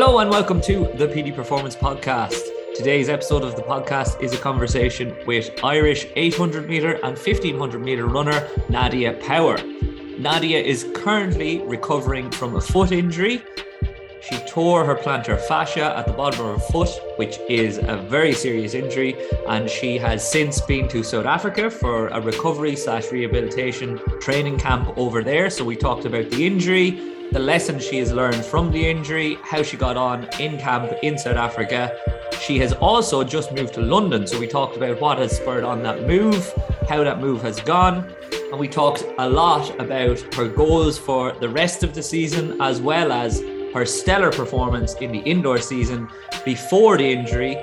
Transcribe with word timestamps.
Hello 0.00 0.20
and 0.20 0.30
welcome 0.30 0.60
to 0.60 0.88
the 0.94 1.08
Petey 1.08 1.32
Performance 1.32 1.74
Podcast. 1.74 2.40
Today's 2.76 3.08
episode 3.08 3.42
of 3.42 3.56
the 3.56 3.62
podcast 3.62 4.22
is 4.22 4.32
a 4.32 4.36
conversation 4.36 5.12
with 5.26 5.50
Irish 5.64 6.06
800 6.14 6.68
meter 6.68 6.92
and 7.02 7.18
1500 7.18 7.80
meter 7.80 8.06
runner 8.06 8.48
Nadia 8.68 9.14
Power. 9.14 9.58
Nadia 10.16 10.60
is 10.60 10.88
currently 10.94 11.58
recovering 11.62 12.30
from 12.30 12.54
a 12.54 12.60
foot 12.60 12.92
injury. 12.92 13.42
She 14.22 14.38
tore 14.46 14.84
her 14.84 14.94
plantar 14.94 15.40
fascia 15.40 15.96
at 15.96 16.06
the 16.06 16.12
bottom 16.12 16.46
of 16.46 16.60
her 16.60 16.66
foot, 16.68 16.90
which 17.16 17.40
is 17.48 17.78
a 17.78 17.96
very 17.96 18.34
serious 18.34 18.74
injury, 18.74 19.16
and 19.48 19.68
she 19.68 19.98
has 19.98 20.30
since 20.30 20.60
been 20.60 20.86
to 20.90 21.02
South 21.02 21.26
Africa 21.26 21.68
for 21.68 22.06
a 22.08 22.20
recovery 22.20 22.76
slash 22.76 23.10
rehabilitation 23.10 23.98
training 24.20 24.60
camp 24.60 24.96
over 24.96 25.24
there. 25.24 25.50
So 25.50 25.64
we 25.64 25.74
talked 25.74 26.04
about 26.04 26.30
the 26.30 26.46
injury, 26.46 27.17
the 27.30 27.38
lessons 27.38 27.84
she 27.84 27.98
has 27.98 28.12
learned 28.12 28.42
from 28.42 28.70
the 28.70 28.88
injury, 28.88 29.36
how 29.42 29.62
she 29.62 29.76
got 29.76 29.96
on 29.96 30.24
in 30.40 30.58
camp 30.58 30.92
in 31.02 31.18
South 31.18 31.36
Africa. 31.36 31.94
She 32.40 32.58
has 32.58 32.72
also 32.74 33.22
just 33.22 33.52
moved 33.52 33.74
to 33.74 33.82
London, 33.82 34.26
so 34.26 34.38
we 34.40 34.46
talked 34.46 34.76
about 34.76 35.00
what 35.00 35.18
has 35.18 35.36
spurred 35.36 35.64
on 35.64 35.82
that 35.82 36.06
move, 36.06 36.52
how 36.88 37.04
that 37.04 37.20
move 37.20 37.42
has 37.42 37.60
gone, 37.60 38.10
and 38.50 38.58
we 38.58 38.66
talked 38.66 39.04
a 39.18 39.28
lot 39.28 39.78
about 39.78 40.18
her 40.34 40.48
goals 40.48 40.96
for 40.96 41.32
the 41.32 41.48
rest 41.48 41.84
of 41.84 41.94
the 41.94 42.02
season 42.02 42.60
as 42.62 42.80
well 42.80 43.12
as 43.12 43.40
her 43.74 43.84
stellar 43.84 44.32
performance 44.32 44.94
in 44.94 45.12
the 45.12 45.18
indoor 45.18 45.58
season 45.58 46.08
before 46.46 46.96
the 46.96 47.04
injury. 47.04 47.58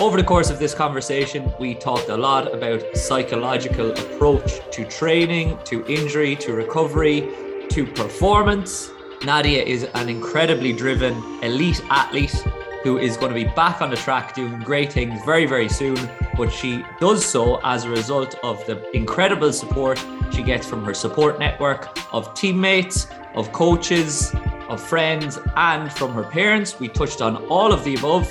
Over 0.00 0.18
the 0.18 0.24
course 0.24 0.50
of 0.50 0.58
this 0.58 0.74
conversation, 0.74 1.50
we 1.58 1.74
talked 1.74 2.10
a 2.10 2.16
lot 2.16 2.52
about 2.52 2.82
psychological 2.94 3.92
approach 3.92 4.60
to 4.72 4.84
training, 4.84 5.58
to 5.64 5.86
injury, 5.86 6.36
to 6.36 6.52
recovery, 6.52 7.51
to 7.72 7.86
performance. 7.86 8.90
Nadia 9.24 9.62
is 9.62 9.84
an 9.94 10.10
incredibly 10.10 10.74
driven 10.74 11.14
elite 11.42 11.82
athlete 11.88 12.44
who 12.82 12.98
is 12.98 13.16
going 13.16 13.32
to 13.32 13.34
be 13.34 13.50
back 13.54 13.80
on 13.80 13.88
the 13.88 13.96
track 13.96 14.34
doing 14.34 14.60
great 14.60 14.92
things 14.92 15.18
very, 15.24 15.46
very 15.46 15.70
soon. 15.70 15.96
But 16.36 16.52
she 16.52 16.84
does 17.00 17.24
so 17.24 17.60
as 17.64 17.86
a 17.86 17.88
result 17.88 18.34
of 18.42 18.62
the 18.66 18.94
incredible 18.94 19.54
support 19.54 20.04
she 20.32 20.42
gets 20.42 20.66
from 20.66 20.84
her 20.84 20.92
support 20.92 21.38
network 21.38 21.98
of 22.12 22.34
teammates, 22.34 23.06
of 23.34 23.50
coaches, 23.52 24.34
of 24.68 24.78
friends, 24.78 25.38
and 25.56 25.90
from 25.90 26.12
her 26.12 26.24
parents. 26.24 26.78
We 26.78 26.88
touched 26.88 27.22
on 27.22 27.36
all 27.46 27.72
of 27.72 27.84
the 27.84 27.94
above, 27.94 28.30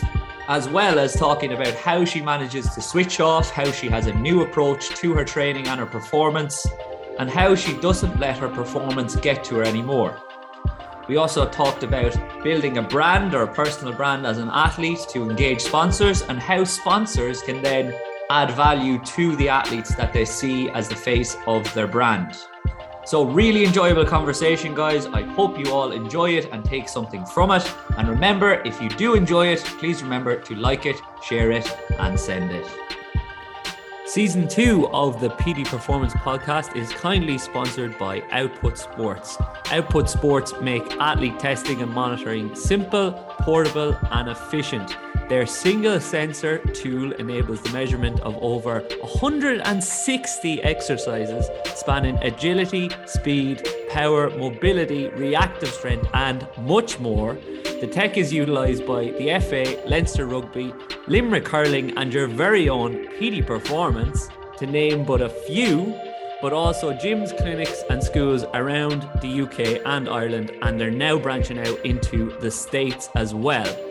as 0.50 0.70
well 0.70 1.00
as 1.00 1.16
talking 1.16 1.54
about 1.54 1.74
how 1.74 2.06
she 2.06 2.22
manages 2.22 2.70
to 2.76 2.82
switch 2.82 3.20
off, 3.20 3.50
how 3.50 3.72
she 3.72 3.88
has 3.88 4.06
a 4.06 4.14
new 4.14 4.44
approach 4.44 4.90
to 4.90 5.16
her 5.16 5.26
training 5.26 5.68
and 5.68 5.80
her 5.80 5.88
performance 5.88 6.68
and 7.20 7.30
how 7.30 7.56
she 7.56 7.78
doesn't 7.78 8.20
let 8.20 8.38
her 8.38 8.50
performance 8.50 9.16
get 9.16 9.44
to 9.46 9.56
her 9.56 9.64
anymore. 9.64 10.18
We 11.08 11.18
also 11.18 11.48
talked 11.48 11.84
about 11.84 12.16
building 12.44 12.78
a 12.78 12.82
brand 12.82 13.34
or 13.34 13.44
a 13.44 13.54
personal 13.54 13.94
brand 13.94 14.26
as 14.26 14.38
an 14.38 14.50
athlete 14.52 15.06
to 15.10 15.30
engage 15.30 15.62
sponsors 15.62 16.22
and 16.22 16.40
how 16.40 16.64
sponsors 16.64 17.42
can 17.42 17.62
then 17.62 17.94
add 18.30 18.52
value 18.52 18.98
to 19.04 19.36
the 19.36 19.50
athletes 19.50 19.94
that 19.96 20.14
they 20.14 20.24
see 20.24 20.70
as 20.70 20.88
the 20.88 20.96
face 20.96 21.36
of 21.48 21.72
their 21.74 21.88
brand. 21.88 22.38
So, 23.04 23.26
really 23.26 23.66
enjoyable 23.66 24.06
conversation, 24.06 24.76
guys. 24.76 25.08
I 25.08 25.24
hope 25.24 25.58
you 25.60 25.74
all 25.74 25.92
enjoy 25.92 26.38
it 26.38 26.50
and 26.52 26.64
take 26.64 26.88
something 26.88 27.26
from 27.26 27.52
it. 27.52 27.70
And 27.98 28.08
remember, 28.08 28.62
if 28.64 28.80
you 28.80 28.90
do 28.90 29.16
enjoy 29.16 29.48
it, 29.48 29.60
please 29.80 30.04
remember 30.04 30.40
to 30.40 30.56
like 30.56 30.86
it, 30.86 30.98
share 31.24 31.52
it, 31.52 31.68
and 32.00 32.18
send 32.18 32.52
it. 32.52 32.68
Season 34.14 34.46
two 34.46 34.90
of 34.90 35.22
the 35.22 35.30
Petey 35.30 35.64
Performance 35.64 36.14
Podcast 36.16 36.76
is 36.76 36.92
kindly 36.92 37.38
sponsored 37.38 37.98
by 37.98 38.22
Output 38.32 38.78
Sports. 38.78 39.38
Output 39.72 40.10
Sports 40.10 40.54
make 40.60 40.84
athlete 40.98 41.40
testing 41.40 41.82
and 41.82 41.90
monitoring 41.90 42.54
simple, 42.54 43.14
portable, 43.40 43.98
and 44.12 44.28
efficient. 44.28 44.98
Their 45.32 45.46
single 45.46 46.02
sensor 46.02 46.58
tool 46.58 47.14
enables 47.14 47.62
the 47.62 47.70
measurement 47.70 48.20
of 48.20 48.38
over 48.42 48.82
160 49.00 50.62
exercises 50.62 51.50
spanning 51.74 52.18
agility, 52.22 52.90
speed, 53.06 53.66
power, 53.90 54.30
mobility, 54.30 55.08
reactive 55.08 55.70
strength, 55.70 56.10
and 56.14 56.46
much 56.64 57.00
more. 57.00 57.36
The 57.64 57.88
tech 57.90 58.18
is 58.18 58.34
utilised 58.34 58.86
by 58.86 59.06
the 59.12 59.40
FA, 59.40 59.82
Leinster 59.88 60.26
Rugby, 60.26 60.74
Limerick 61.08 61.48
Hurling, 61.48 61.98
and 61.98 62.14
your 62.14 62.28
very 62.28 62.68
own 62.68 63.08
Petey 63.18 63.42
Performance, 63.42 64.28
to 64.58 64.68
name 64.68 65.06
but 65.06 65.22
a 65.22 65.30
few, 65.30 65.98
but 66.42 66.52
also 66.52 66.92
gyms, 66.92 67.32
clinics, 67.38 67.86
and 67.90 68.04
schools 68.04 68.44
around 68.54 69.08
the 69.22 69.44
UK 69.44 69.82
and 69.86 70.10
Ireland, 70.10 70.52
and 70.62 70.78
they're 70.78 70.92
now 70.92 71.18
branching 71.18 71.58
out 71.58 71.80
into 71.86 72.38
the 72.42 72.52
States 72.52 73.10
as 73.16 73.34
well. 73.34 73.91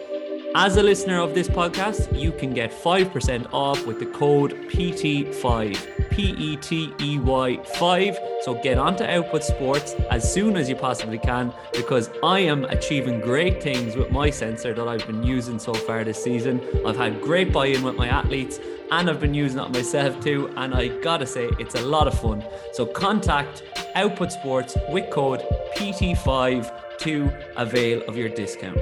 As 0.57 0.77
a 0.77 0.83
listener 0.83 1.21
of 1.21 1.33
this 1.33 1.47
podcast, 1.47 2.19
you 2.19 2.33
can 2.33 2.53
get 2.53 2.73
5% 2.73 3.47
off 3.53 3.87
with 3.87 4.01
the 4.01 4.07
code 4.07 4.53
PT5, 4.69 6.11
P 6.11 6.23
E 6.37 6.57
T 6.57 6.93
E 7.01 7.19
Y 7.21 7.57
5. 7.63 8.19
So 8.43 8.61
get 8.61 8.77
onto 8.77 9.05
Output 9.05 9.45
Sports 9.45 9.95
as 10.11 10.35
soon 10.35 10.57
as 10.57 10.69
you 10.69 10.75
possibly 10.75 11.19
can 11.19 11.55
because 11.73 12.11
I 12.25 12.41
am 12.41 12.65
achieving 12.65 13.21
great 13.21 13.63
things 13.63 13.95
with 13.95 14.11
my 14.11 14.29
sensor 14.29 14.75
that 14.75 14.89
I've 14.89 15.07
been 15.07 15.23
using 15.23 15.61
so 15.61 15.73
far 15.73 16.03
this 16.03 16.21
season. 16.21 16.61
I've 16.85 16.97
had 16.97 17.21
great 17.21 17.53
buy 17.53 17.67
in 17.67 17.85
with 17.85 17.95
my 17.95 18.09
athletes 18.09 18.59
and 18.91 19.09
I've 19.09 19.21
been 19.21 19.35
using 19.35 19.61
it 19.61 19.71
myself 19.71 20.19
too. 20.21 20.53
And 20.57 20.75
I 20.75 20.89
gotta 21.01 21.27
say, 21.27 21.49
it's 21.61 21.77
a 21.77 21.83
lot 21.83 22.09
of 22.09 22.19
fun. 22.19 22.45
So 22.73 22.87
contact 22.87 23.63
Output 23.95 24.33
Sports 24.33 24.77
with 24.89 25.11
code 25.11 25.47
PT5 25.77 26.99
to 26.99 27.31
avail 27.57 28.03
of 28.09 28.17
your 28.17 28.29
discount. 28.31 28.81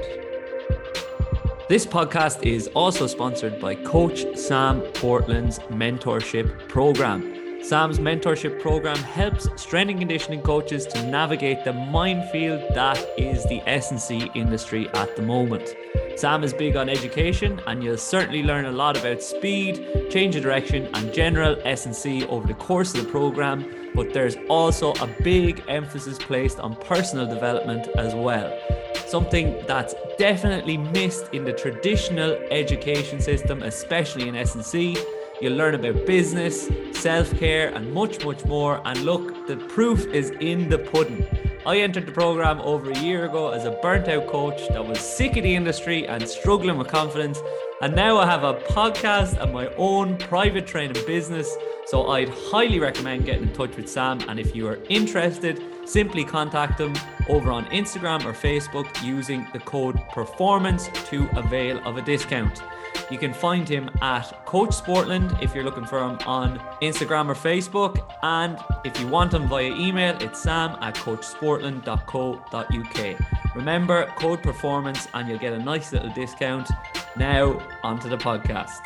This 1.69 1.85
podcast 1.85 2.41
is 2.47 2.67
also 2.69 3.05
sponsored 3.05 3.61
by 3.61 3.75
Coach 3.75 4.25
Sam 4.35 4.81
Portland's 4.95 5.59
mentorship 5.69 6.67
program. 6.67 7.61
Sam's 7.61 7.99
mentorship 7.99 8.59
program 8.59 8.97
helps 8.97 9.47
strength 9.61 9.91
and 9.91 9.99
conditioning 9.99 10.41
coaches 10.41 10.87
to 10.87 11.03
navigate 11.03 11.63
the 11.63 11.73
minefield 11.73 12.73
that 12.73 12.97
is 13.19 13.43
the 13.43 13.61
S&C 13.69 14.31
industry 14.33 14.89
at 14.95 15.15
the 15.15 15.21
moment. 15.21 15.75
Sam 16.15 16.43
is 16.43 16.55
big 16.55 16.75
on 16.75 16.89
education 16.89 17.61
and 17.67 17.83
you'll 17.83 17.97
certainly 17.99 18.41
learn 18.41 18.65
a 18.65 18.71
lot 18.71 18.97
about 18.97 19.21
speed, 19.21 20.09
change 20.09 20.35
of 20.35 20.41
direction 20.41 20.89
and 20.95 21.13
general 21.13 21.55
S&C 21.65 22.25
over 22.25 22.47
the 22.47 22.55
course 22.55 22.95
of 22.95 23.05
the 23.05 23.11
program, 23.11 23.91
but 23.93 24.11
there's 24.11 24.37
also 24.49 24.93
a 24.93 25.07
big 25.21 25.63
emphasis 25.67 26.17
placed 26.17 26.59
on 26.59 26.75
personal 26.77 27.27
development 27.27 27.87
as 27.89 28.15
well 28.15 28.59
something 29.09 29.61
that's 29.67 29.95
definitely 30.17 30.77
missed 30.77 31.33
in 31.33 31.43
the 31.43 31.53
traditional 31.53 32.31
education 32.51 33.19
system, 33.19 33.63
especially 33.63 34.27
in 34.27 34.35
S&C. 34.35 34.97
You'll 35.41 35.55
learn 35.55 35.75
about 35.75 36.05
business, 36.05 36.69
self-care, 36.91 37.73
and 37.73 37.93
much, 37.93 38.23
much 38.25 38.43
more. 38.45 38.81
And 38.85 39.03
look, 39.03 39.47
the 39.47 39.57
proof 39.57 40.05
is 40.07 40.31
in 40.41 40.69
the 40.69 40.77
pudding. 40.77 41.25
I 41.65 41.77
entered 41.77 42.05
the 42.07 42.11
program 42.11 42.59
over 42.61 42.91
a 42.91 42.99
year 42.99 43.25
ago 43.25 43.49
as 43.49 43.65
a 43.65 43.71
burnt 43.71 44.07
out 44.07 44.27
coach 44.27 44.67
that 44.69 44.85
was 44.85 44.99
sick 44.99 45.37
of 45.37 45.43
the 45.43 45.55
industry 45.55 46.07
and 46.07 46.27
struggling 46.27 46.77
with 46.77 46.87
confidence. 46.87 47.41
And 47.81 47.95
now 47.95 48.17
I 48.17 48.25
have 48.25 48.43
a 48.43 48.55
podcast 48.55 49.41
and 49.41 49.53
my 49.53 49.67
own 49.75 50.17
private 50.17 50.67
training 50.67 51.01
business. 51.05 51.55
So 51.85 52.07
I'd 52.07 52.29
highly 52.29 52.79
recommend 52.79 53.25
getting 53.25 53.43
in 53.43 53.53
touch 53.53 53.75
with 53.77 53.89
Sam. 53.89 54.19
And 54.27 54.39
if 54.39 54.55
you 54.55 54.67
are 54.67 54.79
interested, 54.89 55.61
simply 55.85 56.23
contact 56.23 56.79
him 56.79 56.93
over 57.29 57.51
on 57.51 57.65
Instagram 57.67 58.25
or 58.25 58.33
Facebook 58.33 58.87
using 59.03 59.47
the 59.53 59.59
code 59.59 60.01
performance 60.09 60.89
to 61.09 61.29
avail 61.37 61.77
of 61.87 61.97
a 61.97 62.01
discount. 62.01 62.63
You 63.09 63.17
can 63.17 63.33
find 63.33 63.67
him 63.67 63.89
at 64.01 64.45
Coach 64.45 64.69
Sportland 64.69 65.41
if 65.41 65.55
you're 65.55 65.63
looking 65.63 65.85
for 65.85 65.99
him 65.99 66.19
on 66.27 66.59
Instagram 66.81 67.27
or 67.27 67.33
Facebook. 67.33 68.07
And 68.21 68.59
if 68.83 68.99
you 68.99 69.07
want 69.07 69.33
him 69.33 69.47
via 69.47 69.73
email, 69.73 70.15
it's 70.21 70.41
sam 70.41 70.77
at 70.81 70.95
coachsportland.co.uk. 70.95 73.55
Remember, 73.55 74.05
code 74.15 74.43
performance, 74.43 75.07
and 75.13 75.27
you'll 75.27 75.39
get 75.39 75.53
a 75.53 75.59
nice 75.59 75.91
little 75.91 76.13
discount. 76.13 76.69
Now, 77.15 77.59
onto 77.83 78.09
the 78.09 78.17
podcast. 78.17 78.79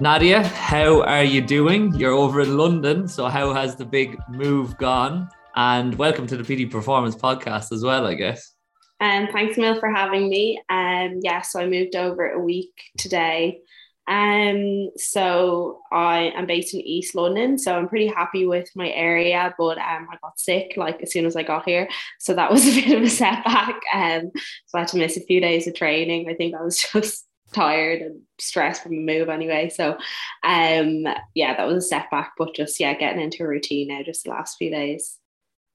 Nadia, 0.00 0.46
how 0.46 1.02
are 1.02 1.24
you 1.24 1.40
doing? 1.40 1.94
You're 1.94 2.12
over 2.12 2.40
in 2.40 2.56
London, 2.56 3.06
so 3.06 3.26
how 3.26 3.52
has 3.52 3.76
the 3.76 3.84
big 3.84 4.18
move 4.28 4.76
gone? 4.78 5.28
And 5.58 5.96
welcome 5.96 6.28
to 6.28 6.36
the 6.36 6.44
Petey 6.44 6.66
Performance 6.66 7.16
Podcast 7.16 7.72
as 7.72 7.82
well, 7.82 8.06
I 8.06 8.14
guess. 8.14 8.52
Um, 9.00 9.26
thanks, 9.32 9.58
Mil, 9.58 9.80
for 9.80 9.90
having 9.90 10.30
me. 10.30 10.62
Um, 10.68 11.18
yeah, 11.20 11.40
so 11.40 11.58
I 11.58 11.66
moved 11.66 11.96
over 11.96 12.30
a 12.30 12.38
week 12.38 12.80
today. 12.96 13.58
Um, 14.06 14.90
so 14.96 15.80
I 15.90 16.32
am 16.36 16.46
based 16.46 16.74
in 16.74 16.80
East 16.82 17.16
London, 17.16 17.58
so 17.58 17.76
I'm 17.76 17.88
pretty 17.88 18.06
happy 18.06 18.46
with 18.46 18.70
my 18.76 18.88
area, 18.90 19.52
but 19.58 19.78
um, 19.78 20.06
I 20.12 20.16
got 20.22 20.38
sick 20.38 20.74
like 20.76 21.02
as 21.02 21.10
soon 21.10 21.26
as 21.26 21.34
I 21.34 21.42
got 21.42 21.64
here, 21.64 21.88
so 22.20 22.34
that 22.34 22.52
was 22.52 22.64
a 22.64 22.80
bit 22.80 22.96
of 22.96 23.02
a 23.02 23.10
setback. 23.10 23.80
Um, 23.92 24.30
so 24.66 24.78
I 24.78 24.82
had 24.82 24.88
to 24.90 24.98
miss 24.98 25.16
a 25.16 25.24
few 25.24 25.40
days 25.40 25.66
of 25.66 25.74
training. 25.74 26.30
I 26.30 26.34
think 26.34 26.54
I 26.54 26.62
was 26.62 26.78
just 26.92 27.26
tired 27.52 28.00
and 28.00 28.20
stressed 28.38 28.84
from 28.84 28.92
the 28.92 29.02
move 29.04 29.28
anyway. 29.28 29.70
So, 29.70 29.98
um, 30.44 31.04
yeah, 31.34 31.56
that 31.56 31.66
was 31.66 31.84
a 31.84 31.88
setback, 31.88 32.34
but 32.38 32.54
just 32.54 32.78
yeah, 32.78 32.94
getting 32.94 33.20
into 33.20 33.42
a 33.42 33.48
routine 33.48 33.88
now, 33.88 34.04
just 34.04 34.22
the 34.22 34.30
last 34.30 34.56
few 34.56 34.70
days. 34.70 35.18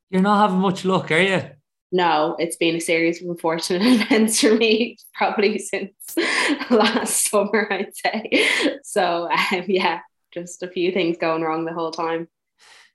You're 0.09 0.21
not 0.21 0.41
having 0.41 0.59
much 0.59 0.85
luck, 0.85 1.11
are 1.11 1.19
you? 1.19 1.41
no, 1.93 2.35
it's 2.39 2.55
been 2.55 2.75
a 2.75 2.81
series 2.81 3.21
of 3.21 3.29
unfortunate 3.29 3.83
events 4.01 4.41
for 4.41 4.55
me, 4.55 4.97
probably 5.13 5.59
since 5.59 5.93
last 6.71 7.29
summer, 7.29 7.67
I'd 7.71 7.95
say. 7.95 8.79
So, 8.83 9.29
um, 9.31 9.65
yeah, 9.67 9.99
just 10.33 10.63
a 10.63 10.67
few 10.67 10.91
things 10.91 11.17
going 11.17 11.43
wrong 11.43 11.65
the 11.65 11.73
whole 11.73 11.91
time. 11.91 12.27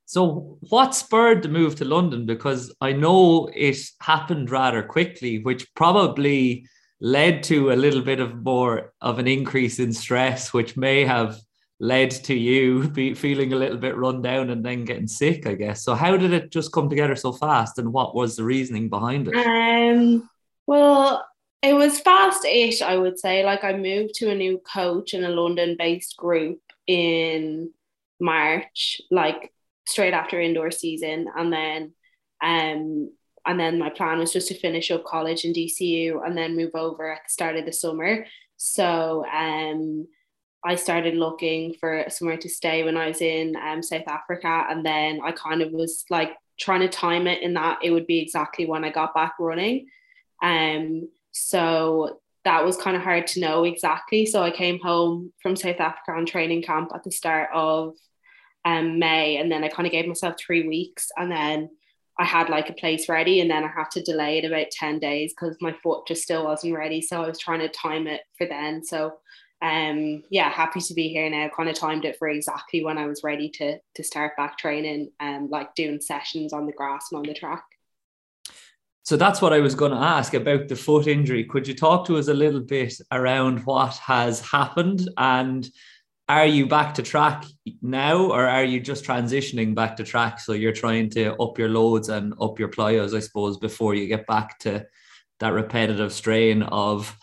So, 0.04 0.58
what 0.68 0.96
spurred 0.96 1.42
the 1.42 1.48
move 1.48 1.76
to 1.76 1.84
London? 1.84 2.26
Because 2.26 2.74
I 2.80 2.92
know 2.92 3.48
it 3.54 3.78
happened 4.00 4.50
rather 4.50 4.82
quickly, 4.82 5.38
which 5.38 5.72
probably 5.74 6.66
led 7.00 7.44
to 7.44 7.70
a 7.70 7.74
little 7.74 8.02
bit 8.02 8.18
of 8.18 8.42
more 8.42 8.92
of 9.00 9.20
an 9.20 9.28
increase 9.28 9.78
in 9.78 9.92
stress, 9.92 10.52
which 10.52 10.76
may 10.76 11.04
have 11.04 11.38
led 11.80 12.10
to 12.10 12.34
you 12.34 12.88
be 12.94 13.14
feeling 13.14 13.52
a 13.52 13.56
little 13.56 13.76
bit 13.76 13.96
run 13.96 14.22
down 14.22 14.50
and 14.50 14.64
then 14.64 14.84
getting 14.84 15.06
sick, 15.06 15.46
I 15.46 15.54
guess. 15.54 15.84
So 15.84 15.94
how 15.94 16.16
did 16.16 16.32
it 16.32 16.50
just 16.50 16.72
come 16.72 16.88
together 16.88 17.16
so 17.16 17.32
fast 17.32 17.78
and 17.78 17.92
what 17.92 18.14
was 18.14 18.36
the 18.36 18.44
reasoning 18.44 18.88
behind 18.88 19.28
it? 19.28 19.34
Um 19.34 20.28
well 20.66 21.24
it 21.60 21.74
was 21.74 21.98
fast-ish, 22.00 22.82
I 22.82 22.96
would 22.96 23.18
say. 23.18 23.44
Like 23.44 23.64
I 23.64 23.72
moved 23.72 24.14
to 24.16 24.30
a 24.30 24.34
new 24.34 24.58
coach 24.58 25.12
in 25.12 25.24
a 25.24 25.28
London-based 25.28 26.16
group 26.16 26.60
in 26.86 27.72
March, 28.20 29.00
like 29.10 29.52
straight 29.88 30.14
after 30.14 30.40
indoor 30.40 30.70
season. 30.70 31.26
And 31.36 31.52
then 31.52 31.94
um 32.42 33.10
and 33.46 33.58
then 33.58 33.78
my 33.78 33.88
plan 33.88 34.18
was 34.18 34.32
just 34.32 34.48
to 34.48 34.54
finish 34.58 34.90
up 34.90 35.04
college 35.04 35.44
in 35.44 35.54
DCU 35.54 36.24
and 36.24 36.36
then 36.36 36.56
move 36.56 36.72
over 36.74 37.10
at 37.10 37.22
the 37.24 37.32
start 37.32 37.56
of 37.56 37.64
the 37.64 37.72
summer. 37.72 38.26
So 38.56 39.24
um 39.26 40.06
I 40.68 40.74
started 40.74 41.14
looking 41.14 41.72
for 41.80 42.04
somewhere 42.10 42.36
to 42.36 42.48
stay 42.48 42.84
when 42.84 42.98
I 42.98 43.08
was 43.08 43.22
in 43.22 43.56
um, 43.56 43.82
South 43.82 44.06
Africa. 44.06 44.66
And 44.68 44.84
then 44.84 45.18
I 45.24 45.32
kind 45.32 45.62
of 45.62 45.72
was 45.72 46.04
like 46.10 46.36
trying 46.60 46.80
to 46.80 46.88
time 46.88 47.26
it 47.26 47.40
in 47.42 47.54
that 47.54 47.78
it 47.82 47.90
would 47.90 48.06
be 48.06 48.18
exactly 48.18 48.66
when 48.66 48.84
I 48.84 48.90
got 48.90 49.14
back 49.14 49.32
running. 49.40 49.86
Um, 50.42 51.08
so 51.32 52.20
that 52.44 52.66
was 52.66 52.76
kind 52.76 52.98
of 52.98 53.02
hard 53.02 53.26
to 53.28 53.40
know 53.40 53.64
exactly. 53.64 54.26
So 54.26 54.42
I 54.42 54.50
came 54.50 54.78
home 54.78 55.32
from 55.40 55.56
South 55.56 55.80
Africa 55.80 56.12
on 56.12 56.26
training 56.26 56.64
camp 56.64 56.90
at 56.94 57.02
the 57.02 57.12
start 57.12 57.48
of 57.54 57.94
um, 58.66 58.98
May. 58.98 59.38
And 59.38 59.50
then 59.50 59.64
I 59.64 59.68
kind 59.68 59.86
of 59.86 59.92
gave 59.92 60.06
myself 60.06 60.34
three 60.38 60.68
weeks. 60.68 61.08
And 61.16 61.32
then 61.32 61.70
I 62.18 62.26
had 62.26 62.50
like 62.50 62.68
a 62.68 62.74
place 62.74 63.08
ready. 63.08 63.40
And 63.40 63.50
then 63.50 63.64
I 63.64 63.68
had 63.68 63.90
to 63.92 64.02
delay 64.02 64.36
it 64.36 64.44
about 64.44 64.70
10 64.70 64.98
days 64.98 65.32
because 65.32 65.56
my 65.62 65.74
foot 65.82 66.06
just 66.06 66.24
still 66.24 66.44
wasn't 66.44 66.76
ready. 66.76 67.00
So 67.00 67.22
I 67.22 67.26
was 67.26 67.38
trying 67.38 67.60
to 67.60 67.70
time 67.70 68.06
it 68.06 68.20
for 68.36 68.46
then. 68.46 68.84
So 68.84 69.14
um 69.60 70.22
yeah 70.30 70.50
happy 70.50 70.80
to 70.80 70.94
be 70.94 71.08
here 71.08 71.28
now. 71.28 71.48
Kind 71.56 71.68
of 71.68 71.74
timed 71.74 72.04
it 72.04 72.16
for 72.16 72.28
exactly 72.28 72.84
when 72.84 72.98
i 72.98 73.06
was 73.06 73.24
ready 73.24 73.48
to 73.50 73.78
to 73.96 74.04
start 74.04 74.36
back 74.36 74.56
training 74.56 75.10
and 75.18 75.44
um, 75.44 75.50
like 75.50 75.74
doing 75.74 76.00
sessions 76.00 76.52
on 76.52 76.66
the 76.66 76.72
grass 76.72 77.06
and 77.10 77.18
on 77.18 77.24
the 77.24 77.34
track. 77.34 77.64
So 79.02 79.16
that's 79.16 79.40
what 79.40 79.52
i 79.52 79.58
was 79.58 79.74
going 79.74 79.92
to 79.92 79.98
ask 79.98 80.34
about 80.34 80.68
the 80.68 80.76
foot 80.76 81.06
injury. 81.06 81.44
Could 81.44 81.66
you 81.66 81.74
talk 81.74 82.06
to 82.06 82.18
us 82.18 82.28
a 82.28 82.34
little 82.34 82.60
bit 82.60 82.94
around 83.10 83.64
what 83.64 83.96
has 83.96 84.40
happened? 84.40 85.08
And 85.16 85.68
are 86.28 86.46
you 86.46 86.66
back 86.66 86.94
to 86.94 87.02
track 87.02 87.46
now 87.80 88.26
or 88.26 88.46
are 88.46 88.64
you 88.64 88.80
just 88.80 89.04
transitioning 89.04 89.74
back 89.74 89.96
to 89.96 90.04
track? 90.04 90.38
So 90.40 90.52
you're 90.52 90.72
trying 90.72 91.08
to 91.10 91.34
up 91.36 91.58
your 91.58 91.70
loads 91.70 92.10
and 92.10 92.34
up 92.40 92.58
your 92.58 92.68
plyos 92.68 93.16
i 93.16 93.20
suppose 93.20 93.56
before 93.56 93.94
you 93.94 94.06
get 94.06 94.26
back 94.26 94.58
to 94.60 94.86
that 95.40 95.52
repetitive 95.52 96.12
strain 96.12 96.62
of 96.62 97.16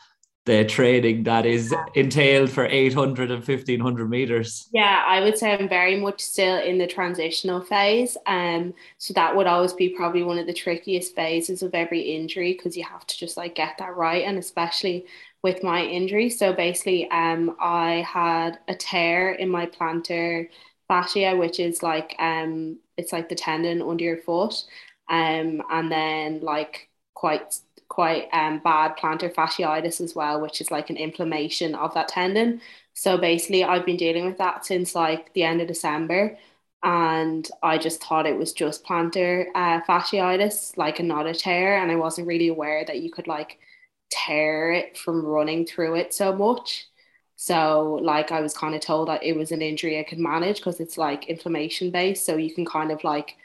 the 0.45 0.63
training 0.65 1.23
that 1.23 1.45
is 1.45 1.73
entailed 1.95 2.49
for 2.51 2.65
800 2.65 3.31
and 3.31 3.43
1500 3.43 4.09
meters. 4.09 4.67
Yeah 4.71 5.03
i 5.07 5.21
would 5.21 5.37
say 5.37 5.53
i'm 5.53 5.69
very 5.69 5.99
much 5.99 6.21
still 6.21 6.57
in 6.59 6.77
the 6.77 6.87
transitional 6.87 7.61
phase 7.61 8.17
um 8.27 8.73
so 8.97 9.13
that 9.13 9.35
would 9.35 9.47
always 9.47 9.73
be 9.73 9.89
probably 9.89 10.23
one 10.23 10.37
of 10.37 10.47
the 10.47 10.53
trickiest 10.53 11.15
phases 11.15 11.63
of 11.63 11.73
every 11.73 12.01
injury 12.01 12.53
because 12.53 12.75
you 12.77 12.83
have 12.83 13.05
to 13.07 13.17
just 13.17 13.37
like 13.37 13.55
get 13.55 13.77
that 13.79 13.95
right 13.95 14.23
and 14.25 14.37
especially 14.37 15.05
with 15.43 15.61
my 15.61 15.83
injury. 15.83 16.29
So 16.29 16.53
basically 16.53 17.09
um 17.11 17.55
i 17.59 18.05
had 18.07 18.59
a 18.67 18.75
tear 18.75 19.33
in 19.33 19.49
my 19.49 19.65
plantar 19.67 20.49
fascia 20.87 21.35
which 21.35 21.59
is 21.59 21.81
like 21.83 22.15
um 22.19 22.77
it's 22.97 23.13
like 23.13 23.29
the 23.29 23.35
tendon 23.35 23.81
under 23.81 24.03
your 24.03 24.17
foot 24.17 24.53
um 25.09 25.61
and 25.71 25.91
then 25.91 26.41
like 26.41 26.89
quite 27.13 27.59
quite 27.87 28.27
um, 28.33 28.59
bad 28.59 28.97
plantar 28.97 29.33
fasciitis 29.33 30.01
as 30.01 30.15
well, 30.15 30.41
which 30.41 30.61
is 30.61 30.71
like 30.71 30.89
an 30.89 30.97
inflammation 30.97 31.75
of 31.75 31.93
that 31.93 32.07
tendon. 32.09 32.61
So 32.93 33.17
basically, 33.17 33.63
I've 33.63 33.85
been 33.85 33.97
dealing 33.97 34.25
with 34.25 34.37
that 34.39 34.65
since 34.65 34.95
like 34.95 35.33
the 35.33 35.43
end 35.43 35.61
of 35.61 35.67
December. 35.67 36.37
And 36.83 37.49
I 37.63 37.77
just 37.79 38.03
thought 38.03 38.27
it 38.27 38.37
was 38.37 38.53
just 38.53 38.85
plantar 38.85 39.47
uh, 39.55 39.81
fasciitis, 39.87 40.77
like 40.77 40.99
a 40.99 41.03
not 41.03 41.25
a 41.27 41.33
tear. 41.33 41.77
And 41.81 41.91
I 41.91 41.95
wasn't 41.95 42.27
really 42.27 42.47
aware 42.49 42.85
that 42.85 43.01
you 43.01 43.11
could 43.11 43.27
like 43.27 43.57
tear 44.11 44.71
it 44.71 44.97
from 44.97 45.25
running 45.25 45.65
through 45.65 45.95
it 45.95 46.13
so 46.13 46.33
much. 46.35 46.87
So, 47.37 47.99
like, 48.01 48.31
I 48.31 48.39
was 48.41 48.53
kind 48.55 48.75
of 48.75 48.81
told 48.81 49.09
that 49.09 49.23
it 49.23 49.35
was 49.35 49.51
an 49.51 49.61
injury 49.61 49.99
I 49.99 50.03
could 50.03 50.19
manage 50.19 50.57
because 50.57 50.79
it's 50.79 50.97
like 50.97 51.27
inflammation 51.27 51.91
based. 51.91 52.25
So, 52.25 52.37
you 52.37 52.53
can 52.53 52.65
kind 52.65 52.91
of 52.91 53.03
like 53.03 53.35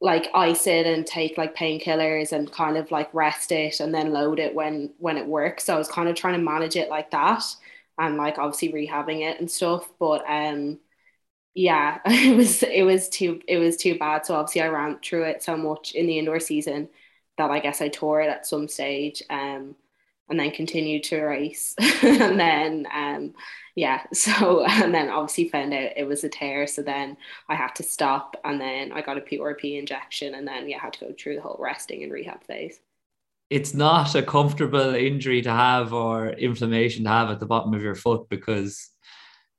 like 0.00 0.30
ice 0.34 0.66
it 0.66 0.86
and 0.86 1.06
take 1.06 1.36
like 1.38 1.54
painkillers 1.56 2.32
and 2.32 2.50
kind 2.52 2.76
of 2.78 2.90
like 2.90 3.12
rest 3.14 3.52
it 3.52 3.80
and 3.80 3.94
then 3.94 4.12
load 4.12 4.38
it 4.38 4.54
when 4.54 4.92
when 4.98 5.18
it 5.18 5.26
works. 5.26 5.64
So 5.64 5.74
I 5.74 5.78
was 5.78 5.88
kind 5.88 6.08
of 6.08 6.16
trying 6.16 6.34
to 6.34 6.42
manage 6.44 6.76
it 6.76 6.88
like 6.88 7.10
that 7.10 7.44
and 7.98 8.16
like 8.16 8.38
obviously 8.38 8.72
rehabbing 8.72 9.20
it 9.30 9.40
and 9.40 9.50
stuff. 9.50 9.88
But 9.98 10.24
um 10.28 10.78
yeah, 11.54 12.00
it 12.06 12.36
was 12.36 12.62
it 12.62 12.84
was 12.84 13.08
too 13.08 13.40
it 13.48 13.58
was 13.58 13.76
too 13.76 13.98
bad. 13.98 14.26
So 14.26 14.34
obviously 14.36 14.62
I 14.62 14.68
ran 14.68 14.98
through 15.00 15.24
it 15.24 15.42
so 15.42 15.56
much 15.56 15.92
in 15.92 16.06
the 16.06 16.18
indoor 16.18 16.40
season 16.40 16.88
that 17.38 17.50
I 17.50 17.60
guess 17.60 17.80
I 17.80 17.88
tore 17.88 18.22
it 18.22 18.28
at 18.30 18.46
some 18.46 18.68
stage. 18.68 19.22
Um 19.30 19.76
and 20.30 20.38
then 20.38 20.50
continued 20.50 21.02
to 21.04 21.20
race 21.20 21.74
and 22.02 22.38
then 22.38 22.86
um 22.94 23.34
yeah 23.74 24.02
so 24.12 24.64
and 24.68 24.94
then 24.94 25.10
obviously 25.10 25.48
found 25.48 25.74
out 25.74 25.90
it 25.96 26.06
was 26.06 26.24
a 26.24 26.28
tear 26.28 26.66
so 26.66 26.82
then 26.82 27.16
i 27.48 27.54
had 27.54 27.74
to 27.74 27.82
stop 27.82 28.36
and 28.44 28.60
then 28.60 28.92
i 28.92 29.02
got 29.02 29.18
a 29.18 29.20
prp 29.20 29.78
injection 29.78 30.34
and 30.34 30.46
then 30.46 30.68
yeah 30.68 30.78
had 30.80 30.92
to 30.92 31.06
go 31.06 31.14
through 31.18 31.34
the 31.34 31.42
whole 31.42 31.58
resting 31.60 32.02
and 32.02 32.12
rehab 32.12 32.42
phase. 32.44 32.80
It's 33.50 33.74
not 33.74 34.14
a 34.14 34.22
comfortable 34.22 34.94
injury 34.94 35.42
to 35.42 35.50
have 35.50 35.92
or 35.92 36.28
inflammation 36.28 37.02
to 37.04 37.10
have 37.10 37.30
at 37.30 37.40
the 37.40 37.46
bottom 37.46 37.74
of 37.74 37.82
your 37.82 37.96
foot 37.96 38.28
because 38.28 38.90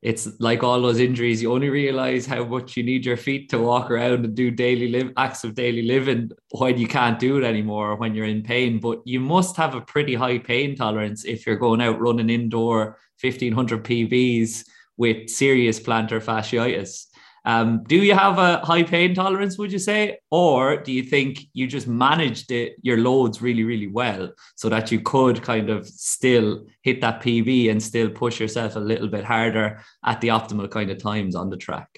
it's 0.01 0.27
like 0.39 0.63
all 0.63 0.81
those 0.81 1.00
injuries 1.00 1.42
you 1.42 1.53
only 1.53 1.69
realize 1.69 2.25
how 2.25 2.44
much 2.44 2.75
you 2.75 2.81
need 2.81 3.06
your 3.06 3.18
feet 3.18 3.50
to 3.50 3.59
walk 3.59 3.92
around 3.92 4.25
and 4.25 4.36
do 4.36 4.50
daily 4.50 4.88
live 4.88 5.12
acts 5.15 5.44
of 5.44 5.53
daily 5.53 5.83
living 5.83 6.31
when 6.50 6.77
you 6.77 6.88
can't 6.88 7.19
do 7.19 7.38
it 7.38 7.44
anymore 7.44 7.96
when 7.96 8.15
you're 8.15 8.25
in 8.25 8.41
pain. 8.41 8.79
But 8.79 9.01
you 9.05 9.20
must 9.20 9.55
have 9.58 9.75
a 9.75 9.81
pretty 9.81 10.15
high 10.15 10.39
pain 10.39 10.75
tolerance 10.75 11.24
if 11.24 11.46
you're 11.46 11.55
going 11.55 11.81
out 11.81 12.01
running 12.01 12.31
indoor 12.31 12.98
1500 13.22 13.84
pbs 13.84 14.65
with 14.98 15.29
serious 15.29 15.79
plantar 15.79 16.22
fasciitis 16.22 17.05
um, 17.45 17.83
do 17.83 17.95
you 17.98 18.13
have 18.13 18.38
a 18.38 18.60
high 18.60 18.83
pain 18.83 19.15
tolerance, 19.15 19.57
would 19.57 19.71
you 19.71 19.79
say? 19.79 20.19
Or 20.29 20.77
do 20.77 20.91
you 20.91 21.03
think 21.03 21.48
you 21.53 21.65
just 21.67 21.88
managed 21.88 22.51
it, 22.51 22.75
your 22.81 22.98
loads 22.98 23.41
really, 23.41 23.63
really 23.63 23.88
well 23.88 24.31
so 24.55 24.69
that 24.69 24.91
you 24.91 25.00
could 25.00 25.41
kind 25.41 25.69
of 25.69 25.88
still 25.88 26.65
hit 26.83 27.01
that 27.01 27.21
PB 27.21 27.71
and 27.71 27.81
still 27.81 28.10
push 28.10 28.39
yourself 28.39 28.75
a 28.75 28.79
little 28.79 29.07
bit 29.07 29.25
harder 29.25 29.81
at 30.05 30.21
the 30.21 30.27
optimal 30.27 30.69
kind 30.69 30.91
of 30.91 31.00
times 31.00 31.36
on 31.36 31.50
the 31.50 31.57
track? 31.57 31.89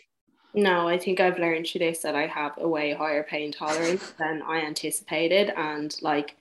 No, 0.53 0.88
I 0.88 0.97
think 0.97 1.19
I've 1.19 1.39
learned 1.39 1.67
through 1.67 1.79
this 1.79 2.00
that 2.00 2.15
I 2.15 2.27
have 2.27 2.53
a 2.57 2.67
way 2.67 2.93
higher 2.93 3.23
pain 3.23 3.51
tolerance 3.51 4.12
than 4.19 4.41
I 4.43 4.62
anticipated. 4.62 5.51
And 5.57 5.93
like 6.01 6.38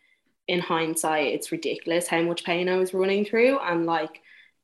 in 0.46 0.60
hindsight, 0.60 1.34
it's 1.34 1.50
ridiculous 1.50 2.06
how 2.06 2.22
much 2.22 2.44
pain 2.44 2.68
I 2.68 2.76
was 2.76 2.94
running 2.94 3.24
through. 3.24 3.58
And 3.58 3.84
like, 3.86 4.20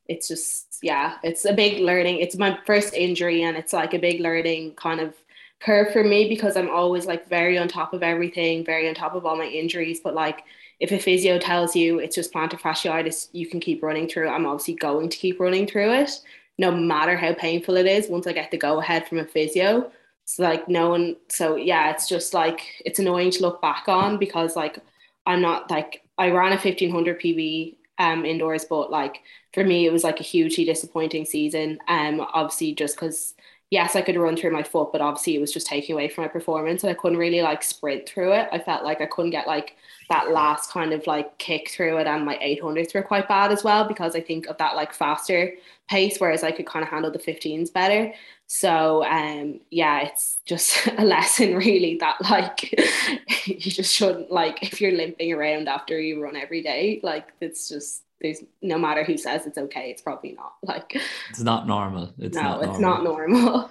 it's 0.09 0.29
just 0.29 0.79
yeah 0.83 1.17
it's 1.23 1.45
a 1.45 1.53
big 1.53 1.81
learning. 1.81 2.19
It's 2.21 2.37
my 2.37 2.59
first 2.67 2.95
injury 2.95 3.43
and 3.43 3.57
it's 3.57 3.73
like 3.73 3.95
a 3.95 3.99
big 3.99 4.21
learning 4.21 4.75
kind 4.75 5.01
of 5.01 5.15
curve 5.61 5.93
for 5.93 6.05
me 6.05 6.29
because 6.29 6.57
i'm 6.57 6.71
always 6.71 7.07
like 7.07 7.29
very 7.29 7.59
on 7.59 7.67
top 7.67 7.93
of 7.93 8.03
everything 8.03 8.65
very 8.65 8.89
on 8.89 8.95
top 8.95 9.15
of 9.15 9.27
all 9.27 9.37
my 9.37 9.45
injuries. 9.47 10.01
But 10.03 10.15
like 10.15 10.45
if 10.81 10.93
a 10.93 10.99
physio 10.99 11.39
tells 11.39 11.75
you 11.75 11.99
it's 11.99 12.15
just 12.15 12.33
plantar 12.33 12.61
fasciitis 12.61 13.29
you 13.33 13.47
can 13.49 13.59
keep 13.61 13.83
running 13.83 14.09
through 14.09 14.29
i'm 14.29 14.47
obviously 14.47 14.75
going 14.75 15.09
to 15.09 15.17
keep 15.17 15.41
running 15.41 15.67
through 15.67 15.93
it 15.93 16.21
no 16.59 16.71
matter 16.71 17.17
how 17.17 17.35
painful 17.35 17.77
it 17.77 17.87
is 17.87 18.09
once 18.09 18.27
i 18.27 18.33
get 18.33 18.51
the 18.51 18.57
go 18.57 18.81
ahead 18.81 19.07
from 19.09 19.19
a 19.19 19.25
physio. 19.25 19.91
So 20.27 20.43
like 20.43 20.69
no 20.69 20.91
one 20.91 21.17
so 21.29 21.57
yeah 21.57 21.91
it's 21.91 22.09
just 22.09 22.35
like 22.35 22.61
it's 22.85 22.99
annoying 22.99 23.31
to 23.33 23.43
look 23.43 23.61
back 23.63 23.89
on 23.89 24.19
because 24.19 24.55
like 24.57 24.79
i'm 25.27 25.41
not 25.41 25.71
like 25.71 26.03
i 26.19 26.31
ran 26.31 26.53
a 26.53 26.57
1500 26.57 27.21
pb 27.21 27.78
um 27.99 28.25
indoors 28.25 28.65
but 28.65 28.91
like 28.91 29.21
for 29.55 29.65
me, 29.65 29.87
it 29.87 29.93
was 29.93 30.05
like 30.05 30.21
a 30.21 30.25
hugely 30.25 30.65
disappointing 30.65 31.25
season. 31.25 31.79
Um, 31.89 32.21
obviously, 32.21 32.75
just 32.75 32.97
because 32.97 33.35
yes, 33.71 33.97
I 33.97 34.03
could 34.03 34.17
run 34.17 34.37
through 34.37 34.53
my 34.53 34.63
foot, 34.63 34.93
but 34.93 35.01
obviously 35.01 35.35
it 35.37 35.41
was 35.41 35.53
just 35.53 35.67
taking 35.67 35.95
away 35.95 36.09
from 36.09 36.25
my 36.25 36.29
performance, 36.29 36.83
and 36.83 36.91
I 36.91 36.95
couldn't 36.95 37.19
really 37.19 37.43
like 37.43 37.63
sprint 37.63 38.09
through 38.09 38.33
it. 38.35 38.49
I 38.53 38.59
felt 38.59 38.85
like 38.85 39.01
I 39.01 39.07
couldn't 39.07 39.31
get 39.31 39.47
like 39.47 39.77
that 40.11 40.31
last 40.31 40.71
kind 40.71 40.93
of 40.93 41.07
like 41.07 41.39
kick 41.39 41.71
through 41.71 41.99
it, 41.99 42.07
and 42.07 42.25
my 42.25 42.39
800s 42.41 42.95
were 42.95 43.03
quite 43.03 43.29
bad 43.29 43.53
as 43.53 43.65
well 43.65 43.87
because 43.87 44.15
I 44.15 44.21
think 44.21 44.47
of 44.47 44.59
that 44.59 44.77
like 44.77 44.93
faster 44.93 45.55
pace, 45.89 46.19
whereas 46.19 46.43
I 46.45 46.53
could 46.53 46.67
kind 46.67 46.83
of 46.83 46.91
handle 46.91 47.11
the 47.11 47.19
15s 47.19 47.71
better. 47.71 48.13
So 48.49 49.05
um 49.05 49.61
yeah, 49.71 50.01
it's 50.01 50.39
just 50.47 50.87
a 50.99 51.05
lesson 51.05 51.55
really 51.55 51.99
that 51.99 52.17
like 52.23 52.73
you 53.47 53.71
just 53.71 53.95
shouldn't 53.95 54.33
like 54.33 54.63
if 54.63 54.81
you're 54.81 54.93
limping 54.93 55.33
around 55.33 55.69
after 55.69 56.01
you 56.01 56.21
run 56.23 56.35
every 56.35 56.63
day, 56.63 56.99
like 57.03 57.29
it's 57.41 57.69
just 57.69 58.03
there's 58.21 58.43
no 58.63 58.79
matter 58.79 59.05
who 59.05 59.17
says 59.17 59.47
it's 59.47 59.59
okay, 59.59 59.91
it's 59.91 60.03
probably 60.03 60.33
not 60.33 60.55
like 60.63 60.97
it's 61.31 61.43
not 61.43 61.67
normal. 61.69 62.13
It's 62.19 62.37
no, 62.37 62.43
not 62.43 62.65
it's 62.65 62.79
not 62.81 63.05
normal. 63.05 63.71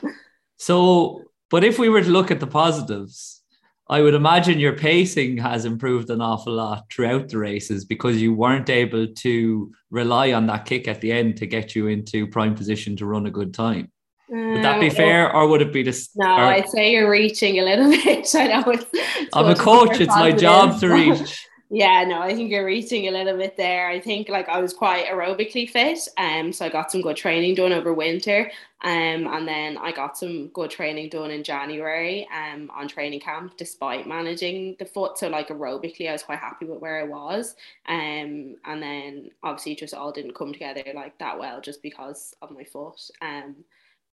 so 0.57 1.24
but 1.50 1.63
if 1.63 1.79
we 1.79 1.89
were 1.89 2.03
to 2.03 2.10
look 2.10 2.29
at 2.29 2.39
the 2.39 2.48
positives, 2.48 3.41
I 3.89 4.01
would 4.01 4.13
imagine 4.13 4.60
your 4.60 4.75
pacing 4.75 5.38
has 5.38 5.65
improved 5.65 6.12
an 6.12 6.22
awful 6.22 6.53
lot 6.53 6.86
throughout 6.91 7.29
the 7.29 7.39
races 7.39 7.84
because 7.84 8.22
you 8.22 8.31
weren't 8.31 8.69
able 8.69 9.07
to 9.07 9.72
rely 9.89 10.34
on 10.34 10.46
that 10.48 10.65
kick 10.65 10.88
at 10.88 11.01
the 11.01 11.12
end 11.12 11.38
to 11.38 11.48
get 11.48 11.74
you 11.74 11.88
into 11.88 12.27
prime 12.27 12.53
position 12.53 12.96
to 12.98 13.07
run 13.07 13.25
a 13.25 13.31
good 13.31 13.55
time. 13.55 13.91
Would 14.29 14.63
that 14.63 14.81
be 14.81 14.89
uh, 14.89 14.93
fair, 14.93 15.34
or 15.34 15.48
would 15.48 15.62
it 15.62 15.72
be 15.72 15.84
just? 15.84 16.12
No, 16.17 16.25
or, 16.25 16.39
I'd 16.39 16.69
say 16.69 16.91
you're 16.91 17.10
reaching 17.10 17.60
a 17.60 17.63
little 17.63 17.89
bit. 18.03 18.27
I 18.36 18.48
know 18.48 18.72
it's. 18.72 18.86
it's 18.93 19.36
I'm 19.36 19.48
a 19.48 19.55
coach. 19.55 20.01
It's 20.01 20.15
my 20.15 20.31
job 20.31 20.79
to 20.81 20.89
reach. 20.93 21.48
yeah, 21.69 22.03
no, 22.03 22.19
I 22.19 22.36
think 22.36 22.51
you're 22.51 22.65
reaching 22.65 23.07
a 23.07 23.12
little 23.12 23.38
bit 23.38 23.55
there. 23.55 23.88
I 23.88 24.01
think 24.01 24.27
like 24.27 24.50
I 24.50 24.60
was 24.60 24.74
quite 24.74 25.05
aerobically 25.05 25.69
fit, 25.69 26.00
um, 26.17 26.51
so 26.51 26.65
I 26.65 26.69
got 26.69 26.91
some 26.91 27.01
good 27.01 27.15
training 27.15 27.55
done 27.55 27.72
over 27.72 27.93
winter, 27.93 28.51
um, 28.84 29.27
and 29.27 29.48
then 29.48 29.77
I 29.77 29.93
got 29.93 30.17
some 30.17 30.50
good 30.50 30.72
training 30.72 31.07
done 31.07 31.31
in 31.31 31.41
January, 31.41 32.27
um, 32.36 32.69
on 32.75 32.89
training 32.89 33.22
camp, 33.22 33.55
despite 33.55 34.07
managing 34.07 34.75
the 34.77 34.86
foot. 34.86 35.17
So 35.17 35.29
like 35.29 35.48
aerobically, 35.48 36.10
I 36.10 36.12
was 36.12 36.24
quite 36.24 36.39
happy 36.39 36.65
with 36.65 36.81
where 36.81 37.00
I 37.00 37.03
was, 37.03 37.55
um, 37.88 38.57
and 38.65 38.84
then 38.84 39.31
obviously 39.41 39.75
just 39.75 39.93
all 39.93 40.12
didn't 40.12 40.36
come 40.36 40.51
together 40.51 40.84
like 40.93 41.17
that 41.19 41.39
well, 41.39 41.62
just 41.62 41.81
because 41.81 42.36
of 42.41 42.51
my 42.51 42.65
foot, 42.65 43.00
um 43.22 43.55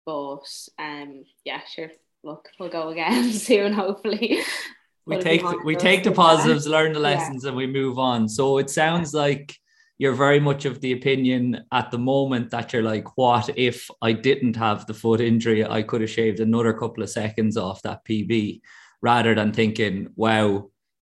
but 0.04 0.44
um, 0.78 1.25
yeah, 1.44 1.61
sure. 1.75 1.90
Look, 2.25 2.49
we'll 2.59 2.68
go 2.68 2.88
again 2.88 3.32
soon, 3.32 3.73
hopefully. 3.73 4.40
We 5.04 5.18
take 5.18 5.42
the, 5.42 5.61
we 5.64 5.75
take 5.75 6.04
the 6.04 6.12
positives, 6.12 6.66
learn 6.66 6.92
the 6.92 7.00
lessons, 7.00 7.42
yeah. 7.42 7.49
and 7.49 7.56
we 7.56 7.66
move 7.66 7.99
on. 7.99 8.28
So 8.28 8.59
it 8.59 8.71
sounds 8.71 9.12
like 9.12 9.56
you're 9.99 10.14
very 10.14 10.38
much 10.38 10.64
of 10.64 10.80
the 10.80 10.92
opinion 10.92 11.64
at 11.73 11.90
the 11.90 11.99
moment 11.99 12.50
that 12.50 12.73
you're 12.73 12.82
like, 12.82 13.16
what 13.16 13.50
if 13.56 13.90
I 14.00 14.12
didn't 14.12 14.56
have 14.56 14.87
the 14.87 14.94
foot 14.94 15.21
injury? 15.21 15.64
I 15.64 15.82
could 15.82 16.00
have 16.00 16.11
shaved 16.11 16.40
another 16.40 16.73
couple 16.73 17.02
of 17.02 17.11
seconds 17.11 17.56
off 17.56 17.82
that 17.82 18.04
PB, 18.04 18.61
rather 19.00 19.35
than 19.35 19.52
thinking, 19.52 20.09
wow, 20.14 20.71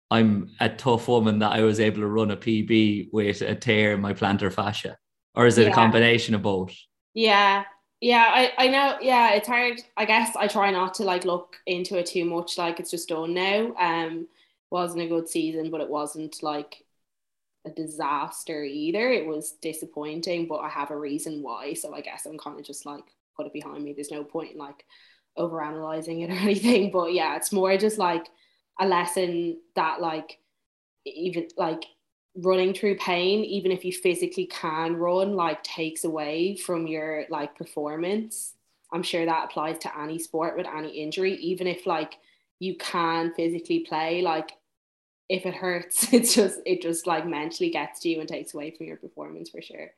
I'm 0.09 0.51
a 0.59 0.69
tough 0.69 1.07
woman 1.07 1.39
that 1.39 1.53
I 1.53 1.61
was 1.61 1.79
able 1.79 2.01
to 2.01 2.07
run 2.07 2.31
a 2.31 2.37
PB 2.37 3.09
with 3.11 3.41
a 3.41 3.55
tear 3.55 3.93
in 3.93 4.01
my 4.01 4.13
plantar 4.13 4.51
fascia. 4.51 4.97
Or 5.35 5.45
is 5.45 5.57
it 5.57 5.65
yeah. 5.67 5.71
a 5.71 5.73
combination 5.73 6.35
of 6.35 6.41
both? 6.41 6.75
Yeah, 7.13 7.63
yeah 8.01 8.25
I, 8.29 8.53
I 8.65 8.67
know 8.67 8.97
yeah 9.01 9.33
it's 9.33 9.47
hard. 9.47 9.81
I 9.95 10.05
guess 10.05 10.35
i 10.35 10.47
try 10.47 10.71
not 10.71 10.93
to 10.95 11.03
like 11.03 11.25
look 11.25 11.57
into 11.65 11.97
it 11.97 12.05
too 12.07 12.25
much 12.25 12.57
like 12.57 12.79
it's 12.79 12.91
just 12.91 13.09
done 13.09 13.33
now. 13.33 13.73
Um 13.79 14.27
wasn't 14.69 15.03
a 15.03 15.07
good 15.07 15.27
season 15.29 15.71
but 15.71 15.81
it 15.81 15.89
wasn't 15.89 16.41
like 16.43 16.83
a 17.65 17.71
disaster 17.71 18.63
either. 18.63 19.09
It 19.11 19.25
was 19.27 19.53
disappointing 19.61 20.47
but 20.47 20.57
i 20.59 20.69
have 20.69 20.91
a 20.91 20.97
reason 20.97 21.41
why. 21.43 21.73
So 21.73 21.93
i 21.95 22.01
guess 22.01 22.25
i'm 22.25 22.37
kind 22.37 22.59
of 22.59 22.65
just 22.65 22.85
like 22.85 23.03
put 23.35 23.47
it 23.47 23.53
behind 23.53 23.83
me. 23.83 23.93
There's 23.93 24.11
no 24.11 24.23
point 24.23 24.53
in 24.53 24.57
like 24.57 24.85
over 25.37 25.63
analyzing 25.63 26.21
it 26.21 26.29
or 26.31 26.33
anything. 26.33 26.91
But 26.91 27.13
yeah 27.13 27.35
it's 27.35 27.51
more 27.51 27.77
just 27.77 27.97
like 27.97 28.27
a 28.79 28.87
lesson 28.87 29.59
that 29.75 30.01
like 30.01 30.39
even 31.05 31.47
like 31.57 31.83
running 32.37 32.73
through 32.73 32.95
pain 32.97 33.43
even 33.43 33.71
if 33.71 33.83
you 33.83 33.91
physically 33.91 34.45
can 34.45 34.95
run 34.95 35.35
like 35.35 35.63
takes 35.63 36.03
away 36.03 36.55
from 36.55 36.87
your 36.87 37.25
like 37.29 37.55
performance. 37.55 38.53
I'm 38.93 39.03
sure 39.03 39.25
that 39.25 39.45
applies 39.45 39.79
to 39.79 39.99
any 39.99 40.19
sport 40.19 40.55
with 40.55 40.67
any 40.67 40.89
injury 40.89 41.35
even 41.35 41.67
if 41.67 41.85
like 41.85 42.15
you 42.59 42.77
can 42.77 43.33
physically 43.33 43.81
play 43.81 44.21
like 44.21 44.51
if 45.29 45.45
it 45.45 45.53
hurts 45.53 46.13
it's 46.13 46.35
just 46.35 46.59
it 46.65 46.81
just 46.81 47.07
like 47.07 47.27
mentally 47.27 47.69
gets 47.69 47.99
to 48.01 48.09
you 48.09 48.19
and 48.19 48.29
takes 48.29 48.53
away 48.53 48.71
from 48.71 48.85
your 48.85 48.97
performance 48.97 49.49
for 49.49 49.61
sure. 49.61 49.89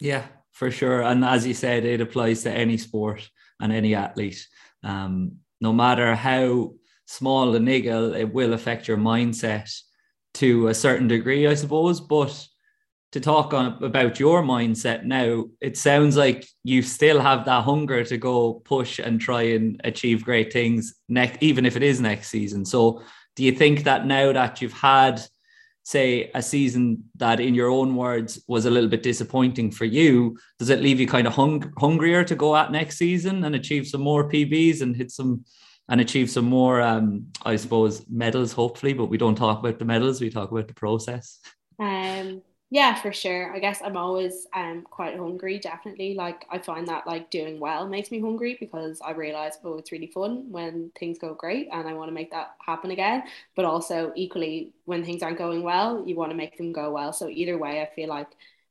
Yeah 0.00 0.26
for 0.52 0.70
sure. 0.72 1.02
And 1.02 1.24
as 1.24 1.46
you 1.46 1.54
said 1.54 1.84
it 1.84 2.00
applies 2.00 2.42
to 2.42 2.50
any 2.50 2.78
sport 2.78 3.30
and 3.60 3.72
any 3.72 3.94
athlete. 3.94 4.46
Um, 4.82 5.38
no 5.60 5.72
matter 5.72 6.14
how 6.14 6.74
small 7.06 7.52
the 7.52 7.60
niggle 7.60 8.14
it 8.14 8.32
will 8.32 8.52
affect 8.52 8.88
your 8.88 8.96
mindset 8.96 9.70
to 10.38 10.68
a 10.68 10.74
certain 10.74 11.08
degree, 11.08 11.46
I 11.46 11.54
suppose. 11.54 12.00
But 12.00 12.46
to 13.12 13.20
talk 13.20 13.54
on 13.54 13.82
about 13.82 14.20
your 14.20 14.42
mindset 14.42 15.04
now, 15.04 15.46
it 15.60 15.76
sounds 15.76 16.16
like 16.16 16.46
you 16.62 16.82
still 16.82 17.20
have 17.20 17.44
that 17.44 17.64
hunger 17.64 18.04
to 18.04 18.16
go 18.18 18.54
push 18.64 18.98
and 18.98 19.20
try 19.20 19.42
and 19.42 19.80
achieve 19.84 20.24
great 20.24 20.52
things 20.52 20.94
next, 21.08 21.42
even 21.42 21.66
if 21.66 21.76
it 21.76 21.82
is 21.82 22.00
next 22.00 22.28
season. 22.28 22.64
So, 22.64 23.02
do 23.34 23.44
you 23.44 23.52
think 23.52 23.84
that 23.84 24.04
now 24.04 24.32
that 24.32 24.60
you've 24.60 24.72
had, 24.72 25.22
say, 25.84 26.30
a 26.34 26.42
season 26.42 27.04
that, 27.16 27.40
in 27.40 27.54
your 27.54 27.70
own 27.70 27.96
words, 27.96 28.42
was 28.48 28.66
a 28.66 28.70
little 28.70 28.90
bit 28.90 29.02
disappointing 29.02 29.70
for 29.70 29.84
you, 29.84 30.36
does 30.58 30.70
it 30.70 30.82
leave 30.82 31.00
you 31.00 31.06
kind 31.06 31.26
of 31.26 31.34
hung- 31.34 31.72
hungrier 31.78 32.24
to 32.24 32.34
go 32.34 32.56
at 32.56 32.72
next 32.72 32.98
season 32.98 33.44
and 33.44 33.54
achieve 33.54 33.86
some 33.86 34.00
more 34.00 34.28
PBs 34.28 34.82
and 34.82 34.96
hit 34.96 35.10
some 35.10 35.44
and 35.88 36.00
achieve 36.00 36.30
some 36.30 36.44
more, 36.46 36.80
um, 36.80 37.26
I 37.44 37.56
suppose, 37.56 38.04
medals, 38.08 38.52
hopefully. 38.52 38.92
But 38.92 39.06
we 39.06 39.18
don't 39.18 39.34
talk 39.36 39.60
about 39.60 39.78
the 39.78 39.84
medals; 39.84 40.20
we 40.20 40.30
talk 40.30 40.50
about 40.50 40.68
the 40.68 40.74
process. 40.74 41.40
Um, 41.78 42.42
yeah, 42.70 42.94
for 42.96 43.12
sure. 43.14 43.54
I 43.54 43.60
guess 43.60 43.80
I'm 43.82 43.96
always 43.96 44.46
um 44.54 44.82
quite 44.90 45.16
hungry. 45.16 45.58
Definitely, 45.58 46.14
like 46.14 46.44
I 46.50 46.58
find 46.58 46.86
that 46.88 47.06
like 47.06 47.30
doing 47.30 47.58
well 47.60 47.88
makes 47.88 48.10
me 48.10 48.20
hungry 48.20 48.58
because 48.60 49.00
I 49.00 49.12
realize 49.12 49.58
oh 49.64 49.78
it's 49.78 49.90
really 49.92 50.08
fun 50.08 50.50
when 50.50 50.90
things 50.98 51.18
go 51.18 51.34
great 51.34 51.68
and 51.72 51.88
I 51.88 51.94
want 51.94 52.08
to 52.08 52.14
make 52.14 52.30
that 52.32 52.56
happen 52.64 52.90
again. 52.90 53.22
But 53.56 53.64
also 53.64 54.12
equally 54.16 54.74
when 54.84 55.02
things 55.04 55.22
aren't 55.22 55.38
going 55.38 55.62
well, 55.62 56.04
you 56.06 56.14
want 56.14 56.30
to 56.30 56.36
make 56.36 56.58
them 56.58 56.72
go 56.72 56.90
well. 56.92 57.12
So 57.14 57.28
either 57.28 57.56
way, 57.56 57.80
I 57.80 57.86
feel 57.94 58.08
like 58.10 58.28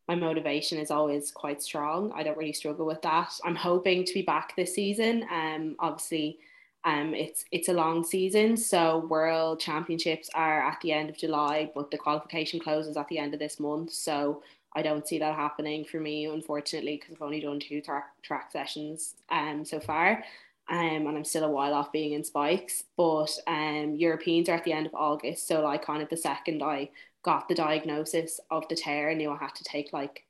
my 0.08 0.16
motivation 0.16 0.78
is 0.78 0.92
always 0.92 1.32
quite 1.32 1.62
strong. 1.64 2.12
I 2.16 2.24
don't 2.24 2.38
really 2.38 2.54
struggle 2.54 2.86
with 2.86 3.02
that. 3.02 3.34
I'm 3.44 3.56
hoping 3.56 4.06
to 4.06 4.14
be 4.14 4.22
back 4.22 4.56
this 4.56 4.76
season. 4.76 5.26
Um, 5.32 5.76
obviously 5.80 6.40
um, 6.88 7.14
it's 7.14 7.44
it's 7.52 7.68
a 7.68 7.74
long 7.74 8.04
season, 8.06 8.56
so 8.56 9.00
World 9.10 9.60
Championships 9.60 10.30
are 10.34 10.66
at 10.66 10.80
the 10.82 10.94
end 10.94 11.10
of 11.10 11.18
July, 11.18 11.70
but 11.76 11.92
the 11.92 11.98
qualification 11.98 12.62
closes 12.62 12.96
at 12.96 13.10
the 13.10 13.20
end 13.20 13.34
of 13.34 13.42
this 13.42 13.60
month. 13.60 13.92
So 13.92 14.42
I 14.74 14.84
don't 14.84 15.06
see 15.06 15.20
that 15.20 15.36
happening 15.36 15.84
for 15.84 16.00
me, 16.00 16.26
unfortunately, 16.28 16.96
because 16.96 17.16
I've 17.16 17.22
only 17.22 17.42
done 17.42 17.60
two 17.60 17.82
track 17.82 18.52
sessions 18.52 19.16
um 19.30 19.66
so 19.66 19.82
far, 19.82 20.24
um, 20.70 21.08
and 21.08 21.18
I'm 21.18 21.26
still 21.26 21.44
a 21.44 21.52
while 21.52 21.74
off 21.74 21.92
being 21.92 22.14
in 22.14 22.24
spikes. 22.24 22.84
But 22.96 23.38
um, 23.48 23.96
Europeans 23.96 24.48
are 24.48 24.56
at 24.56 24.64
the 24.64 24.74
end 24.74 24.88
of 24.88 24.96
August, 24.96 25.46
so 25.46 25.62
like 25.62 25.84
kind 25.84 26.02
of 26.02 26.08
the 26.08 26.18
second 26.18 26.64
I 26.64 26.90
got 27.22 27.50
the 27.50 27.56
diagnosis 27.56 28.40
of 28.50 28.66
the 28.70 28.76
tear, 28.76 29.10
I 29.10 29.14
knew 29.14 29.30
I 29.30 29.38
had 29.38 29.56
to 29.56 29.64
take 29.66 29.92
like 29.92 30.24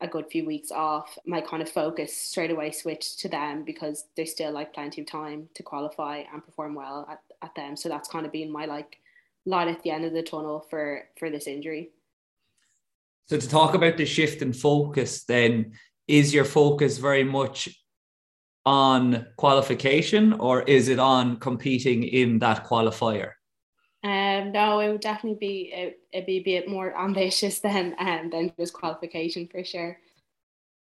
a 0.00 0.06
good 0.06 0.26
few 0.30 0.44
weeks 0.44 0.70
off, 0.70 1.18
my 1.26 1.40
kind 1.40 1.62
of 1.62 1.70
focus 1.70 2.14
straight 2.14 2.50
away 2.50 2.70
switched 2.70 3.18
to 3.20 3.28
them 3.28 3.64
because 3.64 4.04
there's 4.14 4.32
still 4.32 4.52
like 4.52 4.74
plenty 4.74 5.00
of 5.00 5.06
time 5.06 5.48
to 5.54 5.62
qualify 5.62 6.22
and 6.32 6.44
perform 6.44 6.74
well 6.74 7.06
at, 7.10 7.20
at 7.42 7.54
them. 7.54 7.76
So 7.76 7.88
that's 7.88 8.08
kind 8.08 8.26
of 8.26 8.32
been 8.32 8.52
my 8.52 8.66
like 8.66 8.98
light 9.46 9.68
at 9.68 9.82
the 9.82 9.90
end 9.90 10.04
of 10.04 10.12
the 10.12 10.22
tunnel 10.22 10.66
for 10.68 11.04
for 11.18 11.30
this 11.30 11.46
injury. 11.46 11.90
So 13.28 13.38
to 13.38 13.48
talk 13.48 13.74
about 13.74 13.96
the 13.96 14.04
shift 14.04 14.42
in 14.42 14.52
focus, 14.52 15.24
then 15.24 15.72
is 16.06 16.32
your 16.32 16.44
focus 16.44 16.98
very 16.98 17.24
much 17.24 17.68
on 18.64 19.26
qualification 19.36 20.34
or 20.34 20.62
is 20.62 20.88
it 20.88 20.98
on 20.98 21.36
competing 21.38 22.02
in 22.04 22.38
that 22.40 22.66
qualifier? 22.66 23.32
Um, 24.06 24.52
no, 24.52 24.78
it 24.78 24.92
would 24.92 25.00
definitely 25.00 25.38
be 25.40 25.72
it, 25.74 25.98
it'd 26.12 26.26
be 26.26 26.36
a 26.38 26.42
bit 26.42 26.68
more 26.68 26.96
ambitious 26.96 27.58
than 27.66 27.96
um, 27.98 28.30
than 28.30 28.52
just 28.58 28.72
qualification 28.72 29.48
for 29.50 29.64
sure. 29.64 29.98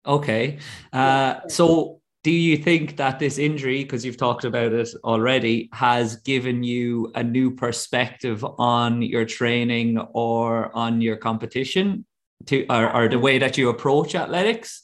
Okay, 0.07 0.59
uh, 0.95 1.47
so 1.47 2.01
do 2.25 2.31
you 2.31 2.57
think 2.57 2.97
that 2.97 3.19
this 3.19 3.37
injury, 3.37 3.83
because 3.85 4.05
you've 4.05 4.17
talked 4.17 4.45
about 4.45 4.73
it 4.73 4.89
already, 5.05 5.69
has 5.75 6.17
given 6.17 6.65
you 6.65 7.13
a 7.15 7.23
new 7.23 7.51
perspective 7.51 8.45
on 8.59 9.03
your 9.03 9.27
training 9.27 9.99
or 10.13 10.75
on 10.75 11.01
your 11.03 11.17
competition, 11.17 12.07
to 12.47 12.65
or, 12.71 12.93
or 12.97 13.09
the 13.09 13.19
way 13.19 13.39
that 13.39 13.59
you 13.59 13.69
approach 13.69 14.15
athletics, 14.15 14.83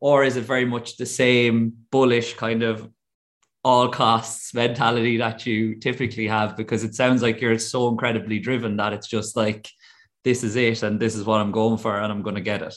or 0.00 0.22
is 0.22 0.36
it 0.36 0.42
very 0.42 0.66
much 0.66 0.98
the 0.98 1.06
same 1.06 1.72
bullish 1.90 2.34
kind 2.34 2.62
of 2.62 2.88
all 3.62 3.88
costs 3.88 4.54
mentality 4.54 5.18
that 5.18 5.44
you 5.44 5.74
typically 5.74 6.26
have 6.26 6.56
because 6.56 6.82
it 6.82 6.94
sounds 6.94 7.22
like 7.22 7.40
you're 7.40 7.58
so 7.58 7.88
incredibly 7.88 8.38
driven 8.38 8.76
that 8.76 8.92
it's 8.92 9.06
just 9.06 9.36
like 9.36 9.68
this 10.24 10.42
is 10.42 10.56
it 10.56 10.82
and 10.82 10.98
this 10.98 11.14
is 11.14 11.24
what 11.24 11.40
I'm 11.40 11.52
going 11.52 11.78
for 11.78 11.98
and 11.98 12.10
I'm 12.10 12.22
going 12.22 12.36
to 12.36 12.40
get 12.40 12.62
it. 12.62 12.74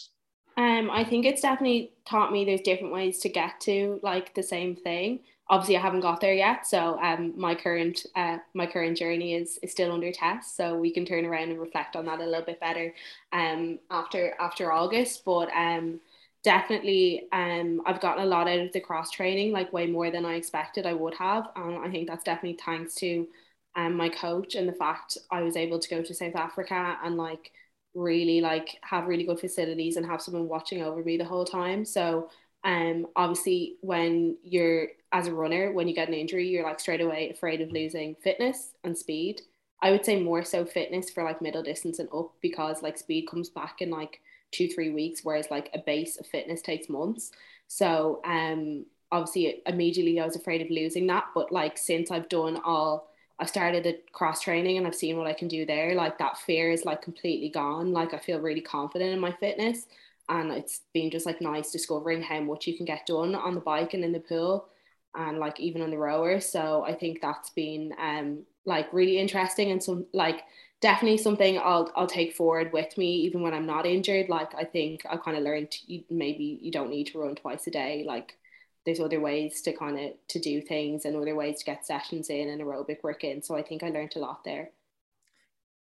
Um, 0.55 0.91
I 0.91 1.03
think 1.03 1.25
it's 1.25 1.41
definitely 1.41 1.93
taught 2.05 2.31
me 2.31 2.45
there's 2.45 2.61
different 2.61 2.93
ways 2.93 3.19
to 3.19 3.29
get 3.29 3.59
to 3.61 3.99
like 4.03 4.33
the 4.35 4.43
same 4.43 4.75
thing. 4.75 5.21
Obviously, 5.49 5.77
I 5.77 5.81
haven't 5.81 6.01
got 6.01 6.21
there 6.21 6.33
yet, 6.33 6.65
so 6.65 6.97
um, 7.01 7.33
my 7.35 7.53
current 7.53 8.05
uh, 8.15 8.37
my 8.53 8.65
current 8.65 8.97
journey 8.97 9.33
is 9.33 9.59
is 9.61 9.71
still 9.71 9.91
under 9.91 10.11
test. 10.11 10.55
So 10.55 10.77
we 10.77 10.91
can 10.91 11.05
turn 11.05 11.25
around 11.25 11.49
and 11.49 11.59
reflect 11.59 11.95
on 11.95 12.05
that 12.05 12.19
a 12.19 12.25
little 12.25 12.45
bit 12.45 12.61
better 12.61 12.93
um 13.33 13.79
after 13.89 14.35
after 14.39 14.71
August. 14.71 15.25
But 15.25 15.49
um, 15.53 15.99
definitely 16.43 17.27
um 17.31 17.81
I've 17.85 18.01
gotten 18.01 18.23
a 18.23 18.27
lot 18.27 18.47
out 18.47 18.59
of 18.59 18.71
the 18.73 18.79
cross 18.81 19.11
training, 19.11 19.51
like 19.51 19.73
way 19.73 19.87
more 19.87 20.11
than 20.11 20.25
I 20.25 20.35
expected 20.35 20.85
I 20.85 20.93
would 20.93 21.13
have. 21.15 21.49
And 21.55 21.77
I 21.79 21.89
think 21.89 22.07
that's 22.07 22.23
definitely 22.23 22.59
thanks 22.63 22.95
to 22.95 23.27
um 23.75 23.95
my 23.95 24.09
coach 24.09 24.55
and 24.55 24.67
the 24.67 24.73
fact 24.73 25.17
I 25.31 25.41
was 25.41 25.55
able 25.57 25.79
to 25.79 25.89
go 25.89 26.01
to 26.03 26.13
South 26.13 26.35
Africa 26.35 26.97
and 27.03 27.17
like 27.17 27.51
really 27.95 28.41
like 28.41 28.77
have 28.83 29.07
really 29.07 29.23
good 29.23 29.39
facilities 29.39 29.97
and 29.97 30.05
have 30.05 30.21
someone 30.21 30.47
watching 30.47 30.81
over 30.81 31.03
me 31.03 31.17
the 31.17 31.25
whole 31.25 31.45
time. 31.45 31.85
So 31.85 32.29
um 32.63 33.07
obviously 33.15 33.77
when 33.81 34.37
you're 34.43 34.87
as 35.11 35.27
a 35.27 35.33
runner, 35.33 35.71
when 35.71 35.87
you 35.87 35.93
get 35.93 36.07
an 36.07 36.13
injury, 36.15 36.47
you're 36.47 36.63
like 36.63 36.79
straight 36.79 37.01
away 37.01 37.29
afraid 37.29 37.61
of 37.61 37.71
losing 37.71 38.15
fitness 38.15 38.71
and 38.83 38.97
speed. 38.97 39.41
I 39.81 39.91
would 39.91 40.05
say 40.05 40.21
more 40.21 40.43
so 40.43 40.65
fitness 40.65 41.09
for 41.09 41.23
like 41.23 41.41
middle 41.41 41.61
distance 41.63 41.99
and 41.99 42.09
up 42.13 42.31
because 42.41 42.81
like 42.81 42.97
speed 42.97 43.27
comes 43.29 43.49
back 43.49 43.81
in 43.81 43.89
like 43.89 44.21
two 44.53 44.67
three 44.67 44.91
weeks 44.91 45.21
whereas 45.23 45.51
like 45.51 45.69
a 45.73 45.79
base 45.79 46.17
of 46.17 46.25
fitness 46.27 46.61
takes 46.61 46.89
months. 46.89 47.31
So 47.67 48.21
um 48.25 48.85
obviously 49.11 49.61
immediately 49.65 50.19
I 50.19 50.25
was 50.25 50.35
afraid 50.35 50.61
of 50.61 50.69
losing 50.69 51.07
that 51.07 51.25
but 51.35 51.51
like 51.51 51.77
since 51.77 52.11
I've 52.11 52.29
done 52.29 52.57
all 52.63 53.09
I've 53.39 53.49
started 53.49 53.83
the 53.83 53.99
cross 54.11 54.41
training 54.41 54.77
and 54.77 54.87
I've 54.87 54.95
seen 54.95 55.17
what 55.17 55.27
I 55.27 55.33
can 55.33 55.47
do 55.47 55.65
there 55.65 55.95
like 55.95 56.17
that 56.19 56.37
fear 56.37 56.71
is 56.71 56.85
like 56.85 57.01
completely 57.01 57.49
gone. 57.49 57.91
Like 57.91 58.13
I 58.13 58.19
feel 58.19 58.39
really 58.39 58.61
confident 58.61 59.11
in 59.11 59.19
my 59.19 59.31
fitness 59.31 59.87
and 60.29 60.51
it's 60.51 60.81
been 60.93 61.11
just 61.11 61.25
like 61.25 61.41
nice 61.41 61.71
discovering 61.71 62.21
how 62.21 62.39
much 62.39 62.67
you 62.67 62.77
can 62.77 62.85
get 62.85 63.05
done 63.05 63.35
on 63.35 63.55
the 63.55 63.61
bike 63.61 63.93
and 63.93 64.03
in 64.03 64.13
the 64.13 64.19
pool 64.19 64.69
and 65.15 65.37
like 65.37 65.59
even 65.59 65.81
on 65.81 65.91
the 65.91 65.97
rower. 65.97 66.39
So 66.39 66.83
I 66.87 66.93
think 66.93 67.21
that's 67.21 67.49
been 67.51 67.93
um 67.99 68.43
like 68.65 68.91
really 68.93 69.17
interesting 69.19 69.71
and 69.71 69.83
some 69.83 70.05
like 70.13 70.43
definitely 70.83 71.17
something 71.17 71.57
I'll 71.57 71.89
I'll 71.95 72.07
take 72.07 72.35
forward 72.35 72.73
with 72.73 72.97
me 72.97 73.15
even 73.21 73.41
when 73.41 73.53
I'm 73.53 73.65
not 73.65 73.85
injured. 73.85 74.27
Like 74.27 74.53
I 74.53 74.65
think 74.65 75.01
I 75.09 75.15
kind 75.15 75.37
of 75.37 75.43
learned 75.43 75.73
you, 75.87 76.03
maybe 76.09 76.59
you 76.61 76.71
don't 76.71 76.89
need 76.89 77.07
to 77.07 77.19
run 77.19 77.35
twice 77.35 77.65
a 77.67 77.71
day. 77.71 78.03
Like 78.05 78.37
there's 78.85 78.99
other 78.99 79.21
ways 79.21 79.61
to 79.61 79.71
kind 79.71 79.97
of 79.97 80.11
to 80.27 80.39
do 80.39 80.61
things 80.61 81.05
and 81.05 81.15
other 81.15 81.35
ways 81.35 81.59
to 81.59 81.65
get 81.65 81.87
sessions 81.87 82.29
in 82.29 82.49
and 82.49 82.61
aerobic 82.61 83.01
work 83.01 83.23
in. 83.23 83.41
So 83.41 83.55
I 83.55 83.63
think 83.63 83.81
I 83.81 83.89
learned 83.89 84.17
a 84.17 84.19
lot 84.19 84.43
there. 84.43 84.71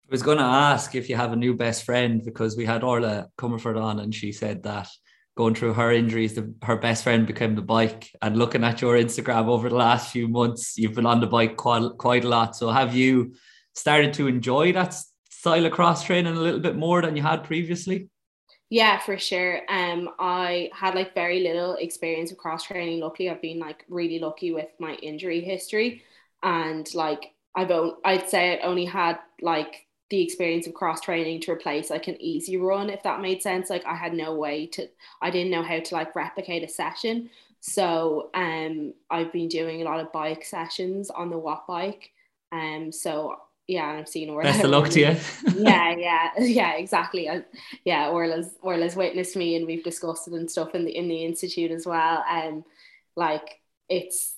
I 0.08 0.10
was 0.10 0.22
going 0.22 0.38
to 0.38 0.44
ask 0.44 0.94
if 0.94 1.10
you 1.10 1.16
have 1.16 1.32
a 1.32 1.36
new 1.36 1.54
best 1.54 1.82
friend 1.84 2.24
because 2.24 2.56
we 2.56 2.64
had 2.64 2.84
Orla 2.84 3.28
Comerford 3.36 3.80
on 3.80 3.98
and 3.98 4.14
she 4.14 4.30
said 4.30 4.62
that 4.62 4.88
going 5.36 5.54
through 5.56 5.72
her 5.72 5.90
injuries, 5.90 6.34
the, 6.34 6.54
her 6.62 6.76
best 6.76 7.02
friend 7.02 7.26
became 7.26 7.56
the 7.56 7.62
bike. 7.62 8.10
And 8.20 8.36
looking 8.36 8.62
at 8.62 8.80
your 8.80 8.96
Instagram 8.96 9.48
over 9.48 9.68
the 9.68 9.74
last 9.74 10.12
few 10.12 10.28
months, 10.28 10.78
you've 10.78 10.94
been 10.94 11.06
on 11.06 11.20
the 11.20 11.26
bike 11.26 11.56
quite, 11.56 11.90
quite 11.98 12.24
a 12.24 12.28
lot. 12.28 12.54
So 12.54 12.70
have 12.70 12.94
you 12.94 13.34
started 13.74 14.14
to 14.14 14.26
enjoy 14.26 14.72
that 14.72 14.94
style 15.30 15.66
of 15.66 15.72
cross 15.72 16.04
training 16.04 16.36
a 16.36 16.40
little 16.40 16.60
bit 16.60 16.76
more 16.76 17.02
than 17.02 17.16
you 17.16 17.22
had 17.22 17.44
previously? 17.44 18.08
Yeah, 18.70 18.98
for 18.98 19.18
sure. 19.18 19.60
Um, 19.68 20.10
I 20.18 20.70
had 20.72 20.94
like 20.94 21.14
very 21.14 21.40
little 21.40 21.74
experience 21.74 22.32
of 22.32 22.38
cross 22.38 22.64
training. 22.64 23.00
Luckily, 23.00 23.28
I've 23.28 23.42
been 23.42 23.58
like 23.58 23.84
really 23.88 24.18
lucky 24.18 24.52
with 24.52 24.68
my 24.78 24.94
injury 24.94 25.42
history, 25.42 26.02
and 26.42 26.88
like 26.94 27.34
I've 27.54 27.70
own, 27.70 27.96
I'd 28.04 28.28
say 28.28 28.58
I 28.58 28.66
only 28.66 28.86
had 28.86 29.18
like 29.42 29.86
the 30.08 30.22
experience 30.22 30.66
of 30.66 30.74
cross 30.74 31.00
training 31.00 31.40
to 31.40 31.52
replace 31.52 31.90
like 31.90 32.08
an 32.08 32.20
easy 32.20 32.56
run, 32.56 32.88
if 32.88 33.02
that 33.02 33.20
made 33.20 33.42
sense. 33.42 33.68
Like 33.68 33.84
I 33.84 33.94
had 33.94 34.14
no 34.14 34.34
way 34.34 34.66
to, 34.68 34.88
I 35.20 35.30
didn't 35.30 35.50
know 35.50 35.62
how 35.62 35.80
to 35.80 35.94
like 35.94 36.16
replicate 36.16 36.62
a 36.62 36.68
session. 36.68 37.30
So 37.60 38.30
um, 38.34 38.94
I've 39.10 39.32
been 39.32 39.48
doing 39.48 39.82
a 39.82 39.84
lot 39.84 40.00
of 40.00 40.12
bike 40.12 40.44
sessions 40.44 41.10
on 41.10 41.30
the 41.30 41.36
Wattbike. 41.36 42.10
Um, 42.52 42.90
so 42.90 43.36
yeah, 43.68 43.88
I've 43.88 44.08
seen 44.08 44.30
Orla. 44.30 44.44
Best 44.44 44.64
of 44.64 44.70
luck 44.70 44.88
to 44.90 45.00
you. 45.00 45.16
yeah, 45.56 45.94
yeah, 45.96 46.30
yeah, 46.38 46.72
exactly. 46.74 47.28
I, 47.28 47.44
yeah, 47.84 48.08
Orla's 48.08 48.54
Orla's 48.60 48.96
witnessed 48.96 49.36
me, 49.36 49.56
and 49.56 49.66
we've 49.66 49.84
discussed 49.84 50.28
it 50.28 50.34
and 50.34 50.50
stuff 50.50 50.74
in 50.74 50.84
the 50.84 50.96
in 50.96 51.08
the 51.08 51.24
institute 51.24 51.70
as 51.70 51.86
well. 51.86 52.24
And 52.28 52.54
um, 52.54 52.64
like 53.16 53.60
it's 53.88 54.34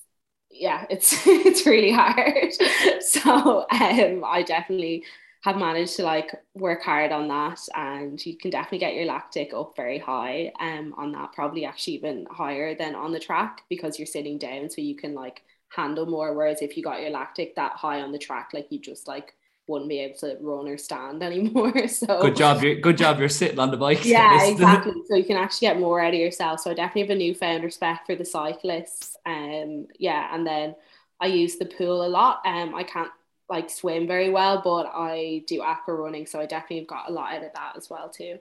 yeah, 0.50 0.86
it's 0.90 1.14
it's 1.26 1.66
really 1.66 1.92
hard. 1.92 2.52
so 3.00 3.66
um, 3.70 4.24
I 4.24 4.44
definitely 4.46 5.04
have 5.42 5.56
managed 5.56 5.96
to 5.96 6.02
like 6.02 6.34
work 6.54 6.82
hard 6.82 7.10
on 7.10 7.28
that, 7.28 7.60
and 7.74 8.24
you 8.24 8.36
can 8.36 8.50
definitely 8.50 8.78
get 8.78 8.94
your 8.94 9.06
lactic 9.06 9.52
up 9.54 9.74
very 9.74 9.98
high. 9.98 10.52
Um, 10.60 10.94
on 10.98 11.12
that, 11.12 11.32
probably 11.32 11.64
actually 11.64 11.94
even 11.94 12.26
higher 12.30 12.74
than 12.74 12.94
on 12.94 13.12
the 13.12 13.20
track 13.20 13.62
because 13.70 13.98
you're 13.98 14.06
sitting 14.06 14.38
down, 14.38 14.68
so 14.68 14.82
you 14.82 14.96
can 14.96 15.14
like 15.14 15.42
handle 15.74 16.06
more. 16.06 16.34
Whereas 16.34 16.62
if 16.62 16.76
you 16.76 16.82
got 16.82 17.00
your 17.00 17.10
lactic 17.10 17.54
that 17.56 17.72
high 17.72 18.00
on 18.00 18.12
the 18.12 18.18
track, 18.18 18.50
like 18.52 18.66
you 18.70 18.78
just 18.78 19.08
like 19.08 19.34
wouldn't 19.66 19.88
be 19.88 20.00
able 20.00 20.16
to 20.18 20.36
run 20.40 20.68
or 20.68 20.76
stand 20.76 21.22
anymore. 21.30 21.88
So 21.88 22.22
good 22.22 22.36
job. 22.36 22.62
You're 22.62 22.76
good 22.76 22.98
job. 22.98 23.18
You're 23.18 23.28
sitting 23.28 23.58
on 23.58 23.70
the 23.70 23.76
bike. 23.76 24.04
Yeah, 24.04 24.44
exactly. 24.48 24.94
So 25.08 25.16
you 25.16 25.24
can 25.24 25.36
actually 25.36 25.68
get 25.68 25.78
more 25.78 26.00
out 26.00 26.14
of 26.14 26.20
yourself. 26.20 26.60
So 26.60 26.70
I 26.70 26.74
definitely 26.74 27.02
have 27.02 27.10
a 27.10 27.14
newfound 27.16 27.64
respect 27.64 28.06
for 28.06 28.14
the 28.14 28.24
cyclists. 28.24 29.16
Um, 29.26 29.86
yeah, 29.98 30.34
and 30.34 30.46
then 30.46 30.74
I 31.20 31.26
use 31.26 31.56
the 31.56 31.66
pool 31.66 32.04
a 32.04 32.08
lot. 32.08 32.40
Um, 32.44 32.74
I 32.74 32.82
can't 32.84 33.10
like 33.48 33.70
swim 33.70 34.06
very 34.06 34.30
well, 34.30 34.62
but 34.62 34.90
I 34.94 35.44
do 35.46 35.60
aqua 35.60 35.94
running, 35.94 36.26
so 36.26 36.40
I 36.40 36.46
definitely 36.46 36.78
have 36.78 36.88
got 36.88 37.10
a 37.10 37.12
lot 37.12 37.34
out 37.34 37.44
of 37.44 37.52
that 37.54 37.76
as 37.76 37.90
well 37.90 38.08
too. 38.08 38.38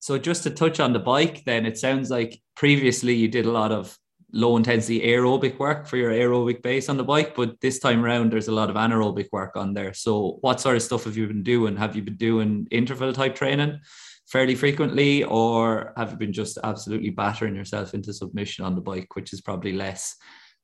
So 0.00 0.18
just 0.18 0.42
to 0.44 0.50
touch 0.50 0.78
on 0.80 0.92
the 0.92 0.98
bike, 0.98 1.44
then 1.44 1.66
it 1.66 1.78
sounds 1.78 2.10
like 2.10 2.40
previously 2.54 3.14
you 3.14 3.28
did 3.28 3.46
a 3.46 3.50
lot 3.50 3.72
of 3.72 3.98
low 4.36 4.56
intensity 4.56 5.00
aerobic 5.00 5.58
work 5.58 5.86
for 5.86 5.96
your 5.96 6.12
aerobic 6.12 6.62
base 6.62 6.88
on 6.88 6.96
the 6.96 7.04
bike, 7.04 7.34
but 7.34 7.60
this 7.60 7.78
time 7.78 8.04
around 8.04 8.30
there's 8.30 8.48
a 8.48 8.52
lot 8.52 8.70
of 8.70 8.76
anaerobic 8.76 9.28
work 9.32 9.56
on 9.56 9.72
there. 9.72 9.94
So 9.94 10.38
what 10.42 10.60
sort 10.60 10.76
of 10.76 10.82
stuff 10.82 11.04
have 11.04 11.16
you 11.16 11.26
been 11.26 11.42
doing? 11.42 11.76
Have 11.76 11.96
you 11.96 12.02
been 12.02 12.16
doing 12.16 12.68
interval 12.70 13.12
type 13.12 13.34
training 13.34 13.80
fairly 14.28 14.54
frequently, 14.54 15.24
or 15.24 15.92
have 15.96 16.10
you 16.10 16.16
been 16.16 16.32
just 16.32 16.58
absolutely 16.62 17.10
battering 17.10 17.54
yourself 17.54 17.94
into 17.94 18.12
submission 18.12 18.64
on 18.64 18.74
the 18.74 18.80
bike, 18.80 19.14
which 19.14 19.32
is 19.32 19.40
probably 19.40 19.72
less 19.72 20.16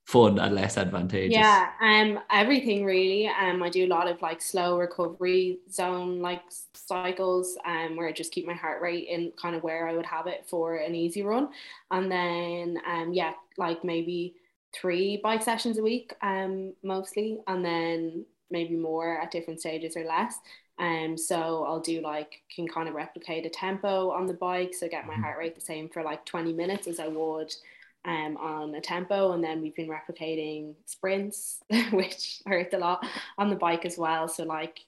fun 0.05 0.37
and 0.37 0.55
less 0.55 0.77
advantageous. 0.77 1.35
Yeah, 1.35 1.69
um, 1.81 2.19
everything 2.29 2.85
really. 2.85 3.27
Um, 3.27 3.63
I 3.63 3.69
do 3.69 3.85
a 3.85 3.87
lot 3.87 4.07
of 4.07 4.21
like 4.21 4.41
slow 4.41 4.77
recovery 4.77 5.59
zone 5.71 6.21
like 6.21 6.41
cycles, 6.73 7.57
um, 7.65 7.95
where 7.95 8.07
I 8.07 8.11
just 8.11 8.31
keep 8.31 8.45
my 8.45 8.53
heart 8.53 8.81
rate 8.81 9.07
in 9.07 9.31
kind 9.41 9.55
of 9.55 9.63
where 9.63 9.87
I 9.87 9.95
would 9.95 10.05
have 10.05 10.27
it 10.27 10.45
for 10.47 10.75
an 10.75 10.95
easy 10.95 11.23
run, 11.23 11.49
and 11.91 12.11
then 12.11 12.77
um, 12.85 13.13
yeah, 13.13 13.33
like 13.57 13.83
maybe 13.83 14.35
three 14.73 15.17
bike 15.23 15.41
sessions 15.41 15.77
a 15.77 15.83
week, 15.83 16.13
um, 16.21 16.73
mostly, 16.83 17.39
and 17.47 17.63
then 17.63 18.25
maybe 18.51 18.75
more 18.75 19.21
at 19.21 19.31
different 19.31 19.59
stages 19.59 19.95
or 19.95 20.03
less. 20.03 20.35
Um, 20.79 21.17
so 21.17 21.63
I'll 21.65 21.79
do 21.79 22.01
like 22.01 22.41
can 22.53 22.67
kind 22.67 22.89
of 22.89 22.95
replicate 22.95 23.45
a 23.45 23.49
tempo 23.49 24.09
on 24.09 24.25
the 24.25 24.33
bike, 24.33 24.73
so 24.73 24.89
get 24.89 25.05
my 25.05 25.13
mm-hmm. 25.13 25.23
heart 25.23 25.37
rate 25.37 25.55
the 25.55 25.61
same 25.61 25.87
for 25.87 26.03
like 26.03 26.25
20 26.25 26.51
minutes 26.51 26.87
as 26.87 26.99
I 26.99 27.07
would 27.07 27.53
um, 28.05 28.37
on 28.37 28.75
a 28.75 28.81
tempo, 28.81 29.31
and 29.31 29.43
then 29.43 29.61
we've 29.61 29.75
been 29.75 29.89
replicating 29.89 30.75
sprints, 30.85 31.61
which 31.91 32.41
hurt 32.45 32.73
a 32.73 32.77
lot 32.77 33.05
on 33.37 33.49
the 33.49 33.55
bike 33.55 33.85
as 33.85 33.97
well. 33.97 34.27
So 34.27 34.43
like 34.43 34.79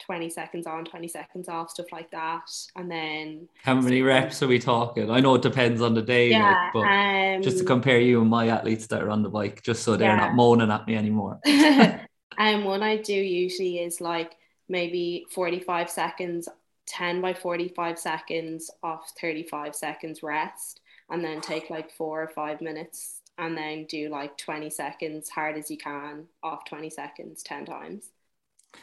20 0.00 0.28
seconds 0.30 0.66
on, 0.66 0.84
20 0.84 1.08
seconds 1.08 1.48
off, 1.48 1.70
stuff 1.70 1.86
like 1.92 2.10
that. 2.10 2.50
And 2.76 2.90
then 2.90 3.48
how 3.62 3.74
many 3.74 4.02
reps 4.02 4.42
are 4.42 4.48
we 4.48 4.58
talking? 4.58 5.10
I 5.10 5.20
know 5.20 5.36
it 5.36 5.42
depends 5.42 5.80
on 5.80 5.94
the 5.94 6.02
day, 6.02 6.30
yeah, 6.30 6.42
like, 6.42 6.72
but 6.72 6.80
um, 6.80 7.42
just 7.42 7.58
to 7.58 7.64
compare 7.64 8.00
you 8.00 8.20
and 8.20 8.30
my 8.30 8.48
athletes 8.48 8.86
that 8.88 9.02
are 9.02 9.10
on 9.10 9.22
the 9.22 9.30
bike, 9.30 9.62
just 9.62 9.82
so 9.82 9.96
they're 9.96 10.08
yeah. 10.08 10.16
not 10.16 10.34
moaning 10.34 10.70
at 10.70 10.86
me 10.86 10.96
anymore. 10.96 11.38
and 11.44 12.00
um, 12.38 12.64
one 12.64 12.82
I 12.82 12.96
do 12.96 13.14
usually 13.14 13.78
is 13.78 14.00
like 14.00 14.34
maybe 14.68 15.26
45 15.30 15.88
seconds, 15.88 16.48
10 16.86 17.20
by 17.20 17.34
45 17.34 17.98
seconds 17.98 18.70
off 18.82 19.12
35 19.20 19.76
seconds 19.76 20.22
rest 20.22 20.80
and 21.12 21.24
then 21.24 21.42
take 21.42 21.70
like 21.70 21.92
four 21.92 22.22
or 22.22 22.28
five 22.28 22.62
minutes 22.62 23.22
and 23.38 23.56
then 23.58 23.86
do 23.86 24.10
like 24.10 24.38
20 24.38 24.70
seconds 24.70 25.30
hard 25.30 25.58
as 25.58 25.70
you 25.70 25.78
can 25.78 26.26
off 26.42 26.66
20 26.66 26.90
seconds 26.90 27.44
10 27.44 27.66
times. 27.66 28.10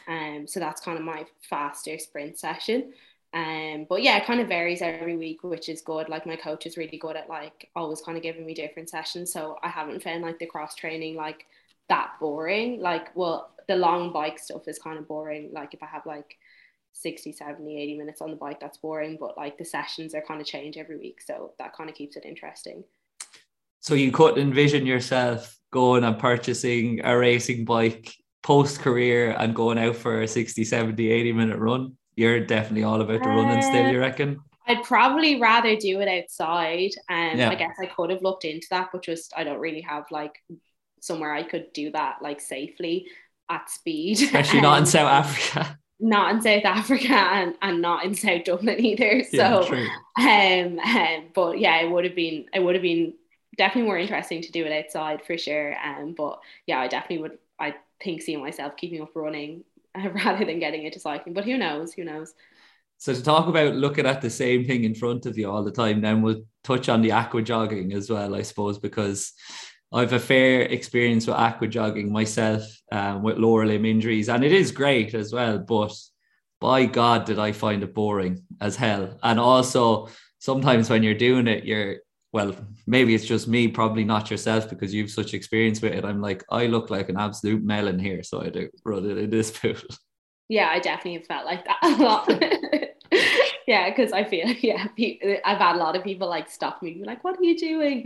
Um 0.08 0.46
so 0.46 0.60
that's 0.60 0.80
kind 0.80 0.98
of 0.98 1.04
my 1.04 1.26
faster 1.48 1.98
sprint 1.98 2.38
session. 2.38 2.92
Um 3.34 3.86
but 3.88 4.02
yeah 4.02 4.18
it 4.18 4.26
kind 4.26 4.40
of 4.40 4.48
varies 4.48 4.82
every 4.82 5.16
week 5.16 5.44
which 5.44 5.68
is 5.68 5.82
good. 5.82 6.08
Like 6.08 6.26
my 6.26 6.36
coach 6.36 6.66
is 6.66 6.76
really 6.78 6.98
good 6.98 7.16
at 7.16 7.28
like 7.28 7.70
always 7.76 8.02
kind 8.02 8.16
of 8.18 8.22
giving 8.24 8.46
me 8.46 8.54
different 8.54 8.90
sessions. 8.90 9.32
So 9.32 9.58
I 9.62 9.68
haven't 9.68 10.02
found 10.02 10.22
like 10.22 10.38
the 10.38 10.46
cross 10.46 10.74
training 10.74 11.16
like 11.16 11.46
that 11.88 12.12
boring. 12.20 12.80
Like 12.80 13.14
well 13.16 13.50
the 13.68 13.76
long 13.76 14.12
bike 14.12 14.38
stuff 14.38 14.68
is 14.68 14.78
kind 14.78 14.98
of 14.98 15.08
boring. 15.08 15.50
Like 15.52 15.74
if 15.74 15.82
I 15.82 15.86
have 15.86 16.06
like 16.06 16.36
60 16.92 17.32
70 17.32 17.80
80 17.80 17.98
minutes 17.98 18.20
on 18.20 18.30
the 18.30 18.36
bike 18.36 18.60
that's 18.60 18.78
boring 18.78 19.16
but 19.18 19.36
like 19.36 19.56
the 19.56 19.64
sessions 19.64 20.14
are 20.14 20.20
kind 20.20 20.40
of 20.40 20.46
change 20.46 20.76
every 20.76 20.98
week 20.98 21.20
so 21.20 21.52
that 21.58 21.74
kind 21.74 21.88
of 21.88 21.96
keeps 21.96 22.16
it 22.16 22.24
interesting. 22.24 22.84
So 23.80 23.94
you 23.94 24.12
could 24.12 24.36
envision 24.36 24.84
yourself 24.84 25.56
going 25.72 26.04
and 26.04 26.18
purchasing 26.18 27.00
a 27.02 27.16
racing 27.16 27.64
bike 27.64 28.14
post 28.42 28.80
career 28.80 29.30
and 29.38 29.54
going 29.54 29.78
out 29.78 29.96
for 29.96 30.22
a 30.22 30.28
60 30.28 30.64
70 30.64 31.10
80 31.10 31.32
minute 31.32 31.58
run? 31.58 31.96
You're 32.16 32.40
definitely 32.40 32.84
all 32.84 33.00
about 33.00 33.22
the 33.22 33.28
running 33.28 33.62
still 33.62 33.90
you 33.90 33.98
uh, 33.98 34.00
reckon? 34.00 34.40
I'd 34.66 34.84
probably 34.84 35.40
rather 35.40 35.76
do 35.76 36.00
it 36.00 36.08
outside 36.08 36.90
and 37.08 37.38
yeah. 37.38 37.50
I 37.50 37.54
guess 37.54 37.76
I 37.80 37.86
could 37.86 38.10
have 38.10 38.22
looked 38.22 38.44
into 38.44 38.66
that 38.70 38.90
but 38.92 39.02
just 39.02 39.32
I 39.36 39.44
don't 39.44 39.58
really 39.58 39.80
have 39.80 40.04
like 40.10 40.34
somewhere 41.00 41.32
I 41.32 41.42
could 41.42 41.72
do 41.72 41.90
that 41.92 42.16
like 42.20 42.40
safely 42.40 43.06
at 43.48 43.70
speed. 43.70 44.20
Especially 44.20 44.60
not 44.60 44.80
in 44.80 44.86
South 44.86 45.08
Africa 45.08 45.78
not 46.00 46.34
in 46.34 46.40
South 46.40 46.64
Africa 46.64 47.12
and, 47.12 47.54
and 47.62 47.82
not 47.82 48.04
in 48.04 48.14
South 48.14 48.44
Dublin 48.44 48.84
either. 48.84 49.22
So 49.24 49.68
yeah, 50.18 50.66
um, 50.66 50.78
um 50.78 51.28
but 51.34 51.58
yeah, 51.58 51.80
it 51.80 51.90
would 51.90 52.04
have 52.04 52.16
been 52.16 52.46
it 52.52 52.62
would 52.62 52.74
have 52.74 52.82
been 52.82 53.14
definitely 53.56 53.88
more 53.88 53.98
interesting 53.98 54.42
to 54.42 54.52
do 54.52 54.64
it 54.64 54.84
outside 54.84 55.24
for 55.24 55.36
sure. 55.36 55.76
Um 55.84 56.14
but 56.16 56.40
yeah, 56.66 56.80
I 56.80 56.88
definitely 56.88 57.22
would 57.22 57.38
I 57.58 57.74
think 58.02 58.22
seeing 58.22 58.40
myself 58.40 58.76
keeping 58.76 59.02
up 59.02 59.14
running 59.14 59.64
rather 59.96 60.44
than 60.44 60.58
getting 60.58 60.84
into 60.84 61.00
cycling. 61.00 61.34
But 61.34 61.44
who 61.44 61.58
knows? 61.58 61.92
Who 61.92 62.04
knows? 62.04 62.34
So 62.98 63.14
to 63.14 63.22
talk 63.22 63.48
about 63.48 63.76
looking 63.76 64.04
at 64.04 64.20
the 64.20 64.28
same 64.28 64.66
thing 64.66 64.84
in 64.84 64.94
front 64.94 65.24
of 65.24 65.38
you 65.38 65.50
all 65.50 65.64
the 65.64 65.70
time, 65.70 66.02
then 66.02 66.20
we'll 66.20 66.42
touch 66.62 66.90
on 66.90 67.00
the 67.00 67.12
aqua 67.12 67.40
jogging 67.40 67.94
as 67.94 68.10
well, 68.10 68.34
I 68.34 68.42
suppose, 68.42 68.78
because 68.78 69.32
I've 69.92 70.12
a 70.12 70.20
fair 70.20 70.62
experience 70.62 71.26
with 71.26 71.36
aqua 71.36 71.68
jogging 71.68 72.12
myself 72.12 72.62
um, 72.92 73.22
with 73.22 73.38
lower 73.38 73.66
limb 73.66 73.84
injuries, 73.84 74.28
and 74.28 74.44
it 74.44 74.52
is 74.52 74.70
great 74.70 75.14
as 75.14 75.32
well. 75.32 75.58
But 75.58 75.94
by 76.60 76.86
God, 76.86 77.24
did 77.24 77.38
I 77.38 77.52
find 77.52 77.82
it 77.82 77.94
boring 77.94 78.44
as 78.60 78.76
hell. 78.76 79.18
And 79.22 79.40
also, 79.40 80.08
sometimes 80.38 80.90
when 80.90 81.02
you're 81.02 81.14
doing 81.14 81.48
it, 81.48 81.64
you're 81.64 81.96
well, 82.32 82.54
maybe 82.86 83.12
it's 83.14 83.24
just 83.24 83.48
me, 83.48 83.66
probably 83.66 84.04
not 84.04 84.30
yourself 84.30 84.70
because 84.70 84.94
you've 84.94 85.10
such 85.10 85.34
experience 85.34 85.82
with 85.82 85.94
it. 85.94 86.04
I'm 86.04 86.20
like, 86.20 86.44
I 86.48 86.66
look 86.66 86.88
like 86.88 87.08
an 87.08 87.18
absolute 87.18 87.64
melon 87.64 87.98
here, 87.98 88.22
so 88.22 88.40
I 88.40 88.50
do 88.50 88.68
run 88.84 89.10
it 89.10 89.18
in 89.18 89.30
this 89.30 89.50
pool. 89.50 89.74
Yeah, 90.48 90.68
I 90.68 90.78
definitely 90.78 91.24
felt 91.24 91.44
like 91.44 91.64
that 91.64 91.78
a 91.82 92.02
lot. 92.02 92.28
yeah, 93.70 93.88
because 93.90 94.12
I 94.12 94.24
feel 94.24 94.46
yeah, 94.60 94.88
I've 95.44 95.58
had 95.58 95.76
a 95.76 95.78
lot 95.78 95.96
of 95.96 96.02
people 96.04 96.28
like 96.28 96.50
stop 96.50 96.82
me, 96.82 97.02
like, 97.04 97.22
"What 97.24 97.38
are 97.38 97.44
you 97.44 97.56
doing?" 97.58 98.04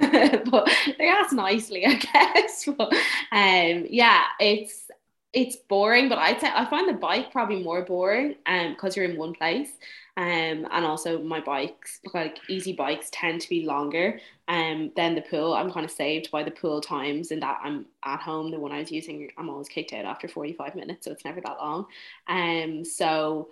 but 0.50 0.70
they 0.98 1.08
ask 1.08 1.32
nicely, 1.32 1.84
I 1.86 1.94
guess. 1.94 2.64
But 2.66 2.92
um, 3.32 3.86
yeah, 3.90 4.22
it's 4.40 4.90
it's 5.32 5.56
boring, 5.56 6.08
but 6.08 6.18
I'd 6.18 6.40
say 6.40 6.48
I 6.52 6.64
find 6.64 6.88
the 6.88 6.94
bike 6.94 7.30
probably 7.30 7.62
more 7.62 7.84
boring, 7.84 8.36
um, 8.46 8.72
because 8.72 8.96
you're 8.96 9.04
in 9.04 9.16
one 9.18 9.34
place. 9.34 9.70
Um, 10.18 10.66
and 10.70 10.84
also 10.86 11.22
my 11.22 11.40
bikes, 11.40 12.00
like 12.14 12.38
easy 12.48 12.72
bikes, 12.72 13.08
tend 13.12 13.42
to 13.42 13.48
be 13.50 13.66
longer. 13.66 14.18
Um, 14.48 14.92
than 14.96 15.16
the 15.16 15.22
pool. 15.22 15.54
I'm 15.54 15.72
kind 15.72 15.84
of 15.84 15.90
saved 15.90 16.30
by 16.30 16.44
the 16.44 16.52
pool 16.52 16.80
times, 16.80 17.32
and 17.32 17.42
that 17.42 17.58
I'm 17.62 17.86
at 18.04 18.20
home. 18.20 18.50
The 18.52 18.60
one 18.60 18.70
I 18.72 18.78
was 18.78 18.92
using, 18.92 19.28
I'm 19.36 19.50
always 19.50 19.68
kicked 19.68 19.92
out 19.92 20.04
after 20.04 20.28
45 20.28 20.74
minutes, 20.76 21.04
so 21.04 21.10
it's 21.12 21.24
never 21.24 21.40
that 21.42 21.58
long. 21.58 21.86
Um, 22.28 22.84
so 22.84 23.48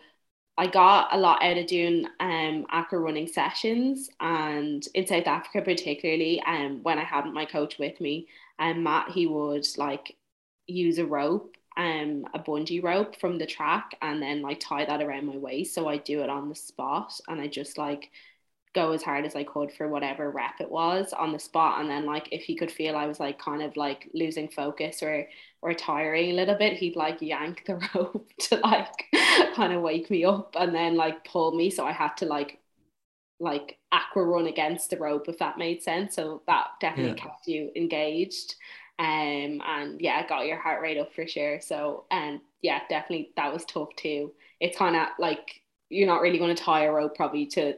I 0.56 0.68
got 0.68 1.12
a 1.12 1.18
lot 1.18 1.42
out 1.42 1.58
of 1.58 1.66
doing 1.66 2.06
um 2.20 2.66
aqua 2.70 2.98
running 2.98 3.26
sessions 3.26 4.08
and 4.20 4.86
in 4.94 5.06
South 5.06 5.26
Africa 5.26 5.62
particularly 5.62 6.40
um 6.42 6.82
when 6.82 6.98
I 6.98 7.04
hadn't 7.04 7.34
my 7.34 7.44
coach 7.44 7.78
with 7.78 8.00
me 8.00 8.28
and 8.58 8.78
um, 8.78 8.84
Matt 8.84 9.10
he 9.10 9.26
would 9.26 9.66
like 9.76 10.16
use 10.66 10.98
a 10.98 11.06
rope 11.06 11.56
um 11.76 12.26
a 12.34 12.38
bungee 12.38 12.82
rope 12.82 13.16
from 13.16 13.38
the 13.38 13.46
track 13.46 13.96
and 14.00 14.22
then 14.22 14.42
like 14.42 14.60
tie 14.60 14.84
that 14.84 15.02
around 15.02 15.26
my 15.26 15.36
waist 15.36 15.74
so 15.74 15.88
I 15.88 15.96
do 15.98 16.22
it 16.22 16.30
on 16.30 16.48
the 16.48 16.54
spot 16.54 17.18
and 17.28 17.40
I 17.40 17.48
just 17.48 17.76
like 17.76 18.10
go 18.74 18.92
as 18.92 19.02
hard 19.02 19.24
as 19.24 19.36
I 19.36 19.44
could 19.44 19.72
for 19.72 19.88
whatever 19.88 20.30
rep 20.30 20.60
it 20.60 20.70
was 20.70 21.12
on 21.12 21.32
the 21.32 21.38
spot. 21.38 21.80
And 21.80 21.88
then 21.88 22.04
like 22.04 22.28
if 22.32 22.42
he 22.42 22.56
could 22.56 22.70
feel 22.70 22.96
I 22.96 23.06
was 23.06 23.20
like 23.20 23.38
kind 23.38 23.62
of 23.62 23.76
like 23.76 24.10
losing 24.12 24.48
focus 24.48 25.02
or 25.02 25.28
or 25.62 25.72
tiring 25.72 26.30
a 26.30 26.34
little 26.34 26.56
bit, 26.56 26.74
he'd 26.74 26.96
like 26.96 27.22
yank 27.22 27.64
the 27.66 27.76
rope 27.94 28.30
to 28.38 28.56
like 28.56 29.06
kind 29.54 29.72
of 29.72 29.82
wake 29.82 30.10
me 30.10 30.24
up 30.24 30.54
and 30.58 30.74
then 30.74 30.96
like 30.96 31.24
pull 31.24 31.52
me. 31.54 31.70
So 31.70 31.86
I 31.86 31.92
had 31.92 32.16
to 32.18 32.26
like 32.26 32.58
like 33.40 33.78
aqua 33.92 34.22
run 34.22 34.46
against 34.46 34.90
the 34.90 34.96
rope 34.96 35.28
if 35.28 35.38
that 35.38 35.58
made 35.58 35.82
sense. 35.82 36.16
So 36.16 36.42
that 36.46 36.66
definitely 36.80 37.16
yeah. 37.16 37.24
kept 37.24 37.46
you 37.46 37.70
engaged. 37.76 38.56
Um 38.98 39.62
and 39.64 40.00
yeah, 40.00 40.26
got 40.26 40.46
your 40.46 40.58
heart 40.58 40.82
rate 40.82 40.98
up 40.98 41.14
for 41.14 41.26
sure. 41.26 41.60
So 41.60 42.06
and 42.10 42.40
yeah, 42.60 42.80
definitely 42.88 43.30
that 43.36 43.52
was 43.52 43.64
tough 43.66 43.94
too. 43.96 44.32
It's 44.60 44.76
kind 44.78 44.96
of 44.96 45.08
like 45.18 45.62
you're 45.90 46.08
not 46.08 46.22
really 46.22 46.38
going 46.38 46.54
to 46.54 46.62
tie 46.62 46.84
a 46.84 46.92
rope 46.92 47.14
probably 47.14 47.46
to 47.46 47.74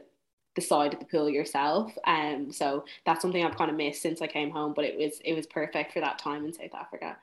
the 0.57 0.61
side 0.61 0.93
of 0.93 0.99
the 0.99 1.05
pool 1.05 1.29
yourself. 1.29 1.93
Um, 2.05 2.51
so 2.51 2.83
that's 3.05 3.21
something 3.21 3.45
I've 3.45 3.55
kind 3.55 3.71
of 3.71 3.77
missed 3.77 4.01
since 4.01 4.21
I 4.21 4.27
came 4.27 4.49
home, 4.49 4.73
but 4.75 4.83
it 4.83 4.97
was 4.97 5.21
it 5.23 5.33
was 5.33 5.47
perfect 5.47 5.93
for 5.93 6.01
that 6.01 6.19
time 6.19 6.43
in 6.43 6.51
South 6.51 6.75
Africa. 6.75 7.15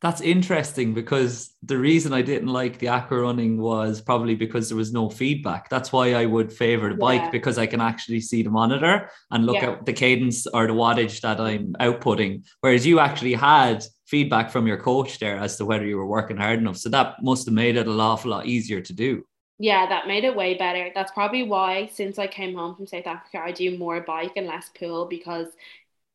That's 0.00 0.20
interesting 0.20 0.94
because 0.94 1.54
the 1.62 1.78
reason 1.78 2.12
I 2.12 2.22
didn't 2.22 2.48
like 2.48 2.78
the 2.78 2.88
aqua 2.88 3.20
running 3.20 3.56
was 3.58 4.00
probably 4.00 4.34
because 4.34 4.68
there 4.68 4.76
was 4.76 4.92
no 4.92 5.08
feedback. 5.08 5.68
That's 5.68 5.92
why 5.92 6.14
I 6.14 6.26
would 6.26 6.52
favor 6.52 6.88
the 6.88 6.96
bike 6.96 7.30
because 7.30 7.56
I 7.56 7.66
can 7.66 7.80
actually 7.80 8.20
see 8.20 8.42
the 8.42 8.50
monitor 8.50 9.10
and 9.30 9.46
look 9.46 9.62
yeah. 9.62 9.70
at 9.70 9.86
the 9.86 9.92
cadence 9.92 10.44
or 10.48 10.66
the 10.66 10.72
wattage 10.72 11.20
that 11.20 11.40
I'm 11.40 11.74
outputting. 11.78 12.42
Whereas 12.62 12.84
you 12.84 12.98
actually 12.98 13.34
had 13.34 13.84
feedback 14.06 14.50
from 14.50 14.66
your 14.66 14.76
coach 14.76 15.20
there 15.20 15.36
as 15.36 15.56
to 15.58 15.64
whether 15.64 15.86
you 15.86 15.96
were 15.98 16.16
working 16.18 16.36
hard 16.36 16.58
enough. 16.58 16.78
So 16.78 16.88
that 16.88 17.22
must 17.22 17.46
have 17.46 17.54
made 17.54 17.76
it 17.76 17.86
an 17.86 18.00
awful 18.00 18.32
lot 18.32 18.46
easier 18.46 18.80
to 18.80 18.92
do 18.92 19.24
yeah, 19.62 19.86
that 19.88 20.08
made 20.08 20.24
it 20.24 20.34
way 20.34 20.54
better. 20.54 20.90
That's 20.92 21.12
probably 21.12 21.44
why 21.44 21.86
since 21.92 22.18
I 22.18 22.26
came 22.26 22.56
home 22.56 22.74
from 22.74 22.88
South 22.88 23.06
Africa, 23.06 23.38
I 23.38 23.52
do 23.52 23.78
more 23.78 24.00
bike 24.00 24.32
and 24.36 24.48
less 24.48 24.68
pool 24.70 25.06
because 25.06 25.46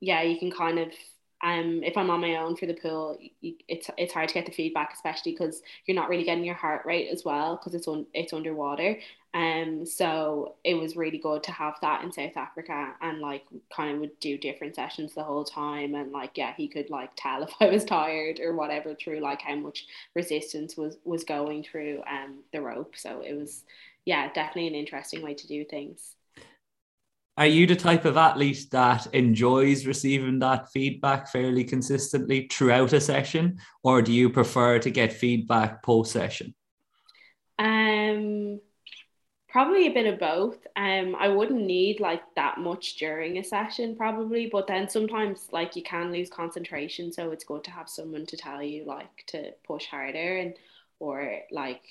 yeah, 0.02 0.22
you 0.22 0.38
can 0.38 0.52
kind 0.52 0.80
of 0.80 0.92
um 1.44 1.82
if 1.84 1.96
I'm 1.98 2.10
on 2.10 2.22
my 2.22 2.38
own 2.38 2.56
for 2.56 2.66
the 2.66 2.74
pool, 2.74 3.18
it's 3.42 3.90
it's 3.98 4.14
hard 4.14 4.30
to 4.30 4.34
get 4.34 4.46
the 4.46 4.52
feedback, 4.52 4.94
especially 4.94 5.34
because 5.34 5.62
you're 5.86 5.96
not 5.96 6.10
really 6.10 6.24
getting 6.24 6.44
your 6.44 6.56
heart 6.56 6.86
rate 6.86 7.10
as 7.12 7.24
well 7.24 7.58
because 7.58 7.76
it's 7.76 7.88
on 7.88 8.06
it's 8.14 8.34
underwater. 8.34 8.98
Um, 9.34 9.86
so 9.86 10.56
it 10.64 10.74
was 10.74 10.96
really 10.96 11.20
good 11.20 11.44
to 11.44 11.52
have 11.52 11.76
that 11.82 12.04
in 12.04 12.12
South 12.12 12.36
Africa 12.38 12.96
and 13.02 13.20
like 13.20 13.46
kind 13.72 13.94
of 13.94 14.00
would 14.00 14.20
do 14.20 14.38
different 14.38 14.76
sessions 14.76 15.14
the 15.14 15.24
whole 15.24 15.44
time. 15.44 15.94
And 15.96 16.12
like, 16.12 16.32
yeah, 16.38 16.54
he 16.58 16.68
could 16.68 16.90
like 16.90 17.12
tell 17.18 17.44
if 17.44 17.54
I 17.60 17.68
was 17.68 17.86
tired 17.86 18.40
or 18.40 18.56
whatever 18.56 18.96
through 18.96 19.20
like 19.20 19.42
how 19.44 19.56
much 19.56 19.86
resistance 20.16 20.76
was, 20.76 20.98
was 21.06 21.24
going 21.24 21.64
through 21.64 22.02
um, 22.10 22.40
the 22.52 22.62
rope. 22.62 22.96
So 22.98 23.22
it 23.22 23.34
was, 23.36 23.64
yeah, 24.06 24.32
definitely 24.34 24.68
an 24.68 24.76
interesting 24.76 25.22
way 25.22 25.36
to 25.36 25.48
do 25.48 25.64
things. 25.66 26.17
Are 27.38 27.46
you 27.46 27.68
the 27.68 27.76
type 27.76 28.06
of 28.06 28.18
athlete 28.18 28.66
that 28.72 29.08
enjoys 29.14 29.86
receiving 29.86 30.40
that 30.40 30.72
feedback 30.72 31.30
fairly 31.30 31.64
consistently 31.64 32.48
throughout 32.52 32.94
a 32.94 33.00
session, 33.00 33.60
or 33.84 34.02
do 34.02 34.12
you 34.12 34.32
prefer 34.32 34.80
to 34.80 34.90
get 34.90 35.14
feedback 35.14 35.84
post 35.84 36.12
session? 36.12 36.56
Um, 37.60 38.60
probably 39.50 39.86
a 39.86 39.94
bit 39.94 40.12
of 40.12 40.20
both. 40.20 40.58
Um, 40.76 41.16
I 41.16 41.28
wouldn't 41.28 41.62
need 41.62 42.00
like 42.00 42.24
that 42.36 42.58
much 42.58 42.96
during 42.96 43.38
a 43.38 43.44
session, 43.44 43.96
probably, 43.96 44.50
but 44.52 44.66
then 44.66 44.90
sometimes 44.90 45.48
like 45.52 45.76
you 45.76 45.84
can 45.84 46.12
lose 46.12 46.32
concentration, 46.32 47.14
so 47.14 47.30
it's 47.30 47.44
good 47.44 47.64
to 47.66 47.72
have 47.72 47.88
someone 47.88 48.26
to 48.26 48.38
tell 48.38 48.64
you 48.64 48.84
like 48.86 49.26
to 49.28 49.52
push 49.64 49.86
harder 49.86 50.38
and 50.38 50.56
or 51.00 51.42
like 51.52 51.82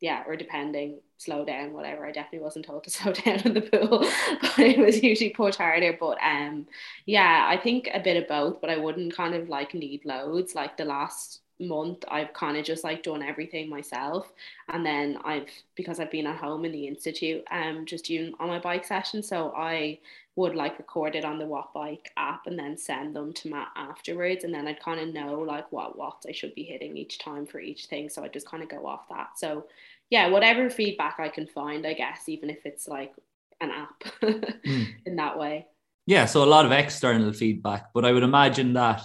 yeah, 0.00 0.22
or 0.26 0.36
depending, 0.36 1.00
slow 1.18 1.44
down, 1.44 1.72
whatever. 1.72 2.06
I 2.06 2.12
definitely 2.12 2.40
wasn't 2.44 2.66
told 2.66 2.84
to 2.84 2.90
slow 2.92 3.12
down 3.12 3.40
in 3.40 3.54
the 3.54 3.62
pool, 3.62 4.00
but 4.42 4.58
it 4.60 4.78
was 4.78 5.02
usually 5.02 5.30
push 5.30 5.56
harder. 5.56 5.96
But 5.98 6.18
um, 6.22 6.66
yeah, 7.06 7.46
I 7.48 7.56
think 7.56 7.88
a 7.92 8.00
bit 8.00 8.16
of 8.16 8.28
both, 8.28 8.60
but 8.60 8.70
I 8.70 8.76
wouldn't 8.76 9.14
kind 9.16 9.34
of 9.34 9.48
like 9.48 9.74
need 9.74 10.04
loads. 10.04 10.54
Like 10.54 10.76
the 10.76 10.84
last 10.84 11.40
month 11.60 12.04
I've 12.08 12.32
kind 12.32 12.56
of 12.56 12.64
just 12.64 12.84
like 12.84 13.02
done 13.02 13.22
everything 13.22 13.68
myself. 13.68 14.32
And 14.68 14.84
then 14.84 15.18
I've 15.24 15.48
because 15.74 16.00
I've 16.00 16.10
been 16.10 16.26
at 16.26 16.36
home 16.36 16.64
in 16.64 16.72
the 16.72 16.86
institute 16.86 17.44
um 17.50 17.84
just 17.86 18.06
doing 18.06 18.34
on 18.38 18.48
my 18.48 18.58
bike 18.58 18.84
session 18.84 19.22
so 19.22 19.52
I 19.56 19.98
would 20.36 20.54
like 20.54 20.78
record 20.78 21.16
it 21.16 21.24
on 21.24 21.38
the 21.38 21.44
Wattbike 21.44 22.06
app 22.16 22.46
and 22.46 22.56
then 22.56 22.78
send 22.78 23.16
them 23.16 23.32
to 23.32 23.48
Matt 23.48 23.68
afterwards. 23.74 24.44
And 24.44 24.54
then 24.54 24.68
I'd 24.68 24.80
kind 24.80 25.00
of 25.00 25.12
know 25.12 25.40
like 25.40 25.70
what 25.72 25.98
watts 25.98 26.26
I 26.28 26.32
should 26.32 26.54
be 26.54 26.62
hitting 26.62 26.96
each 26.96 27.18
time 27.18 27.44
for 27.44 27.58
each 27.58 27.86
thing. 27.86 28.08
So 28.08 28.22
I 28.22 28.28
just 28.28 28.48
kind 28.48 28.62
of 28.62 28.68
go 28.68 28.86
off 28.86 29.08
that. 29.08 29.30
So 29.36 29.66
yeah 30.10 30.28
whatever 30.28 30.70
feedback 30.70 31.16
I 31.18 31.28
can 31.28 31.46
find 31.46 31.86
I 31.86 31.92
guess 31.94 32.28
even 32.28 32.50
if 32.50 32.64
it's 32.64 32.88
like 32.88 33.12
an 33.60 33.70
app 33.70 34.00
mm. 34.22 34.86
in 35.04 35.16
that 35.16 35.38
way. 35.38 35.66
Yeah 36.06 36.26
so 36.26 36.44
a 36.44 36.46
lot 36.46 36.66
of 36.66 36.72
external 36.72 37.32
feedback 37.32 37.86
but 37.92 38.04
I 38.04 38.12
would 38.12 38.22
imagine 38.22 38.74
that 38.74 39.02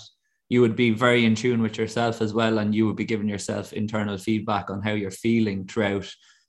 you 0.54 0.62
would 0.62 0.76
be 0.76 0.92
very 0.92 1.26
in 1.26 1.34
tune 1.34 1.64
with 1.64 1.80
yourself 1.80 2.22
as 2.22 2.32
well 2.32 2.60
and 2.60 2.76
you 2.76 2.86
would 2.86 2.96
be 2.96 3.12
giving 3.14 3.28
yourself 3.28 3.74
internal 3.74 4.20
feedback 4.20 4.70
on 4.70 4.84
how 4.84 4.92
you're 4.92 5.24
feeling 5.28 5.66
throughout 5.66 6.08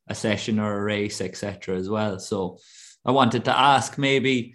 a 0.09 0.15
session 0.15 0.59
or 0.59 0.71
a 0.75 0.83
race 0.83 1.23
etc 1.23 1.75
as 1.75 1.89
well. 1.89 2.19
So 2.19 2.59
i 3.07 3.11
wanted 3.11 3.47
to 3.47 3.59
ask 3.59 3.97
maybe 3.97 4.55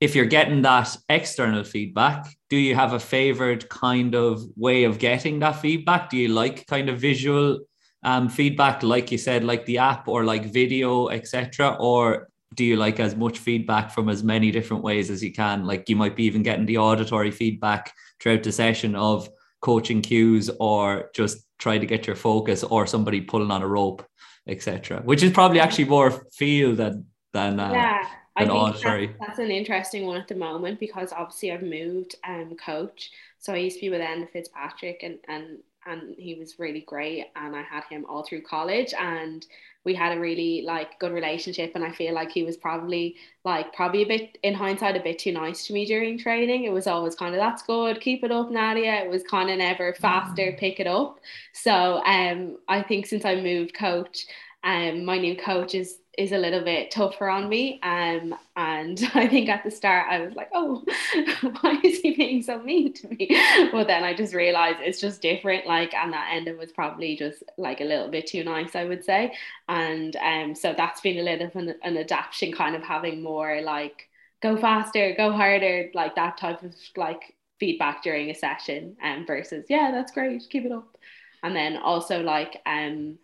if 0.00 0.14
you're 0.14 0.34
getting 0.38 0.62
that 0.62 0.96
external 1.10 1.64
feedback 1.64 2.26
do 2.48 2.56
you 2.56 2.74
have 2.74 2.94
a 2.94 3.06
favored 3.16 3.68
kind 3.68 4.14
of 4.14 4.42
way 4.56 4.84
of 4.84 4.98
getting 4.98 5.40
that 5.40 5.60
feedback? 5.60 6.08
Do 6.08 6.16
you 6.16 6.28
like 6.28 6.66
kind 6.66 6.88
of 6.88 6.98
visual 6.98 7.60
um, 8.02 8.30
feedback 8.30 8.82
like 8.82 9.12
you 9.12 9.18
said 9.18 9.44
like 9.44 9.66
the 9.66 9.78
app 9.78 10.08
or 10.08 10.24
like 10.24 10.54
video 10.60 11.08
etc 11.08 11.76
or 11.78 12.28
do 12.56 12.64
you 12.64 12.76
like 12.76 12.98
as 12.98 13.14
much 13.14 13.38
feedback 13.38 13.90
from 13.90 14.08
as 14.08 14.24
many 14.24 14.50
different 14.50 14.82
ways 14.82 15.10
as 15.10 15.22
you 15.22 15.32
can 15.32 15.64
like 15.64 15.88
you 15.88 15.94
might 15.94 16.16
be 16.16 16.24
even 16.24 16.42
getting 16.42 16.66
the 16.66 16.78
auditory 16.78 17.30
feedback 17.30 17.92
throughout 18.20 18.42
the 18.42 18.50
session 18.50 18.96
of 18.96 19.28
coaching 19.60 20.02
cues 20.02 20.50
or 20.60 21.10
just 21.14 21.46
try 21.58 21.78
to 21.78 21.86
get 21.86 22.06
your 22.06 22.16
focus 22.16 22.62
or 22.62 22.86
somebody 22.86 23.20
pulling 23.20 23.50
on 23.50 23.62
a 23.62 23.66
rope, 23.66 24.06
etc. 24.46 25.02
Which 25.04 25.22
is 25.22 25.32
probably 25.32 25.60
actually 25.60 25.86
more 25.86 26.10
feel 26.32 26.74
than 26.74 27.06
than 27.32 27.60
uh, 27.60 27.72
yeah. 27.72 28.06
I 28.38 28.44
think 28.44 28.82
that's, 28.82 29.18
that's, 29.18 29.38
an 29.38 29.50
interesting 29.50 30.04
one 30.04 30.18
at 30.18 30.28
the 30.28 30.34
moment 30.34 30.78
because 30.78 31.10
obviously 31.10 31.52
I've 31.52 31.62
moved 31.62 32.16
um 32.26 32.54
coach. 32.62 33.10
So 33.38 33.54
I 33.54 33.56
used 33.56 33.76
to 33.76 33.86
be 33.86 33.90
with 33.90 34.02
Enda 34.02 34.30
Fitzpatrick 34.30 35.00
and 35.02 35.18
and 35.26 35.58
and 35.86 36.14
he 36.18 36.34
was 36.34 36.58
really 36.58 36.80
great 36.80 37.26
and 37.36 37.54
I 37.54 37.62
had 37.62 37.84
him 37.84 38.04
all 38.08 38.22
through 38.22 38.42
college 38.42 38.92
and 38.98 39.46
we 39.84 39.94
had 39.94 40.16
a 40.16 40.20
really 40.20 40.62
like 40.62 40.98
good 40.98 41.12
relationship 41.12 41.72
and 41.76 41.84
I 41.84 41.92
feel 41.92 42.12
like 42.12 42.32
he 42.32 42.42
was 42.42 42.56
probably 42.56 43.14
like 43.44 43.72
probably 43.72 44.02
a 44.02 44.06
bit 44.06 44.36
in 44.42 44.52
hindsight 44.52 44.96
a 44.96 45.00
bit 45.00 45.20
too 45.20 45.32
nice 45.32 45.66
to 45.66 45.72
me 45.72 45.86
during 45.86 46.18
training. 46.18 46.64
It 46.64 46.72
was 46.72 46.88
always 46.88 47.14
kind 47.14 47.34
of 47.34 47.40
that's 47.40 47.62
good 47.62 48.00
keep 48.00 48.24
it 48.24 48.32
up 48.32 48.50
Nadia. 48.50 49.04
It 49.04 49.10
was 49.10 49.22
kind 49.22 49.48
of 49.48 49.58
never 49.58 49.94
faster 49.94 50.50
mm. 50.50 50.58
pick 50.58 50.80
it 50.80 50.88
up. 50.88 51.20
So 51.52 52.02
um 52.04 52.58
I 52.68 52.82
think 52.82 53.06
since 53.06 53.24
I 53.24 53.36
moved 53.36 53.74
coach 53.74 54.26
um 54.66 55.04
my 55.06 55.16
new 55.18 55.36
coach 55.36 55.74
is 55.74 55.98
is 56.16 56.32
a 56.32 56.38
little 56.38 56.64
bit 56.64 56.90
tougher 56.90 57.28
on 57.28 57.48
me. 57.48 57.78
Um, 57.82 58.34
and 58.56 59.10
I 59.14 59.28
think 59.28 59.48
at 59.48 59.64
the 59.64 59.70
start 59.70 60.06
I 60.10 60.20
was 60.20 60.34
like, 60.34 60.50
oh, 60.54 60.84
why 61.60 61.78
is 61.84 62.00
he 62.00 62.14
being 62.16 62.42
so 62.42 62.58
mean 62.58 62.92
to 62.94 63.08
me? 63.08 63.28
But 63.72 63.86
then 63.86 64.04
I 64.04 64.14
just 64.14 64.34
realized 64.34 64.78
it's 64.80 65.00
just 65.00 65.20
different. 65.22 65.66
Like, 65.66 65.94
and 65.94 66.12
that 66.12 66.32
Enda 66.32 66.56
was 66.56 66.72
probably 66.72 67.16
just 67.16 67.42
like 67.58 67.80
a 67.80 67.84
little 67.84 68.08
bit 68.08 68.26
too 68.26 68.44
nice, 68.44 68.74
I 68.74 68.84
would 68.84 69.04
say. 69.04 69.34
And 69.68 70.16
um, 70.16 70.54
so 70.54 70.74
that's 70.76 71.00
been 71.00 71.18
a 71.18 71.22
little 71.22 71.46
of 71.48 71.56
an, 71.56 71.74
an 71.82 71.96
adaptation, 71.98 72.52
kind 72.52 72.74
of 72.74 72.82
having 72.82 73.22
more 73.22 73.60
like 73.62 74.08
go 74.42 74.56
faster, 74.56 75.14
go 75.16 75.32
harder, 75.32 75.90
like 75.94 76.14
that 76.16 76.38
type 76.38 76.62
of 76.62 76.74
like 76.96 77.34
feedback 77.60 78.02
during 78.02 78.30
a 78.30 78.34
session. 78.34 78.96
Um, 79.02 79.26
versus, 79.26 79.66
yeah, 79.68 79.90
that's 79.92 80.12
great, 80.12 80.42
keep 80.48 80.64
it 80.64 80.72
up. 80.72 80.96
And 81.42 81.54
then 81.54 81.76
also 81.76 82.22
like 82.22 82.60
um 82.64 83.18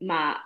Matt 0.00 0.38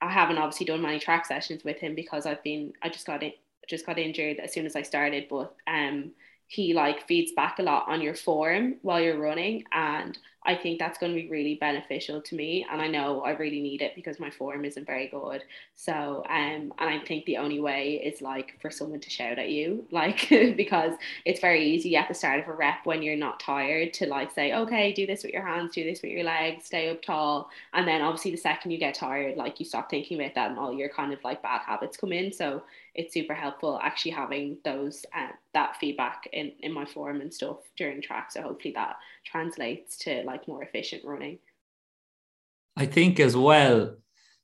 I 0.00 0.10
haven't 0.10 0.38
obviously 0.38 0.66
done 0.66 0.82
many 0.82 0.98
track 0.98 1.26
sessions 1.26 1.64
with 1.64 1.78
him 1.78 1.94
because 1.94 2.26
I've 2.26 2.42
been 2.42 2.72
I 2.82 2.88
just 2.88 3.06
got 3.06 3.22
it 3.22 3.38
just 3.68 3.86
got 3.86 3.98
injured 3.98 4.38
as 4.38 4.52
soon 4.52 4.64
as 4.66 4.76
I 4.76 4.82
started 4.82 5.26
but 5.28 5.54
um 5.66 6.12
he 6.48 6.72
like 6.72 7.06
feeds 7.06 7.32
back 7.32 7.58
a 7.58 7.62
lot 7.62 7.84
on 7.88 8.00
your 8.00 8.14
form 8.14 8.76
while 8.82 9.00
you're 9.00 9.20
running 9.20 9.64
and 9.70 10.18
I 10.44 10.54
think 10.54 10.78
that's 10.78 10.96
going 10.96 11.14
to 11.14 11.20
be 11.20 11.28
really 11.28 11.56
beneficial 11.56 12.22
to 12.22 12.34
me 12.34 12.66
and 12.70 12.80
I 12.80 12.86
know 12.86 13.20
I 13.20 13.32
really 13.32 13.60
need 13.60 13.82
it 13.82 13.94
because 13.94 14.18
my 14.18 14.30
form 14.30 14.64
isn't 14.64 14.86
very 14.86 15.08
good. 15.08 15.44
So 15.74 16.24
um 16.26 16.72
and 16.78 16.88
I 16.88 17.00
think 17.00 17.26
the 17.26 17.36
only 17.36 17.60
way 17.60 18.00
is 18.02 18.22
like 18.22 18.58
for 18.62 18.70
someone 18.70 19.00
to 19.00 19.10
shout 19.10 19.38
at 19.38 19.50
you 19.50 19.84
like 19.92 20.26
because 20.30 20.94
it's 21.26 21.40
very 21.40 21.68
easy 21.68 21.96
at 21.96 22.08
the 22.08 22.14
start 22.14 22.40
of 22.40 22.48
a 22.48 22.52
rep 22.54 22.86
when 22.86 23.02
you're 23.02 23.14
not 23.14 23.40
tired 23.40 23.92
to 23.94 24.06
like 24.06 24.30
say 24.30 24.54
okay 24.54 24.92
do 24.94 25.06
this 25.06 25.24
with 25.24 25.34
your 25.34 25.46
hands 25.46 25.74
do 25.74 25.84
this 25.84 26.00
with 26.00 26.12
your 26.12 26.24
legs 26.24 26.64
stay 26.64 26.88
up 26.88 27.02
tall. 27.02 27.50
And 27.74 27.86
then 27.86 28.00
obviously 28.00 28.30
the 28.30 28.38
second 28.38 28.70
you 28.70 28.78
get 28.78 28.94
tired 28.94 29.36
like 29.36 29.60
you 29.60 29.66
stop 29.66 29.90
thinking 29.90 30.18
about 30.18 30.34
that 30.34 30.50
and 30.50 30.58
all 30.58 30.72
your 30.72 30.88
kind 30.88 31.12
of 31.12 31.22
like 31.22 31.42
bad 31.42 31.60
habits 31.60 31.98
come 31.98 32.12
in. 32.12 32.32
So 32.32 32.62
it's 32.98 33.14
super 33.14 33.32
helpful 33.32 33.78
actually 33.80 34.10
having 34.10 34.58
those 34.64 35.06
uh, 35.16 35.28
that 35.54 35.76
feedback 35.76 36.28
in 36.32 36.52
in 36.60 36.72
my 36.72 36.84
form 36.84 37.20
and 37.20 37.32
stuff 37.32 37.58
during 37.76 38.02
track 38.02 38.30
so 38.30 38.42
hopefully 38.42 38.74
that 38.74 38.96
translates 39.24 39.96
to 39.96 40.22
like 40.24 40.46
more 40.48 40.62
efficient 40.64 41.02
running 41.04 41.38
i 42.76 42.84
think 42.84 43.20
as 43.20 43.36
well 43.36 43.94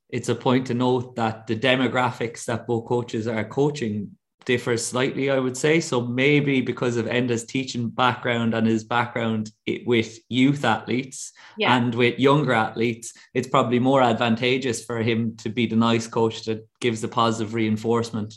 it's 0.08 0.28
a 0.28 0.34
point 0.34 0.68
to 0.68 0.74
note 0.74 1.16
that 1.16 1.46
the 1.48 1.56
demographics 1.56 2.44
that 2.44 2.66
both 2.66 2.86
coaches 2.86 3.26
are 3.26 3.44
coaching 3.44 4.16
differs 4.44 4.84
slightly, 4.84 5.30
I 5.30 5.38
would 5.38 5.56
say. 5.56 5.80
So 5.80 6.00
maybe 6.00 6.60
because 6.60 6.96
of 6.96 7.06
Enda's 7.06 7.44
teaching 7.44 7.88
background 7.88 8.54
and 8.54 8.66
his 8.66 8.84
background 8.84 9.50
with 9.86 10.18
youth 10.28 10.64
athletes 10.64 11.32
yeah. 11.58 11.76
and 11.76 11.94
with 11.94 12.18
younger 12.18 12.52
athletes, 12.52 13.12
it's 13.32 13.48
probably 13.48 13.78
more 13.78 14.02
advantageous 14.02 14.84
for 14.84 15.02
him 15.02 15.36
to 15.38 15.48
be 15.48 15.66
the 15.66 15.76
nice 15.76 16.06
coach 16.06 16.44
that 16.44 16.66
gives 16.80 17.00
the 17.00 17.08
positive 17.08 17.54
reinforcement. 17.54 18.34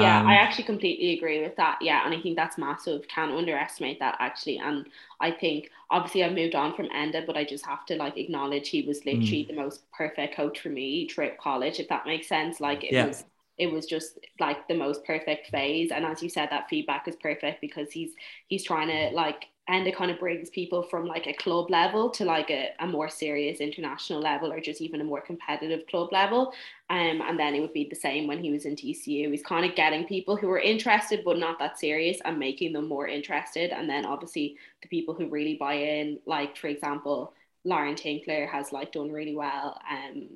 Yeah, 0.00 0.18
I 0.18 0.20
um, 0.20 0.46
actually 0.46 0.64
completely 0.64 1.16
agree 1.16 1.42
with 1.42 1.56
that. 1.56 1.78
Yeah, 1.80 2.04
and 2.04 2.14
I 2.14 2.20
think 2.20 2.36
that's 2.36 2.58
massive. 2.58 3.06
Can't 3.08 3.32
underestimate 3.32 3.98
that 3.98 4.16
actually. 4.20 4.58
And 4.58 4.86
I 5.20 5.30
think 5.30 5.70
obviously 5.90 6.24
I 6.24 6.30
moved 6.30 6.54
on 6.54 6.74
from 6.74 6.88
Enda, 6.88 7.26
but 7.26 7.36
I 7.36 7.44
just 7.44 7.66
have 7.66 7.84
to 7.86 7.96
like 7.96 8.16
acknowledge 8.16 8.68
he 8.68 8.82
was 8.82 9.04
literally 9.04 9.44
mm. 9.44 9.48
the 9.48 9.54
most 9.54 9.90
perfect 9.92 10.36
coach 10.36 10.60
for 10.60 10.68
me 10.68 11.08
throughout 11.08 11.38
college, 11.38 11.80
if 11.80 11.88
that 11.88 12.06
makes 12.06 12.28
sense. 12.28 12.60
Like 12.60 12.84
it 12.84 12.92
yeah. 12.92 13.06
was 13.06 13.24
it 13.58 13.70
was 13.70 13.86
just 13.86 14.18
like 14.40 14.66
the 14.66 14.74
most 14.74 15.04
perfect 15.04 15.48
phase 15.48 15.90
and 15.90 16.06
as 16.06 16.22
you 16.22 16.28
said 16.28 16.48
that 16.50 16.68
feedback 16.70 17.06
is 17.06 17.14
perfect 17.16 17.60
because 17.60 17.92
he's 17.92 18.12
he's 18.48 18.64
trying 18.64 18.88
to 18.88 19.14
like 19.14 19.44
and 19.72 19.86
it 19.88 19.96
kind 19.96 20.10
of 20.10 20.18
brings 20.18 20.50
people 20.50 20.82
from 20.82 21.06
like 21.06 21.26
a 21.26 21.32
club 21.32 21.70
level 21.70 22.10
to 22.10 22.26
like 22.26 22.50
a, 22.50 22.68
a 22.80 22.86
more 22.86 23.08
serious 23.08 23.58
international 23.58 24.20
level 24.20 24.52
or 24.52 24.60
just 24.60 24.82
even 24.82 25.00
a 25.00 25.04
more 25.04 25.22
competitive 25.22 25.86
club 25.86 26.12
level. 26.12 26.52
Um, 26.90 27.22
and 27.22 27.38
then 27.38 27.54
it 27.54 27.60
would 27.60 27.72
be 27.72 27.88
the 27.88 27.96
same 27.96 28.26
when 28.26 28.42
he 28.44 28.50
was 28.52 28.66
in 28.66 28.76
DCU 28.76 29.30
he's 29.30 29.42
kind 29.42 29.64
of 29.64 29.74
getting 29.74 30.04
people 30.04 30.36
who 30.36 30.50
are 30.50 30.60
interested 30.60 31.22
but 31.24 31.38
not 31.38 31.58
that 31.58 31.78
serious 31.78 32.18
and 32.26 32.38
making 32.38 32.74
them 32.74 32.86
more 32.86 33.08
interested. 33.08 33.70
And 33.70 33.88
then 33.88 34.04
obviously 34.04 34.58
the 34.82 34.88
people 34.88 35.14
who 35.14 35.30
really 35.30 35.54
buy 35.54 35.74
in 35.74 36.18
like 36.26 36.54
for 36.58 36.66
example 36.66 37.32
Lauren 37.64 37.96
Tinkler 37.96 38.46
has 38.46 38.72
like 38.72 38.92
done 38.92 39.10
really 39.10 39.34
well 39.34 39.80
um 39.90 40.28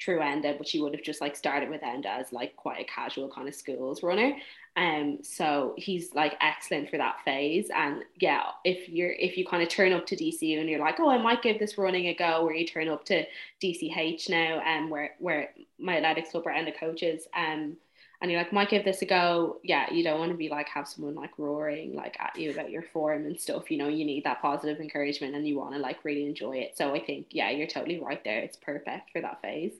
through 0.00 0.20
Enda, 0.20 0.56
but 0.58 0.68
she 0.68 0.80
would 0.80 0.94
have 0.94 1.02
just 1.02 1.20
like 1.20 1.34
started 1.34 1.70
with 1.70 1.80
Enda 1.80 2.20
as 2.20 2.32
like 2.32 2.54
quite 2.54 2.80
a 2.82 2.84
casual 2.84 3.30
kind 3.30 3.48
of 3.48 3.54
schools 3.54 4.02
runner. 4.02 4.36
Um, 4.76 5.20
so 5.22 5.74
he's 5.78 6.14
like 6.14 6.36
excellent 6.40 6.90
for 6.90 6.98
that 6.98 7.16
phase. 7.24 7.70
And 7.74 8.04
yeah, 8.20 8.42
if 8.62 8.88
you're 8.90 9.12
if 9.12 9.38
you 9.38 9.46
kind 9.46 9.62
of 9.62 9.70
turn 9.70 9.92
up 9.92 10.06
to 10.06 10.16
DCU 10.16 10.60
and 10.60 10.68
you're 10.68 10.80
like, 10.80 11.00
oh, 11.00 11.08
I 11.08 11.16
might 11.18 11.42
give 11.42 11.58
this 11.58 11.78
running 11.78 12.08
a 12.08 12.14
go, 12.14 12.42
or 12.42 12.54
you 12.54 12.66
turn 12.66 12.88
up 12.88 13.04
to 13.06 13.24
DCH 13.62 14.28
now, 14.28 14.60
and 14.64 14.84
um, 14.84 14.90
where 14.90 15.14
where 15.18 15.54
my 15.78 15.96
athletics 15.96 16.30
club 16.30 16.46
are 16.46 16.52
Enda 16.52 16.78
coaches, 16.78 17.26
um, 17.34 17.78
and 18.20 18.30
you're 18.30 18.40
like, 18.40 18.52
might 18.52 18.68
give 18.68 18.84
this 18.84 19.00
a 19.00 19.06
go. 19.06 19.58
Yeah, 19.64 19.90
you 19.90 20.04
don't 20.04 20.18
want 20.18 20.32
to 20.32 20.36
be 20.36 20.50
like 20.50 20.68
have 20.68 20.86
someone 20.86 21.14
like 21.14 21.38
roaring 21.38 21.94
like 21.94 22.18
at 22.20 22.38
you 22.38 22.50
about 22.50 22.70
your 22.70 22.82
form 22.82 23.24
and 23.24 23.40
stuff. 23.40 23.70
You 23.70 23.78
know, 23.78 23.88
you 23.88 24.04
need 24.04 24.24
that 24.24 24.42
positive 24.42 24.78
encouragement 24.78 25.34
and 25.34 25.48
you 25.48 25.56
want 25.56 25.72
to 25.72 25.80
like 25.80 26.04
really 26.04 26.26
enjoy 26.26 26.58
it. 26.58 26.76
So 26.76 26.94
I 26.94 27.00
think, 27.00 27.28
yeah, 27.30 27.50
you're 27.50 27.66
totally 27.66 27.98
right 27.98 28.22
there. 28.24 28.40
It's 28.40 28.56
perfect 28.56 29.10
for 29.10 29.22
that 29.22 29.40
phase. 29.40 29.72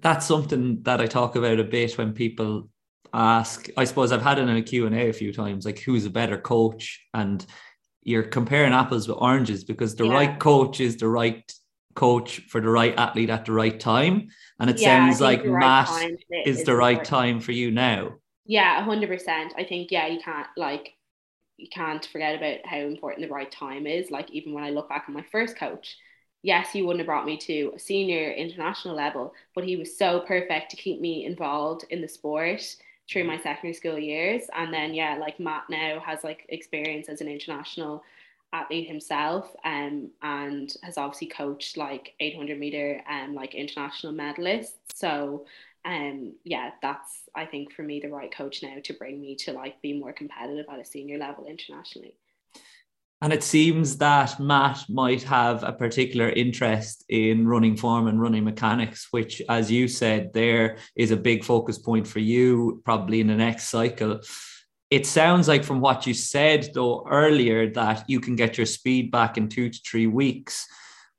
That's 0.00 0.26
something 0.26 0.82
that 0.82 1.00
I 1.00 1.06
talk 1.06 1.36
about 1.36 1.58
a 1.58 1.64
bit 1.64 1.96
when 1.96 2.12
people 2.12 2.68
ask. 3.12 3.68
I 3.76 3.84
suppose 3.84 4.12
I've 4.12 4.22
had 4.22 4.38
it 4.38 4.48
in 4.48 4.56
a 4.56 4.62
Q&A 4.62 5.08
a 5.08 5.12
few 5.12 5.32
times, 5.32 5.64
like 5.64 5.80
who's 5.80 6.04
a 6.04 6.10
better 6.10 6.38
coach? 6.38 7.04
And 7.14 7.44
you're 8.02 8.22
comparing 8.22 8.72
apples 8.72 9.08
with 9.08 9.18
oranges 9.20 9.64
because 9.64 9.94
the 9.94 10.06
yeah. 10.06 10.14
right 10.14 10.38
coach 10.38 10.80
is 10.80 10.96
the 10.96 11.08
right 11.08 11.50
coach 11.94 12.40
for 12.48 12.60
the 12.60 12.68
right 12.68 12.96
athlete 12.96 13.30
at 13.30 13.44
the 13.44 13.52
right 13.52 13.78
time. 13.78 14.28
And 14.60 14.70
it 14.70 14.80
yeah, 14.80 15.06
sounds 15.06 15.20
like 15.20 15.44
Matt 15.44 15.90
is, 16.44 16.58
is 16.58 16.64
the 16.64 16.76
right 16.76 17.04
time 17.04 17.40
for 17.40 17.52
you 17.52 17.70
now. 17.70 18.14
Yeah, 18.46 18.82
hundred 18.82 19.08
percent. 19.08 19.52
I 19.58 19.64
think 19.64 19.90
yeah, 19.90 20.06
you 20.06 20.20
can't 20.20 20.46
like 20.56 20.94
you 21.58 21.68
can't 21.70 22.06
forget 22.06 22.36
about 22.36 22.64
how 22.64 22.78
important 22.78 23.26
the 23.26 23.34
right 23.34 23.50
time 23.50 23.86
is. 23.86 24.10
Like 24.10 24.30
even 24.30 24.54
when 24.54 24.64
I 24.64 24.70
look 24.70 24.88
back 24.88 25.04
at 25.06 25.14
my 25.14 25.24
first 25.30 25.58
coach, 25.58 25.96
yes, 26.42 26.70
he 26.70 26.82
wouldn't 26.82 27.00
have 27.00 27.06
brought 27.06 27.26
me 27.26 27.36
to 27.36 27.72
a 27.74 27.78
senior 27.78 28.30
international 28.30 28.94
level, 28.94 29.34
but 29.54 29.64
he 29.64 29.76
was 29.76 29.98
so 29.98 30.20
perfect 30.20 30.70
to 30.70 30.76
keep 30.76 31.00
me 31.00 31.26
involved 31.26 31.84
in 31.90 32.00
the 32.00 32.08
sport 32.08 32.62
through 33.10 33.24
my 33.24 33.38
secondary 33.38 33.74
school 33.74 33.98
years. 33.98 34.42
And 34.54 34.72
then 34.72 34.94
yeah, 34.94 35.16
like 35.18 35.40
Matt 35.40 35.64
now 35.70 36.00
has 36.00 36.24
like 36.24 36.46
experience 36.48 37.08
as 37.08 37.20
an 37.20 37.28
international 37.28 38.02
athlete 38.52 38.88
himself 38.88 39.54
um, 39.64 40.10
and 40.22 40.74
has 40.82 40.96
obviously 40.96 41.26
coached 41.26 41.76
like 41.76 42.14
800 42.20 42.58
meter 42.58 43.02
and 43.08 43.30
um, 43.30 43.34
like 43.34 43.54
international 43.54 44.12
medalists 44.12 44.72
so 44.94 45.44
um 45.84 46.32
yeah 46.44 46.70
that's 46.80 47.28
I 47.34 47.44
think 47.44 47.72
for 47.72 47.82
me 47.82 48.00
the 48.00 48.08
right 48.08 48.34
coach 48.34 48.62
now 48.62 48.76
to 48.82 48.92
bring 48.94 49.20
me 49.20 49.36
to 49.36 49.52
like 49.52 49.80
be 49.82 49.92
more 49.92 50.12
competitive 50.12 50.66
at 50.70 50.80
a 50.80 50.84
senior 50.84 51.18
level 51.18 51.46
internationally 51.46 52.14
and 53.20 53.32
it 53.32 53.42
seems 53.42 53.96
that 53.98 54.38
Matt 54.38 54.84
might 54.88 55.24
have 55.24 55.64
a 55.64 55.72
particular 55.72 56.28
interest 56.28 57.04
in 57.08 57.48
running 57.48 57.76
form 57.76 58.06
and 58.06 58.20
running 58.20 58.44
mechanics, 58.44 59.08
which, 59.10 59.42
as 59.48 59.72
you 59.72 59.88
said, 59.88 60.32
there 60.32 60.76
is 60.94 61.10
a 61.10 61.16
big 61.16 61.42
focus 61.42 61.78
point 61.78 62.06
for 62.06 62.20
you 62.20 62.80
probably 62.84 63.20
in 63.20 63.26
the 63.26 63.34
next 63.34 63.68
cycle. 63.68 64.20
It 64.90 65.04
sounds 65.04 65.48
like 65.48 65.64
from 65.64 65.80
what 65.80 66.06
you 66.06 66.14
said 66.14 66.70
though 66.74 67.06
earlier 67.10 67.70
that 67.72 68.04
you 68.08 68.20
can 68.20 68.36
get 68.36 68.56
your 68.56 68.66
speed 68.66 69.10
back 69.10 69.36
in 69.36 69.48
two 69.48 69.68
to 69.68 69.78
three 69.84 70.06
weeks. 70.06 70.66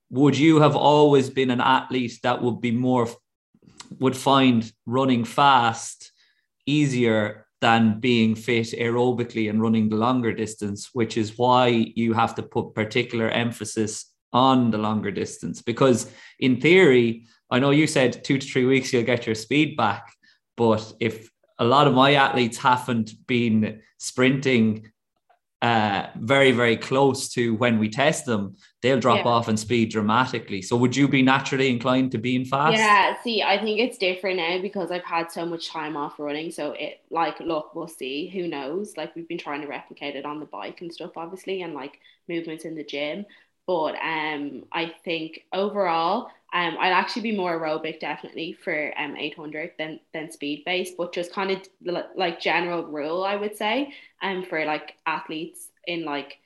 Would 0.10 0.38
you 0.38 0.62
have 0.62 0.78
always 0.78 1.30
been 1.30 1.52
an 1.52 1.62
athlete 1.62 2.20
that 2.24 2.42
would 2.42 2.62
be 2.62 2.72
more 2.72 3.08
would 4.00 4.16
find 4.16 4.72
running 4.86 5.26
fast 5.26 6.12
easier 6.66 7.48
than 7.62 8.00
being 8.00 8.36
fit 8.36 8.68
aerobically 8.68 9.50
and 9.50 9.62
running 9.62 9.90
the 9.90 9.96
longer 9.96 10.34
distance 10.34 10.90
which 10.94 11.18
is 11.18 11.38
why 11.38 11.68
you 11.96 12.14
have 12.14 12.34
to 12.36 12.44
put 12.44 12.74
particular 12.74 13.30
emphasis 13.30 14.14
on 14.32 14.72
the 14.72 14.78
longer 14.78 15.12
distance. 15.12 15.62
Because 15.62 16.12
in 16.40 16.62
theory 16.62 17.26
i 17.52 17.60
know 17.60 17.72
you 17.72 17.88
said 17.88 18.24
two 18.24 18.38
to 18.38 18.48
three 18.48 18.66
weeks 18.66 18.94
you'll 18.94 19.04
get 19.04 19.26
your 19.26 19.36
speed 19.36 19.76
back 19.76 20.14
but 20.56 20.94
if 21.00 21.30
a 21.58 21.66
lot 21.66 21.88
of 21.88 21.94
my 21.94 22.14
athletes 22.14 22.58
haven't 22.58 23.12
been 23.28 23.82
sprinting 23.98 24.92
uh, 25.62 26.08
very, 26.16 26.52
very 26.52 26.78
close 26.78 27.30
to 27.30 27.56
when 27.56 27.80
we 27.80 27.90
test 27.90 28.26
them, 28.26 28.56
they'll 28.82 29.00
drop 29.00 29.26
yeah. 29.26 29.32
off 29.32 29.48
and 29.48 29.60
speed 29.60 29.92
dramatically. 29.92 30.62
So, 30.62 30.78
would 30.78 30.96
you 30.96 31.08
be 31.08 31.22
naturally 31.22 31.70
inclined 31.70 32.12
to 32.14 32.18
being 32.18 32.46
fast? 32.46 32.78
Yeah, 32.78 33.22
see, 33.22 33.44
I 33.44 33.62
think 33.62 33.80
it's 33.80 33.98
different 33.98 34.38
now 34.38 34.62
because 34.62 34.92
I've 34.92 35.04
had 35.04 35.32
so 35.32 35.46
much 35.46 35.70
time 35.70 35.98
off 35.98 36.20
running. 36.20 36.52
So, 36.52 36.72
it 36.74 37.02
like, 37.10 37.40
look, 37.40 37.76
we'll 37.76 37.88
see. 37.88 38.28
Who 38.30 38.48
knows? 38.48 38.96
Like, 38.98 39.16
we've 39.16 39.28
been 39.28 39.38
trying 39.38 39.62
to 39.62 39.68
replicate 39.68 40.16
it 40.16 40.26
on 40.26 40.40
the 40.40 40.46
bike 40.46 40.82
and 40.82 40.94
stuff, 40.94 41.18
obviously, 41.18 41.62
and 41.62 41.74
like 41.74 42.00
movements 42.28 42.66
in 42.66 42.76
the 42.76 42.84
gym. 42.84 43.26
but 43.68 43.96
um, 44.02 44.64
I 44.72 44.94
think 45.06 45.46
overall, 45.54 46.30
um, 46.54 46.78
I'd 46.80 46.92
actually 46.92 47.22
be 47.24 47.38
more 47.38 47.60
aerobic 47.60 48.00
definitely 48.00 48.54
for 48.54 48.94
um 49.00 49.16
800 49.16 49.74
than 49.78 50.00
than 50.14 50.32
speed 50.32 50.64
based, 50.66 50.98
but 50.98 51.14
just 51.14 51.32
kind 51.32 51.52
of 51.52 51.62
like 52.16 52.40
general 52.42 52.84
rule, 52.84 53.24
I 53.24 53.36
would 53.36 53.56
say, 53.56 53.94
um, 54.22 54.44
for 54.44 54.66
like 54.66 54.96
athletes 55.06 55.70
in 55.86 56.06
like 56.06 56.40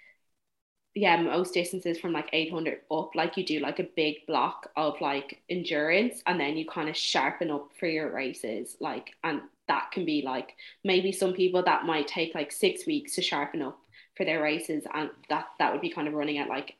yeah 0.96 1.20
most 1.22 1.54
distances 1.54 2.00
from 2.00 2.12
like 2.14 2.30
800 2.32 2.82
up 2.92 3.16
like 3.16 3.36
you 3.38 3.46
do 3.46 3.60
like 3.60 3.80
a 3.80 3.88
big 3.96 4.26
block 4.28 4.70
of 4.76 5.00
like 5.02 5.42
endurance 5.50 6.22
and 6.26 6.40
then 6.40 6.56
you 6.56 6.66
kind 6.68 6.90
of 6.90 6.96
sharpen 6.96 7.50
up 7.50 7.70
for 7.80 7.88
your 7.88 8.12
races 8.12 8.78
like 8.80 9.12
and 9.24 9.42
that 9.68 9.92
can 9.92 10.06
be 10.06 10.22
like 10.22 10.56
maybe 10.84 11.12
some 11.12 11.34
people 11.34 11.64
that 11.64 11.86
might 11.86 12.08
take 12.08 12.36
like 12.36 12.52
six 12.52 12.86
weeks 12.86 13.16
to 13.16 13.22
sharpen 13.22 13.62
up 13.62 13.80
for 14.16 14.26
their 14.26 14.42
races 14.42 14.84
and 14.94 15.10
that 15.30 15.46
that 15.58 15.72
would 15.72 15.82
be 15.82 15.90
kind 15.90 16.08
of 16.08 16.14
running 16.14 16.38
at 16.38 16.50
like 16.50 16.76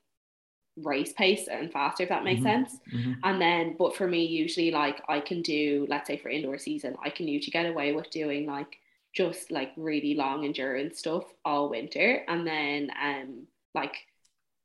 race 0.78 1.14
pace 1.14 1.48
and 1.48 1.72
faster 1.72 2.04
if 2.04 2.10
that 2.10 2.24
makes 2.24 2.42
mm-hmm. 2.42 2.66
sense 2.66 2.80
mm-hmm. 2.92 3.14
and 3.24 3.40
then 3.40 3.76
but 3.78 3.96
for 3.96 4.08
me 4.08 4.26
usually 4.26 4.72
like 4.72 5.02
I 5.08 5.20
can 5.20 5.42
do 5.42 5.86
let's 5.90 6.08
say 6.08 6.18
for 6.18 6.30
indoor 6.30 6.58
season 6.58 6.96
I 7.04 7.10
can 7.10 7.28
usually 7.28 7.52
get 7.52 7.68
away 7.68 7.94
with 7.94 8.10
doing 8.10 8.48
like 8.48 8.78
just 9.14 9.52
like 9.52 9.72
really 9.78 10.16
long 10.16 10.46
endurance 10.46 10.98
stuff 10.98 11.26
all 11.46 11.70
winter 11.70 12.24
and 12.28 12.46
then 12.46 12.90
um 13.02 13.48
like 13.74 13.96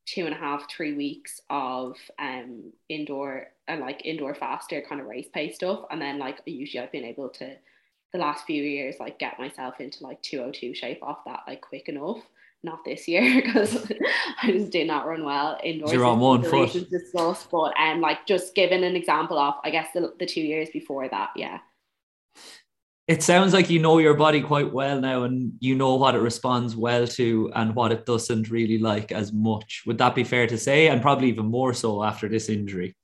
two 0.07 0.25
and 0.25 0.35
a 0.35 0.39
half 0.39 0.71
three 0.71 0.95
weeks 0.95 1.41
of 1.51 1.97
um 2.19 2.73
indoor 2.89 3.49
and 3.67 3.83
uh, 3.83 3.85
like 3.85 4.05
indoor 4.05 4.35
faster 4.35 4.83
kind 4.89 5.01
of 5.01 5.07
race 5.07 5.29
pace 5.33 5.57
stuff 5.57 5.85
and 5.91 6.01
then 6.01 6.19
like 6.19 6.39
usually 6.47 6.83
I've 6.83 6.93
been 6.93 7.05
able 7.05 7.29
to 7.31 7.57
the 8.13 8.19
last 8.19 8.47
few 8.47 8.63
years 8.63 8.97
like 8.99 9.19
get 9.19 9.39
myself 9.39 9.81
into 9.81 10.03
like 10.05 10.23
202 10.23 10.75
shape 10.75 11.03
off 11.03 11.25
that 11.27 11.41
like 11.47 11.61
quick 11.61 11.89
enough 11.89 12.23
not 12.63 12.85
this 12.85 13.07
year 13.07 13.43
because 13.43 13.91
I 14.43 14.53
just 14.53 14.71
did 14.71 14.87
not 14.87 15.07
run 15.07 15.25
well 15.25 15.59
indoors. 15.63 15.93
You're 15.93 16.05
on 16.05 16.21
one 16.21 16.43
foot. 16.43 16.73
Discussed, 16.91 17.51
but 17.51 17.73
um, 17.79 18.01
like 18.01 18.27
just 18.27 18.55
giving 18.55 18.85
an 18.85 18.97
example 18.97 19.39
of, 19.39 19.55
I 19.65 19.71
guess 19.71 19.89
the, 19.95 20.13
the 20.19 20.27
two 20.27 20.41
years 20.41 20.69
before 20.71 21.09
that, 21.09 21.31
yeah. 21.37 21.59
It 23.09 23.23
sounds 23.23 23.55
like 23.55 23.71
you 23.71 23.79
know 23.79 23.99
your 23.99 24.15
body 24.15 24.43
quite 24.43 24.73
well 24.73 25.01
now, 25.01 25.23
and 25.25 25.53
you 25.61 25.75
know 25.75 25.95
what 25.95 26.15
it 26.15 26.19
responds 26.19 26.77
well 26.77 27.07
to 27.09 27.51
and 27.55 27.75
what 27.75 27.91
it 27.91 28.05
doesn't 28.05 28.51
really 28.51 28.79
like 28.79 29.13
as 29.13 29.33
much. 29.33 29.83
Would 29.87 29.99
that 29.99 30.15
be 30.15 30.25
fair 30.25 30.47
to 30.47 30.59
say? 30.59 30.89
And 30.89 31.01
probably 31.01 31.29
even 31.29 31.47
more 31.47 31.73
so 31.73 32.05
after 32.05 32.29
this 32.29 32.51
injury. 32.51 32.95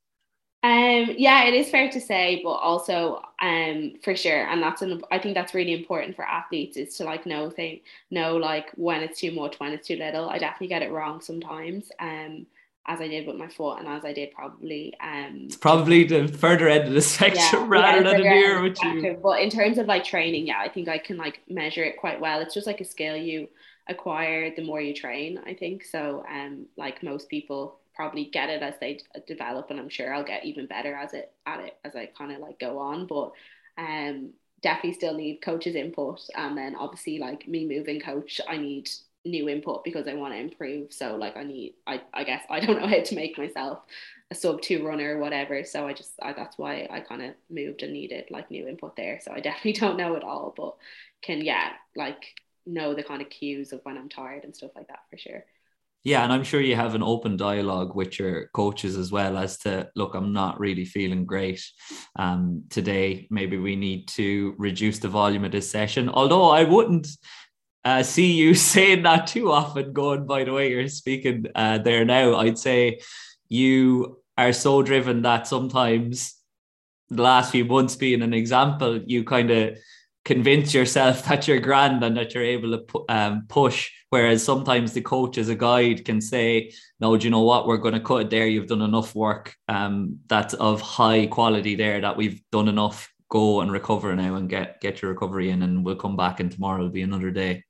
Um, 0.62 1.14
yeah, 1.18 1.44
it 1.44 1.52
is 1.52 1.68
fair 1.68 1.90
to 1.90 2.00
say, 2.00 2.40
but 2.42 2.52
also 2.52 3.22
um, 3.40 3.94
for 4.02 4.16
sure, 4.16 4.46
and 4.46 4.62
that's 4.62 4.80
an 4.80 5.02
I 5.10 5.18
think 5.18 5.34
that's 5.34 5.52
really 5.54 5.74
important 5.74 6.16
for 6.16 6.24
athletes 6.24 6.78
is 6.78 6.96
to 6.96 7.04
like 7.04 7.26
know 7.26 7.50
thing 7.50 7.80
know 8.10 8.36
like 8.38 8.70
when 8.76 9.02
it's 9.02 9.20
too 9.20 9.32
much, 9.32 9.60
when 9.60 9.72
it's 9.72 9.86
too 9.88 9.96
little. 9.96 10.28
I 10.30 10.38
definitely 10.38 10.68
get 10.68 10.82
it 10.82 10.90
wrong 10.90 11.20
sometimes. 11.20 11.90
Um, 11.98 12.46
as 12.86 13.00
I 13.00 13.08
did 13.08 13.26
with 13.26 13.36
my 13.36 13.48
foot, 13.48 13.78
and 13.78 13.88
as 13.88 14.04
I 14.04 14.12
did 14.12 14.32
probably 14.32 14.94
um, 15.00 15.42
it's 15.46 15.56
probably 15.56 16.04
the 16.04 16.28
further 16.28 16.68
end 16.68 16.88
of 16.88 16.94
the 16.94 17.00
spectrum 17.14 17.62
yeah, 17.62 17.68
rather 17.68 17.98
yeah, 17.98 18.02
than 18.02 18.22
the 18.22 18.28
near 18.28 18.62
with 18.62 18.82
you. 18.82 19.18
But 19.22 19.40
in 19.40 19.50
terms 19.50 19.78
of 19.78 19.86
like 19.86 20.04
training, 20.04 20.46
yeah, 20.46 20.58
I 20.60 20.68
think 20.68 20.88
I 20.88 20.98
can 20.98 21.16
like 21.16 21.40
measure 21.48 21.84
it 21.84 21.96
quite 21.98 22.20
well. 22.20 22.40
It's 22.40 22.54
just 22.54 22.66
like 22.66 22.80
a 22.80 22.84
skill 22.84 23.16
you 23.16 23.48
acquire 23.88 24.54
the 24.54 24.64
more 24.64 24.80
you 24.80 24.94
train. 24.94 25.40
I 25.46 25.54
think 25.54 25.84
so. 25.84 26.24
Um, 26.30 26.66
like 26.76 27.02
most 27.02 27.28
people 27.28 27.78
probably 27.94 28.26
get 28.26 28.50
it 28.50 28.62
as 28.62 28.74
they 28.80 29.00
develop 29.26 29.70
and 29.70 29.78
I'm 29.78 29.88
sure 29.88 30.12
I'll 30.12 30.24
get 30.24 30.44
even 30.44 30.66
better 30.66 30.94
as 30.94 31.14
it 31.14 31.32
at 31.46 31.60
it 31.60 31.76
as 31.84 31.94
I 31.94 32.06
kind 32.06 32.32
of 32.32 32.40
like 32.40 32.58
go 32.58 32.78
on 32.78 33.06
but 33.06 33.32
um 33.78 34.30
definitely 34.62 34.94
still 34.94 35.14
need 35.14 35.42
coach's 35.42 35.76
input 35.76 36.20
and 36.34 36.56
then 36.56 36.74
obviously 36.74 37.18
like 37.18 37.46
me 37.46 37.66
moving 37.66 38.00
coach 38.00 38.40
I 38.48 38.56
need 38.56 38.90
new 39.24 39.48
input 39.48 39.84
because 39.84 40.06
I 40.06 40.14
want 40.14 40.34
to 40.34 40.40
improve 40.40 40.92
so 40.92 41.16
like 41.16 41.36
I 41.36 41.44
need 41.44 41.74
I, 41.86 42.02
I 42.12 42.24
guess 42.24 42.44
I 42.50 42.60
don't 42.60 42.78
know 42.80 42.86
how 42.86 43.00
to 43.00 43.14
make 43.14 43.38
myself 43.38 43.80
a 44.30 44.34
sub 44.34 44.60
two 44.60 44.86
runner 44.86 45.16
or 45.16 45.20
whatever 45.20 45.64
so 45.64 45.86
I 45.86 45.92
just 45.92 46.12
I, 46.22 46.32
that's 46.32 46.58
why 46.58 46.86
I 46.90 47.00
kind 47.00 47.22
of 47.22 47.34
moved 47.50 47.82
and 47.82 47.92
needed 47.92 48.26
like 48.30 48.50
new 48.50 48.68
input 48.68 48.96
there 48.96 49.20
so 49.22 49.32
I 49.32 49.40
definitely 49.40 49.72
don't 49.72 49.96
know 49.96 50.14
it 50.14 50.24
all 50.24 50.52
but 50.56 50.76
can 51.22 51.42
yeah 51.42 51.72
like 51.96 52.34
know 52.66 52.94
the 52.94 53.02
kind 53.02 53.22
of 53.22 53.30
cues 53.30 53.72
of 53.72 53.80
when 53.84 53.96
I'm 53.96 54.08
tired 54.08 54.44
and 54.44 54.54
stuff 54.54 54.72
like 54.74 54.88
that 54.88 55.00
for 55.10 55.18
sure 55.18 55.44
yeah, 56.04 56.22
and 56.22 56.30
I'm 56.30 56.44
sure 56.44 56.60
you 56.60 56.76
have 56.76 56.94
an 56.94 57.02
open 57.02 57.38
dialogue 57.38 57.96
with 57.96 58.18
your 58.18 58.48
coaches 58.48 58.98
as 58.98 59.10
well 59.10 59.38
as 59.38 59.56
to 59.60 59.88
look, 59.96 60.14
I'm 60.14 60.34
not 60.34 60.60
really 60.60 60.84
feeling 60.84 61.24
great 61.24 61.64
um, 62.16 62.64
today. 62.68 63.26
Maybe 63.30 63.56
we 63.56 63.74
need 63.74 64.08
to 64.08 64.54
reduce 64.58 64.98
the 64.98 65.08
volume 65.08 65.46
of 65.46 65.52
this 65.52 65.70
session. 65.70 66.10
Although 66.10 66.50
I 66.50 66.64
wouldn't 66.64 67.08
uh, 67.84 68.02
see 68.02 68.32
you 68.32 68.54
saying 68.72 69.02
that 69.02 69.26
too 69.26 69.50
often, 69.50 69.92
going 69.92 70.26
by 70.26 70.44
the 70.44 70.52
way 70.52 70.70
you're 70.70 70.88
speaking 70.88 71.46
uh, 71.54 71.78
there 71.78 72.04
now. 72.04 72.36
I'd 72.36 72.58
say 72.58 73.00
you 73.48 74.20
are 74.36 74.52
so 74.52 74.82
driven 74.82 75.22
that 75.22 75.46
sometimes 75.46 76.34
the 77.10 77.22
last 77.22 77.52
few 77.52 77.64
months 77.64 77.96
being 77.96 78.22
an 78.22 78.34
example, 78.34 79.00
you 79.06 79.24
kind 79.24 79.50
of 79.50 79.78
convince 80.24 80.72
yourself 80.72 81.24
that 81.28 81.46
you're 81.46 81.60
grand 81.60 82.02
and 82.02 82.16
that 82.16 82.34
you're 82.34 82.44
able 82.44 82.70
to 82.72 82.78
pu- 82.78 83.04
um, 83.08 83.44
push. 83.48 83.90
Whereas 84.10 84.44
sometimes 84.44 84.92
the 84.92 85.00
coach 85.00 85.38
as 85.38 85.48
a 85.48 85.54
guide 85.54 86.04
can 86.04 86.20
say, 86.20 86.72
no, 87.00 87.16
do 87.16 87.24
you 87.24 87.30
know 87.30 87.42
what? 87.42 87.66
We're 87.66 87.78
going 87.78 87.94
to 87.94 88.00
cut 88.00 88.22
it 88.22 88.30
there. 88.30 88.46
You've 88.46 88.68
done 88.68 88.82
enough 88.82 89.14
work 89.14 89.54
um, 89.68 90.20
that's 90.28 90.54
of 90.54 90.80
high 90.80 91.26
quality 91.26 91.74
there 91.74 92.00
that 92.00 92.16
we've 92.16 92.40
done 92.50 92.68
enough. 92.68 93.12
Go 93.28 93.60
and 93.60 93.72
recover 93.72 94.14
now 94.14 94.36
and 94.36 94.48
get 94.48 94.80
get 94.80 95.02
your 95.02 95.10
recovery 95.10 95.50
in, 95.50 95.62
and 95.62 95.84
we'll 95.84 95.96
come 95.96 96.16
back 96.16 96.38
and 96.38 96.52
tomorrow 96.52 96.82
will 96.82 96.90
be 96.90 97.02
another 97.02 97.32
day. 97.32 97.64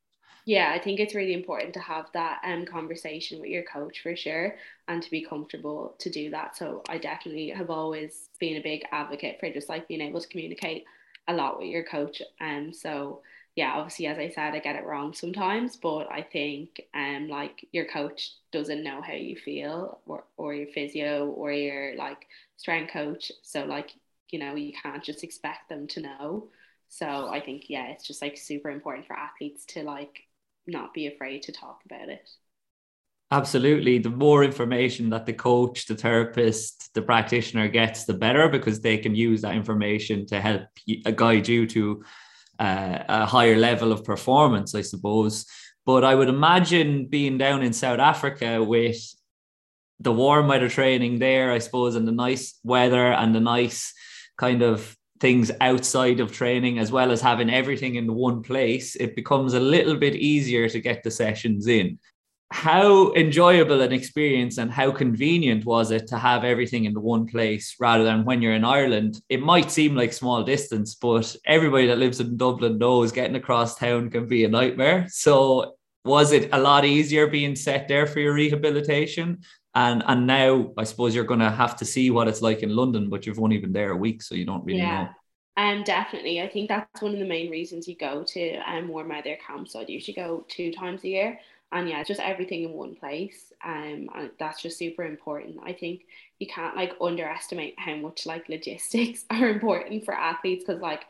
Yeah, 0.46 0.72
I 0.74 0.78
think 0.78 1.00
it's 1.00 1.14
really 1.14 1.32
important 1.32 1.72
to 1.74 1.80
have 1.80 2.10
that 2.12 2.40
um, 2.44 2.66
conversation 2.66 3.40
with 3.40 3.48
your 3.48 3.62
coach 3.62 4.02
for 4.02 4.14
sure 4.14 4.56
and 4.88 5.02
to 5.02 5.10
be 5.10 5.24
comfortable 5.24 5.94
to 6.00 6.10
do 6.10 6.30
that. 6.30 6.54
So 6.56 6.82
I 6.86 6.98
definitely 6.98 7.48
have 7.48 7.70
always 7.70 8.28
been 8.38 8.58
a 8.58 8.62
big 8.62 8.82
advocate 8.92 9.38
for 9.40 9.50
just 9.50 9.70
like 9.70 9.88
being 9.88 10.02
able 10.02 10.20
to 10.20 10.28
communicate 10.28 10.84
a 11.28 11.32
lot 11.32 11.58
with 11.58 11.68
your 11.68 11.82
coach. 11.84 12.20
And 12.40 12.66
um, 12.68 12.72
so 12.74 13.22
yeah, 13.56 13.72
obviously 13.74 14.06
as 14.06 14.18
I 14.18 14.28
said, 14.28 14.52
I 14.54 14.58
get 14.58 14.76
it 14.76 14.84
wrong 14.84 15.14
sometimes, 15.14 15.76
but 15.76 16.10
I 16.12 16.20
think 16.20 16.78
um 16.94 17.28
like 17.28 17.66
your 17.72 17.86
coach 17.86 18.32
doesn't 18.52 18.84
know 18.84 19.00
how 19.00 19.14
you 19.14 19.36
feel 19.36 20.00
or, 20.06 20.24
or 20.36 20.52
your 20.52 20.66
physio 20.68 21.26
or 21.26 21.52
your 21.52 21.96
like 21.96 22.26
strength 22.58 22.92
coach. 22.92 23.32
So 23.42 23.64
like, 23.64 23.92
you 24.30 24.38
know, 24.40 24.56
you 24.56 24.74
can't 24.82 25.02
just 25.02 25.24
expect 25.24 25.70
them 25.70 25.86
to 25.88 26.02
know. 26.02 26.48
So 26.88 27.28
I 27.28 27.40
think 27.40 27.70
yeah, 27.70 27.86
it's 27.88 28.06
just 28.06 28.20
like 28.20 28.36
super 28.36 28.70
important 28.70 29.06
for 29.06 29.16
athletes 29.16 29.64
to 29.66 29.82
like 29.84 30.23
not 30.66 30.94
be 30.94 31.06
afraid 31.06 31.42
to 31.42 31.52
talk 31.52 31.80
about 31.86 32.08
it. 32.08 32.28
Absolutely. 33.30 33.98
The 33.98 34.10
more 34.10 34.44
information 34.44 35.10
that 35.10 35.26
the 35.26 35.32
coach, 35.32 35.86
the 35.86 35.96
therapist, 35.96 36.92
the 36.94 37.02
practitioner 37.02 37.68
gets, 37.68 38.04
the 38.04 38.14
better 38.14 38.48
because 38.48 38.80
they 38.80 38.98
can 38.98 39.14
use 39.14 39.42
that 39.42 39.56
information 39.56 40.26
to 40.26 40.40
help 40.40 40.62
guide 41.16 41.48
you 41.48 41.66
to 41.66 42.04
uh, 42.58 42.98
a 43.08 43.26
higher 43.26 43.56
level 43.56 43.92
of 43.92 44.04
performance, 44.04 44.74
I 44.74 44.82
suppose. 44.82 45.46
But 45.86 46.04
I 46.04 46.14
would 46.14 46.28
imagine 46.28 47.06
being 47.06 47.36
down 47.38 47.62
in 47.62 47.72
South 47.72 47.98
Africa 47.98 48.62
with 48.62 49.02
the 50.00 50.12
warm 50.12 50.48
weather 50.48 50.68
training 50.68 51.18
there, 51.18 51.50
I 51.50 51.58
suppose, 51.58 51.96
and 51.96 52.06
the 52.06 52.12
nice 52.12 52.58
weather 52.62 53.12
and 53.12 53.34
the 53.34 53.40
nice 53.40 53.92
kind 54.38 54.62
of 54.62 54.96
things 55.20 55.50
outside 55.60 56.20
of 56.20 56.32
training, 56.32 56.78
as 56.78 56.90
well 56.90 57.10
as 57.10 57.20
having 57.20 57.50
everything 57.50 57.94
in 57.94 58.12
one 58.14 58.42
place, 58.42 58.96
it 58.96 59.16
becomes 59.16 59.54
a 59.54 59.60
little 59.60 59.96
bit 59.96 60.14
easier 60.14 60.68
to 60.68 60.80
get 60.80 61.02
the 61.02 61.10
sessions 61.10 61.66
in 61.66 61.98
how 62.54 63.12
enjoyable 63.14 63.80
an 63.80 63.92
experience 63.92 64.58
and 64.58 64.70
how 64.70 64.88
convenient 64.88 65.64
was 65.64 65.90
it 65.90 66.06
to 66.06 66.16
have 66.16 66.44
everything 66.44 66.84
in 66.84 66.94
the 66.94 67.00
one 67.00 67.26
place 67.26 67.74
rather 67.80 68.04
than 68.04 68.24
when 68.24 68.40
you're 68.40 68.54
in 68.54 68.64
Ireland? 68.64 69.20
It 69.28 69.42
might 69.42 69.72
seem 69.72 69.96
like 69.96 70.12
small 70.12 70.44
distance, 70.44 70.94
but 70.94 71.34
everybody 71.46 71.88
that 71.88 71.98
lives 71.98 72.20
in 72.20 72.36
Dublin 72.36 72.78
knows 72.78 73.10
getting 73.10 73.34
across 73.34 73.76
town 73.76 74.08
can 74.08 74.28
be 74.28 74.44
a 74.44 74.48
nightmare. 74.48 75.06
So 75.08 75.74
was 76.04 76.30
it 76.30 76.50
a 76.52 76.60
lot 76.60 76.84
easier 76.84 77.26
being 77.26 77.56
set 77.56 77.88
there 77.88 78.06
for 78.06 78.20
your 78.20 78.34
rehabilitation? 78.34 79.40
And 79.74 80.02
and 80.06 80.26
now 80.26 80.72
I 80.78 80.84
suppose 80.84 81.14
you're 81.14 81.24
gonna 81.24 81.50
have 81.50 81.76
to 81.76 81.84
see 81.84 82.10
what 82.10 82.28
it's 82.28 82.42
like 82.42 82.62
in 82.62 82.74
London, 82.74 83.10
but 83.10 83.26
you've 83.26 83.40
only 83.40 83.58
been 83.58 83.72
there 83.72 83.90
a 83.90 83.96
week, 83.96 84.22
so 84.22 84.34
you 84.34 84.44
don't 84.44 84.64
really 84.64 84.78
yeah. 84.78 85.04
know. 85.04 85.08
Um, 85.56 85.84
definitely. 85.84 86.40
I 86.40 86.48
think 86.48 86.68
that's 86.68 87.00
one 87.00 87.12
of 87.12 87.20
the 87.20 87.24
main 87.24 87.50
reasons 87.50 87.86
you 87.86 87.96
go 87.96 88.24
to 88.24 88.56
um, 88.68 88.88
warm 88.88 89.08
weather 89.08 89.36
camps. 89.46 89.72
So 89.72 89.80
I'd 89.80 89.88
usually 89.88 90.14
go 90.14 90.44
two 90.48 90.72
times 90.72 91.04
a 91.04 91.08
year 91.08 91.38
and 91.74 91.88
yeah 91.88 92.02
just 92.02 92.20
everything 92.20 92.62
in 92.62 92.72
one 92.72 92.94
place 92.94 93.52
um 93.64 94.08
and 94.14 94.30
that's 94.38 94.62
just 94.62 94.78
super 94.78 95.04
important 95.04 95.56
i 95.64 95.72
think 95.72 96.02
you 96.38 96.46
can't 96.46 96.76
like 96.76 96.92
underestimate 97.00 97.74
how 97.76 97.96
much 97.96 98.26
like 98.26 98.48
logistics 98.48 99.24
are 99.30 99.48
important 99.48 100.04
for 100.04 100.14
athletes 100.14 100.64
because 100.66 100.80
like 100.80 101.02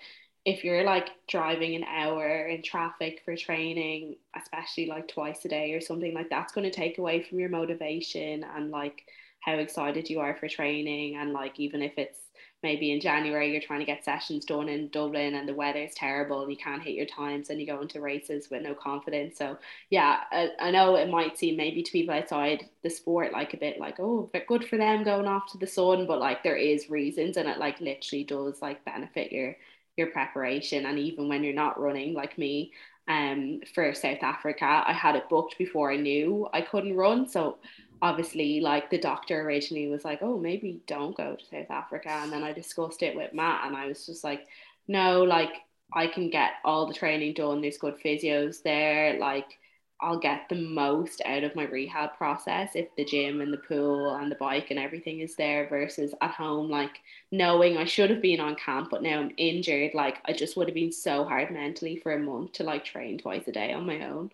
if 0.45 0.63
you're 0.63 0.85
like 0.85 1.11
driving 1.27 1.75
an 1.75 1.85
hour 1.85 2.47
in 2.47 2.63
traffic 2.63 3.23
for 3.25 3.37
training 3.37 4.17
especially 4.37 4.87
like 4.87 5.09
twice 5.09 5.45
a 5.45 5.49
day 5.49 5.73
or 5.73 5.81
something 5.81 6.15
like 6.15 6.29
that's 6.31 6.53
going 6.53 6.69
to 6.69 6.77
take 6.77 6.99
away 6.99 7.23
from 7.23 7.39
your 7.39 7.49
motivation 7.49 8.45
and 8.57 8.71
like 8.71 9.05
how 9.41 9.55
excited 9.55 10.09
you 10.09 10.21
are 10.21 10.37
for 10.37 10.49
training 10.49 11.17
and 11.17 11.33
like 11.33 11.59
even 11.61 11.83
if 11.83 11.93
it's 11.97 12.19
maybe 12.63 12.93
in 12.93 13.01
January 13.01 13.53
you're 13.53 13.61
trying 13.61 13.81
to 13.81 13.85
get 13.85 14.05
sessions 14.05 14.47
done 14.47 14.71
in 14.71 14.89
Dublin 14.89 15.35
and 15.35 15.47
the 15.47 15.55
weather 15.55 15.81
is 15.81 15.95
terrible 15.95 16.41
and 16.43 16.51
you 16.51 16.57
can't 16.57 16.83
hit 16.83 16.95
your 16.95 17.05
times 17.05 17.51
and 17.51 17.61
you 17.61 17.67
go 17.67 17.81
into 17.83 18.01
races 18.01 18.49
with 18.51 18.63
no 18.63 18.75
confidence. 18.75 19.37
So 19.37 19.59
yeah, 19.91 20.21
I, 20.33 20.49
I 20.59 20.71
know 20.71 20.97
it 20.97 21.11
might 21.11 21.39
seem 21.39 21.59
maybe 21.59 21.83
to 21.83 21.93
people 21.93 22.15
outside 22.15 22.65
the 22.83 22.89
sport 22.89 23.33
like 23.33 23.53
a 23.53 23.59
bit 23.59 23.79
like 23.79 24.01
oh 24.01 24.31
but 24.33 24.47
good 24.47 24.65
for 24.65 24.79
them 24.79 25.05
going 25.05 25.27
off 25.27 25.53
to 25.53 25.59
the 25.59 25.67
sun, 25.67 26.07
but 26.07 26.21
like 26.21 26.43
there 26.43 26.57
is 26.57 26.89
reasons 26.89 27.37
and 27.37 27.49
it 27.49 27.59
like 27.59 27.81
literally 27.81 28.25
does 28.25 28.63
like 28.63 28.85
benefit 28.87 29.31
your 29.31 29.57
your 29.97 30.09
preparation 30.09 30.87
and 30.87 30.99
even 30.99 31.29
when 31.29 31.45
you're 31.45 31.55
not 31.55 31.81
running 31.81 32.15
like 32.15 32.37
me 32.39 32.73
um 33.09 33.61
for 33.75 33.95
South 33.95 34.23
Africa 34.23 34.83
I 34.87 34.93
had 34.93 35.17
it 35.17 35.29
booked 35.29 35.57
before 35.59 35.93
I 35.93 35.97
knew 35.97 36.49
I 36.53 36.61
couldn't 36.61 36.97
run. 36.97 37.29
So 37.29 37.59
obviously 38.03 38.61
like 38.61 38.91
the 38.91 38.99
doctor 38.99 39.41
originally 39.43 39.89
was 39.89 40.05
like 40.05 40.19
oh 40.23 40.39
maybe 40.39 40.81
don't 40.87 41.17
go 41.17 41.37
to 41.37 41.45
south 41.45 41.71
africa. 41.71 42.11
And 42.11 42.33
then 42.33 42.43
i 42.43 42.53
discussed 42.53 43.03
it 43.03 43.17
with 43.17 43.33
matt 43.33 43.67
and 43.67 43.77
i 43.77 43.87
was 43.87 44.05
just 44.05 44.25
like 44.25 44.47
no 44.89 45.23
like 45.23 45.53
i 45.95 46.07
can 46.07 46.29
get 46.29 46.53
all 46.65 46.87
the 46.87 46.95
training 46.95 47.35
done. 47.35 47.61
There's 47.61 47.79
good 47.79 47.97
physios 48.05 48.63
there. 48.63 49.19
Like 49.19 49.59
i'll 50.05 50.19
get 50.19 50.49
the 50.49 50.55
most 50.55 51.21
out 51.25 51.43
of 51.43 51.55
my 51.57 51.65
rehab 51.65 52.17
process 52.17 52.71
if 52.75 52.95
the 52.97 53.05
gym 53.05 53.41
and 53.41 53.53
the 53.53 53.59
pool 53.59 54.15
and 54.17 54.31
the 54.31 54.37
bike 54.37 54.71
and 54.71 54.79
everything 54.79 55.21
is 55.21 55.35
there 55.37 55.69
versus 55.69 56.15
at 56.21 56.31
home 56.31 56.71
like 56.71 57.01
knowing 57.33 57.77
i 57.77 57.85
should 57.85 58.11
have 58.11 58.23
been 58.23 58.41
on 58.41 58.55
camp 58.55 58.89
but 58.91 59.03
now 59.03 59.19
i'm 59.19 59.33
injured 59.37 59.93
like 59.95 60.19
i 60.27 60.33
just 60.33 60.57
would 60.57 60.69
have 60.69 60.75
been 60.75 60.93
so 60.93 61.25
hard 61.25 61.51
mentally 61.51 61.97
for 61.97 62.13
a 62.13 62.19
month 62.19 62.53
to 62.53 62.63
like 62.63 62.85
train 62.85 63.19
twice 63.19 63.49
a 63.49 63.53
day 63.53 63.73
on 63.73 63.87
my 63.87 64.07
own 64.07 64.31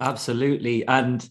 absolutely 0.00 0.86
and 0.86 1.28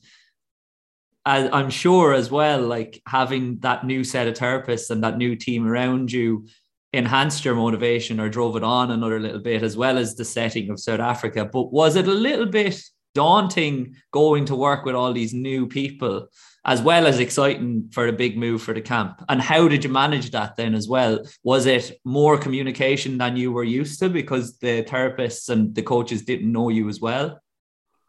I'm 1.28 1.72
sure 1.72 2.14
as 2.14 2.30
well, 2.30 2.62
like 2.62 3.02
having 3.08 3.58
that 3.62 3.84
new 3.84 4.04
set 4.04 4.28
of 4.28 4.36
therapists 4.36 4.92
and 4.92 5.04
that 5.04 5.18
new 5.18 5.36
team 5.36 5.66
around 5.66 6.12
you 6.12 6.48
enhanced 6.94 7.44
your 7.44 7.56
motivation 7.56 8.20
or 8.20 8.30
drove 8.30 8.56
it 8.56 8.64
on 8.64 8.92
another 8.92 9.20
little 9.20 9.40
bit, 9.40 9.64
as 9.64 9.76
well 9.76 9.98
as 9.98 10.16
the 10.16 10.24
setting 10.24 10.70
of 10.70 10.80
South 10.80 11.00
Africa. 11.00 11.44
But 11.46 11.74
was 11.74 11.96
it 11.96 12.08
a 12.08 12.12
little 12.12 12.46
bit 12.46 12.80
daunting 13.16 13.96
going 14.12 14.46
to 14.46 14.56
work 14.56 14.86
with 14.86 14.94
all 14.94 15.14
these 15.14 15.34
new 15.34 15.66
people, 15.66 16.28
as 16.66 16.82
well 16.82 17.08
as 17.08 17.20
exciting 17.20 17.90
for 17.92 18.08
a 18.08 18.14
big 18.14 18.38
move 18.38 18.62
for 18.62 18.76
the 18.76 18.82
camp? 18.82 19.24
And 19.28 19.42
how 19.42 19.68
did 19.68 19.84
you 19.84 19.90
manage 19.90 20.30
that 20.32 20.56
then 20.56 20.76
as 20.76 20.88
well? 20.88 21.20
Was 21.44 21.66
it 21.66 22.00
more 22.06 22.38
communication 22.38 23.18
than 23.18 23.38
you 23.38 23.52
were 23.52 23.64
used 23.64 24.00
to 24.02 24.10
because 24.10 24.60
the 24.60 24.84
therapists 24.84 25.50
and 25.50 25.74
the 25.74 25.82
coaches 25.82 26.24
didn't 26.24 26.52
know 26.52 26.70
you 26.70 26.88
as 26.90 27.00
well? 27.02 27.42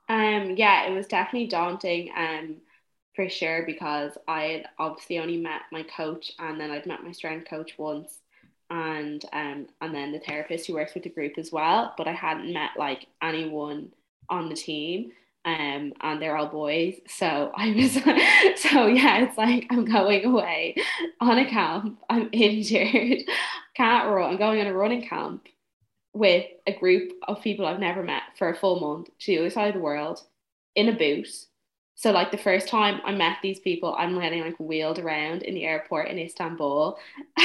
Um, 0.08 0.54
yeah, 0.56 0.86
it 0.86 0.94
was 0.94 1.06
definitely 1.06 1.48
daunting. 1.48 2.10
Um, 2.14 2.56
for 3.16 3.28
sure 3.30 3.64
because 3.64 4.12
I 4.28 4.42
had 4.42 4.66
obviously 4.78 5.18
only 5.18 5.38
met 5.38 5.62
my 5.72 5.82
coach 5.82 6.30
and 6.38 6.60
then 6.60 6.70
I'd 6.70 6.86
met 6.86 7.02
my 7.02 7.12
strength 7.12 7.48
coach 7.48 7.72
once 7.78 8.20
and 8.68 9.24
um 9.32 9.66
and 9.80 9.94
then 9.94 10.12
the 10.12 10.20
therapist 10.20 10.66
who 10.66 10.74
works 10.74 10.94
with 10.94 11.04
the 11.04 11.08
group 11.08 11.38
as 11.38 11.50
well 11.50 11.94
but 11.96 12.06
I 12.06 12.12
hadn't 12.12 12.52
met 12.52 12.70
like 12.76 13.06
anyone 13.22 13.90
on 14.28 14.48
the 14.48 14.54
team 14.54 15.12
um 15.44 15.92
and 16.00 16.20
they're 16.20 16.36
all 16.36 16.48
boys. 16.48 16.96
So 17.06 17.52
I 17.54 17.72
was 17.72 17.92
so 18.60 18.86
yeah 18.86 19.24
it's 19.24 19.38
like 19.38 19.66
I'm 19.70 19.84
going 19.84 20.24
away 20.24 20.76
on 21.20 21.38
a 21.38 21.48
camp. 21.48 21.98
I'm 22.10 22.28
injured. 22.32 23.22
Can't 23.74 24.08
run. 24.08 24.32
I'm 24.32 24.38
going 24.38 24.60
on 24.60 24.66
a 24.66 24.74
running 24.74 25.06
camp 25.06 25.46
with 26.12 26.46
a 26.66 26.72
group 26.72 27.12
of 27.28 27.42
people 27.42 27.66
I've 27.66 27.78
never 27.78 28.02
met 28.02 28.22
for 28.38 28.48
a 28.48 28.56
full 28.56 28.80
month 28.80 29.08
to 29.20 29.26
the 29.26 29.38
other 29.38 29.50
side 29.50 29.68
of 29.68 29.74
the 29.74 29.80
world 29.80 30.20
in 30.74 30.88
a 30.88 30.92
boot 30.92 31.28
so 31.98 32.12
like 32.12 32.30
the 32.30 32.36
first 32.36 32.68
time 32.68 33.00
I 33.04 33.12
met 33.12 33.38
these 33.42 33.58
people, 33.58 33.94
I'm 33.98 34.20
getting 34.20 34.42
like 34.42 34.60
wheeled 34.60 34.98
around 34.98 35.42
in 35.42 35.54
the 35.54 35.64
airport 35.64 36.08
in 36.08 36.18
Istanbul 36.18 36.98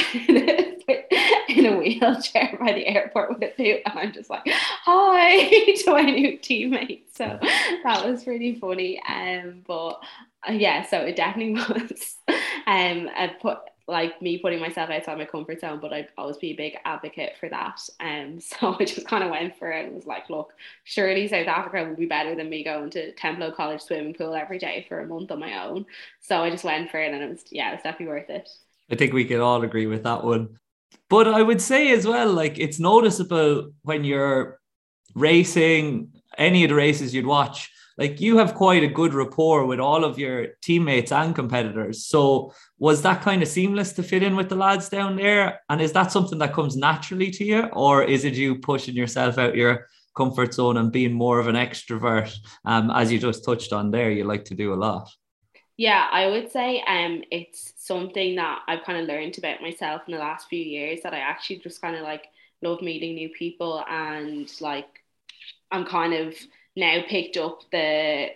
in 1.48 1.66
a 1.66 1.76
wheelchair 1.78 2.58
by 2.60 2.74
the 2.74 2.86
airport 2.86 3.30
with 3.30 3.42
a 3.42 3.54
boot, 3.56 3.80
and 3.86 3.98
I'm 3.98 4.12
just 4.12 4.28
like, 4.28 4.42
hi 4.46 5.48
to 5.84 5.90
my 5.90 6.02
new 6.02 6.36
teammates. 6.36 7.16
So 7.16 7.38
that 7.84 8.04
was 8.04 8.26
really 8.26 8.54
funny. 8.56 9.02
Um, 9.08 9.62
but 9.66 10.02
uh, 10.46 10.52
yeah, 10.52 10.84
so 10.84 10.98
it 10.98 11.16
definitely 11.16 11.54
was. 11.74 12.16
Um, 12.66 13.08
I 13.16 13.34
put 13.40 13.58
like 13.88 14.20
me 14.22 14.38
putting 14.38 14.60
myself 14.60 14.90
outside 14.90 15.18
my 15.18 15.24
comfort 15.24 15.60
zone, 15.60 15.80
but 15.80 15.92
I'd 15.92 16.08
always 16.16 16.36
be 16.36 16.50
a 16.50 16.56
big 16.56 16.76
advocate 16.84 17.32
for 17.38 17.48
that. 17.48 17.80
And 18.00 18.34
um, 18.34 18.40
so 18.40 18.76
I 18.78 18.84
just 18.84 19.06
kind 19.06 19.24
of 19.24 19.30
went 19.30 19.56
for 19.58 19.70
it 19.70 19.86
and 19.86 19.94
was 19.94 20.06
like, 20.06 20.30
look, 20.30 20.52
surely 20.84 21.28
South 21.28 21.46
Africa 21.46 21.84
would 21.88 21.98
be 21.98 22.06
better 22.06 22.34
than 22.34 22.50
me 22.50 22.64
going 22.64 22.90
to 22.90 23.12
Templeogue 23.14 23.56
College 23.56 23.80
swimming 23.80 24.14
pool 24.14 24.34
every 24.34 24.58
day 24.58 24.86
for 24.88 25.00
a 25.00 25.06
month 25.06 25.30
on 25.30 25.40
my 25.40 25.64
own. 25.64 25.86
So 26.20 26.42
I 26.42 26.50
just 26.50 26.64
went 26.64 26.90
for 26.90 27.00
it 27.00 27.12
and 27.12 27.22
it 27.22 27.30
was, 27.30 27.44
yeah, 27.50 27.70
it 27.70 27.74
was 27.74 27.82
definitely 27.82 28.14
worth 28.14 28.30
it. 28.30 28.48
I 28.90 28.94
think 28.94 29.12
we 29.12 29.24
can 29.24 29.40
all 29.40 29.62
agree 29.62 29.86
with 29.86 30.04
that 30.04 30.24
one. 30.24 30.58
But 31.08 31.28
I 31.28 31.42
would 31.42 31.60
say 31.60 31.92
as 31.92 32.06
well, 32.06 32.32
like 32.32 32.58
it's 32.58 32.78
noticeable 32.78 33.72
when 33.82 34.04
you're 34.04 34.58
racing 35.14 36.12
any 36.38 36.64
of 36.64 36.70
the 36.70 36.74
races 36.74 37.14
you'd 37.14 37.26
watch 37.26 37.70
like 38.02 38.20
you 38.20 38.36
have 38.38 38.54
quite 38.54 38.82
a 38.82 38.88
good 38.88 39.14
rapport 39.14 39.64
with 39.64 39.78
all 39.78 40.04
of 40.04 40.18
your 40.18 40.48
teammates 40.60 41.12
and 41.12 41.36
competitors. 41.36 42.04
So 42.04 42.52
was 42.80 43.00
that 43.02 43.22
kind 43.22 43.42
of 43.42 43.48
seamless 43.48 43.92
to 43.92 44.02
fit 44.02 44.24
in 44.24 44.34
with 44.34 44.48
the 44.48 44.56
lads 44.56 44.88
down 44.88 45.14
there? 45.14 45.60
And 45.68 45.80
is 45.80 45.92
that 45.92 46.10
something 46.10 46.38
that 46.40 46.52
comes 46.52 46.76
naturally 46.76 47.30
to 47.30 47.44
you, 47.44 47.62
or 47.66 48.02
is 48.02 48.24
it 48.24 48.34
you 48.34 48.58
pushing 48.58 48.96
yourself 48.96 49.38
out 49.38 49.54
your 49.54 49.86
comfort 50.16 50.52
zone 50.52 50.78
and 50.78 50.90
being 50.90 51.12
more 51.12 51.38
of 51.38 51.46
an 51.46 51.54
extrovert? 51.54 52.34
Um, 52.64 52.90
as 52.90 53.12
you 53.12 53.20
just 53.20 53.44
touched 53.44 53.72
on 53.72 53.92
there, 53.92 54.10
you 54.10 54.24
like 54.24 54.46
to 54.46 54.56
do 54.56 54.74
a 54.74 54.82
lot. 54.86 55.08
Yeah, 55.76 56.08
I 56.10 56.26
would 56.26 56.50
say 56.50 56.82
um 56.86 57.22
it's 57.30 57.72
something 57.76 58.34
that 58.34 58.62
I've 58.66 58.84
kind 58.84 59.00
of 59.00 59.06
learned 59.06 59.38
about 59.38 59.62
myself 59.62 60.02
in 60.08 60.14
the 60.14 60.20
last 60.20 60.48
few 60.48 60.62
years 60.62 61.00
that 61.04 61.14
I 61.14 61.18
actually 61.18 61.60
just 61.60 61.80
kind 61.80 61.96
of 61.96 62.02
like 62.02 62.24
love 62.62 62.82
meeting 62.82 63.14
new 63.14 63.28
people 63.30 63.84
and 63.88 64.50
like 64.60 64.90
I'm 65.70 65.86
kind 65.86 66.14
of 66.14 66.34
now 66.76 67.02
picked 67.08 67.36
up 67.36 67.60
the 67.70 68.28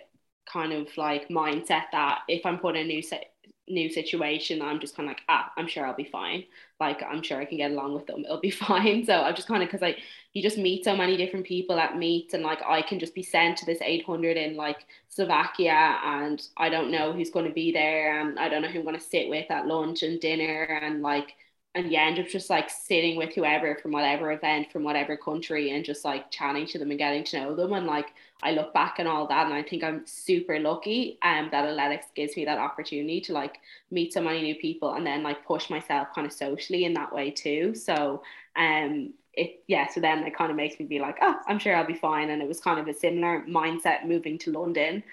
kind 0.51 0.73
of 0.73 0.87
like 0.97 1.29
mindset 1.29 1.83
that 1.91 2.19
if 2.27 2.45
I'm 2.45 2.59
put 2.59 2.75
in 2.75 2.83
a 2.83 2.87
new 2.87 3.01
set 3.01 3.31
new 3.69 3.89
situation 3.89 4.61
I'm 4.61 4.79
just 4.79 4.95
kind 4.95 5.09
of 5.09 5.11
like 5.11 5.23
ah 5.27 5.51
I'm 5.57 5.67
sure 5.67 5.85
I'll 5.85 5.95
be 5.95 6.05
fine. 6.05 6.45
Like 6.79 7.03
I'm 7.03 7.21
sure 7.21 7.39
I 7.39 7.45
can 7.45 7.57
get 7.57 7.71
along 7.71 7.95
with 7.95 8.07
them 8.07 8.23
it'll 8.23 8.39
be 8.39 8.49
fine. 8.67 9.05
So 9.05 9.21
I've 9.21 9.35
just 9.35 9.47
kind 9.47 9.61
of 9.61 9.67
because 9.67 9.81
like 9.81 9.99
you 10.33 10.41
just 10.41 10.57
meet 10.57 10.85
so 10.85 10.95
many 10.95 11.17
different 11.17 11.45
people 11.45 11.77
at 11.79 11.97
meets 11.97 12.33
and 12.33 12.43
like 12.43 12.59
I 12.65 12.81
can 12.81 12.99
just 12.99 13.13
be 13.15 13.23
sent 13.23 13.57
to 13.57 13.65
this 13.65 13.79
800 13.81 14.37
in 14.37 14.55
like 14.55 14.85
Slovakia 15.09 15.99
and 16.03 16.41
I 16.55 16.69
don't 16.69 16.91
know 16.91 17.11
who's 17.11 17.31
going 17.31 17.47
to 17.47 17.53
be 17.53 17.71
there 17.73 18.21
and 18.21 18.39
I 18.39 18.47
don't 18.47 18.61
know 18.61 18.69
who 18.69 18.79
I'm 18.79 18.85
going 18.85 18.97
to 18.97 19.03
sit 19.03 19.29
with 19.29 19.51
at 19.51 19.67
lunch 19.67 20.03
and 20.03 20.19
dinner 20.21 20.63
and 20.81 21.01
like 21.01 21.33
and 21.75 21.91
yeah, 21.91 22.05
end 22.05 22.17
up 22.17 22.27
just 22.27 22.49
like 22.49 22.69
sitting 22.69 23.17
with 23.17 23.33
whoever 23.35 23.75
from 23.75 23.91
whatever 23.91 24.31
event 24.31 24.71
from 24.71 24.83
whatever 24.83 25.15
country 25.15 25.71
and 25.71 25.85
just 25.85 26.03
like 26.03 26.31
chatting 26.31 26.65
to 26.65 26.79
them 26.79 26.89
and 26.89 26.97
getting 26.97 27.23
to 27.25 27.39
know 27.39 27.55
them. 27.55 27.73
And 27.73 27.85
like 27.85 28.07
I 28.41 28.51
look 28.51 28.73
back 28.73 28.97
and 28.97 29.07
all 29.07 29.27
that 29.27 29.45
and 29.45 29.53
I 29.53 29.61
think 29.61 29.83
I'm 29.83 30.05
super 30.07 30.59
lucky 30.59 31.19
um 31.21 31.49
that 31.51 31.65
athletics 31.65 32.07
gives 32.15 32.35
me 32.35 32.45
that 32.45 32.57
opportunity 32.57 33.21
to 33.21 33.33
like 33.33 33.59
meet 33.91 34.11
so 34.11 34.21
many 34.21 34.41
new 34.41 34.55
people 34.55 34.93
and 34.93 35.05
then 35.05 35.21
like 35.23 35.45
push 35.45 35.69
myself 35.69 36.07
kind 36.15 36.25
of 36.25 36.33
socially 36.33 36.85
in 36.85 36.93
that 36.95 37.13
way 37.13 37.29
too. 37.31 37.75
So 37.75 38.23
um 38.55 39.13
it 39.33 39.63
yeah 39.67 39.87
so 39.87 39.99
then 40.01 40.23
it 40.25 40.35
kind 40.35 40.49
of 40.49 40.57
makes 40.57 40.79
me 40.79 40.85
be 40.85 40.97
like 40.99 41.17
oh 41.21 41.35
I'm 41.47 41.59
sure 41.59 41.75
I'll 41.75 41.85
be 41.85 41.93
fine. 41.93 42.31
And 42.31 42.41
it 42.41 42.47
was 42.47 42.59
kind 42.59 42.79
of 42.79 42.87
a 42.87 42.93
similar 42.93 43.45
mindset 43.47 44.07
moving 44.07 44.39
to 44.39 44.51
London 44.51 45.03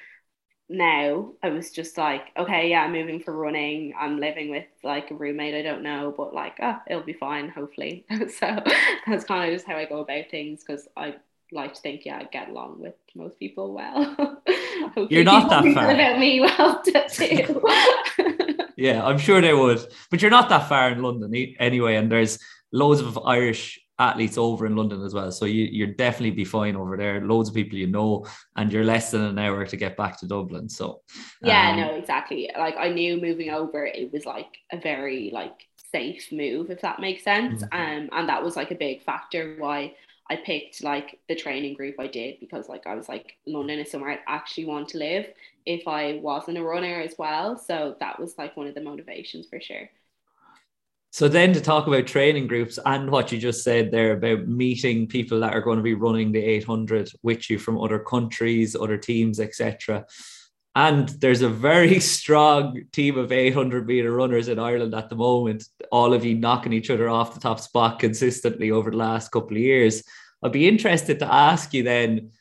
now 0.69 1.33
I 1.43 1.51
was 1.51 1.71
just 1.71 1.99
like, 1.99 2.29
okay, 2.39 2.71
yeah, 2.71 2.83
I'm 2.83 2.93
moving 2.93 3.21
for 3.21 3.37
running. 3.37 3.93
I'm 3.99 4.19
living 4.19 4.51
with 4.51 4.65
like 4.83 5.11
a 5.11 5.15
roommate 5.15 5.55
I 5.55 5.62
don't 5.62 5.83
know, 5.83 6.15
but 6.17 6.35
like, 6.35 6.57
oh, 6.62 6.79
it'll 6.89 7.03
be 7.03 7.12
fine, 7.12 7.49
hopefully. 7.49 8.07
so 8.39 8.62
that's 9.07 9.25
kind 9.25 9.49
of 9.49 9.55
just 9.55 9.67
how 9.67 9.77
I 9.77 9.85
go 9.85 10.01
about 10.01 10.31
things 10.31 10.65
because 10.65 10.89
I 10.97 11.17
like 11.53 11.75
to 11.75 11.81
think, 11.81 12.05
yeah, 12.05 12.19
I 12.19 12.25
get 12.25 12.49
along 12.49 12.81
with 12.81 12.95
most 13.15 13.39
people 13.39 13.75
well. 13.75 14.43
You're 15.11 15.25
not 15.25 15.51
that 15.51 15.75
far 15.75 15.91
about 15.91 16.19
me 16.19 16.41
well 16.41 16.83
too. 17.09 17.62
yeah, 18.77 19.05
I'm 19.05 19.19
sure 19.19 19.41
they 19.41 19.55
would, 19.55 19.87
but 20.11 20.21
you're 20.21 20.31
not 20.31 20.49
that 20.51 20.69
far 20.69 20.91
in 20.91 21.03
London 21.03 21.55
anyway, 21.59 21.97
and 21.97 22.11
there's 22.11 22.39
loads 22.73 23.01
of 23.01 23.19
Irish 23.19 23.81
athletes 23.99 24.36
over 24.36 24.66
in 24.66 24.76
London 24.76 25.03
as 25.03 25.14
well. 25.14 25.30
So 25.30 25.45
you 25.45 25.64
you're 25.64 25.86
definitely 25.86 26.32
be 26.32 26.45
fine 26.45 26.76
over 26.76 26.97
there. 26.97 27.20
Loads 27.20 27.49
of 27.49 27.55
people 27.55 27.78
you 27.78 27.86
know, 27.86 28.26
and 28.57 28.72
you're 28.72 28.84
less 28.84 29.11
than 29.11 29.22
an 29.22 29.38
hour 29.38 29.64
to 29.66 29.76
get 29.76 29.97
back 29.97 30.18
to 30.20 30.26
Dublin. 30.26 30.68
So 30.68 31.03
yeah, 31.42 31.70
um, 31.70 31.76
no, 31.80 31.95
exactly. 31.95 32.51
Like 32.57 32.76
I 32.76 32.88
knew 32.88 33.20
moving 33.20 33.51
over, 33.51 33.86
it 33.86 34.12
was 34.12 34.26
like 34.26 34.59
a 34.72 34.78
very 34.78 35.30
like 35.32 35.66
safe 35.92 36.32
move, 36.32 36.70
if 36.70 36.80
that 36.80 37.01
makes 37.01 37.22
sense. 37.22 37.62
Mm-hmm. 37.62 37.74
Um, 37.74 38.09
and 38.12 38.28
that 38.28 38.42
was 38.42 38.57
like 38.57 38.70
a 38.70 38.76
big 38.76 39.03
factor 39.03 39.57
why 39.59 39.95
I 40.30 40.36
picked 40.36 40.82
like 40.82 41.20
the 41.28 41.34
training 41.34 41.74
group 41.74 41.97
I 42.01 42.07
did 42.07 42.40
because 42.40 42.68
like 42.68 42.86
I 42.86 42.95
was 42.95 43.09
like 43.09 43.36
London 43.47 43.78
is 43.78 43.90
somewhere 43.90 44.11
I'd 44.11 44.20
actually 44.26 44.64
want 44.64 44.88
to 44.88 44.99
live 44.99 45.26
if 45.66 45.86
I 45.86 46.18
wasn't 46.22 46.59
a 46.59 46.62
runner 46.62 47.01
as 47.01 47.14
well. 47.18 47.57
So 47.59 47.97
that 48.01 48.18
was 48.18 48.36
like 48.38 48.57
one 48.57 48.66
of 48.66 48.74
the 48.74 48.80
motivations 48.80 49.47
for 49.47 49.61
sure. 49.61 49.88
So 51.15 51.29
then 51.29 51.53
to 51.53 51.61
talk 51.61 51.87
about 51.87 52.09
training 52.09 52.49
groups 52.49 52.77
and 52.85 53.09
what 53.09 53.31
you 53.31 53.39
just 53.39 53.62
said 53.62 53.93
there 53.93 54.15
about 54.15 54.49
meeting 54.49 55.07
people 55.07 55.39
that 55.39 55.55
are 55.55 55.61
going 55.61 55.77
to 55.77 55.83
be 55.85 55.95
running 55.95 56.33
the 56.33 56.43
800 56.43 57.12
with 57.23 57.49
you 57.49 57.57
from 57.57 57.81
other 57.81 58.01
countries, 58.01 58.75
other 58.75 58.99
teams, 58.99 59.39
etc. 59.39 60.07
And 60.75 61.09
there's 61.11 61.43
a 61.43 61.49
very 61.49 62.01
strong 62.17 62.87
team 62.91 63.17
of 63.17 63.31
800 63.31 63.87
meter 63.87 64.11
runners 64.11 64.49
in 64.49 64.59
Ireland 64.59 64.93
at 64.93 65.09
the 65.09 65.15
moment, 65.15 65.69
all 65.93 66.15
of 66.15 66.25
you 66.25 66.35
knocking 66.35 66.73
each 66.73 66.91
other 66.91 67.09
off 67.09 67.33
the 67.33 67.39
top 67.39 67.61
spot 67.61 68.01
consistently 68.01 68.73
over 68.73 68.91
the 68.91 68.97
last 68.97 69.31
couple 69.31 69.57
of 69.57 69.62
years. 69.62 70.03
I'd 70.43 70.51
be 70.51 70.67
interested 70.67 71.21
to 71.21 71.33
ask 71.33 71.73
you 71.73 71.85
then 71.85 72.33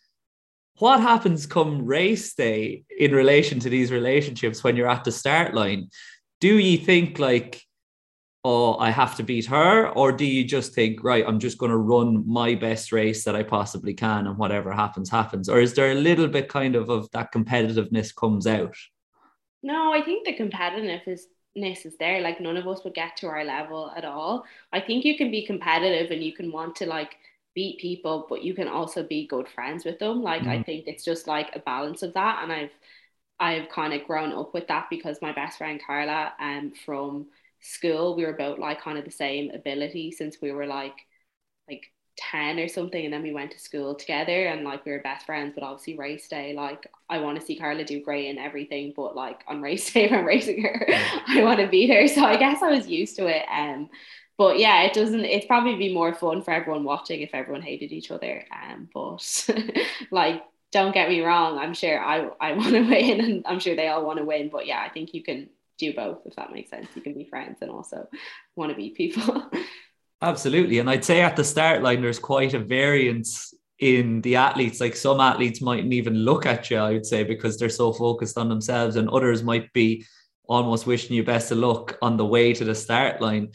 what 0.80 1.00
happens 1.00 1.46
come 1.46 1.86
race 1.86 2.34
day 2.34 2.86
in 2.90 3.12
relation 3.12 3.60
to 3.60 3.70
these 3.70 3.92
relationships 3.92 4.64
when 4.64 4.76
you're 4.76 4.90
at 4.90 5.04
the 5.04 5.12
start 5.12 5.54
line? 5.54 5.90
Do 6.42 6.58
you 6.58 6.80
think 6.80 7.20
like, 7.20 7.62
oh, 8.46 8.78
I 8.78 8.92
have 8.92 9.16
to 9.16 9.24
beat 9.24 9.46
her? 9.46 9.88
Or 9.90 10.12
do 10.12 10.26
you 10.26 10.44
just 10.44 10.74
think, 10.74 11.04
right, 11.04 11.24
I'm 11.26 11.40
just 11.40 11.58
going 11.58 11.72
to 11.72 11.78
run 11.78 12.28
my 12.28 12.56
best 12.56 12.92
race 12.92 13.24
that 13.24 13.36
I 13.36 13.44
possibly 13.44 13.94
can 13.94 14.28
and 14.28 14.38
whatever 14.38 14.72
happens, 14.72 15.10
happens? 15.10 15.48
Or 15.48 15.60
is 15.60 15.74
there 15.74 15.92
a 15.92 15.96
little 15.96 16.28
bit 16.28 16.50
kind 16.50 16.76
of 16.76 16.90
of 16.90 17.10
that 17.12 17.32
competitiveness 17.32 18.14
comes 18.14 18.46
out? 18.46 18.76
No, 19.62 19.94
I 19.94 20.02
think 20.02 20.26
the 20.26 20.36
competitiveness 20.36 21.08
is 21.08 21.28
there. 22.00 22.20
Like 22.20 22.42
none 22.42 22.58
of 22.58 22.68
us 22.68 22.84
would 22.84 22.94
get 22.94 23.16
to 23.18 23.28
our 23.28 23.46
level 23.46 23.94
at 23.96 24.04
all. 24.04 24.44
I 24.74 24.82
think 24.82 25.06
you 25.06 25.18
can 25.18 25.32
be 25.32 25.46
competitive 25.46 26.12
and 26.12 26.22
you 26.22 26.34
can 26.34 26.52
want 26.52 26.76
to 26.78 26.86
like 26.86 27.16
beat 27.56 27.80
people, 27.80 28.26
but 28.28 28.44
you 28.44 28.54
can 28.54 28.68
also 28.68 29.04
be 29.04 29.26
good 29.28 29.48
friends 29.48 29.86
with 29.86 30.00
them. 30.00 30.22
Like 30.22 30.42
mm. 30.42 30.50
I 30.50 30.64
think 30.64 30.88
it's 30.88 31.06
just 31.06 31.28
like 31.28 31.56
a 31.56 31.60
balance 31.60 32.04
of 32.04 32.14
that. 32.16 32.44
And 32.44 32.52
I've 32.52 32.72
I've 33.40 33.70
kind 33.70 33.94
of 33.94 34.06
grown 34.06 34.34
up 34.34 34.54
with 34.54 34.68
that 34.68 34.88
because 34.90 35.22
my 35.22 35.32
best 35.32 35.60
friend 35.60 35.80
Carla 35.86 36.34
um 36.40 36.74
from 36.86 37.28
school 37.64 38.16
we 38.16 38.26
were 38.26 38.34
both 38.34 38.60
like 38.60 38.82
kind 38.82 38.98
of 38.98 39.06
the 39.06 39.12
same 39.12 39.52
ability 39.52 40.12
since 40.12 40.38
we 40.42 40.52
were 40.52 40.68
like 40.68 40.96
like 41.70 41.92
10 42.18 42.60
or 42.60 42.68
something 42.68 43.06
and 43.06 43.14
then 43.14 43.24
we 43.24 43.34
went 43.34 43.52
to 43.52 43.60
school 43.60 43.96
together 43.96 44.46
and 44.46 44.64
like 44.64 44.86
we 44.86 44.92
were 44.92 45.00
best 45.00 45.26
friends 45.26 45.54
but 45.56 45.64
obviously 45.64 45.98
race 45.98 46.28
day 46.28 46.54
like 46.54 46.86
I 47.10 47.20
want 47.20 47.40
to 47.40 47.46
see 47.46 47.56
Carla 47.56 47.84
do 47.84 48.04
great 48.04 48.30
and 48.30 48.38
everything 48.38 48.94
but 48.96 49.16
like 49.16 49.42
on 49.48 49.62
race 49.62 49.92
day 49.94 50.06
if 50.06 50.12
I'm 50.12 50.26
racing 50.26 50.62
her 50.62 50.86
I 51.28 51.44
want 51.44 51.60
to 51.60 51.68
beat 51.68 51.90
her 51.90 52.08
so 52.08 52.24
I 52.24 52.38
guess 52.38 52.62
I 52.62 52.70
was 52.70 52.88
used 52.88 53.16
to 53.18 53.26
it 53.28 53.46
um 53.52 53.90
but 54.38 54.58
yeah, 54.60 54.82
it 54.84 54.94
doesn't. 54.94 55.26
It's 55.26 55.46
probably 55.46 55.76
be 55.76 55.94
more 55.94 56.14
fun 56.14 56.42
for 56.42 56.52
everyone 56.52 56.84
watching 56.84 57.22
if 57.22 57.30
everyone 57.34 57.62
hated 57.62 57.92
each 57.92 58.10
other. 58.12 58.46
Um, 58.52 58.90
but 58.94 59.48
like, 60.12 60.44
don't 60.72 60.94
get 60.94 61.10
me 61.10 61.22
wrong. 61.22 61.60
I'm 61.60 61.74
sure 61.74 62.00
I 62.04 62.30
I 62.40 62.54
want 62.54 62.72
to 62.72 62.82
win, 62.90 63.22
and 63.22 63.46
I'm 63.46 63.60
sure 63.60 63.76
they 63.76 63.88
all 63.90 64.06
want 64.06 64.18
to 64.20 64.26
win. 64.26 64.50
But 64.50 64.66
yeah, 64.66 64.82
I 64.82 64.90
think 64.90 65.14
you 65.14 65.24
can 65.24 65.50
do 65.78 65.94
both 65.94 66.20
if 66.26 66.36
that 66.36 66.52
makes 66.52 66.70
sense. 66.70 66.88
You 66.96 67.02
can 67.02 67.14
be 67.14 67.26
friends 67.26 67.58
and 67.62 67.72
also 67.72 68.08
want 68.56 68.72
to 68.72 68.76
beat 68.76 68.96
people. 68.96 69.52
Absolutely, 70.22 70.80
and 70.80 70.90
I'd 70.90 71.04
say 71.04 71.22
at 71.22 71.36
the 71.36 71.44
start 71.44 71.82
line, 71.84 72.02
there's 72.02 72.20
quite 72.20 72.54
a 72.54 72.60
variance 72.60 73.54
in 73.80 74.22
the 74.22 74.38
athletes. 74.38 74.80
Like 74.80 74.96
some 74.96 75.20
athletes 75.20 75.62
mightn't 75.62 75.92
even 75.92 76.16
look 76.16 76.46
at 76.46 76.70
you, 76.70 76.78
I 76.78 76.94
would 76.94 77.06
say, 77.06 77.24
because 77.24 77.58
they're 77.58 77.70
so 77.70 77.92
focused 77.92 78.38
on 78.38 78.48
themselves, 78.48 78.96
and 78.96 79.10
others 79.10 79.44
might 79.44 79.72
be 79.74 80.06
almost 80.46 80.86
wishing 80.86 81.16
you 81.16 81.24
best 81.24 81.52
of 81.52 81.58
luck 81.58 81.98
on 82.02 82.18
the 82.18 82.26
way 82.26 82.54
to 82.54 82.66
the 82.66 82.76
start 82.76 83.22
line 83.22 83.50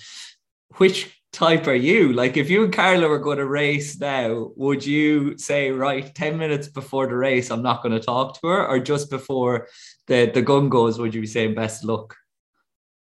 which 0.76 1.22
type 1.32 1.66
are 1.66 1.74
you? 1.74 2.12
Like, 2.12 2.36
if 2.36 2.48
you 2.48 2.64
and 2.64 2.72
Carla 2.72 3.08
were 3.08 3.18
going 3.18 3.38
to 3.38 3.46
race 3.46 3.98
now, 3.98 4.50
would 4.56 4.84
you 4.84 5.36
say, 5.38 5.70
right, 5.70 6.14
10 6.14 6.38
minutes 6.38 6.68
before 6.68 7.06
the 7.06 7.16
race, 7.16 7.50
I'm 7.50 7.62
not 7.62 7.82
going 7.82 7.98
to 7.98 8.04
talk 8.04 8.40
to 8.40 8.48
her? 8.48 8.66
Or 8.66 8.78
just 8.78 9.10
before 9.10 9.68
the, 10.08 10.30
the 10.34 10.42
gun 10.42 10.68
goes, 10.68 10.98
would 10.98 11.14
you 11.14 11.20
be 11.20 11.26
saying 11.26 11.54
best 11.54 11.84
luck? 11.84 12.16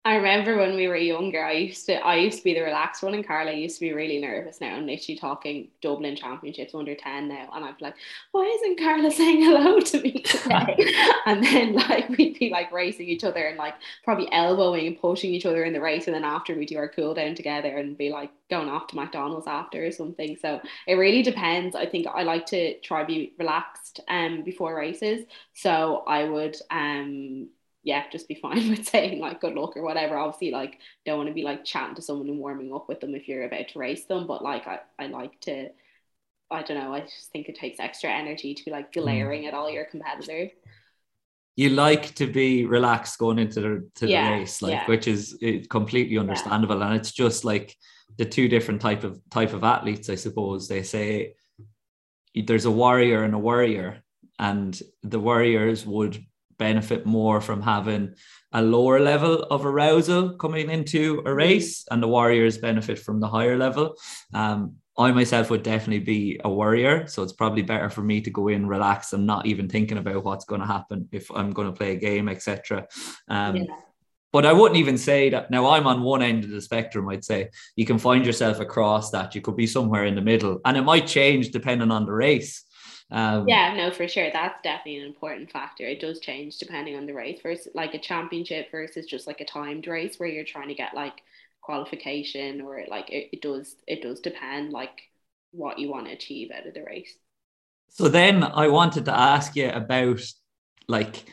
I 0.09 0.15
remember 0.15 0.57
when 0.57 0.75
we 0.75 0.87
were 0.87 0.95
younger, 0.95 1.45
I 1.45 1.51
used 1.51 1.85
to 1.85 1.93
I 1.93 2.15
used 2.15 2.39
to 2.39 2.43
be 2.43 2.55
the 2.55 2.63
relaxed 2.63 3.03
one, 3.03 3.13
and 3.13 3.25
Carla 3.25 3.53
used 3.53 3.75
to 3.75 3.81
be 3.81 3.93
really 3.93 4.17
nervous. 4.17 4.59
Now 4.59 4.73
I'm 4.73 4.87
literally 4.87 5.19
talking 5.19 5.67
Dublin 5.83 6.15
Championships 6.15 6.73
under 6.73 6.95
ten 6.95 7.27
now, 7.27 7.47
and 7.53 7.63
I'm 7.63 7.75
like, 7.79 7.93
why 8.31 8.45
isn't 8.45 8.79
Carla 8.79 9.11
saying 9.19 9.43
hello 9.43 9.79
to 9.79 10.01
me 10.01 10.23
today? 10.23 10.95
and 11.27 11.43
then 11.43 11.73
like 11.73 12.09
we'd 12.09 12.39
be 12.39 12.49
like 12.49 12.71
racing 12.71 13.07
each 13.07 13.23
other 13.23 13.45
and 13.45 13.59
like 13.59 13.75
probably 14.03 14.27
elbowing 14.31 14.87
and 14.87 14.99
pushing 14.99 15.31
each 15.31 15.45
other 15.45 15.63
in 15.63 15.73
the 15.73 15.79
race, 15.79 16.07
and 16.07 16.15
then 16.15 16.23
after 16.23 16.55
we 16.55 16.65
do 16.65 16.79
our 16.79 16.89
cool 16.89 17.13
down 17.13 17.35
together 17.35 17.77
and 17.77 17.95
be 17.95 18.09
like 18.09 18.31
going 18.49 18.67
off 18.67 18.87
to 18.87 18.95
McDonald's 18.95 19.45
after 19.45 19.85
or 19.85 19.91
something. 19.91 20.35
So 20.41 20.59
it 20.87 20.95
really 20.95 21.21
depends. 21.21 21.75
I 21.75 21.85
think 21.85 22.07
I 22.07 22.23
like 22.23 22.47
to 22.47 22.79
try 22.79 23.01
to 23.01 23.07
be 23.07 23.33
relaxed 23.37 23.99
um 24.07 24.41
before 24.41 24.75
races, 24.75 25.23
so 25.53 26.03
I 26.07 26.23
would 26.23 26.57
um 26.71 27.49
yeah, 27.83 28.03
just 28.11 28.27
be 28.27 28.35
fine 28.35 28.69
with 28.69 28.87
saying 28.87 29.19
like 29.19 29.41
good 29.41 29.55
luck 29.55 29.77
or 29.77 29.83
whatever. 29.83 30.17
Obviously, 30.17 30.51
like 30.51 30.79
don't 31.05 31.17
want 31.17 31.29
to 31.29 31.33
be 31.33 31.43
like 31.43 31.65
chatting 31.65 31.95
to 31.95 32.01
someone 32.01 32.29
and 32.29 32.39
warming 32.39 32.73
up 32.73 32.87
with 32.89 32.99
them 32.99 33.15
if 33.15 33.27
you're 33.27 33.45
about 33.45 33.69
to 33.69 33.79
race 33.79 34.05
them. 34.05 34.27
But 34.27 34.43
like 34.43 34.67
I, 34.67 34.79
I 34.97 35.07
like 35.07 35.39
to 35.41 35.69
I 36.51 36.63
don't 36.63 36.77
know, 36.77 36.93
I 36.93 37.01
just 37.01 37.31
think 37.31 37.47
it 37.47 37.55
takes 37.55 37.79
extra 37.79 38.09
energy 38.09 38.53
to 38.55 38.65
be 38.65 38.71
like 38.71 38.93
hmm. 38.93 39.01
glaring 39.01 39.43
mm. 39.43 39.47
at 39.47 39.53
all 39.53 39.69
your 39.69 39.85
competitors. 39.85 40.51
You 41.55 41.69
like 41.69 42.15
to 42.15 42.25
be 42.25 42.65
relaxed 42.65 43.19
going 43.19 43.37
into 43.37 43.59
the 43.59 43.89
to 43.95 44.07
yeah, 44.07 44.31
the 44.31 44.37
race, 44.37 44.61
like 44.61 44.71
yeah. 44.71 44.87
which 44.87 45.07
is 45.07 45.37
completely 45.69 46.17
understandable. 46.17 46.79
Yeah. 46.79 46.87
And 46.87 46.95
it's 46.95 47.11
just 47.11 47.43
like 47.43 47.75
the 48.17 48.23
two 48.25 48.47
different 48.47 48.79
type 48.79 49.03
of 49.03 49.19
type 49.29 49.53
of 49.53 49.65
athletes, 49.65 50.09
I 50.09 50.15
suppose. 50.15 50.69
They 50.69 50.83
say 50.83 51.33
there's 52.33 52.63
a 52.63 52.71
warrior 52.71 53.23
and 53.23 53.33
a 53.33 53.37
warrior, 53.37 54.01
and 54.37 54.79
the 55.03 55.19
warriors 55.19 55.85
would 55.85 56.23
benefit 56.59 57.05
more 57.05 57.41
from 57.41 57.61
having 57.61 58.13
a 58.51 58.61
lower 58.61 58.99
level 58.99 59.43
of 59.49 59.65
arousal 59.65 60.35
coming 60.35 60.69
into 60.69 61.23
a 61.25 61.33
race, 61.33 61.85
and 61.89 62.03
the 62.03 62.07
warriors 62.07 62.57
benefit 62.57 62.99
from 62.99 63.19
the 63.19 63.27
higher 63.27 63.57
level. 63.57 63.95
Um, 64.33 64.75
I 64.97 65.11
myself 65.13 65.49
would 65.49 65.63
definitely 65.63 66.03
be 66.03 66.39
a 66.43 66.49
warrior, 66.49 67.07
so 67.07 67.23
it's 67.23 67.33
probably 67.33 67.61
better 67.61 67.89
for 67.89 68.01
me 68.01 68.19
to 68.21 68.29
go 68.29 68.49
in 68.49 68.67
relaxed 68.67 69.13
and 69.13 69.25
not 69.25 69.45
even 69.45 69.69
thinking 69.69 69.97
about 69.97 70.25
what's 70.25 70.45
going 70.45 70.61
to 70.61 70.67
happen 70.67 71.07
if 71.13 71.31
I'm 71.31 71.51
going 71.51 71.71
to 71.71 71.77
play 71.77 71.93
a 71.93 71.95
game, 71.95 72.27
etc. 72.27 72.85
Um, 73.29 73.55
yeah. 73.55 73.63
But 74.31 74.45
I 74.45 74.53
wouldn't 74.53 74.79
even 74.79 74.97
say 74.97 75.29
that 75.29 75.49
now 75.49 75.69
I'm 75.69 75.87
on 75.87 76.03
one 76.03 76.21
end 76.21 76.43
of 76.43 76.51
the 76.51 76.61
spectrum. 76.61 77.09
I'd 77.09 77.25
say 77.25 77.49
you 77.75 77.85
can 77.85 77.97
find 77.97 78.25
yourself 78.25 78.59
across 78.59 79.09
that. 79.09 79.33
You 79.33 79.41
could 79.41 79.55
be 79.55 79.65
somewhere 79.65 80.05
in 80.05 80.15
the 80.15 80.21
middle, 80.21 80.59
and 80.65 80.75
it 80.77 80.83
might 80.83 81.07
change 81.07 81.49
depending 81.49 81.91
on 81.91 82.05
the 82.05 82.11
race. 82.11 82.65
Um, 83.11 83.47
yeah, 83.47 83.73
no, 83.75 83.91
for 83.91 84.07
sure. 84.07 84.29
That's 84.31 84.61
definitely 84.61 85.01
an 85.01 85.07
important 85.07 85.51
factor. 85.51 85.85
It 85.85 85.99
does 85.99 86.19
change 86.19 86.57
depending 86.57 86.95
on 86.95 87.05
the 87.05 87.13
race 87.13 87.39
versus 87.41 87.71
like 87.73 87.93
a 87.93 87.99
championship 87.99 88.69
versus 88.71 89.05
just 89.05 89.27
like 89.27 89.41
a 89.41 89.45
timed 89.45 89.87
race 89.87 90.19
where 90.19 90.29
you're 90.29 90.43
trying 90.43 90.67
to 90.67 90.75
get 90.75 90.93
like 90.93 91.21
qualification 91.61 92.61
or 92.61 92.83
like 92.89 93.09
it, 93.09 93.29
it 93.33 93.41
does 93.41 93.75
it 93.87 94.01
does 94.01 94.19
depend 94.19 94.71
like 94.71 95.01
what 95.51 95.79
you 95.79 95.89
want 95.89 96.05
to 96.05 96.13
achieve 96.13 96.51
out 96.51 96.67
of 96.67 96.73
the 96.73 96.83
race. 96.83 97.13
So 97.89 98.07
then 98.07 98.43
I 98.43 98.67
wanted 98.67 99.05
to 99.05 99.17
ask 99.17 99.55
you 99.55 99.69
about 99.69 100.21
like 100.87 101.25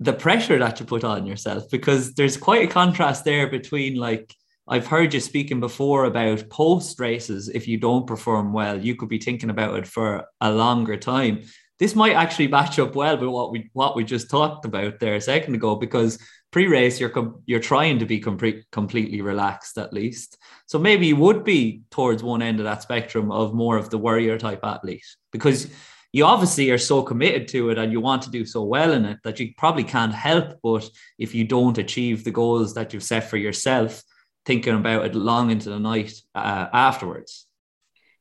the 0.00 0.12
pressure 0.12 0.58
that 0.58 0.80
you 0.80 0.86
put 0.86 1.04
on 1.04 1.26
yourself 1.26 1.70
because 1.70 2.14
there's 2.14 2.36
quite 2.36 2.68
a 2.68 2.72
contrast 2.72 3.24
there 3.24 3.48
between 3.48 3.96
like 3.96 4.34
I've 4.70 4.86
heard 4.86 5.12
you 5.12 5.18
speaking 5.18 5.58
before 5.58 6.04
about 6.04 6.48
post 6.48 7.00
races. 7.00 7.48
If 7.48 7.66
you 7.66 7.76
don't 7.76 8.06
perform 8.06 8.52
well, 8.52 8.80
you 8.80 8.94
could 8.94 9.08
be 9.08 9.18
thinking 9.18 9.50
about 9.50 9.74
it 9.74 9.86
for 9.86 10.26
a 10.40 10.52
longer 10.52 10.96
time. 10.96 11.42
This 11.80 11.96
might 11.96 12.14
actually 12.14 12.46
match 12.46 12.78
up 12.78 12.94
well 12.94 13.18
with 13.18 13.30
what 13.30 13.50
we 13.50 13.68
what 13.72 13.96
we 13.96 14.04
just 14.04 14.30
talked 14.30 14.64
about 14.64 15.00
there 15.00 15.16
a 15.16 15.20
second 15.20 15.56
ago, 15.56 15.74
because 15.74 16.20
pre-race 16.52 17.00
you're 17.00 17.10
com- 17.10 17.42
you're 17.46 17.58
trying 17.58 17.98
to 17.98 18.06
be 18.06 18.20
com- 18.20 18.62
completely 18.70 19.22
relaxed 19.22 19.76
at 19.76 19.92
least. 19.92 20.38
So 20.66 20.78
maybe 20.78 21.08
you 21.08 21.16
would 21.16 21.42
be 21.42 21.82
towards 21.90 22.22
one 22.22 22.40
end 22.40 22.60
of 22.60 22.64
that 22.64 22.82
spectrum 22.82 23.32
of 23.32 23.52
more 23.52 23.76
of 23.76 23.90
the 23.90 23.98
warrior 23.98 24.38
type 24.38 24.60
athlete, 24.62 25.16
because 25.32 25.68
you 26.12 26.24
obviously 26.24 26.70
are 26.70 26.78
so 26.78 27.02
committed 27.02 27.48
to 27.48 27.70
it 27.70 27.78
and 27.78 27.90
you 27.90 28.00
want 28.00 28.22
to 28.22 28.30
do 28.30 28.44
so 28.44 28.62
well 28.62 28.92
in 28.92 29.04
it 29.04 29.18
that 29.24 29.40
you 29.40 29.52
probably 29.56 29.84
can't 29.84 30.12
help 30.12 30.58
but 30.60 30.88
if 31.18 31.36
you 31.36 31.44
don't 31.44 31.78
achieve 31.78 32.24
the 32.24 32.32
goals 32.32 32.74
that 32.74 32.92
you've 32.92 33.04
set 33.04 33.30
for 33.30 33.36
yourself 33.36 34.02
thinking 34.44 34.74
about 34.74 35.06
it 35.06 35.14
long 35.14 35.50
into 35.50 35.70
the 35.70 35.78
night 35.78 36.20
uh, 36.34 36.68
afterwards. 36.72 37.46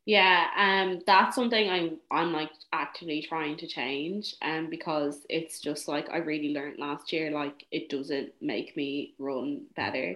Yeah, 0.05 0.47
um, 0.57 1.01
that's 1.05 1.35
something 1.35 1.69
I'm 1.69 1.99
I'm 2.09 2.33
like 2.33 2.49
actively 2.73 3.21
trying 3.21 3.57
to 3.57 3.67
change, 3.67 4.35
um, 4.41 4.69
because 4.69 5.25
it's 5.29 5.59
just 5.59 5.87
like 5.87 6.09
I 6.09 6.17
really 6.17 6.53
learned 6.53 6.79
last 6.79 7.13
year, 7.13 7.29
like 7.31 7.65
it 7.71 7.89
doesn't 7.89 8.31
make 8.41 8.75
me 8.75 9.13
run 9.19 9.67
better 9.75 10.15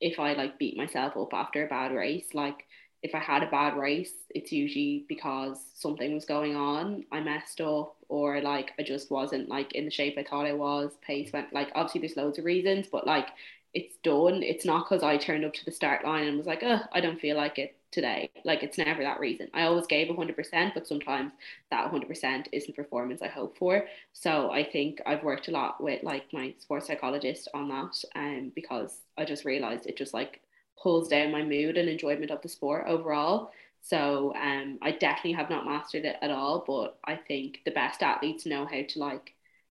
if 0.00 0.20
I 0.20 0.34
like 0.34 0.58
beat 0.58 0.76
myself 0.76 1.16
up 1.16 1.34
after 1.34 1.64
a 1.66 1.68
bad 1.68 1.92
race. 1.92 2.28
Like 2.34 2.64
if 3.02 3.14
I 3.16 3.18
had 3.18 3.42
a 3.42 3.50
bad 3.50 3.76
race, 3.76 4.12
it's 4.30 4.52
usually 4.52 5.06
because 5.08 5.58
something 5.74 6.14
was 6.14 6.24
going 6.24 6.54
on, 6.54 7.04
I 7.10 7.18
messed 7.20 7.60
up, 7.60 7.96
or 8.08 8.40
like 8.42 8.70
I 8.78 8.84
just 8.84 9.10
wasn't 9.10 9.48
like 9.48 9.72
in 9.72 9.84
the 9.86 9.90
shape 9.90 10.14
I 10.18 10.22
thought 10.24 10.46
I 10.46 10.52
was. 10.52 10.92
Pace 11.02 11.32
went 11.32 11.52
like 11.52 11.72
obviously 11.74 12.02
there's 12.02 12.16
loads 12.16 12.38
of 12.38 12.44
reasons, 12.44 12.86
but 12.86 13.06
like 13.08 13.26
it's 13.74 13.96
done. 14.02 14.42
It's 14.42 14.64
not 14.64 14.84
because 14.88 15.02
I 15.02 15.16
turned 15.16 15.44
up 15.44 15.54
to 15.54 15.64
the 15.64 15.72
start 15.72 16.04
line 16.04 16.26
and 16.28 16.36
was 16.36 16.46
like, 16.46 16.62
oh, 16.62 16.80
I 16.92 17.00
don't 17.00 17.20
feel 17.20 17.36
like 17.36 17.58
it 17.58 17.76
today. 17.90 18.30
Like 18.44 18.62
it's 18.62 18.78
never 18.78 19.02
that 19.02 19.20
reason. 19.20 19.48
I 19.54 19.62
always 19.62 19.86
gave 19.86 20.08
100%, 20.08 20.74
but 20.74 20.86
sometimes 20.86 21.32
that 21.70 21.84
100% 21.84 22.48
isn't 22.52 22.76
performance 22.76 23.22
I 23.22 23.28
hope 23.28 23.56
for. 23.56 23.86
So 24.12 24.50
I 24.50 24.64
think 24.64 25.00
I've 25.06 25.22
worked 25.22 25.48
a 25.48 25.52
lot 25.52 25.82
with 25.82 26.02
like 26.02 26.24
my 26.32 26.54
sports 26.58 26.86
psychologist 26.86 27.48
on 27.54 27.68
that 27.68 27.94
um, 28.14 28.52
because 28.54 29.00
I 29.16 29.24
just 29.24 29.44
realized 29.44 29.86
it 29.86 29.96
just 29.96 30.14
like 30.14 30.40
pulls 30.82 31.08
down 31.08 31.32
my 31.32 31.42
mood 31.42 31.76
and 31.76 31.88
enjoyment 31.88 32.30
of 32.30 32.42
the 32.42 32.48
sport 32.48 32.84
overall. 32.88 33.52
So 33.82 34.34
um, 34.36 34.78
I 34.82 34.92
definitely 34.92 35.32
have 35.32 35.50
not 35.50 35.66
mastered 35.66 36.04
it 36.04 36.16
at 36.22 36.30
all, 36.30 36.64
but 36.66 36.98
I 37.04 37.16
think 37.16 37.60
the 37.64 37.70
best 37.72 38.02
athletes 38.02 38.46
know 38.46 38.64
how 38.66 38.82
to 38.88 38.98
like 38.98 39.34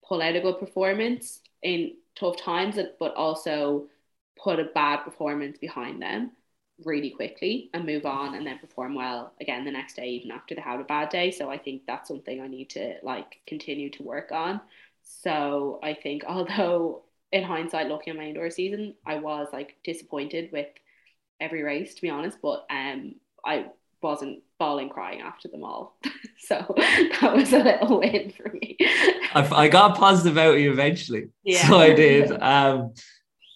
pull 0.07 0.23
out 0.23 0.37
a 0.37 0.41
good 0.41 0.59
performance 0.59 1.41
in 1.63 1.95
tough 2.15 2.37
times, 2.37 2.79
but 2.99 3.15
also 3.15 3.89
put 4.43 4.59
a 4.61 4.65
bad 4.65 4.99
performance 5.05 5.59
behind 5.59 6.01
them 6.03 6.33
really 6.85 7.11
quickly 7.11 7.71
and 7.75 7.87
move 7.87 8.05
on 8.07 8.35
and 8.35 8.47
then 8.47 8.59
perform 8.59 8.95
well 8.95 9.33
again 9.41 9.65
the 9.65 9.71
next 9.71 9.95
day 9.95 10.09
even 10.09 10.31
after 10.31 10.55
they 10.55 10.61
have 10.61 10.81
a 10.81 10.85
bad 10.85 11.09
day. 11.11 11.31
So 11.31 11.51
i 11.51 11.59
think 11.59 11.83
that's 11.87 12.09
something 12.09 12.41
i 12.41 12.49
need 12.49 12.71
to 12.71 12.95
like 13.03 13.41
continue 13.47 13.91
to 13.91 14.03
work 14.03 14.33
on. 14.33 14.61
So 15.03 15.79
i 15.83 15.95
think 15.95 16.25
although 16.29 17.03
in 17.31 17.45
hindsight 17.45 17.89
looking 17.89 18.13
at 18.13 18.17
my 18.17 18.25
indoor 18.27 18.51
season 18.51 18.95
i 19.07 19.17
was 19.17 19.49
like 19.53 19.77
disappointed 19.85 20.51
with 20.53 20.69
every 21.41 21.63
race 21.63 21.95
to 21.95 22.03
be 22.03 22.11
honest 22.11 22.39
but 22.43 22.67
um 22.71 23.15
i 23.45 23.67
wasn't 24.03 24.43
bawling 24.59 24.89
crying 24.89 25.21
after 25.21 25.49
them 25.49 25.65
all. 25.65 25.99
So 26.45 26.75
that 26.77 27.33
was 27.37 27.53
a 27.53 27.61
little 27.61 28.01
win 28.01 28.33
for 28.37 28.51
me. 28.53 28.77
I, 29.33 29.49
I 29.55 29.69
got 29.69 29.97
positive 29.97 30.37
out 30.37 30.55
of 30.55 30.61
you 30.61 30.73
eventually. 30.73 31.29
Yeah. 31.45 31.69
so 31.69 31.79
i 31.79 31.95
did. 31.95 32.33
Um 32.43 32.95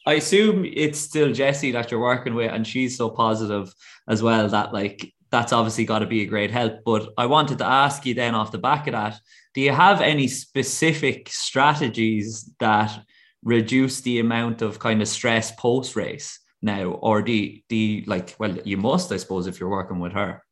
I 0.06 0.14
assume 0.14 0.64
it's 0.64 1.00
still 1.00 1.32
Jessie 1.32 1.72
that 1.72 1.90
you're 1.90 1.98
working 1.98 2.36
with, 2.36 2.52
and 2.52 2.64
she's 2.64 2.96
so 2.96 3.10
positive 3.10 3.74
as 4.08 4.22
well 4.22 4.48
that 4.48 4.72
like 4.72 5.12
that's 5.30 5.52
obviously 5.52 5.84
got 5.84 5.98
to 5.98 6.06
be 6.06 6.22
a 6.22 6.26
great 6.26 6.52
help. 6.52 6.84
But 6.84 7.12
I 7.18 7.26
wanted 7.26 7.58
to 7.58 7.66
ask 7.66 8.06
you 8.06 8.14
then 8.14 8.36
off 8.36 8.52
the 8.52 8.58
back 8.58 8.86
of 8.86 8.92
that, 8.92 9.18
do 9.52 9.60
you 9.60 9.72
have 9.72 10.00
any 10.00 10.28
specific 10.28 11.28
strategies 11.28 12.48
that 12.60 12.96
reduce 13.42 14.00
the 14.00 14.20
amount 14.20 14.62
of 14.62 14.78
kind 14.78 15.02
of 15.02 15.08
stress 15.08 15.50
post 15.52 15.96
race 15.96 16.38
now, 16.62 16.84
or 16.84 17.22
do 17.22 17.32
you, 17.32 17.60
do 17.68 17.76
you, 17.76 18.04
like 18.06 18.34
well 18.38 18.56
you 18.64 18.76
must 18.76 19.12
I 19.12 19.16
suppose 19.18 19.46
if 19.46 19.60
you're 19.60 19.68
working 19.68 19.98
with 19.98 20.12
her. 20.12 20.42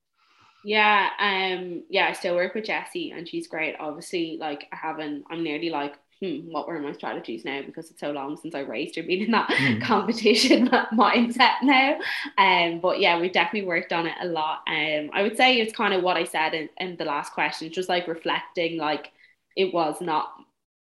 Yeah, 0.66 1.10
um, 1.20 1.82
yeah, 1.90 2.06
I 2.08 2.12
still 2.12 2.34
work 2.34 2.54
with 2.54 2.64
Jessie 2.64 3.10
and 3.10 3.28
she's 3.28 3.48
great. 3.48 3.76
Obviously, 3.78 4.38
like 4.40 4.66
I 4.72 4.76
haven't, 4.76 5.24
I'm 5.30 5.44
nearly 5.44 5.68
like 5.68 5.94
hmm, 6.20 6.50
what 6.50 6.66
were 6.66 6.78
my 6.80 6.92
strategies 6.92 7.44
now 7.44 7.62
because 7.62 7.90
it's 7.90 8.00
so 8.00 8.10
long 8.10 8.36
since 8.36 8.54
I 8.54 8.60
raced 8.60 8.96
or 8.96 9.02
been 9.02 9.22
in 9.22 9.30
that 9.32 9.48
mm. 9.50 9.82
competition 9.82 10.68
mindset 10.92 11.54
now. 11.62 11.98
Um, 12.38 12.80
but 12.80 13.00
yeah, 13.00 13.20
we've 13.20 13.32
definitely 13.32 13.68
worked 13.68 13.92
on 13.92 14.06
it 14.06 14.14
a 14.20 14.26
lot. 14.26 14.60
Um, 14.66 15.10
I 15.12 15.22
would 15.22 15.36
say 15.36 15.60
it's 15.60 15.76
kind 15.76 15.94
of 15.94 16.02
what 16.02 16.16
I 16.16 16.24
said 16.24 16.54
in, 16.54 16.68
in 16.78 16.96
the 16.96 17.04
last 17.04 17.32
question, 17.32 17.72
just 17.72 17.88
like 17.88 18.08
reflecting, 18.08 18.78
like 18.78 19.12
it 19.56 19.72
was 19.72 20.00
not 20.00 20.32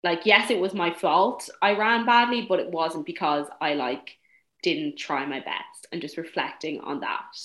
like 0.02 0.24
yes, 0.24 0.50
it 0.50 0.58
was 0.58 0.74
my 0.74 0.92
fault. 0.92 1.50
I 1.60 1.72
ran 1.72 2.06
badly, 2.06 2.46
but 2.48 2.60
it 2.60 2.70
wasn't 2.70 3.06
because 3.06 3.46
I 3.60 3.74
like 3.74 4.16
didn't 4.62 4.96
try 4.96 5.24
my 5.26 5.40
best 5.40 5.86
and 5.92 6.00
just 6.00 6.16
reflecting 6.16 6.80
on 6.80 7.00
that. 7.00 7.36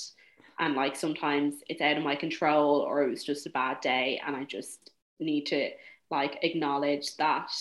And 0.60 0.76
like 0.76 0.96
sometimes 0.96 1.56
it's 1.68 1.82
out 1.82 1.98
of 1.98 2.04
my 2.04 2.16
control 2.16 2.82
or 2.82 3.04
it 3.04 3.10
was 3.10 3.24
just 3.24 3.48
a 3.48 3.52
bad 3.52 3.82
day 3.82 4.22
and 4.26 4.36
I 4.36 4.44
just 4.44 4.92
need 5.20 5.46
to 5.48 5.70
like 6.10 6.40
acknowledge 6.44 7.16
that 7.18 7.52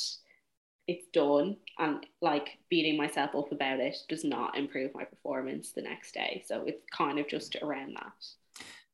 it's 0.87 1.07
done. 1.13 1.57
And 1.79 2.05
like 2.21 2.59
beating 2.69 2.97
myself 2.97 3.35
up 3.35 3.53
about 3.53 3.81
it 3.81 3.97
does 4.09 4.25
not 4.25 4.57
improve 4.57 4.95
my 4.95 5.05
performance 5.05 5.73
the 5.73 5.83
next 5.83 6.13
day. 6.13 6.45
So 6.47 6.65
it's 6.67 6.83
kind 6.91 7.19
of 7.19 7.29
just 7.29 7.57
around 7.63 7.95
that. 7.95 8.13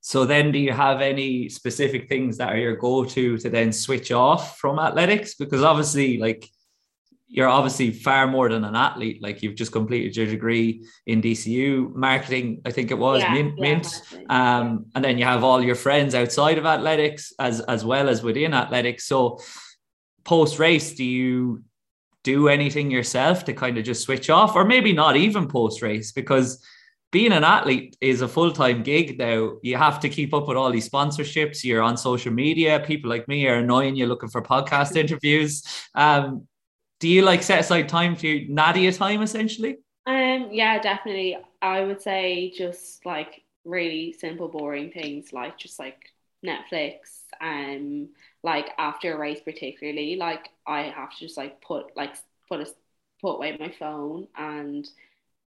So 0.01 0.25
then 0.25 0.53
do 0.53 0.61
you 0.61 0.73
have 0.73 1.01
any 1.01 1.49
specific 1.49 2.09
things 2.09 2.37
that 2.37 2.53
are 2.53 2.59
your 2.59 2.77
go-to 2.77 3.39
to 3.39 3.51
then 3.51 3.73
switch 3.73 4.13
off 4.13 4.57
from 4.59 4.79
athletics? 4.79 5.35
Because 5.35 5.65
obviously 5.65 6.19
like 6.19 6.49
you're 7.29 7.49
obviously 7.49 7.91
far 7.91 8.27
more 8.27 8.49
than 8.49 8.65
an 8.65 8.77
athlete 8.77 9.21
like 9.23 9.43
you've 9.43 9.57
just 9.57 9.73
completed 9.73 10.17
your 10.17 10.27
degree 10.27 10.85
in 11.07 11.21
DCU 11.21 11.95
marketing 11.95 12.61
I 12.65 12.71
think 12.71 12.91
it 12.91 12.99
was 12.99 13.23
yeah, 13.23 13.33
mint, 13.33 13.55
yeah, 13.57 13.63
mint. 13.63 14.03
Um, 14.29 14.87
and 14.95 15.05
then 15.05 15.19
you 15.19 15.25
have 15.25 15.43
all 15.45 15.63
your 15.63 15.75
friends 15.75 16.15
outside 16.15 16.59
of 16.59 16.67
athletics 16.67 17.33
as 17.39 17.61
as 17.61 17.85
well 17.85 18.09
as 18.09 18.23
within 18.23 18.55
athletics 18.55 19.07
so 19.07 19.41
post 20.25 20.59
race 20.59 20.95
do 20.95 21.05
you 21.05 21.65
do 22.27 22.49
anything 22.49 22.91
yourself 22.91 23.45
to 23.45 23.53
kind 23.53 23.79
of 23.79 23.85
just 23.85 24.03
switch 24.03 24.29
off, 24.29 24.57
or 24.57 24.65
maybe 24.65 24.93
not 24.93 25.17
even 25.17 25.47
post 25.47 25.81
race, 25.81 26.11
because 26.11 26.61
being 27.13 27.31
an 27.31 27.45
athlete 27.45 27.97
is 28.01 28.21
a 28.21 28.27
full 28.27 28.51
time 28.51 28.83
gig 28.83 29.17
now. 29.17 29.53
You 29.63 29.77
have 29.77 30.01
to 30.01 30.09
keep 30.09 30.35
up 30.35 30.49
with 30.49 30.57
all 30.57 30.73
these 30.73 30.91
sponsorships. 30.91 31.63
You're 31.63 31.83
on 31.83 31.97
social 31.97 32.33
media. 32.33 32.83
People 32.85 33.09
like 33.11 33.29
me 33.29 33.47
are 33.47 33.59
annoying 33.59 33.95
you 33.95 34.07
looking 34.07 34.29
for 34.29 34.43
podcast 34.43 34.97
interviews. 35.05 35.63
Um, 35.95 36.49
do 36.99 37.09
you 37.09 37.23
like 37.23 37.43
set 37.43 37.61
aside 37.61 37.89
time 37.89 38.17
for 38.17 38.27
Nadia 38.49 38.93
time 38.93 39.23
essentially? 39.23 39.79
Um, 40.07 40.49
yeah, 40.53 40.79
definitely. 40.81 41.37
I 41.61 41.83
would 41.83 42.01
say 42.01 42.53
just 42.57 43.05
like 43.05 43.43
really 43.65 44.13
simple, 44.13 44.49
boring 44.49 44.91
things 44.93 45.33
like 45.33 45.59
just 45.59 45.79
like 45.79 45.99
Netflix, 46.45 47.23
um, 47.41 48.09
like 48.43 48.71
after 48.79 49.15
a 49.15 49.19
race 49.19 49.41
particularly, 49.41 50.17
like 50.17 50.51
I 50.67 50.83
have 50.83 51.11
to 51.11 51.19
just 51.19 51.37
like 51.37 51.61
put 51.61 51.97
like 51.97 52.15
put 52.49 52.61
a 52.61 52.67
put 53.21 53.37
away 53.37 53.57
my 53.59 53.73
phone 53.79 54.29
and 54.37 54.89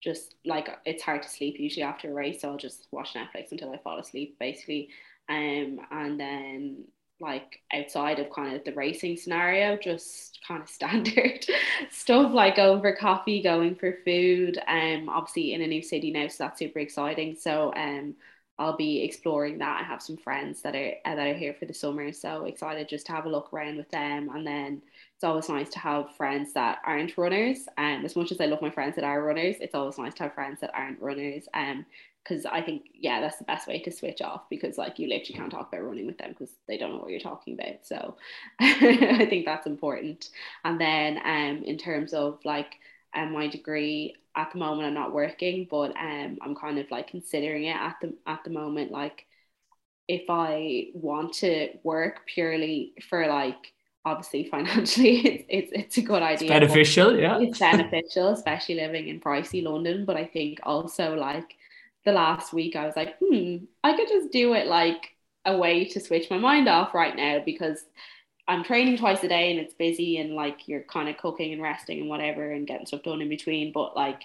just 0.02 0.36
like 0.46 0.70
it's 0.86 1.04
hard 1.04 1.24
to 1.24 1.30
sleep 1.30 1.56
usually 1.60 1.84
after 1.84 2.10
a 2.10 2.14
race, 2.14 2.42
so 2.42 2.50
I'll 2.50 2.58
just 2.58 2.88
watch 2.92 3.14
Netflix 3.14 3.52
until 3.52 3.72
I 3.72 3.78
fall 3.78 4.00
asleep 4.00 4.38
basically. 4.40 4.90
Um, 5.30 5.80
and 5.92 6.20
then 6.20 6.86
like 7.20 7.62
outside 7.74 8.20
of 8.20 8.30
kind 8.30 8.56
of 8.56 8.64
the 8.64 8.74
racing 8.74 9.18
scenario, 9.18 9.78
just 9.78 10.40
kind 10.48 10.62
of 10.62 10.70
standard 10.70 11.46
stuff 11.92 12.32
like 12.34 12.56
going 12.58 12.82
for 12.82 12.96
coffee, 12.96 13.42
going 13.42 13.76
for 13.76 13.98
food. 14.06 14.60
Um, 14.68 15.10
obviously 15.10 15.54
in 15.54 15.62
a 15.62 15.68
new 15.68 15.82
city 15.82 16.12
now, 16.12 16.28
so 16.28 16.46
that's 16.46 16.60
super 16.60 16.80
exciting. 16.80 17.36
So 17.36 17.74
um, 17.76 18.16
I'll 18.60 18.76
be 18.76 19.04
exploring 19.04 19.60
that. 19.60 19.82
I 19.82 19.84
have 19.84 20.02
some 20.02 20.18
friends 20.18 20.62
that 20.64 20.76
are 20.76 20.94
that 21.06 21.20
are 21.20 21.34
here 21.34 21.54
for 21.54 21.66
the 21.66 21.74
summer, 21.74 22.12
so 22.12 22.46
excited 22.46 22.90
just 22.90 23.06
to 23.08 23.12
have 23.12 23.26
a 23.26 23.30
look 23.30 23.54
around 23.54 23.78
with 23.78 23.90
them. 23.92 24.30
And 24.34 24.46
then 24.46 24.82
it's 25.16 25.24
always 25.24 25.50
nice 25.50 25.70
to 25.70 25.80
have 25.80 26.16
friends 26.16 26.54
that 26.54 26.80
aren't 26.84 27.18
runners. 27.18 27.68
And 27.78 28.04
as 28.04 28.16
much 28.16 28.32
as 28.32 28.42
I 28.42 28.46
love 28.46 28.62
my 28.62 28.72
friends 28.72 28.96
that 28.96 29.04
are 29.04 29.24
runners, 29.24 29.58
it's 29.60 29.76
always 29.76 29.98
nice 30.00 30.16
to 30.16 30.24
have 30.24 30.34
friends 30.34 30.62
that 30.62 30.72
aren't 30.74 31.02
runners. 31.02 31.48
Um, 31.54 31.86
because 32.28 32.46
I 32.46 32.62
think 32.62 32.84
yeah, 32.94 33.22
that's 33.22 33.38
the 33.38 33.44
best 33.44 33.68
way 33.68 33.80
to 33.80 33.92
switch 33.92 34.22
off 34.22 34.50
because 34.50 34.78
like 34.78 35.00
you 35.00 35.08
literally 35.08 35.40
can't 35.40 35.52
talk 35.52 35.70
about 35.70 35.86
running 35.86 36.08
with 36.08 36.18
them 36.18 36.30
because 36.30 36.54
they 36.68 36.78
don't 36.78 36.94
know 36.94 37.00
what 37.00 37.12
you're 37.12 37.20
talking 37.20 37.54
about. 37.54 37.86
So 37.86 38.18
I 38.60 39.26
think 39.30 39.46
that's 39.46 39.68
important. 39.68 40.30
And 40.66 40.80
then 40.80 41.20
um, 41.24 41.64
in 41.64 41.78
terms 41.78 42.14
of 42.14 42.40
like 42.44 42.76
um, 43.16 43.32
my 43.32 43.48
degree, 43.48 44.16
at 44.36 44.52
the 44.52 44.60
moment 44.60 44.88
I'm 44.88 44.94
not 44.94 45.14
working, 45.14 45.68
but 45.70 45.96
um, 45.98 46.38
I'm 46.42 46.56
kind 46.56 46.80
of 46.80 46.90
like 46.92 47.08
considering 47.08 47.66
it 47.66 47.76
at 47.76 47.96
the 48.02 48.14
at 48.26 48.44
the 48.44 48.50
moment. 48.50 48.92
Like, 48.92 49.26
if 50.08 50.24
I 50.30 50.88
want 50.94 51.34
to 51.36 51.70
work 51.84 52.22
purely 52.26 52.94
for 53.10 53.28
like 53.28 53.74
obviously 54.06 54.44
financially, 54.52 55.20
it's 55.20 55.46
it's, 55.50 55.72
it's 55.74 55.98
a 55.98 56.02
good 56.02 56.22
idea. 56.22 56.50
It's 56.52 56.60
beneficial, 56.60 57.18
yeah. 57.18 57.40
It's 57.40 57.60
beneficial, 57.72 58.30
especially 58.30 58.76
living 58.76 59.08
in 59.08 59.20
pricey 59.22 59.64
London. 59.64 60.06
But 60.06 60.18
I 60.18 60.26
think 60.26 60.60
also 60.64 61.16
like 61.16 61.56
the 62.08 62.14
last 62.14 62.54
week, 62.54 62.78
I 62.78 62.86
was 62.86 62.96
like, 62.96 63.18
hmm, 63.20 63.58
I 63.84 63.94
could 63.98 64.08
just 64.08 64.32
do 64.32 64.54
it 64.54 64.68
like 64.68 65.10
a 65.46 65.58
way 65.58 65.84
to 65.90 66.00
switch 66.00 66.30
my 66.30 66.38
mind 66.38 66.70
off 66.70 66.94
right 66.94 67.14
now 67.14 67.42
because 67.46 67.84
I'm 68.48 68.64
training 68.64 68.98
twice 68.98 69.22
a 69.26 69.28
day 69.28 69.52
and 69.52 69.60
it's 69.60 69.74
busy 69.74 70.18
and 70.18 70.34
like 70.34 70.70
you're 70.70 70.84
kind 70.84 71.10
of 71.10 71.18
cooking 71.18 71.52
and 71.52 71.62
resting 71.62 72.00
and 72.00 72.10
whatever 72.10 72.50
and 72.50 72.66
getting 72.66 72.86
stuff 72.86 73.04
done 73.04 73.22
in 73.22 73.28
between. 73.28 73.74
But 73.74 73.98
like 73.98 74.22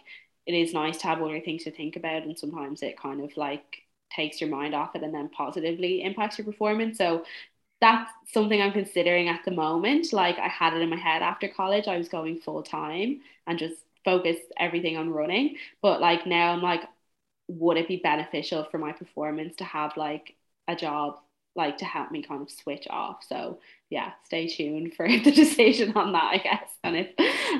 it 0.46 0.54
is 0.54 0.72
nice 0.72 0.98
to 0.98 1.08
have 1.08 1.20
other 1.20 1.40
things 1.40 1.64
to 1.64 1.72
think 1.72 1.96
about 1.96 2.22
and 2.22 2.38
sometimes 2.38 2.82
it 2.82 3.00
kind 3.00 3.20
of 3.20 3.36
like 3.36 3.78
takes 4.14 4.40
your 4.40 4.50
mind 4.50 4.76
off 4.76 4.94
it 4.94 5.02
and 5.02 5.12
then 5.12 5.28
positively 5.30 6.04
impacts 6.04 6.38
your 6.38 6.44
performance. 6.44 6.98
So 6.98 7.24
that's 7.80 8.12
something 8.32 8.62
I'm 8.62 8.72
considering 8.72 9.28
at 9.28 9.44
the 9.44 9.50
moment. 9.50 10.12
Like 10.12 10.38
I 10.38 10.46
had 10.46 10.74
it 10.74 10.82
in 10.82 10.88
my 10.88 10.96
head 10.96 11.22
after 11.22 11.48
college, 11.48 11.88
I 11.88 11.96
was 11.96 12.08
going 12.08 12.38
full 12.38 12.62
time 12.62 13.22
and 13.48 13.58
just 13.58 13.74
focus 14.04 14.36
everything 14.56 14.96
on 14.96 15.10
running. 15.10 15.56
But 15.80 16.00
like 16.00 16.26
now 16.28 16.52
I'm 16.52 16.62
like, 16.62 16.82
would 17.58 17.76
it 17.76 17.88
be 17.88 17.96
beneficial 17.96 18.64
for 18.70 18.78
my 18.78 18.92
performance 18.92 19.56
to 19.56 19.64
have 19.64 19.96
like 19.96 20.34
a 20.68 20.76
job 20.76 21.16
like 21.54 21.78
to 21.78 21.84
help 21.84 22.10
me 22.10 22.22
kind 22.22 22.40
of 22.40 22.50
switch 22.50 22.86
off. 22.88 23.24
So 23.28 23.58
yeah, 23.90 24.12
stay 24.24 24.48
tuned 24.48 24.94
for 24.94 25.06
the 25.24 25.30
decision 25.30 25.92
on 25.94 26.12
that, 26.12 26.30
I 26.32 26.38
guess. 26.38 26.70
And 26.82 26.96
if 26.96 27.08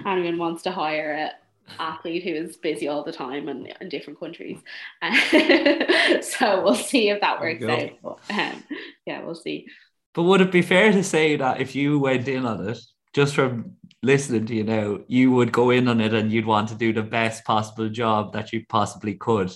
anyone 0.06 0.38
wants 0.38 0.62
to 0.62 0.70
hire 0.70 1.12
a 1.12 1.30
athlete 1.78 2.24
who 2.24 2.30
is 2.30 2.56
busy 2.56 2.88
all 2.88 3.04
the 3.04 3.12
time 3.12 3.48
and 3.48 3.72
in 3.80 3.88
different 3.88 4.18
countries. 4.18 4.58
so 6.22 6.62
we'll 6.62 6.74
see 6.74 7.10
if 7.10 7.20
that 7.20 7.40
works 7.40 7.64
out. 7.64 7.90
But, 8.02 8.18
um, 8.30 8.64
yeah, 9.06 9.22
we'll 9.24 9.34
see. 9.34 9.66
But 10.14 10.24
would 10.24 10.40
it 10.40 10.52
be 10.52 10.62
fair 10.62 10.92
to 10.92 11.02
say 11.02 11.36
that 11.36 11.60
if 11.60 11.74
you 11.74 11.98
went 11.98 12.28
in 12.28 12.44
on 12.44 12.68
it, 12.68 12.78
just 13.14 13.34
from 13.34 13.76
listening 14.02 14.46
to 14.46 14.54
you 14.54 14.64
now, 14.64 14.98
you 15.06 15.30
would 15.32 15.52
go 15.52 15.70
in 15.70 15.88
on 15.88 16.00
it 16.00 16.12
and 16.12 16.32
you'd 16.32 16.46
want 16.46 16.68
to 16.68 16.74
do 16.74 16.92
the 16.92 17.02
best 17.02 17.44
possible 17.44 17.88
job 17.88 18.32
that 18.32 18.52
you 18.52 18.64
possibly 18.68 19.14
could? 19.14 19.52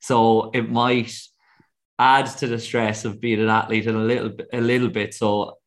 So 0.00 0.50
it 0.52 0.70
might 0.70 1.12
add 1.98 2.26
to 2.38 2.46
the 2.46 2.58
stress 2.58 3.04
of 3.04 3.20
being 3.20 3.40
an 3.40 3.48
athlete 3.48 3.86
in 3.86 3.94
a 3.94 3.98
little 3.98 4.32
a 4.52 4.60
little 4.60 4.88
bit. 4.88 5.14
So 5.14 5.58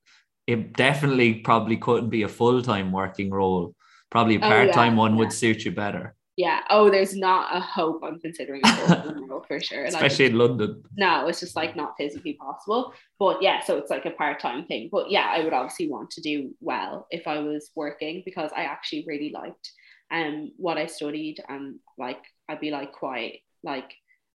it 0.47 0.73
definitely 0.73 1.35
probably 1.35 1.77
couldn't 1.77 2.09
be 2.09 2.23
a 2.23 2.27
full 2.27 2.61
time 2.61 2.91
working 2.91 3.29
role. 3.31 3.75
Probably 4.09 4.35
a 4.35 4.39
part 4.39 4.73
time 4.73 4.93
oh, 4.93 4.95
yeah, 4.95 4.99
one 4.99 5.11
yeah. 5.13 5.19
would 5.19 5.33
suit 5.33 5.65
you 5.65 5.71
better. 5.71 6.15
yeah. 6.35 6.61
Oh, 6.69 6.89
there's 6.89 7.15
not 7.15 7.55
a 7.55 7.59
hope 7.59 8.01
I'm 8.03 8.19
considering 8.19 8.61
a 8.63 8.67
full-time 8.67 9.29
role 9.29 9.45
for 9.47 9.59
sure. 9.59 9.85
Especially 9.85 10.25
like, 10.25 10.31
in 10.31 10.37
London. 10.39 10.83
No, 10.97 11.27
it's 11.27 11.39
just 11.39 11.55
like 11.55 11.75
not 11.75 11.93
physically 11.97 12.33
possible. 12.33 12.93
But 13.19 13.41
yeah, 13.41 13.61
so 13.63 13.77
it's 13.77 13.91
like 13.91 14.05
a 14.05 14.11
part-time 14.11 14.65
thing. 14.65 14.89
But 14.91 15.11
yeah, 15.11 15.31
I 15.31 15.43
would 15.43 15.53
obviously 15.53 15.89
want 15.89 16.09
to 16.11 16.21
do 16.21 16.55
well 16.59 17.07
if 17.11 17.27
I 17.27 17.39
was 17.39 17.69
working 17.75 18.23
because 18.25 18.51
I 18.55 18.63
actually 18.63 19.05
really 19.07 19.31
liked 19.31 19.71
um 20.11 20.51
what 20.57 20.77
I 20.77 20.85
studied 20.87 21.37
and 21.47 21.79
like 21.97 22.21
I'd 22.49 22.59
be 22.59 22.71
like 22.71 22.91
quite 22.91 23.39
like 23.63 23.93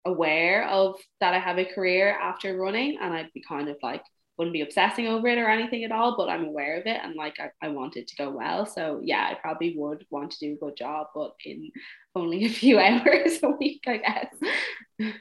aware 0.05 0.67
of 0.67 0.95
that 1.19 1.33
I 1.33 1.39
have 1.39 1.57
a 1.57 1.65
career 1.65 2.11
after 2.11 2.55
running 2.57 2.97
and 3.01 3.13
I'd 3.13 3.33
be 3.33 3.43
kind 3.47 3.69
of 3.69 3.77
like 3.81 4.03
wouldn't 4.37 4.53
be 4.53 4.61
obsessing 4.61 5.07
over 5.07 5.27
it 5.27 5.37
or 5.37 5.49
anything 5.49 5.83
at 5.85 5.91
all, 5.91 6.17
but 6.17 6.29
I'm 6.29 6.45
aware 6.45 6.77
of 6.79 6.85
it 6.85 6.99
and 7.01 7.15
like 7.15 7.35
I, 7.39 7.49
I 7.65 7.69
want 7.69 7.95
it 7.95 8.07
to 8.09 8.15
go 8.17 8.29
well. 8.29 8.65
So 8.65 8.99
yeah, 9.01 9.29
I 9.31 9.35
probably 9.35 9.75
would 9.77 10.05
want 10.09 10.31
to 10.31 10.39
do 10.39 10.53
a 10.53 10.65
good 10.65 10.77
job, 10.77 11.07
but 11.15 11.31
in 11.45 11.71
only 12.15 12.45
a 12.45 12.49
few 12.49 12.79
hours 12.81 13.39
a 13.43 13.49
week, 13.49 13.83
I 13.87 13.97
guess. 13.97 15.13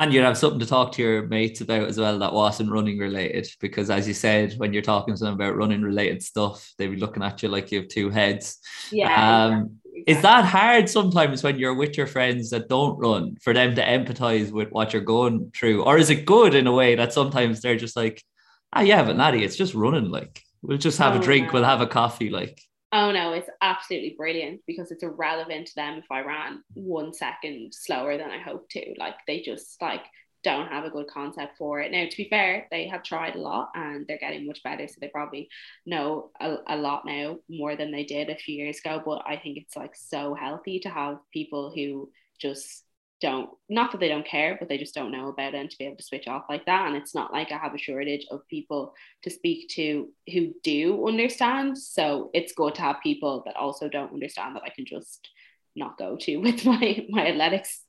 And 0.00 0.14
you'd 0.14 0.24
have 0.24 0.38
something 0.38 0.60
to 0.60 0.66
talk 0.66 0.92
to 0.92 1.02
your 1.02 1.26
mates 1.26 1.60
about 1.60 1.86
as 1.86 1.98
well 1.98 2.18
that 2.18 2.32
wasn't 2.32 2.72
running 2.72 2.98
related. 2.98 3.46
Because 3.60 3.90
as 3.90 4.08
you 4.08 4.14
said, 4.14 4.54
when 4.56 4.72
you're 4.72 4.80
talking 4.80 5.14
to 5.14 5.22
them 5.22 5.34
about 5.34 5.56
running 5.56 5.82
related 5.82 6.22
stuff, 6.22 6.72
they'd 6.78 6.86
be 6.86 6.96
looking 6.96 7.22
at 7.22 7.42
you 7.42 7.50
like 7.50 7.70
you 7.70 7.80
have 7.80 7.88
two 7.88 8.08
heads. 8.08 8.60
Yeah. 8.90 9.44
Um, 9.44 9.76
is 10.06 10.22
that 10.22 10.46
hard 10.46 10.88
sometimes 10.88 11.42
when 11.42 11.58
you're 11.58 11.74
with 11.74 11.98
your 11.98 12.06
friends 12.06 12.48
that 12.48 12.70
don't 12.70 12.98
run 12.98 13.36
for 13.42 13.52
them 13.52 13.74
to 13.74 13.84
empathize 13.84 14.50
with 14.50 14.70
what 14.70 14.94
you're 14.94 15.02
going 15.02 15.52
through? 15.54 15.82
Or 15.82 15.98
is 15.98 16.08
it 16.08 16.24
good 16.24 16.54
in 16.54 16.66
a 16.66 16.72
way 16.72 16.94
that 16.94 17.12
sometimes 17.12 17.60
they're 17.60 17.76
just 17.76 17.94
like, 17.94 18.24
ah, 18.72 18.80
yeah, 18.80 19.02
but 19.02 19.18
Nadia, 19.18 19.44
it's 19.44 19.56
just 19.56 19.74
running. 19.74 20.10
Like, 20.10 20.42
we'll 20.62 20.78
just 20.78 20.98
have 20.98 21.14
oh, 21.14 21.18
a 21.18 21.22
drink, 21.22 21.52
we'll 21.52 21.64
have 21.64 21.82
a 21.82 21.86
coffee. 21.86 22.30
Like, 22.30 22.62
oh 22.92 23.12
no, 23.12 23.32
it's 23.32 23.50
absolutely 23.60 24.14
brilliant 24.16 24.62
because 24.66 24.90
it's 24.90 25.02
irrelevant 25.02 25.68
to 25.68 25.74
them 25.76 25.98
if 25.98 26.10
I 26.10 26.20
ran 26.20 26.62
one 26.74 27.12
second 27.12 27.72
slower 27.72 28.16
than 28.16 28.30
I 28.30 28.38
hoped 28.38 28.72
to. 28.72 28.94
Like, 28.98 29.14
they 29.26 29.40
just 29.40 29.80
like 29.80 30.02
don't 30.42 30.68
have 30.68 30.84
a 30.84 30.90
good 30.90 31.06
concept 31.06 31.56
for 31.58 31.80
it. 31.80 31.92
Now, 31.92 32.06
to 32.08 32.16
be 32.16 32.28
fair, 32.28 32.66
they 32.70 32.88
have 32.88 33.02
tried 33.02 33.36
a 33.36 33.40
lot 33.40 33.70
and 33.74 34.06
they're 34.06 34.18
getting 34.18 34.46
much 34.46 34.62
better. 34.62 34.88
So 34.88 34.94
they 35.00 35.08
probably 35.08 35.48
know 35.86 36.30
a, 36.40 36.56
a 36.66 36.76
lot 36.76 37.04
now 37.04 37.38
more 37.48 37.76
than 37.76 37.92
they 37.92 38.04
did 38.04 38.30
a 38.30 38.36
few 38.36 38.56
years 38.56 38.78
ago. 38.78 39.02
But 39.04 39.22
I 39.26 39.36
think 39.36 39.58
it's 39.58 39.76
like 39.76 39.94
so 39.94 40.34
healthy 40.34 40.80
to 40.80 40.88
have 40.88 41.18
people 41.32 41.72
who 41.74 42.10
just 42.40 42.84
don't, 43.20 43.50
not 43.68 43.92
that 43.92 43.98
they 44.00 44.08
don't 44.08 44.26
care, 44.26 44.56
but 44.58 44.68
they 44.68 44.78
just 44.78 44.94
don't 44.94 45.12
know 45.12 45.28
about 45.28 45.54
it 45.54 45.58
and 45.58 45.70
to 45.70 45.78
be 45.78 45.84
able 45.84 45.96
to 45.96 46.02
switch 46.02 46.26
off 46.26 46.44
like 46.48 46.66
that. 46.66 46.86
And 46.86 46.96
it's 46.96 47.14
not 47.14 47.32
like 47.32 47.52
I 47.52 47.58
have 47.58 47.74
a 47.74 47.78
shortage 47.78 48.26
of 48.30 48.46
people 48.48 48.94
to 49.22 49.30
speak 49.30 49.68
to 49.70 50.08
who 50.32 50.54
do 50.62 51.06
understand. 51.06 51.78
So 51.78 52.30
it's 52.34 52.52
good 52.52 52.74
to 52.76 52.82
have 52.82 52.96
people 53.02 53.42
that 53.46 53.56
also 53.56 53.88
don't 53.88 54.12
understand 54.12 54.56
that 54.56 54.62
I 54.64 54.70
can 54.70 54.86
just 54.86 55.28
not 55.76 55.98
go 55.98 56.16
to 56.16 56.36
with 56.44 56.64
my 56.64 57.06
my 57.10 57.28
athletics 57.28 57.84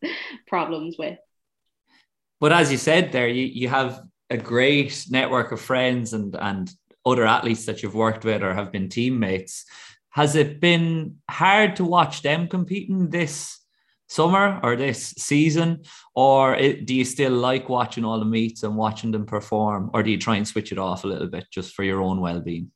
problems 0.48 0.98
with 1.00 1.18
but 2.42 2.52
as 2.52 2.72
you 2.72 2.78
said 2.78 3.12
there, 3.12 3.28
you, 3.28 3.46
you 3.46 3.70
have 3.70 4.02
a 4.32 4.36
great 4.36 5.06
network 5.10 5.52
of 5.54 5.62
friends 5.62 6.12
and 6.14 6.36
and 6.36 6.70
other 7.06 7.26
athletes 7.26 7.66
that 7.66 7.82
you've 7.82 7.96
worked 7.96 8.26
with 8.26 8.44
or 8.44 8.54
have 8.54 8.72
been 8.72 8.90
teammates. 8.90 9.66
Has 10.10 10.36
it 10.36 10.60
been 10.60 11.18
hard 11.30 11.78
to 11.78 11.86
watch 11.86 12.22
them 12.22 12.48
competing 12.48 13.10
this 13.10 13.60
summer 14.12 14.60
or 14.62 14.76
this 14.76 15.14
season, 15.18 15.84
or 16.16 16.56
it, 16.56 16.86
do 16.86 16.94
you 16.94 17.06
still 17.06 17.32
like 17.32 17.70
watching 17.70 18.04
all 18.04 18.20
the 18.20 18.26
meets 18.26 18.64
and 18.64 18.76
watching 18.76 19.12
them 19.12 19.26
perform, 19.26 19.90
or 19.94 20.04
do 20.04 20.12
you 20.12 20.18
try 20.18 20.36
and 20.36 20.46
switch 20.46 20.74
it 20.74 20.78
off 20.78 21.06
a 21.06 21.08
little 21.08 21.28
bit 21.28 21.46
just 21.50 21.74
for 21.74 21.84
your 21.84 22.02
own 22.02 22.20
well 22.20 22.42
being? 22.42 22.72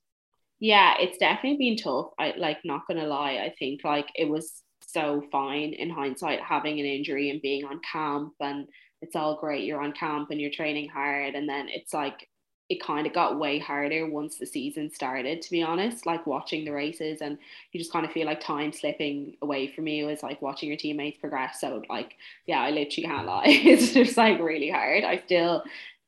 Yeah, 0.60 0.96
it's 0.98 1.18
definitely 1.18 1.58
been 1.58 1.78
tough. 1.78 2.08
I 2.18 2.34
like 2.38 2.60
not 2.64 2.88
gonna 2.88 3.06
lie. 3.06 3.44
I 3.44 3.54
think 3.60 3.82
like 3.84 4.08
it 4.16 4.30
was 4.30 4.64
so 4.80 5.24
fine 5.30 5.74
in 5.74 5.90
hindsight 5.90 6.40
having 6.40 6.80
an 6.80 6.86
injury 6.86 7.30
and 7.30 7.42
being 7.42 7.66
on 7.66 7.82
camp 7.92 8.34
and 8.40 8.68
it's 9.02 9.16
all 9.16 9.36
great 9.36 9.66
you're 9.66 9.82
on 9.82 9.92
camp 9.92 10.30
and 10.32 10.40
you're 10.40 10.52
training 10.52 10.88
hard 10.88 11.36
and 11.36 11.50
then 11.50 11.68
it's 11.68 11.94
like 11.94 12.30
it 12.70 12.82
kind 12.82 13.06
of 13.06 13.14
got 13.14 13.40
way 13.40 13.60
harder 13.60 14.10
once 14.10 14.38
the 14.38 14.46
season 14.46 14.90
started 14.90 15.42
to 15.42 15.52
be 15.52 15.62
honest 15.62 16.06
like 16.06 16.26
watching 16.26 16.66
the 16.66 16.72
races 16.72 17.22
and 17.22 17.38
you 17.72 17.80
just 17.80 17.92
kind 17.92 18.06
of 18.06 18.12
feel 18.12 18.26
like 18.26 18.42
time 18.42 18.74
slipping 18.74 19.36
away 19.42 19.68
from 19.68 19.88
you 19.88 20.10
is 20.10 20.24
like 20.24 20.42
watching 20.42 20.70
your 20.70 20.78
teammates 20.78 21.20
progress. 21.20 21.62
So 21.62 21.84
like 21.90 22.16
yeah 22.48 22.62
I 22.62 22.72
literally 22.72 23.08
can't 23.08 23.28
lie. 23.28 23.44
It's 23.48 23.94
just 23.94 24.18
like 24.18 24.40
really 24.40 24.70
hard. 24.70 25.04
I 25.04 25.22
still 25.26 25.64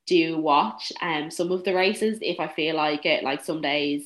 do 0.08 0.38
watch 0.38 0.92
um 1.02 1.30
some 1.30 1.52
of 1.52 1.64
the 1.64 1.76
races 1.76 2.20
if 2.22 2.40
I 2.40 2.48
feel 2.48 2.76
like 2.76 3.06
it. 3.06 3.24
Like 3.24 3.44
some 3.44 3.62
days 3.62 4.04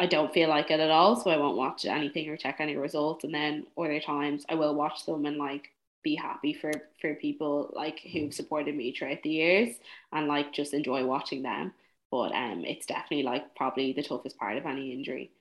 I 0.00 0.06
don't 0.06 0.32
feel 0.32 0.48
like 0.48 0.70
it 0.70 0.80
at 0.80 0.90
all 0.90 1.16
so 1.16 1.30
I 1.30 1.36
won't 1.36 1.56
watch 1.56 1.84
anything 1.84 2.28
or 2.28 2.36
check 2.36 2.56
any 2.58 2.76
results 2.76 3.24
and 3.24 3.34
then 3.34 3.66
other 3.76 4.00
times 4.00 4.44
I 4.48 4.54
will 4.54 4.74
watch 4.74 5.06
them 5.06 5.26
and 5.26 5.36
like 5.36 5.70
be 6.02 6.14
happy 6.14 6.54
for 6.54 6.72
for 7.00 7.14
people 7.14 7.70
like 7.74 8.00
who've 8.12 8.32
supported 8.32 8.76
me 8.76 8.94
throughout 8.94 9.22
the 9.22 9.30
years 9.30 9.76
and 10.12 10.28
like 10.28 10.52
just 10.52 10.74
enjoy 10.74 11.04
watching 11.04 11.42
them. 11.42 11.72
But 12.10 12.32
um 12.32 12.64
it's 12.64 12.86
definitely 12.86 13.24
like 13.24 13.54
probably 13.54 13.92
the 13.92 14.02
toughest 14.02 14.38
part 14.38 14.56
of 14.56 14.66
any 14.66 14.92
injury. 14.92 15.32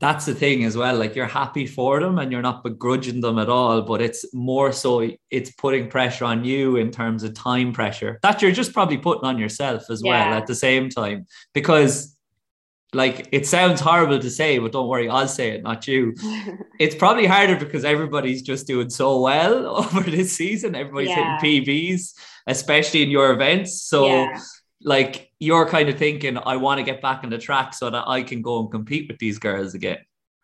That's 0.00 0.26
the 0.26 0.34
thing 0.34 0.64
as 0.64 0.76
well 0.76 0.96
like 0.96 1.16
you're 1.16 1.26
happy 1.26 1.66
for 1.66 1.98
them 1.98 2.18
and 2.18 2.30
you're 2.30 2.42
not 2.42 2.62
begrudging 2.62 3.20
them 3.20 3.36
at 3.36 3.48
all 3.48 3.82
but 3.82 4.00
it's 4.00 4.32
more 4.32 4.70
so 4.70 5.10
it's 5.30 5.50
putting 5.50 5.88
pressure 5.88 6.24
on 6.24 6.44
you 6.44 6.76
in 6.76 6.92
terms 6.92 7.24
of 7.24 7.34
time 7.34 7.72
pressure 7.72 8.20
that 8.22 8.40
you're 8.40 8.52
just 8.52 8.72
probably 8.72 8.96
putting 8.96 9.24
on 9.24 9.38
yourself 9.38 9.90
as 9.90 10.00
yeah. 10.04 10.30
well 10.30 10.38
at 10.38 10.46
the 10.46 10.54
same 10.54 10.88
time. 10.88 11.26
Because 11.52 12.16
like 12.94 13.28
it 13.32 13.46
sounds 13.46 13.80
horrible 13.80 14.18
to 14.18 14.30
say, 14.30 14.58
but 14.58 14.72
don't 14.72 14.88
worry, 14.88 15.08
I'll 15.08 15.28
say 15.28 15.50
it, 15.50 15.62
not 15.62 15.86
you. 15.86 16.14
it's 16.80 16.94
probably 16.94 17.26
harder 17.26 17.56
because 17.56 17.84
everybody's 17.84 18.42
just 18.42 18.66
doing 18.66 18.88
so 18.88 19.20
well 19.20 19.66
over 19.76 20.02
this 20.02 20.32
season. 20.32 20.74
Everybody's 20.74 21.10
yeah. 21.10 21.38
hitting 21.38 21.64
PBs, 21.64 22.14
especially 22.46 23.02
in 23.02 23.10
your 23.10 23.32
events. 23.32 23.82
So 23.82 24.06
yeah. 24.06 24.40
like 24.82 25.30
you're 25.38 25.68
kind 25.68 25.88
of 25.88 25.98
thinking, 25.98 26.38
I 26.38 26.56
want 26.56 26.78
to 26.78 26.84
get 26.84 27.02
back 27.02 27.24
on 27.24 27.30
the 27.30 27.38
track 27.38 27.74
so 27.74 27.90
that 27.90 28.04
I 28.08 28.22
can 28.22 28.40
go 28.40 28.60
and 28.60 28.70
compete 28.70 29.08
with 29.08 29.18
these 29.18 29.38
girls 29.38 29.74
again. 29.74 29.98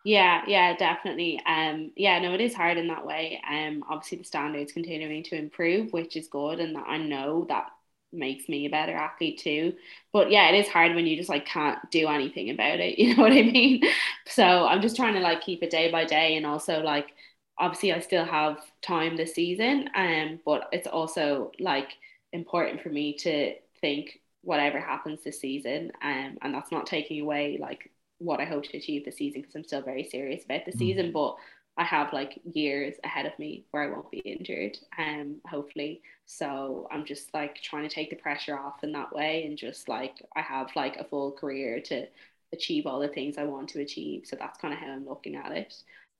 Yeah, 0.05 0.42
yeah, 0.47 0.76
definitely. 0.76 1.40
Um, 1.47 1.92
yeah, 1.97 2.18
no, 2.18 2.34
it 2.34 2.40
is 2.42 2.53
hard 2.53 2.76
in 2.76 2.88
that 2.88 3.07
way. 3.07 3.40
Um, 3.51 3.82
obviously 3.88 4.18
the 4.18 4.24
standards 4.24 4.70
continuing 4.70 5.22
to 5.24 5.36
improve, 5.36 5.95
which 5.95 6.14
is 6.14 6.28
good, 6.28 6.61
and 6.61 6.76
that 6.76 6.84
I 6.86 6.99
know 6.99 7.47
that 7.49 7.70
makes 8.15 8.49
me 8.49 8.67
a 8.67 8.71
better 8.71 8.95
athlete 8.95 9.39
too. 9.39 9.75
But 10.12 10.31
yeah, 10.31 10.49
it 10.49 10.59
is 10.59 10.69
hard 10.69 10.95
when 10.95 11.07
you 11.07 11.17
just 11.17 11.29
like 11.29 11.47
can't 11.47 11.79
do 11.91 12.09
anything 12.09 12.51
about 12.51 12.81
it. 12.81 12.99
You 13.05 13.17
know 13.17 13.23
what 13.23 13.33
I 13.33 13.43
mean? 13.43 13.83
So 14.27 14.67
I'm 14.67 14.81
just 14.81 14.97
trying 14.97 15.15
to 15.15 15.21
like 15.21 15.43
keep 15.43 15.62
it 15.62 15.71
day 15.71 15.91
by 15.91 16.05
day 16.05 16.37
and 16.37 16.47
also 16.47 16.81
like 16.81 17.12
obviously 17.59 17.93
I 17.93 18.01
still 18.01 18.25
have 18.25 18.59
time 18.83 19.17
this 19.17 19.35
season. 19.35 19.91
Um, 19.95 20.41
but 20.45 20.69
it's 20.73 20.87
also 20.87 21.53
like 21.59 21.91
important 22.33 22.83
for 22.83 22.89
me 22.89 23.17
to 23.19 23.55
think 23.81 24.21
whatever 24.43 24.81
happens 24.81 25.23
this 25.23 25.41
season. 25.41 25.93
Um, 26.03 26.39
and 26.43 26.55
that's 26.55 26.73
not 26.73 26.87
taking 26.87 27.21
away 27.21 27.59
like 27.61 27.91
what 28.19 28.41
I 28.41 28.45
hope 28.45 28.65
to 28.65 28.77
achieve 28.77 29.05
this 29.05 29.17
season 29.17 29.43
because 29.43 29.55
I'm 29.55 29.65
still 29.65 29.83
very 29.83 30.05
serious 30.05 30.45
about 30.45 30.65
the 30.65 30.73
mm. 30.73 30.79
season. 30.79 31.12
But 31.12 31.37
I 31.77 31.85
have 31.85 32.12
like 32.12 32.41
years 32.45 32.95
ahead 33.03 33.27
of 33.27 33.37
me 33.39 33.64
where 33.70 33.83
I 33.83 33.91
won't 33.91 34.11
be 34.11 34.18
injured, 34.18 34.79
um, 34.99 35.37
hopefully. 35.49 36.03
So 36.27 36.87
I'm 36.91 37.05
just 37.05 37.35
like 37.35 37.57
trying 37.57 37.83
to 37.89 37.95
take 37.95 38.11
the 38.11 38.16
pressure 38.16 38.57
off 38.59 38.85
in 38.85 38.93
that 38.93 39.12
way 39.12 39.45
and 39.45 39.59
just 39.59 39.89
like 39.89 40.22
I 40.37 40.41
have 40.41 40.68
like 40.77 40.97
a 40.97 41.05
full 41.05 41.33
career 41.33 41.81
to 41.87 42.07
achieve 42.53 42.87
all 42.87 43.01
the 43.01 43.09
things 43.09 43.39
I 43.39 43.45
want 43.45 43.68
to 43.70 43.81
achieve. 43.81 44.22
So 44.25 44.37
that's 44.39 44.59
kind 44.59 44.72
of 44.72 44.81
how 44.81 44.87
I'm 44.87 45.09
looking 45.09 45.35
at 45.35 45.51
it. 45.53 45.75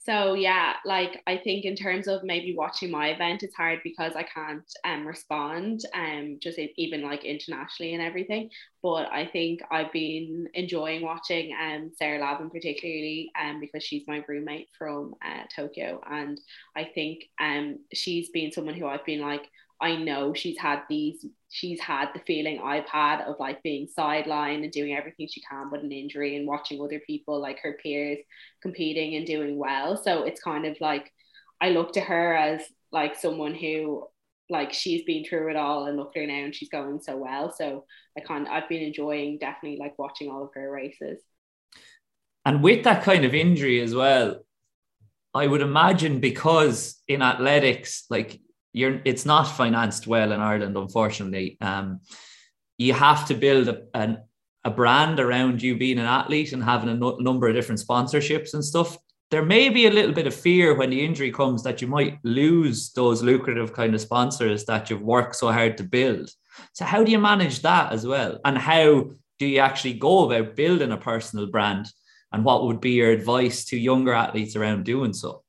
So 0.05 0.35
yeah, 0.35 0.75
like 0.85 1.23
I 1.27 1.39
think 1.39 1.65
in 1.65 1.75
terms 1.77 2.09
of 2.09 2.25
maybe 2.25 2.55
watching 2.55 2.91
my 2.91 3.09
event, 3.09 3.43
it's 3.43 3.55
hard 3.57 3.81
because 3.83 4.13
I 4.15 4.23
can't 4.23 4.71
um 4.85 5.07
respond 5.07 5.81
um 5.95 6.37
just 6.43 6.59
even 6.77 7.03
like 7.03 7.25
internationally 7.25 7.95
and 7.95 8.03
everything. 8.03 8.51
But 8.83 9.11
I 9.11 9.27
think 9.27 9.61
I've 9.71 9.91
been 9.93 10.47
enjoying 10.53 11.01
watching 11.03 11.55
um 11.59 11.91
Sarah 11.97 12.21
Lavin 12.21 12.51
particularly 12.51 13.31
um 13.41 13.61
because 13.61 13.83
she's 13.83 14.07
my 14.07 14.23
roommate 14.29 14.69
from 14.79 15.15
uh, 15.25 15.45
Tokyo 15.57 16.03
and 16.11 16.39
I 16.77 16.85
think 16.85 17.25
um 17.41 17.79
she's 17.95 18.29
been 18.29 18.53
someone 18.53 18.75
who 18.75 18.87
I've 18.87 19.07
been 19.07 19.23
like 19.23 19.49
I 19.85 19.97
know 19.97 20.33
she's 20.33 20.59
had 20.59 20.81
these, 20.89 21.27
she's 21.51 21.79
had 21.79 22.09
the 22.15 22.21
feeling 22.21 22.59
I've 22.59 22.89
had 22.89 23.21
of 23.21 23.37
like 23.39 23.63
being 23.63 23.87
sidelined 23.87 24.63
and 24.63 24.73
doing 24.73 24.95
everything 24.97 25.29
she 25.31 25.43
can, 25.43 25.69
but 25.71 25.83
an 25.83 25.93
injury 25.93 26.37
and 26.37 26.47
watching 26.47 26.81
other 26.81 27.03
people 27.07 27.39
like 27.39 27.59
her 27.61 27.77
peers 27.83 28.17
competing 28.63 29.15
and 29.17 29.27
doing 29.27 29.59
well. 29.59 30.03
So 30.03 30.23
it's 30.23 30.41
kind 30.41 30.65
of 30.65 30.81
like 30.81 31.13
I 31.61 31.69
look 31.69 31.93
to 31.93 32.01
her 32.01 32.35
as 32.35 32.63
like 32.93 33.15
someone 33.15 33.55
who 33.55 34.07
like 34.49 34.73
she's 34.73 35.03
been 35.03 35.23
through 35.23 35.51
it 35.51 35.57
all 35.57 35.85
and 35.85 35.99
look 35.99 36.13
at 36.17 36.21
her 36.23 36.27
now 36.27 36.45
and 36.45 36.55
she's 36.55 36.71
going 36.71 36.99
so 37.03 37.19
well. 37.19 37.53
So 37.53 37.85
I 38.17 38.23
kind 38.23 38.49
I've 38.49 38.71
been 38.71 38.81
enjoying 38.81 39.37
definitely 39.37 39.79
like 39.79 39.99
watching 39.99 40.31
all 40.31 40.45
of 40.45 40.51
her 40.55 40.71
races. 40.71 41.21
And 42.47 42.63
with 42.63 42.85
that 42.85 43.03
kind 43.03 43.27
of 43.27 43.35
injury 43.35 43.83
as 43.83 43.95
well, 43.95 44.41
I 45.35 45.47
would 45.47 45.61
imagine 45.61 46.21
because 46.21 47.03
in 47.07 47.21
athletics, 47.21 48.05
like 48.09 48.41
you're 48.75 49.01
it's 49.07 49.25
not 49.25 49.45
financed 49.45 50.07
well 50.07 50.33
in 50.33 50.41
Ireland, 50.41 50.77
unfortunately. 50.77 51.57
Um, 51.63 52.01
you 52.77 52.93
have 52.93 53.27
to 53.29 53.35
build 53.35 53.69
a, 53.69 53.83
an, 53.95 54.19
a 54.65 54.71
brand 54.71 55.19
around 55.21 55.63
you 55.63 55.79
being 55.79 55.99
an 55.99 56.07
athlete 56.07 56.53
and 56.53 56.63
having 56.63 56.91
a 56.91 56.95
no, 56.95 57.17
number 57.17 57.49
of 57.49 57.55
different 57.55 57.81
sponsorships 57.81 58.53
and 58.53 58.65
stuff 58.65 58.99
there 59.35 59.45
may 59.45 59.69
be 59.69 59.87
a 59.87 59.91
little 59.91 60.13
bit 60.13 60.29
of 60.29 60.35
fear 60.35 60.75
when 60.75 60.91
the 60.91 61.05
injury 61.05 61.33
comes 61.33 61.65
that 61.65 61.83
you 61.83 61.89
might 61.89 62.19
lose 62.23 62.93
those 62.93 63.21
lucrative 63.21 63.73
kind 63.73 63.93
of 63.93 64.01
sponsors 64.01 64.65
that 64.67 64.89
you've 64.89 65.03
worked 65.03 65.35
so 65.35 65.51
hard 65.51 65.77
to 65.77 65.83
build. 65.83 66.31
So, 66.73 66.85
how 66.85 67.03
do 67.03 67.11
you 67.11 67.19
manage 67.19 67.63
that 67.63 67.93
as 67.93 68.07
well? 68.07 68.39
And 68.45 68.57
how 68.57 69.11
do 69.41 69.47
you 69.47 69.59
actually 69.59 69.95
go 69.95 70.31
about 70.31 70.55
building 70.55 70.93
a 70.93 70.97
personal 70.97 71.47
brand? 71.47 71.87
And 72.33 72.45
what 72.45 72.65
would 72.65 72.81
be 72.81 72.93
your 72.93 73.11
advice 73.11 73.65
to 73.67 73.77
younger 73.77 74.13
athletes 74.13 74.55
around 74.55 74.85
doing 74.85 75.13
so? 75.13 75.43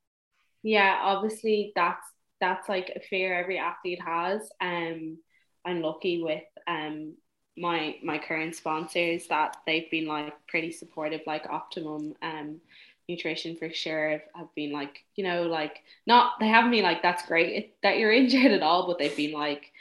Yeah, 0.64 1.00
obviously 1.04 1.72
that's 1.76 2.08
that's 2.42 2.70
like 2.70 2.92
a 2.96 3.00
fear 3.00 3.38
every 3.38 3.58
athlete 3.58 4.02
has. 4.02 4.50
Um, 4.62 5.18
I'm 5.66 5.82
lucky 5.82 6.22
with 6.22 6.44
um 6.68 7.16
my 7.58 7.96
my 8.04 8.18
current 8.18 8.56
sponsors 8.56 9.28
that 9.28 9.58
they've 9.66 9.90
been 9.90 10.08
like 10.08 10.34
pretty 10.48 10.72
supportive, 10.72 11.22
like 11.26 11.48
Optimum 11.50 12.14
um 12.22 12.60
nutrition 13.08 13.56
for 13.56 13.72
sure 13.72 14.24
have 14.34 14.54
been 14.56 14.72
like 14.72 15.04
you 15.16 15.24
know 15.24 15.44
like 15.44 15.84
not 16.08 16.40
they 16.40 16.48
haven't 16.48 16.72
been 16.72 16.82
like 16.82 17.04
that's 17.04 17.24
great 17.28 17.76
that 17.84 17.98
you're 17.98 18.12
injured 18.22 18.52
at 18.52 18.64
all, 18.64 18.88
but 18.88 19.00
they've 19.00 19.16
been 19.16 19.32
like 19.32 19.72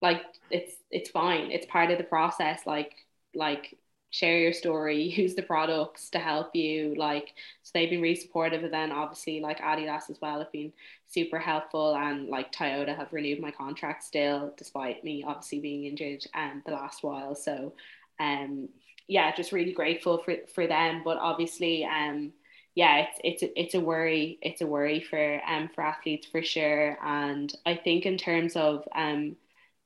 like 0.00 0.22
it's 0.50 0.74
it's 0.90 1.10
fine, 1.10 1.50
it's 1.50 1.66
part 1.66 1.90
of 1.90 1.98
the 1.98 2.04
process. 2.04 2.62
Like 2.66 2.92
like 3.34 3.76
share 4.12 4.38
your 4.38 4.52
story, 4.52 5.02
use 5.16 5.34
the 5.34 5.42
products 5.42 6.10
to 6.10 6.18
help 6.18 6.54
you. 6.54 6.94
Like, 6.96 7.34
they've 7.74 7.90
been 7.90 8.02
really 8.02 8.14
supportive. 8.16 8.64
And 8.64 8.72
then 8.72 8.92
obviously, 8.92 9.40
like 9.40 9.60
Adidas 9.60 10.10
as 10.10 10.20
well, 10.20 10.38
have 10.38 10.52
been 10.52 10.72
super 11.08 11.38
helpful. 11.38 11.96
And 11.96 12.28
like 12.28 12.52
Toyota 12.52 12.96
have 12.96 13.12
renewed 13.12 13.40
my 13.40 13.50
contract 13.50 14.04
still, 14.04 14.52
despite 14.56 15.04
me 15.04 15.24
obviously 15.26 15.60
being 15.60 15.84
injured 15.84 16.24
um, 16.34 16.62
the 16.66 16.72
last 16.72 17.02
while. 17.02 17.34
So, 17.34 17.74
um, 18.20 18.68
yeah, 19.08 19.34
just 19.34 19.52
really 19.52 19.72
grateful 19.72 20.18
for, 20.18 20.36
for 20.54 20.66
them. 20.66 21.02
But 21.04 21.18
obviously, 21.18 21.84
um, 21.84 22.32
yeah, 22.74 23.06
it's 23.06 23.20
it's 23.24 23.42
a, 23.42 23.60
it's 23.60 23.74
a 23.74 23.80
worry. 23.80 24.38
It's 24.42 24.60
a 24.62 24.66
worry 24.66 25.00
for 25.00 25.40
um 25.46 25.68
for 25.74 25.82
athletes 25.84 26.26
for 26.26 26.42
sure. 26.42 26.98
And 27.04 27.52
I 27.66 27.76
think 27.76 28.06
in 28.06 28.16
terms 28.16 28.56
of 28.56 28.86
um 28.94 29.36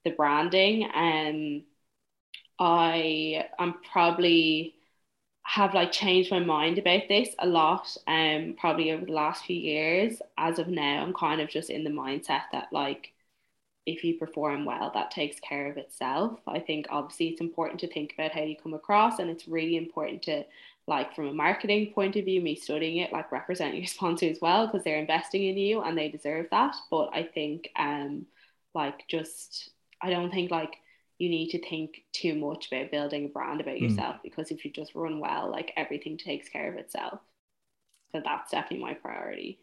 the 0.05 0.11
branding, 0.11 0.85
um 0.95 1.65
I 2.59 3.47
am 3.59 3.75
probably 3.93 4.76
have 5.47 5.75
like 5.75 5.93
changed 5.93 6.31
my 6.31 6.41
mind 6.41 6.77
about 6.79 7.03
this 7.09 7.29
a 7.39 7.47
lot 7.47 7.97
um 8.09 8.57
probably 8.59 8.91
over 8.91 9.05
the 9.05 9.13
last 9.13 9.45
few 9.45 9.57
years. 9.57 10.21
As 10.37 10.59
of 10.59 10.69
now 10.69 11.03
I'm 11.03 11.15
kind 11.15 11.41
of 11.41 11.49
just 11.49 11.71
in 11.71 11.85
the 11.85 11.91
mindset 11.91 12.43
that 12.53 12.69
like 12.73 13.13
if 13.87 14.03
you 14.05 14.19
perform 14.19 14.65
well 14.65 14.91
that 14.95 15.11
takes 15.13 15.41
care 15.41 15.71
of 15.71 15.77
itself. 15.77 16.41
I 16.49 16.59
think 16.61 16.87
obviously 16.91 17.29
it's 17.29 17.41
important 17.41 17.81
to 17.81 17.89
think 17.89 18.13
about 18.15 18.33
how 18.33 18.43
you 18.43 18.57
come 18.61 18.75
across 18.75 19.19
and 19.21 19.31
it's 19.31 19.49
really 19.49 19.77
important 19.77 20.23
to 20.25 20.45
like 20.89 21.15
from 21.15 21.29
a 21.29 21.33
marketing 21.33 21.93
point 21.95 22.17
of 22.17 22.25
view 22.25 22.41
me 22.41 22.57
studying 22.57 22.99
it 22.99 23.13
like 23.13 23.33
represent 23.33 23.77
your 23.77 23.87
sponsor 23.97 24.27
as 24.27 24.41
well 24.43 24.67
because 24.67 24.85
they're 24.85 24.99
investing 24.99 25.45
in 25.45 25.57
you 25.57 25.83
and 25.83 25.97
they 25.97 26.09
deserve 26.09 26.47
that. 26.51 26.75
But 26.91 27.11
I 27.15 27.23
think 27.23 27.71
um 27.77 28.27
like 28.75 29.07
just 29.09 29.71
I 30.03 30.11
don't 30.11 30.31
think 30.33 30.51
like 30.51 30.77
you 31.19 31.29
need 31.29 31.51
to 31.51 31.69
think 31.69 32.03
too 32.13 32.35
much 32.35 32.69
about 32.71 32.91
building 32.91 33.27
a 33.27 33.29
brand 33.29 33.61
about 33.61 33.79
hmm. 33.79 33.85
yourself 33.85 34.17
mm. 34.17 34.23
because 34.23 34.51
if 34.51 34.65
you 34.65 34.71
just 34.71 34.95
run 34.95 35.19
well, 35.19 35.51
like 35.51 35.73
everything 35.77 36.19
takes 36.19 36.49
care 36.49 36.71
of 36.71 36.79
itself. 36.79 37.21
So 38.13 38.23
that's 38.25 38.51
definitely 38.51 38.85
my 38.85 38.95
priority. 38.95 39.61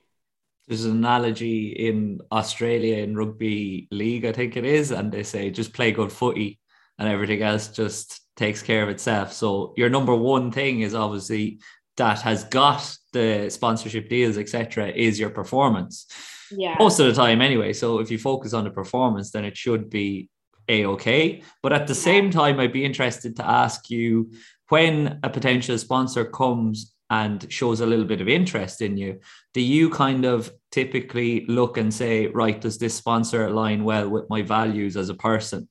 There's 0.68 0.86
an 0.86 0.98
analogy 0.98 1.70
in 1.70 2.22
Australia 2.32 2.98
in 2.98 3.16
rugby 3.16 3.88
league, 3.92 4.26
I 4.26 4.32
think 4.32 4.56
it 4.56 4.66
is, 4.66 4.92
and 4.92 5.12
they 5.12 5.24
say 5.24 5.52
just 5.52 5.74
play 5.74 5.92
good 5.92 6.12
footy 6.12 6.60
and 6.98 7.10
everything 7.10 7.42
else 7.42 7.68
just 7.68 8.22
takes 8.36 8.62
care 8.62 8.84
of 8.84 8.90
itself. 8.90 9.34
So 9.34 9.74
your 9.76 9.90
number 9.90 10.16
one 10.16 10.52
thing 10.52 10.82
is 10.82 10.96
obviously 10.96 11.60
that 11.98 12.22
has 12.22 12.46
got 12.46 12.96
the 13.12 13.50
sponsorship 13.50 14.10
deals, 14.10 14.38
etc., 14.38 14.88
is 14.88 15.20
your 15.20 15.30
performance. 15.30 16.08
Yeah. 16.52 16.76
Most 16.80 17.00
of 17.00 17.06
the 17.06 17.14
time, 17.14 17.42
anyway. 17.42 17.74
So 17.74 18.00
if 18.00 18.10
you 18.10 18.18
focus 18.18 18.54
on 18.54 18.64
the 18.64 18.72
performance, 18.72 19.32
then 19.32 19.46
it 19.46 19.58
should 19.58 19.90
be 19.90 20.30
a 20.68 20.86
okay. 20.86 21.44
But 21.62 21.74
at 21.74 21.88
the 21.88 21.96
same 21.96 22.32
time, 22.32 22.60
I'd 22.60 22.74
be 22.74 22.86
interested 22.86 23.36
to 23.38 23.48
ask 23.48 23.90
you 23.90 24.32
when 24.70 25.20
a 25.24 25.30
potential 25.30 25.78
sponsor 25.78 26.26
comes 26.26 26.94
and 27.10 27.52
shows 27.52 27.80
a 27.80 27.86
little 27.86 28.06
bit 28.06 28.22
of 28.22 28.28
interest 28.28 28.82
in 28.82 28.98
you, 28.98 29.20
do 29.54 29.62
you 29.62 29.90
kind 29.90 30.26
of 30.26 30.52
typically 30.72 31.46
look 31.46 31.78
and 31.78 31.94
say, 31.94 32.28
right, 32.28 32.60
does 32.60 32.80
this 32.80 32.96
sponsor 32.96 33.46
align 33.46 33.84
well 33.84 34.10
with 34.10 34.30
my 34.30 34.42
values 34.42 34.98
as 34.98 35.10
a 35.10 35.14
person 35.14 35.70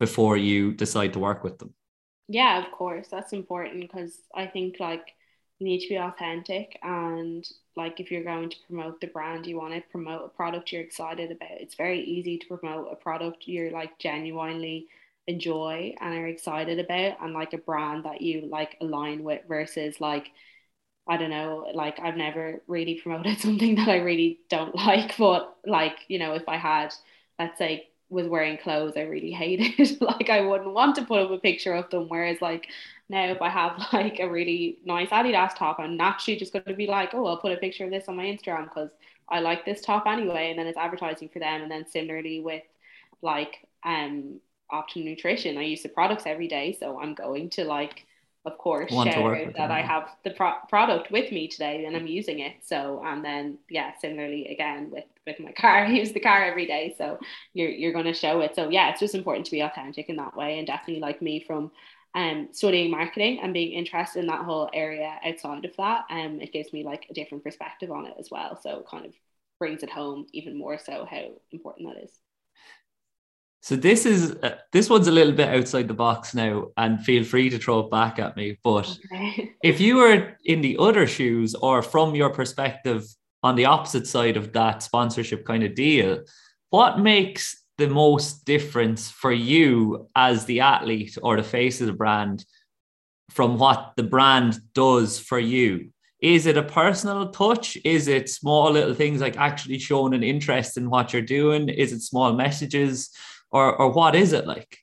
before 0.00 0.36
you 0.36 0.72
decide 0.72 1.12
to 1.12 1.18
work 1.18 1.44
with 1.44 1.58
them? 1.58 1.74
Yeah, 2.28 2.64
of 2.64 2.72
course. 2.72 3.08
That's 3.10 3.34
important 3.34 3.80
because 3.80 4.18
I 4.34 4.46
think 4.46 4.76
like 4.80 5.06
you 5.58 5.66
need 5.66 5.80
to 5.80 5.88
be 5.88 5.96
authentic 5.96 6.78
and 6.82 7.48
like 7.76 8.00
if 8.00 8.10
you're 8.10 8.24
going 8.24 8.50
to 8.50 8.56
promote 8.66 9.00
the 9.00 9.06
brand 9.06 9.46
you 9.46 9.56
want 9.56 9.72
to 9.74 9.80
promote 9.90 10.24
a 10.24 10.28
product 10.28 10.72
you're 10.72 10.82
excited 10.82 11.30
about 11.30 11.50
it's 11.52 11.74
very 11.76 12.00
easy 12.02 12.38
to 12.38 12.46
promote 12.46 12.88
a 12.92 12.96
product 12.96 13.46
you're 13.46 13.70
like 13.70 13.98
genuinely 13.98 14.86
enjoy 15.26 15.94
and 16.00 16.14
are 16.14 16.26
excited 16.26 16.78
about 16.78 17.16
and 17.22 17.32
like 17.32 17.52
a 17.52 17.58
brand 17.58 18.04
that 18.04 18.20
you 18.20 18.46
like 18.50 18.76
align 18.80 19.22
with 19.22 19.40
versus 19.48 20.00
like 20.00 20.30
I 21.06 21.16
don't 21.18 21.30
know, 21.30 21.70
like 21.74 22.00
I've 22.00 22.16
never 22.16 22.62
really 22.66 22.94
promoted 23.00 23.38
something 23.40 23.74
that 23.76 23.88
I 23.88 23.96
really 23.98 24.40
don't 24.48 24.74
like, 24.86 25.16
but 25.18 25.56
like, 25.66 25.96
you 26.08 26.18
know, 26.18 26.34
if 26.34 26.48
I 26.48 26.56
had, 26.56 26.94
let's 27.38 27.58
say, 27.58 27.88
was 28.10 28.28
wearing 28.28 28.58
clothes 28.58 28.94
I 28.96 29.02
really 29.02 29.32
hated, 29.32 30.00
like 30.00 30.30
I 30.30 30.40
wouldn't 30.42 30.72
want 30.72 30.96
to 30.96 31.04
put 31.04 31.20
up 31.20 31.30
a 31.30 31.38
picture 31.38 31.74
of 31.74 31.90
them. 31.90 32.08
Whereas 32.08 32.40
like 32.40 32.68
now 33.08 33.26
if 33.26 33.42
I 33.42 33.48
have 33.48 33.80
like 33.92 34.20
a 34.20 34.28
really 34.28 34.78
nice 34.84 35.10
Adidas 35.10 35.56
top, 35.56 35.78
I'm 35.78 35.96
naturally 35.96 36.38
just 36.38 36.52
going 36.52 36.64
to 36.64 36.74
be 36.74 36.86
like, 36.86 37.14
oh, 37.14 37.26
I'll 37.26 37.38
put 37.38 37.52
a 37.52 37.56
picture 37.56 37.84
of 37.84 37.90
this 37.90 38.08
on 38.08 38.16
my 38.16 38.24
Instagram 38.24 38.64
because 38.64 38.90
I 39.28 39.40
like 39.40 39.64
this 39.64 39.80
top 39.80 40.06
anyway, 40.06 40.50
and 40.50 40.58
then 40.58 40.66
it's 40.66 40.78
advertising 40.78 41.28
for 41.28 41.38
them. 41.38 41.62
And 41.62 41.70
then 41.70 41.86
similarly 41.86 42.40
with 42.40 42.62
like 43.22 43.66
um 43.84 44.40
Optimum 44.70 45.08
Nutrition, 45.08 45.58
I 45.58 45.62
use 45.62 45.82
the 45.82 45.88
products 45.88 46.24
every 46.26 46.48
day, 46.48 46.76
so 46.78 47.00
I'm 47.00 47.14
going 47.14 47.50
to 47.50 47.64
like 47.64 48.06
of 48.46 48.58
course 48.58 48.90
share 48.90 49.50
that 49.56 49.70
I 49.70 49.80
have 49.80 50.10
the 50.22 50.30
pro- 50.30 50.58
product 50.68 51.10
with 51.10 51.32
me 51.32 51.48
today 51.48 51.86
and 51.86 51.96
I'm 51.96 52.06
using 52.06 52.40
it. 52.40 52.56
So 52.60 53.02
and 53.04 53.24
then 53.24 53.58
yeah, 53.70 53.92
similarly 54.00 54.48
again 54.48 54.90
with 54.90 55.04
with 55.26 55.40
my 55.40 55.52
car, 55.58 55.86
I 55.86 55.88
use 55.88 56.12
the 56.12 56.20
car 56.20 56.44
every 56.44 56.66
day. 56.66 56.94
So 56.98 57.18
you're 57.54 57.70
you're 57.70 57.92
going 57.92 58.04
to 58.04 58.12
show 58.12 58.40
it. 58.40 58.54
So 58.54 58.68
yeah, 58.68 58.90
it's 58.90 59.00
just 59.00 59.14
important 59.14 59.46
to 59.46 59.52
be 59.52 59.60
authentic 59.60 60.08
in 60.08 60.16
that 60.16 60.36
way 60.36 60.58
and 60.58 60.66
definitely 60.66 61.00
like 61.00 61.22
me 61.22 61.40
from 61.40 61.70
um, 62.14 62.48
studying 62.52 62.90
marketing 62.90 63.40
and 63.42 63.52
being 63.52 63.72
interested 63.72 64.20
in 64.20 64.26
that 64.28 64.44
whole 64.44 64.70
area 64.72 65.18
outside 65.24 65.64
of 65.64 65.76
that, 65.76 66.04
um, 66.10 66.40
it 66.40 66.52
gives 66.52 66.72
me 66.72 66.84
like 66.84 67.06
a 67.10 67.14
different 67.14 67.42
perspective 67.42 67.90
on 67.90 68.06
it 68.06 68.14
as 68.18 68.28
well. 68.30 68.58
So 68.60 68.78
it 68.78 68.86
kind 68.88 69.06
of 69.06 69.12
brings 69.58 69.82
it 69.82 69.90
home 69.90 70.26
even 70.32 70.56
more 70.56 70.78
so 70.78 71.06
how 71.10 71.24
important 71.50 71.88
that 71.88 72.04
is. 72.04 72.10
So 73.62 73.76
this 73.76 74.04
is 74.04 74.32
uh, 74.42 74.56
this 74.72 74.90
one's 74.90 75.08
a 75.08 75.12
little 75.12 75.32
bit 75.32 75.48
outside 75.48 75.88
the 75.88 75.94
box 75.94 76.34
now, 76.34 76.66
and 76.76 77.02
feel 77.02 77.24
free 77.24 77.48
to 77.48 77.58
throw 77.58 77.80
it 77.80 77.90
back 77.90 78.18
at 78.18 78.36
me. 78.36 78.58
But 78.62 78.98
okay. 79.06 79.52
if 79.62 79.80
you 79.80 79.96
were 79.96 80.36
in 80.44 80.60
the 80.60 80.76
other 80.78 81.06
shoes, 81.06 81.54
or 81.54 81.80
from 81.80 82.14
your 82.14 82.28
perspective 82.28 83.06
on 83.42 83.56
the 83.56 83.64
opposite 83.64 84.06
side 84.06 84.36
of 84.36 84.52
that 84.52 84.82
sponsorship 84.82 85.46
kind 85.46 85.64
of 85.64 85.74
deal, 85.74 86.24
what 86.68 86.98
makes 86.98 87.63
the 87.78 87.88
most 87.88 88.44
difference 88.44 89.10
for 89.10 89.32
you 89.32 90.08
as 90.14 90.44
the 90.44 90.60
athlete 90.60 91.18
or 91.22 91.36
the 91.36 91.42
face 91.42 91.80
of 91.80 91.86
the 91.86 91.92
brand 91.92 92.44
from 93.30 93.58
what 93.58 93.94
the 93.96 94.02
brand 94.02 94.58
does 94.74 95.18
for 95.18 95.38
you? 95.38 95.90
Is 96.20 96.46
it 96.46 96.56
a 96.56 96.62
personal 96.62 97.28
touch? 97.30 97.76
Is 97.84 98.08
it 98.08 98.30
small 98.30 98.70
little 98.70 98.94
things 98.94 99.20
like 99.20 99.36
actually 99.36 99.78
showing 99.78 100.14
an 100.14 100.22
interest 100.22 100.76
in 100.76 100.88
what 100.88 101.12
you're 101.12 101.22
doing? 101.22 101.68
Is 101.68 101.92
it 101.92 102.00
small 102.00 102.32
messages? 102.32 103.10
Or, 103.50 103.76
or 103.76 103.92
what 103.92 104.14
is 104.14 104.32
it 104.32 104.46
like? 104.46 104.78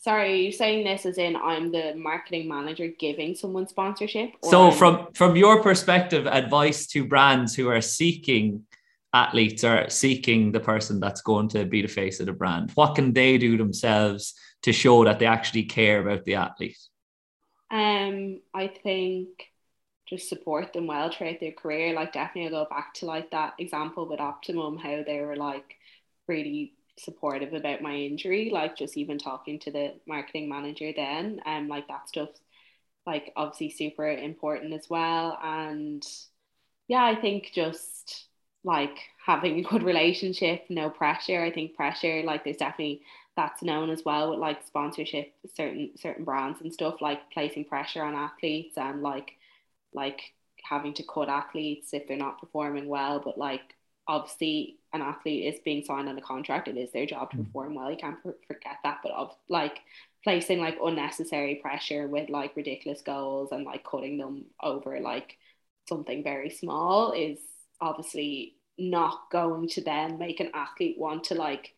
Sorry, 0.00 0.42
you're 0.42 0.52
saying 0.52 0.84
this 0.84 1.04
as 1.04 1.18
in 1.18 1.36
I'm 1.36 1.70
the 1.70 1.94
marketing 1.94 2.48
manager 2.48 2.88
giving 2.98 3.34
someone 3.34 3.68
sponsorship? 3.68 4.30
So 4.44 4.70
from 4.70 5.08
from 5.12 5.36
your 5.36 5.62
perspective, 5.62 6.26
advice 6.26 6.86
to 6.88 7.04
brands 7.04 7.54
who 7.54 7.68
are 7.68 7.80
seeking 7.80 8.64
athletes 9.12 9.64
are 9.64 9.88
seeking 9.88 10.52
the 10.52 10.60
person 10.60 11.00
that's 11.00 11.22
going 11.22 11.48
to 11.48 11.64
be 11.64 11.82
the 11.82 11.88
face 11.88 12.20
of 12.20 12.26
the 12.26 12.32
brand? 12.32 12.72
What 12.74 12.94
can 12.94 13.12
they 13.12 13.38
do 13.38 13.56
themselves 13.56 14.34
to 14.62 14.72
show 14.72 15.04
that 15.04 15.18
they 15.18 15.26
actually 15.26 15.64
care 15.64 16.00
about 16.00 16.24
the 16.24 16.34
athlete? 16.36 16.78
Um, 17.70 18.40
I 18.54 18.68
think 18.68 19.28
just 20.08 20.28
support 20.28 20.72
them 20.72 20.86
well 20.86 21.10
throughout 21.10 21.40
their 21.40 21.52
career. 21.52 21.92
Like 21.92 22.12
definitely 22.12 22.56
I'll 22.56 22.64
go 22.64 22.70
back 22.70 22.94
to 22.94 23.06
like 23.06 23.30
that 23.30 23.54
example 23.58 24.08
with 24.08 24.20
Optimum, 24.20 24.78
how 24.78 25.02
they 25.06 25.20
were 25.20 25.36
like 25.36 25.76
really 26.26 26.74
supportive 26.98 27.52
about 27.52 27.82
my 27.82 27.94
injury. 27.94 28.50
Like 28.50 28.76
just 28.76 28.96
even 28.96 29.18
talking 29.18 29.58
to 29.60 29.70
the 29.70 29.94
marketing 30.06 30.48
manager 30.48 30.92
then, 30.94 31.40
um, 31.44 31.68
like 31.68 31.88
that 31.88 32.08
stuff 32.08 32.30
like 33.06 33.32
obviously 33.36 33.70
super 33.70 34.08
important 34.08 34.72
as 34.72 34.88
well. 34.88 35.38
And 35.42 36.02
yeah, 36.88 37.04
I 37.04 37.14
think 37.14 37.50
just 37.54 38.27
like 38.64 38.98
having 39.24 39.58
a 39.58 39.62
good 39.68 39.82
relationship, 39.82 40.64
no 40.68 40.90
pressure. 40.90 41.42
I 41.42 41.50
think 41.50 41.74
pressure, 41.74 42.22
like 42.24 42.44
there's 42.44 42.56
definitely 42.56 43.02
that's 43.36 43.62
known 43.62 43.88
as 43.90 44.04
well 44.04 44.30
with 44.30 44.40
like 44.40 44.66
sponsorship, 44.66 45.32
certain 45.54 45.90
certain 45.96 46.24
brands 46.24 46.60
and 46.60 46.72
stuff, 46.72 47.00
like 47.00 47.30
placing 47.32 47.64
pressure 47.64 48.02
on 48.02 48.14
athletes 48.14 48.76
and 48.76 49.02
like 49.02 49.32
like 49.94 50.20
having 50.64 50.92
to 50.94 51.02
cut 51.04 51.28
athletes 51.28 51.94
if 51.94 52.06
they're 52.06 52.16
not 52.16 52.40
performing 52.40 52.88
well, 52.88 53.20
but 53.24 53.38
like 53.38 53.62
obviously 54.06 54.78
an 54.92 55.02
athlete 55.02 55.54
is 55.54 55.60
being 55.64 55.84
signed 55.84 56.08
on 56.08 56.18
a 56.18 56.22
contract. 56.22 56.66
It 56.66 56.76
is 56.76 56.90
their 56.92 57.06
job 57.06 57.30
to 57.30 57.36
mm. 57.36 57.44
perform 57.44 57.74
well. 57.74 57.90
You 57.90 57.96
can't 57.96 58.18
forget 58.22 58.78
that. 58.82 59.00
But 59.02 59.12
of 59.12 59.34
like 59.48 59.80
placing 60.24 60.60
like 60.60 60.78
unnecessary 60.82 61.56
pressure 61.56 62.08
with 62.08 62.28
like 62.28 62.56
ridiculous 62.56 63.02
goals 63.02 63.50
and 63.52 63.64
like 63.64 63.84
cutting 63.84 64.18
them 64.18 64.46
over 64.62 64.98
like 65.00 65.36
something 65.88 66.22
very 66.24 66.50
small 66.50 67.12
is 67.12 67.38
obviously 67.80 68.54
not 68.78 69.30
going 69.30 69.68
to 69.68 69.82
then 69.82 70.18
make 70.18 70.40
an 70.40 70.50
athlete 70.54 70.96
want 70.98 71.24
to 71.24 71.34
like 71.34 71.74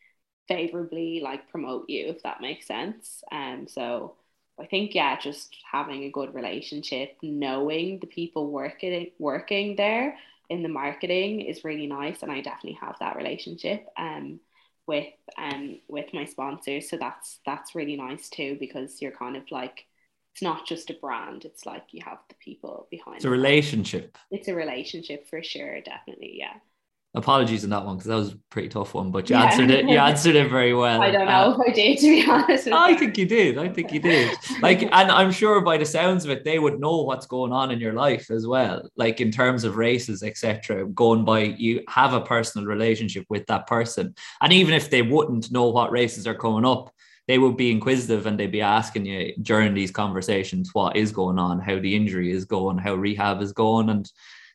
favorably 0.49 1.21
like 1.23 1.49
promote 1.51 1.89
you 1.89 2.07
if 2.09 2.23
that 2.23 2.41
makes 2.41 2.67
sense. 2.67 3.23
And 3.31 3.63
um, 3.63 3.69
so 3.69 4.17
I 4.61 4.67
think 4.67 4.95
yeah, 4.95 5.19
just 5.19 5.57
having 5.71 6.05
a 6.05 6.11
good 6.11 6.35
relationship, 6.35 7.17
knowing 7.23 7.99
the 8.01 8.07
people 8.07 8.51
working 8.51 9.11
working 9.19 9.77
there 9.77 10.19
in 10.51 10.63
the 10.63 10.69
marketing 10.69 11.41
is 11.43 11.65
really 11.65 11.87
nice, 11.87 12.23
and 12.23 12.31
I 12.33 12.41
definitely 12.41 12.79
have 12.81 12.97
that 13.01 13.17
relationship 13.17 13.87
um 13.97 14.41
with 14.87 15.13
um 15.39 15.79
with 15.89 16.13
my 16.13 16.25
sponsors. 16.25 16.91
So 16.91 16.97
that's 16.97 17.41
that's 17.47 17.75
really 17.75 17.97
nice 17.97 18.29
too 18.29 18.57
because 18.61 19.01
you're 19.01 19.13
kind 19.13 19.37
of 19.37 19.51
like 19.51 19.87
it's 20.33 20.43
not 20.43 20.67
just 20.67 20.91
a 20.91 20.95
brand; 20.95 21.45
it's 21.45 21.67
like 21.67 21.85
you 21.91 22.03
have 22.05 22.19
the 22.29 22.35
people 22.37 22.87
behind. 22.91 23.17
It's 23.17 23.25
a 23.25 23.31
relationship. 23.31 24.17
It's 24.31 24.49
a 24.49 24.55
relationship 24.55 25.29
for 25.29 25.43
sure, 25.43 25.81
definitely, 25.81 26.37
yeah 26.39 26.55
apologies 27.15 27.65
on 27.65 27.71
that 27.71 27.85
one 27.85 27.97
because 27.97 28.09
that 28.09 28.15
was 28.15 28.33
a 28.33 28.39
pretty 28.51 28.69
tough 28.69 28.95
one, 28.95 29.11
but 29.11 29.29
you 29.29 29.37
yeah. 29.37 29.45
answered 29.45 29.71
it. 29.71 29.89
You 29.89 29.99
answered 29.99 30.37
it 30.37 30.49
very 30.49 30.73
well. 30.73 31.03
I 31.03 31.11
don't 31.11 31.27
know 31.27 31.51
uh, 31.51 31.59
if 31.59 31.71
I 31.71 31.73
did, 31.73 31.99
to 31.99 32.07
be 32.07 32.31
honest. 32.31 32.69
I 32.69 32.95
think 32.95 33.19
you 33.19 33.27
did. 33.27 33.59
I 33.59 33.69
think 33.69 33.93
you 33.93 34.01
did. 34.01 34.37
Like, 34.61 34.83
and 34.93 34.93
I'm 34.93 35.33
sure 35.33 35.61
by 35.61 35.77
the 35.77 35.85
sounds 35.85 36.25
of 36.25 36.31
it, 36.31 36.45
they 36.45 36.59
would 36.59 36.79
know 36.79 37.03
what's 37.03 37.27
going 37.27 37.53
on 37.53 37.71
in 37.71 37.81
your 37.81 37.95
life 37.95 38.31
as 38.31 38.47
well. 38.47 38.89
Like 38.97 39.21
in 39.21 39.31
terms 39.33 39.65
of 39.65 39.77
races, 39.77 40.23
etc. 40.23 40.87
Going 40.89 41.25
by, 41.25 41.41
you 41.41 41.83
have 41.89 42.13
a 42.13 42.21
personal 42.21 42.67
relationship 42.67 43.27
with 43.29 43.47
that 43.47 43.67
person, 43.67 44.15
and 44.41 44.53
even 44.53 44.75
if 44.75 44.91
they 44.91 45.03
wouldn't 45.03 45.51
know 45.51 45.69
what 45.69 45.91
races 45.91 46.27
are 46.27 46.35
coming 46.35 46.65
up. 46.65 46.93
They 47.29 47.39
would 47.39 47.57
be 47.57 47.71
inquisitive 47.71 48.27
and 48.27 48.39
they'd 48.39 48.51
be 48.51 48.61
asking 48.61 49.07
you 49.07 49.35
during 49.43 49.75
these 49.75 49.91
conversations 49.91 50.71
what 50.73 50.97
is 50.97 51.13
going 51.13 51.39
on, 51.39 51.61
how 51.61 51.79
the 51.79 51.95
injury 51.95 52.33
is 52.33 52.45
going, 52.45 52.79
how 52.79 52.95
rehab 52.95 53.41
is 53.41 53.53
going, 53.53 53.91
and 53.91 54.11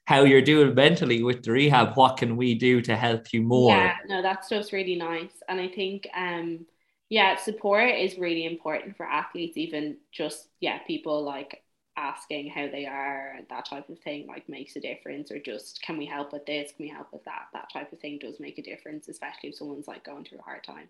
how 0.06 0.24
you're 0.24 0.42
doing 0.42 0.76
mentally 0.76 1.24
with 1.24 1.44
the 1.44 1.52
rehab. 1.52 1.96
What 1.96 2.18
can 2.18 2.38
we 2.38 2.56
do 2.56 2.82
to 2.82 2.96
help 2.96 3.34
you 3.34 3.42
more? 3.42 3.76
Yeah, 3.76 3.96
no, 4.08 4.22
that 4.22 4.46
stuff's 4.46 4.74
really 4.74 4.96
nice. 4.96 5.42
And 5.48 5.60
I 5.60 5.68
think 5.68 6.08
um 6.16 6.66
yeah, 7.10 7.36
support 7.36 7.94
is 7.94 8.18
really 8.18 8.46
important 8.46 8.98
for 8.98 9.06
athletes, 9.06 9.58
even 9.58 9.98
just 10.12 10.50
yeah, 10.60 10.80
people 10.88 11.24
like 11.24 11.62
asking 11.98 12.50
how 12.50 12.68
they 12.68 12.86
are 12.86 13.36
and 13.38 13.48
that 13.50 13.66
type 13.66 13.90
of 13.90 14.00
thing 14.00 14.28
like 14.28 14.48
makes 14.50 14.76
a 14.76 14.82
difference 14.82 15.32
or 15.32 15.40
just 15.40 15.82
can 15.82 15.98
we 15.98 16.06
help 16.06 16.34
with 16.34 16.46
this 16.46 16.74
can 16.76 16.86
we 16.86 16.90
help 16.90 17.08
with 17.14 17.24
that 17.24 17.46
that 17.54 17.72
type 17.72 17.92
of 17.94 18.00
thing 18.00 18.20
does 18.20 18.38
make 18.40 18.58
a 18.58 18.62
difference 18.62 19.08
especially 19.08 19.50
if 19.50 19.56
someone's 19.56 19.88
like 19.88 20.04
going 20.04 20.26
through 20.26 20.40
a 20.40 20.44
hard 20.44 20.62
time 20.64 20.90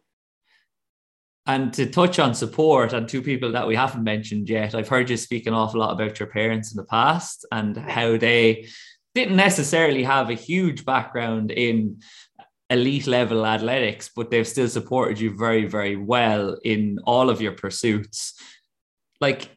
and 1.48 1.74
to 1.74 1.86
touch 1.86 2.18
on 2.18 2.34
support 2.34 2.94
and 2.94 3.08
two 3.08 3.22
people 3.22 3.52
that 3.52 3.68
we 3.68 3.76
haven't 3.76 4.04
mentioned 4.04 4.50
yet 4.50 4.74
i've 4.74 4.88
heard 4.88 5.10
you 5.10 5.18
speak 5.18 5.46
an 5.46 5.54
awful 5.54 5.80
lot 5.80 5.94
about 5.94 6.20
your 6.20 6.28
parents 6.28 6.72
in 6.72 6.78
the 6.78 6.86
past 6.86 7.46
and 7.52 7.78
how 7.78 8.18
they 8.18 8.68
didn't 9.14 9.38
necessarily 9.38 10.04
have 10.04 10.30
a 10.30 10.34
huge 10.34 10.84
background 10.84 11.50
in 11.50 11.98
elite 12.70 13.08
level 13.08 13.46
athletics, 13.46 14.10
but 14.16 14.32
they've 14.32 14.48
still 14.48 14.68
supported 14.68 15.20
you 15.20 15.36
very, 15.36 15.66
very 15.66 15.96
well 15.96 16.58
in 16.64 17.00
all 17.06 17.30
of 17.30 17.42
your 17.42 17.54
pursuits. 17.54 18.34
Like, 19.22 19.50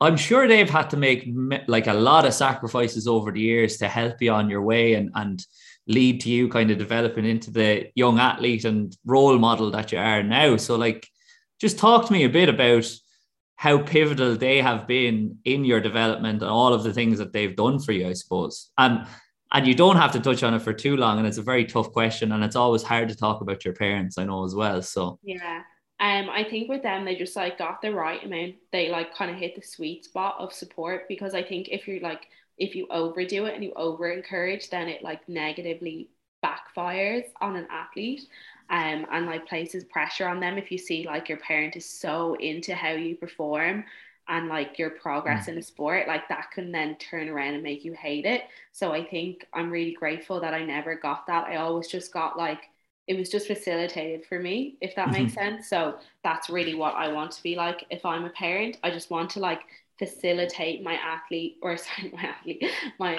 I'm 0.00 0.16
sure 0.16 0.48
they've 0.48 0.68
had 0.68 0.90
to 0.90 0.96
make 0.96 1.28
like 1.68 1.86
a 1.86 1.94
lot 1.94 2.24
of 2.24 2.34
sacrifices 2.34 3.06
over 3.06 3.30
the 3.30 3.40
years 3.40 3.76
to 3.78 3.88
help 3.88 4.20
you 4.20 4.32
on 4.32 4.50
your 4.50 4.62
way 4.62 4.94
and 4.94 5.10
and 5.14 5.44
lead 5.86 6.20
to 6.22 6.30
you 6.30 6.48
kind 6.48 6.70
of 6.70 6.78
developing 6.78 7.24
into 7.24 7.50
the 7.50 7.90
young 7.94 8.18
athlete 8.18 8.64
and 8.64 8.96
role 9.04 9.38
model 9.38 9.70
that 9.70 9.92
you 9.92 9.98
are 9.98 10.22
now. 10.22 10.56
So, 10.56 10.76
like, 10.76 11.08
just 11.60 11.78
talk 11.78 12.06
to 12.06 12.12
me 12.12 12.24
a 12.24 12.28
bit 12.28 12.48
about 12.48 12.86
how 13.56 13.78
pivotal 13.78 14.36
they 14.36 14.60
have 14.60 14.86
been 14.86 15.38
in 15.44 15.64
your 15.64 15.80
development 15.80 16.42
and 16.42 16.50
all 16.50 16.72
of 16.72 16.82
the 16.82 16.92
things 16.92 17.18
that 17.18 17.32
they've 17.32 17.54
done 17.54 17.78
for 17.78 17.92
you, 17.92 18.08
I 18.08 18.12
suppose. 18.12 18.70
And 18.78 19.06
and 19.54 19.66
you 19.66 19.74
don't 19.74 19.96
have 19.96 20.12
to 20.12 20.20
touch 20.20 20.42
on 20.42 20.54
it 20.54 20.62
for 20.62 20.72
too 20.72 20.96
long. 20.96 21.18
And 21.18 21.26
it's 21.26 21.36
a 21.38 21.42
very 21.42 21.66
tough 21.66 21.92
question, 21.92 22.32
and 22.32 22.42
it's 22.42 22.56
always 22.56 22.82
hard 22.82 23.08
to 23.10 23.16
talk 23.16 23.40
about 23.40 23.64
your 23.64 23.74
parents, 23.74 24.18
I 24.18 24.24
know 24.24 24.44
as 24.44 24.54
well. 24.54 24.82
So 24.82 25.18
yeah. 25.22 25.62
Um, 26.00 26.28
I 26.30 26.42
think 26.42 26.68
with 26.68 26.82
them, 26.82 27.04
they 27.04 27.14
just 27.14 27.36
like 27.36 27.58
got 27.58 27.80
the 27.80 27.92
right 27.92 28.24
amount. 28.24 28.56
They 28.72 28.88
like 28.88 29.14
kind 29.14 29.30
of 29.30 29.36
hit 29.36 29.54
the 29.54 29.62
sweet 29.62 30.04
spot 30.04 30.34
of 30.40 30.52
support 30.52 31.06
because 31.06 31.32
I 31.32 31.44
think 31.44 31.68
if 31.68 31.86
you're 31.86 32.00
like 32.00 32.26
if 32.58 32.74
you 32.74 32.86
overdo 32.90 33.46
it 33.46 33.54
and 33.54 33.64
you 33.64 33.72
over 33.74 34.10
encourage, 34.10 34.70
then 34.70 34.88
it 34.88 35.02
like 35.02 35.28
negatively 35.28 36.08
backfires 36.44 37.24
on 37.40 37.56
an 37.56 37.66
athlete 37.70 38.26
um, 38.70 39.06
and 39.12 39.26
like 39.26 39.46
places 39.46 39.84
pressure 39.84 40.26
on 40.26 40.40
them 40.40 40.58
if 40.58 40.70
you 40.70 40.78
see 40.78 41.06
like 41.06 41.28
your 41.28 41.38
parent 41.38 41.76
is 41.76 41.88
so 41.88 42.34
into 42.34 42.74
how 42.74 42.90
you 42.90 43.16
perform 43.16 43.84
and 44.28 44.48
like 44.48 44.78
your 44.78 44.90
progress 44.90 45.46
mm. 45.46 45.48
in 45.52 45.58
a 45.58 45.62
sport 45.62 46.08
like 46.08 46.28
that 46.28 46.50
can 46.52 46.72
then 46.72 46.96
turn 46.96 47.28
around 47.28 47.54
and 47.54 47.62
make 47.62 47.84
you 47.84 47.92
hate 47.92 48.24
it 48.24 48.42
so 48.72 48.92
i 48.92 49.04
think 49.04 49.46
i'm 49.52 49.70
really 49.70 49.92
grateful 49.92 50.40
that 50.40 50.54
i 50.54 50.64
never 50.64 50.94
got 50.94 51.26
that 51.26 51.46
i 51.46 51.56
always 51.56 51.88
just 51.88 52.12
got 52.12 52.36
like 52.36 52.62
it 53.08 53.18
was 53.18 53.28
just 53.28 53.48
facilitated 53.48 54.24
for 54.24 54.38
me 54.38 54.76
if 54.80 54.94
that 54.94 55.10
makes 55.10 55.32
mm-hmm. 55.32 55.56
sense 55.56 55.68
so 55.68 55.96
that's 56.22 56.48
really 56.48 56.74
what 56.74 56.94
i 56.94 57.08
want 57.08 57.32
to 57.32 57.42
be 57.42 57.56
like 57.56 57.84
if 57.90 58.04
i'm 58.06 58.24
a 58.24 58.30
parent 58.30 58.78
i 58.84 58.90
just 58.90 59.10
want 59.10 59.28
to 59.28 59.40
like 59.40 59.60
facilitate 60.02 60.82
my 60.82 60.94
athlete 60.94 61.58
or 61.62 61.76
sorry 61.84 62.10
my 62.12 62.22
athlete 62.22 62.64
my, 62.98 63.16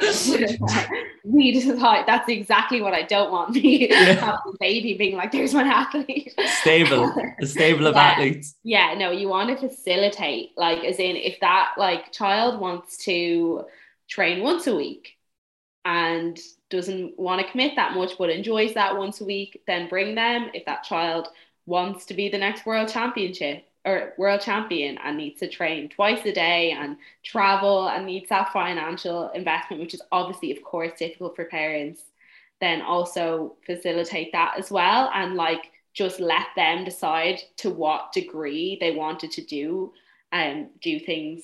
my 0.00 0.98
me 1.24 1.52
decide 1.52 2.06
that's 2.06 2.30
exactly 2.30 2.80
what 2.80 2.94
I 2.94 3.02
don't 3.02 3.30
want 3.30 3.50
me 3.50 3.90
yeah. 3.90 4.38
baby 4.58 4.94
being 4.94 5.16
like 5.16 5.32
there's 5.32 5.52
my 5.52 5.64
athlete 5.64 6.34
stable 6.62 7.12
a 7.40 7.46
stable 7.46 7.86
of 7.86 7.94
yeah. 7.94 8.02
athletes 8.02 8.54
yeah 8.62 8.94
no 8.96 9.10
you 9.10 9.28
want 9.28 9.50
to 9.50 9.68
facilitate 9.68 10.52
like 10.56 10.82
as 10.84 10.98
in 10.98 11.16
if 11.16 11.38
that 11.40 11.74
like 11.76 12.10
child 12.10 12.58
wants 12.58 12.96
to 13.04 13.64
train 14.08 14.42
once 14.42 14.66
a 14.66 14.74
week 14.74 15.18
and 15.84 16.38
doesn't 16.70 17.18
want 17.18 17.44
to 17.44 17.50
commit 17.50 17.76
that 17.76 17.94
much 17.94 18.16
but 18.16 18.30
enjoys 18.30 18.72
that 18.72 18.96
once 18.96 19.20
a 19.20 19.24
week 19.24 19.62
then 19.66 19.88
bring 19.88 20.14
them 20.14 20.48
if 20.54 20.64
that 20.64 20.84
child 20.84 21.28
wants 21.66 22.06
to 22.06 22.14
be 22.14 22.30
the 22.30 22.38
next 22.38 22.64
world 22.64 22.88
championship 22.88 23.66
or 23.84 24.14
world 24.16 24.40
champion 24.40 24.96
and 24.98 25.16
needs 25.16 25.40
to 25.40 25.48
train 25.48 25.88
twice 25.88 26.24
a 26.24 26.32
day 26.32 26.70
and 26.70 26.96
travel 27.24 27.88
and 27.88 28.06
needs 28.06 28.28
that 28.28 28.52
financial 28.52 29.30
investment, 29.30 29.82
which 29.82 29.94
is 29.94 30.02
obviously, 30.12 30.52
of 30.52 30.62
course, 30.62 30.92
difficult 30.98 31.34
for 31.34 31.44
parents, 31.46 32.02
then 32.60 32.80
also 32.80 33.56
facilitate 33.66 34.30
that 34.32 34.54
as 34.56 34.70
well. 34.70 35.10
And 35.14 35.34
like 35.34 35.72
just 35.94 36.20
let 36.20 36.46
them 36.56 36.84
decide 36.84 37.40
to 37.56 37.70
what 37.70 38.12
degree 38.12 38.78
they 38.80 38.92
wanted 38.92 39.32
to 39.32 39.44
do 39.44 39.92
and 40.30 40.66
um, 40.66 40.70
do 40.80 40.98
things 40.98 41.42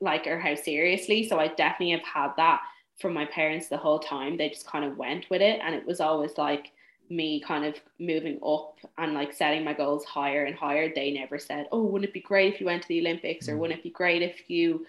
like 0.00 0.26
or 0.26 0.38
how 0.38 0.54
seriously. 0.54 1.26
So 1.26 1.38
I 1.38 1.48
definitely 1.48 1.90
have 1.92 2.04
had 2.04 2.32
that 2.36 2.60
from 3.00 3.14
my 3.14 3.24
parents 3.24 3.68
the 3.68 3.76
whole 3.76 3.98
time. 3.98 4.36
They 4.36 4.50
just 4.50 4.66
kind 4.66 4.84
of 4.84 4.96
went 4.96 5.28
with 5.30 5.40
it. 5.40 5.60
And 5.62 5.74
it 5.74 5.86
was 5.86 6.00
always 6.00 6.36
like, 6.38 6.70
me 7.10 7.40
kind 7.40 7.64
of 7.64 7.74
moving 7.98 8.38
up 8.44 8.78
and 8.96 9.14
like 9.14 9.32
setting 9.32 9.64
my 9.64 9.72
goals 9.72 10.04
higher 10.04 10.44
and 10.44 10.56
higher, 10.56 10.92
they 10.94 11.10
never 11.10 11.38
said, 11.38 11.68
Oh, 11.72 11.82
wouldn't 11.82 12.10
it 12.10 12.14
be 12.14 12.20
great 12.20 12.54
if 12.54 12.60
you 12.60 12.66
went 12.66 12.82
to 12.82 12.88
the 12.88 13.00
Olympics 13.00 13.48
or 13.48 13.54
mm. 13.54 13.58
wouldn't 13.58 13.80
it 13.80 13.84
be 13.84 13.90
great 13.90 14.22
if 14.22 14.48
you 14.48 14.86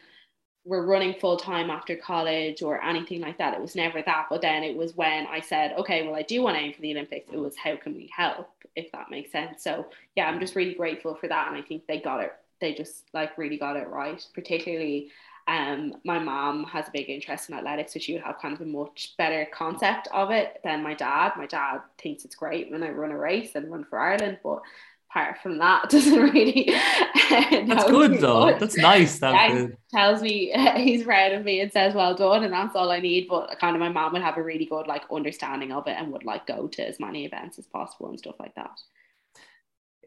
were 0.66 0.86
running 0.86 1.14
full 1.20 1.38
time 1.38 1.70
after 1.70 1.96
college 1.96 2.62
or 2.62 2.84
anything 2.84 3.22
like 3.22 3.38
that? 3.38 3.54
It 3.54 3.62
was 3.62 3.76
never 3.76 4.02
that. 4.02 4.28
But 4.30 4.42
then 4.42 4.64
it 4.64 4.76
was 4.76 4.96
when 4.96 5.28
I 5.28 5.40
said, 5.40 5.74
Okay, 5.80 6.06
well, 6.06 6.16
I 6.16 6.24
do 6.24 6.42
want 6.42 6.58
to 6.58 6.64
aim 6.64 6.74
for 6.74 6.82
the 6.82 6.92
Olympics, 6.92 7.30
it 7.32 7.40
was 7.40 7.56
how 7.58 7.76
can 7.76 7.96
we 7.96 8.10
help, 8.16 8.50
if 8.76 8.92
that 8.92 9.10
makes 9.10 9.32
sense. 9.32 9.64
So 9.64 9.88
yeah, 10.16 10.28
I'm 10.28 10.40
just 10.40 10.56
really 10.56 10.76
grateful 10.76 11.16
for 11.16 11.28
that. 11.28 11.48
And 11.48 11.58
I 11.58 11.62
think 11.62 11.88
they 11.88 12.00
got 12.00 12.22
it, 12.22 12.34
they 12.62 12.74
just 12.74 13.04
like 13.14 13.38
really 13.38 13.58
got 13.58 13.78
it 13.78 13.88
right, 13.88 14.26
particularly 14.34 15.10
um, 15.50 15.96
my 16.06 16.20
mom 16.20 16.66
has 16.66 16.88
a 16.88 16.92
big 16.92 17.10
interest 17.10 17.50
in 17.50 17.56
athletics, 17.56 17.94
so 17.94 18.00
she 18.00 18.14
would 18.14 18.22
have 18.22 18.40
kind 18.40 18.54
of 18.54 18.62
a 18.62 18.66
much 18.66 19.16
better 19.18 19.48
concept 19.52 20.08
of 20.14 20.30
it 20.30 20.60
than 20.64 20.84
my 20.84 20.94
dad. 20.94 21.34
My 21.38 21.48
dad 21.48 21.80
thinks 21.98 22.24
it's 22.24 22.36
great 22.36 22.70
when 22.70 22.84
I 22.84 22.90
run 22.90 23.12
a 23.12 23.18
race 23.18 23.56
and 23.56 23.72
run 23.72 23.84
for 23.84 24.00
Ireland, 24.00 24.38
but 24.44 24.62
apart 25.10 25.40
from 25.42 25.58
that, 25.58 25.90
doesn't 25.90 26.20
really. 26.20 26.72
that's 27.66 27.90
good 27.90 28.20
though. 28.20 28.56
That's 28.60 28.78
nice. 28.78 29.20
yeah, 29.20 29.68
tells 29.92 30.22
me 30.22 30.54
he's 30.76 31.04
proud 31.04 31.32
of 31.32 31.44
me 31.44 31.62
and 31.62 31.72
says 31.72 31.96
well 31.96 32.14
done, 32.14 32.44
and 32.44 32.54
that's 32.54 32.76
all 32.76 32.92
I 32.92 33.00
need. 33.00 33.28
But 33.28 33.58
kind 33.60 33.76
of 33.76 33.80
my 33.80 33.90
mom 33.90 34.14
would 34.14 34.22
have 34.22 34.38
a 34.38 34.44
really 34.44 34.66
good 34.66 34.86
like 34.86 35.04
understanding 35.12 35.72
of 35.72 35.88
it 35.88 35.96
and 35.98 36.12
would 36.12 36.26
like 36.26 36.46
go 36.46 36.68
to 36.68 36.88
as 36.88 37.00
many 37.00 37.26
events 37.26 37.58
as 37.58 37.66
possible 37.66 38.10
and 38.10 38.20
stuff 38.20 38.36
like 38.40 38.54
that 38.54 38.80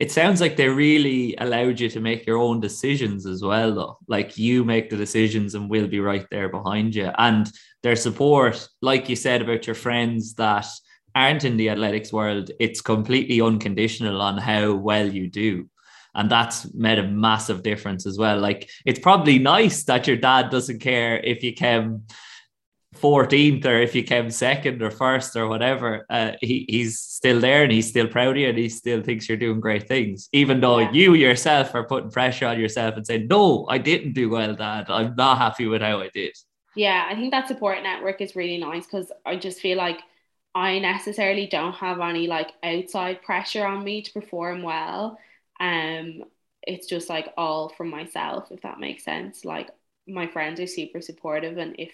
it 0.00 0.10
sounds 0.10 0.40
like 0.40 0.56
they 0.56 0.68
really 0.68 1.36
allowed 1.36 1.78
you 1.78 1.88
to 1.90 2.00
make 2.00 2.26
your 2.26 2.38
own 2.38 2.60
decisions 2.60 3.26
as 3.26 3.42
well 3.42 3.74
though. 3.74 3.98
Like 4.08 4.38
you 4.38 4.64
make 4.64 4.90
the 4.90 4.96
decisions 4.96 5.54
and 5.54 5.68
we'll 5.68 5.88
be 5.88 6.00
right 6.00 6.26
there 6.30 6.48
behind 6.48 6.94
you. 6.94 7.10
And 7.18 7.50
their 7.82 7.96
support 7.96 8.68
like 8.80 9.08
you 9.08 9.16
said 9.16 9.42
about 9.42 9.66
your 9.66 9.74
friends 9.74 10.34
that 10.34 10.66
aren't 11.14 11.44
in 11.44 11.58
the 11.58 11.68
athletics 11.68 12.12
world 12.12 12.50
it's 12.58 12.80
completely 12.80 13.40
unconditional 13.40 14.20
on 14.20 14.38
how 14.38 14.72
well 14.72 15.06
you 15.06 15.28
do. 15.28 15.68
And 16.14 16.30
that's 16.30 16.72
made 16.74 16.98
a 16.98 17.08
massive 17.08 17.62
difference 17.62 18.06
as 18.06 18.18
well. 18.18 18.38
Like 18.38 18.70
it's 18.84 19.00
probably 19.00 19.38
nice 19.38 19.84
that 19.84 20.06
your 20.06 20.16
dad 20.16 20.50
doesn't 20.50 20.80
care 20.80 21.18
if 21.18 21.42
you 21.42 21.52
came 21.52 22.02
14th 23.02 23.64
or 23.66 23.80
if 23.80 23.94
you 23.94 24.02
came 24.02 24.30
second 24.30 24.80
or 24.80 24.90
first 24.90 25.34
or 25.36 25.48
whatever. 25.48 26.06
Uh, 26.08 26.32
he, 26.40 26.64
he's 26.68 27.00
still 27.00 27.40
there 27.40 27.64
and 27.64 27.72
he's 27.72 27.88
still 27.88 28.06
proud 28.06 28.36
of 28.36 28.36
you 28.36 28.48
and 28.48 28.58
he 28.58 28.68
still 28.68 29.02
thinks 29.02 29.28
you're 29.28 29.36
doing 29.36 29.60
great 29.60 29.88
things, 29.88 30.28
even 30.32 30.60
though 30.60 30.78
yeah. 30.78 30.92
you 30.92 31.14
yourself 31.14 31.74
are 31.74 31.84
putting 31.84 32.10
pressure 32.10 32.46
on 32.46 32.60
yourself 32.60 32.96
and 32.96 33.06
saying, 33.06 33.26
No, 33.28 33.66
I 33.68 33.78
didn't 33.78 34.12
do 34.12 34.30
well, 34.30 34.54
dad. 34.54 34.86
I'm 34.88 35.16
not 35.16 35.38
happy 35.38 35.66
with 35.66 35.82
how 35.82 36.00
I 36.00 36.08
did. 36.08 36.36
Yeah, 36.74 37.06
I 37.10 37.14
think 37.14 37.32
that 37.32 37.48
support 37.48 37.82
network 37.82 38.20
is 38.20 38.36
really 38.36 38.58
nice 38.58 38.86
because 38.86 39.12
I 39.26 39.36
just 39.36 39.60
feel 39.60 39.76
like 39.76 40.00
I 40.54 40.78
necessarily 40.78 41.46
don't 41.46 41.74
have 41.74 42.00
any 42.00 42.26
like 42.26 42.52
outside 42.62 43.22
pressure 43.22 43.66
on 43.66 43.84
me 43.84 44.02
to 44.02 44.12
perform 44.12 44.62
well. 44.62 45.18
Um, 45.60 46.24
it's 46.62 46.86
just 46.86 47.08
like 47.08 47.32
all 47.36 47.68
from 47.70 47.90
myself, 47.90 48.48
if 48.50 48.62
that 48.62 48.80
makes 48.80 49.04
sense. 49.04 49.44
Like 49.44 49.70
my 50.06 50.26
friends 50.26 50.60
are 50.60 50.66
super 50.66 51.00
supportive, 51.00 51.58
and 51.58 51.76
if 51.78 51.90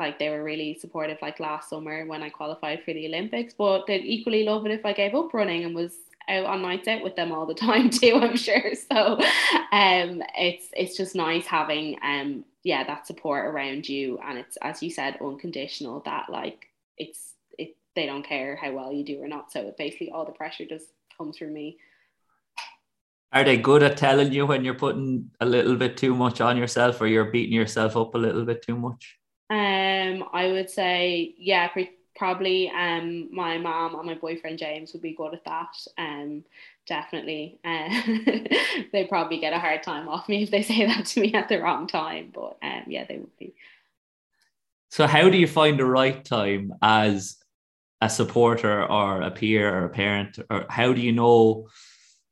like 0.00 0.18
they 0.18 0.30
were 0.30 0.42
really 0.42 0.74
supportive, 0.74 1.18
like 1.22 1.38
last 1.38 1.70
summer 1.70 2.04
when 2.06 2.22
I 2.22 2.30
qualified 2.30 2.82
for 2.84 2.92
the 2.92 3.06
Olympics, 3.06 3.54
but 3.54 3.86
they'd 3.86 4.04
equally 4.04 4.42
love 4.42 4.66
it 4.66 4.72
if 4.72 4.84
I 4.84 4.92
gave 4.92 5.14
up 5.14 5.32
running 5.32 5.64
and 5.64 5.74
was 5.74 5.94
out 6.28 6.46
on 6.46 6.62
nights 6.62 6.88
out 6.88 7.02
with 7.02 7.16
them 7.16 7.32
all 7.32 7.46
the 7.46 7.54
time 7.68 7.90
too. 7.90 8.16
I'm 8.16 8.36
sure. 8.36 8.72
So, 8.90 9.18
um, 9.70 10.22
it's 10.36 10.68
it's 10.76 10.96
just 10.96 11.14
nice 11.14 11.46
having 11.46 11.98
um 12.02 12.44
yeah 12.64 12.84
that 12.84 13.06
support 13.06 13.46
around 13.46 13.88
you, 13.88 14.18
and 14.24 14.38
it's 14.38 14.56
as 14.62 14.82
you 14.82 14.90
said 14.90 15.18
unconditional. 15.20 16.00
That 16.00 16.30
like 16.30 16.66
it's 16.98 17.34
it 17.58 17.76
they 17.94 18.06
don't 18.06 18.24
care 18.24 18.56
how 18.56 18.72
well 18.72 18.92
you 18.92 19.04
do 19.04 19.22
or 19.22 19.28
not. 19.28 19.52
So 19.52 19.72
basically, 19.78 20.10
all 20.10 20.24
the 20.24 20.32
pressure 20.32 20.64
just 20.64 20.86
comes 21.16 21.38
from 21.38 21.52
me. 21.52 21.78
Are 23.32 23.44
they 23.44 23.58
good 23.58 23.84
at 23.84 23.96
telling 23.96 24.32
you 24.32 24.44
when 24.44 24.64
you're 24.64 24.74
putting 24.74 25.30
a 25.40 25.46
little 25.46 25.76
bit 25.76 25.96
too 25.96 26.16
much 26.16 26.40
on 26.40 26.56
yourself 26.56 27.00
or 27.00 27.06
you're 27.06 27.30
beating 27.30 27.54
yourself 27.54 27.96
up 27.96 28.16
a 28.16 28.18
little 28.18 28.44
bit 28.44 28.60
too 28.62 28.76
much? 28.76 29.19
Um, 29.50 30.24
I 30.32 30.46
would 30.52 30.70
say, 30.70 31.34
yeah, 31.36 31.68
pre- 31.68 31.90
probably. 32.16 32.70
Um, 32.70 33.34
my 33.34 33.58
mom 33.58 33.96
and 33.96 34.06
my 34.06 34.14
boyfriend 34.14 34.58
James 34.58 34.92
would 34.92 35.02
be 35.02 35.14
good 35.14 35.34
at 35.34 35.44
that. 35.44 35.76
Um, 35.98 36.44
definitely. 36.86 37.58
Uh, 37.64 37.88
they 38.92 39.06
probably 39.08 39.40
get 39.40 39.52
a 39.52 39.58
hard 39.58 39.82
time 39.82 40.08
off 40.08 40.28
me 40.28 40.44
if 40.44 40.50
they 40.50 40.62
say 40.62 40.86
that 40.86 41.06
to 41.06 41.20
me 41.20 41.34
at 41.34 41.48
the 41.48 41.60
wrong 41.60 41.86
time. 41.86 42.30
But 42.32 42.58
um, 42.62 42.84
yeah, 42.86 43.04
they 43.08 43.18
would 43.18 43.36
be. 43.38 43.54
So, 44.90 45.06
how 45.06 45.28
do 45.28 45.38
you 45.38 45.46
find 45.46 45.78
the 45.78 45.84
right 45.84 46.24
time 46.24 46.74
as 46.82 47.36
a 48.00 48.08
supporter 48.08 48.84
or 48.84 49.22
a 49.22 49.30
peer 49.30 49.72
or 49.74 49.84
a 49.84 49.90
parent 49.90 50.38
or 50.48 50.64
how 50.68 50.92
do 50.92 51.00
you 51.00 51.12
know 51.12 51.68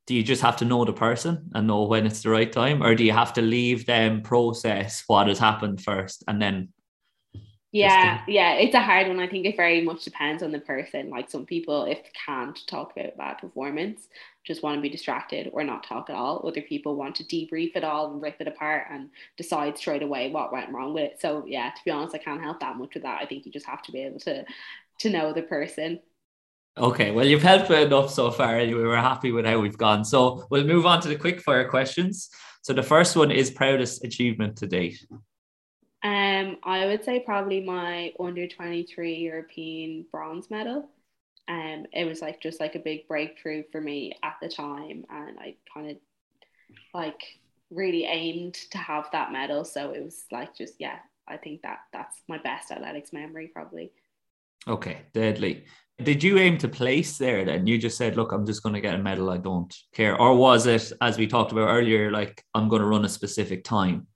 do 0.06 0.14
you 0.14 0.22
just 0.22 0.40
have 0.40 0.56
to 0.56 0.64
know 0.64 0.84
the 0.86 0.92
person 0.92 1.50
and 1.54 1.66
know 1.66 1.84
when 1.84 2.06
it's 2.06 2.22
the 2.22 2.30
right 2.30 2.50
time 2.50 2.82
or 2.82 2.94
do 2.94 3.04
you 3.04 3.12
have 3.12 3.34
to 3.34 3.42
leave 3.42 3.84
them 3.84 4.22
process 4.22 5.04
what 5.06 5.28
has 5.28 5.38
happened 5.38 5.82
first 5.82 6.24
and 6.26 6.40
then 6.40 6.68
yeah 7.70 8.22
yeah 8.26 8.54
it's 8.54 8.74
a 8.74 8.80
hard 8.80 9.08
one 9.08 9.20
i 9.20 9.28
think 9.28 9.44
it 9.44 9.56
very 9.56 9.82
much 9.82 10.02
depends 10.02 10.42
on 10.42 10.52
the 10.52 10.58
person 10.60 11.10
like 11.10 11.30
some 11.30 11.44
people 11.44 11.84
if 11.84 11.98
can't 12.26 12.66
talk 12.66 12.92
about 12.96 13.16
bad 13.18 13.36
performance 13.36 14.08
just 14.46 14.62
want 14.62 14.74
to 14.74 14.80
be 14.80 14.88
distracted 14.88 15.50
or 15.52 15.62
not 15.62 15.84
talk 15.84 16.08
at 16.08 16.16
all 16.16 16.42
other 16.48 16.62
people 16.62 16.96
want 16.96 17.14
to 17.14 17.24
debrief 17.24 17.76
it 17.76 17.84
all 17.84 18.10
and 18.10 18.22
rip 18.22 18.40
it 18.40 18.48
apart 18.48 18.86
and 18.90 19.10
decide 19.36 19.76
straight 19.76 20.02
away 20.02 20.30
what 20.30 20.50
went 20.50 20.72
wrong 20.72 20.94
with 20.94 21.04
it 21.04 21.20
so 21.20 21.44
yeah 21.46 21.68
to 21.68 21.80
be 21.84 21.90
honest 21.90 22.14
i 22.14 22.18
can't 22.18 22.42
help 22.42 22.58
that 22.58 22.76
much 22.76 22.94
with 22.94 23.02
that 23.02 23.20
i 23.20 23.26
think 23.26 23.44
you 23.44 23.52
just 23.52 23.66
have 23.66 23.82
to 23.82 23.92
be 23.92 24.00
able 24.00 24.18
to 24.18 24.42
to 24.98 25.10
know 25.10 25.32
the 25.32 25.42
person. 25.42 26.00
Okay, 26.76 27.10
well, 27.10 27.26
you've 27.26 27.42
helped 27.42 27.70
enough 27.70 28.10
so 28.10 28.30
far. 28.30 28.56
Anyway, 28.56 28.82
we're 28.82 28.96
happy 28.96 29.32
with 29.32 29.44
how 29.44 29.58
we've 29.58 29.78
gone. 29.78 30.04
So 30.04 30.46
we'll 30.50 30.64
move 30.64 30.86
on 30.86 31.00
to 31.02 31.08
the 31.08 31.16
quick 31.16 31.40
fire 31.40 31.68
questions. 31.68 32.30
So 32.62 32.72
the 32.72 32.82
first 32.82 33.16
one 33.16 33.30
is 33.30 33.50
proudest 33.50 34.04
achievement 34.04 34.56
to 34.58 34.66
date. 34.66 35.04
Um, 36.02 36.58
I 36.62 36.86
would 36.86 37.04
say 37.04 37.20
probably 37.20 37.60
my 37.60 38.12
under 38.20 38.46
23 38.46 39.16
European 39.16 40.06
bronze 40.12 40.50
medal. 40.50 40.88
Um, 41.48 41.86
it 41.92 42.04
was 42.04 42.20
like 42.20 42.40
just 42.40 42.60
like 42.60 42.74
a 42.74 42.80
big 42.80 43.08
breakthrough 43.08 43.64
for 43.72 43.80
me 43.80 44.14
at 44.22 44.36
the 44.40 44.48
time, 44.48 45.04
and 45.10 45.38
I 45.38 45.56
kind 45.72 45.90
of 45.90 45.96
like 46.94 47.20
really 47.70 48.04
aimed 48.04 48.54
to 48.70 48.78
have 48.78 49.08
that 49.12 49.32
medal. 49.32 49.64
So 49.64 49.90
it 49.90 50.04
was 50.04 50.24
like 50.30 50.54
just 50.54 50.74
yeah, 50.78 50.98
I 51.26 51.36
think 51.36 51.62
that 51.62 51.80
that's 51.92 52.16
my 52.28 52.38
best 52.38 52.70
athletics 52.70 53.12
memory 53.12 53.48
probably. 53.48 53.90
Okay, 54.66 55.02
deadly. 55.14 55.64
Did 56.02 56.22
you 56.22 56.38
aim 56.38 56.58
to 56.58 56.68
place 56.68 57.18
there 57.18 57.44
then? 57.44 57.66
You 57.66 57.76
just 57.76 57.96
said, 57.96 58.16
look, 58.16 58.30
I'm 58.32 58.46
just 58.46 58.62
going 58.62 58.74
to 58.74 58.80
get 58.80 58.94
a 58.94 58.98
medal. 58.98 59.30
I 59.30 59.38
don't 59.38 59.74
care. 59.92 60.16
Or 60.20 60.36
was 60.36 60.66
it, 60.66 60.92
as 61.00 61.18
we 61.18 61.26
talked 61.26 61.50
about 61.50 61.68
earlier, 61.68 62.12
like 62.12 62.44
I'm 62.54 62.68
going 62.68 62.82
to 62.82 62.86
run 62.86 63.04
a 63.04 63.08
specific 63.08 63.64
time? 63.64 64.06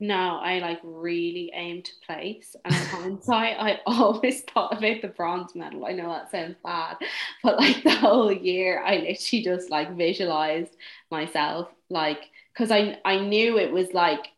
No, 0.00 0.38
I 0.40 0.60
like 0.60 0.80
really 0.84 1.50
aim 1.54 1.82
to 1.82 1.90
place. 2.06 2.54
And 2.64 2.74
in 2.74 2.80
hindsight, 2.80 3.56
I 3.58 3.80
always 3.86 4.42
thought 4.42 4.78
about 4.78 5.02
the 5.02 5.08
bronze 5.08 5.54
medal. 5.54 5.86
I 5.86 5.92
know 5.92 6.08
that 6.10 6.30
sounds 6.30 6.56
bad, 6.62 6.98
but 7.42 7.58
like 7.58 7.82
the 7.82 7.96
whole 7.96 8.32
year, 8.32 8.82
I 8.82 8.96
literally 8.96 9.42
just 9.42 9.70
like 9.70 9.96
visualized 9.96 10.76
myself, 11.10 11.68
like, 11.90 12.30
because 12.54 12.70
I, 12.70 12.98
I 13.04 13.18
knew 13.18 13.58
it 13.58 13.72
was 13.72 13.92
like 13.92 14.28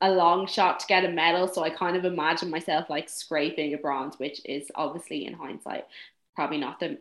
a 0.00 0.10
long 0.10 0.46
shot 0.46 0.80
to 0.80 0.86
get 0.86 1.04
a 1.04 1.10
medal. 1.10 1.46
So 1.46 1.62
I 1.62 1.70
kind 1.70 1.96
of 1.96 2.06
imagined 2.06 2.50
myself 2.50 2.88
like 2.88 3.10
scraping 3.10 3.74
a 3.74 3.78
bronze, 3.78 4.18
which 4.18 4.40
is 4.46 4.70
obviously 4.74 5.26
in 5.26 5.34
hindsight 5.34 5.84
probably 6.34 6.58
not 6.58 6.80
the 6.80 6.98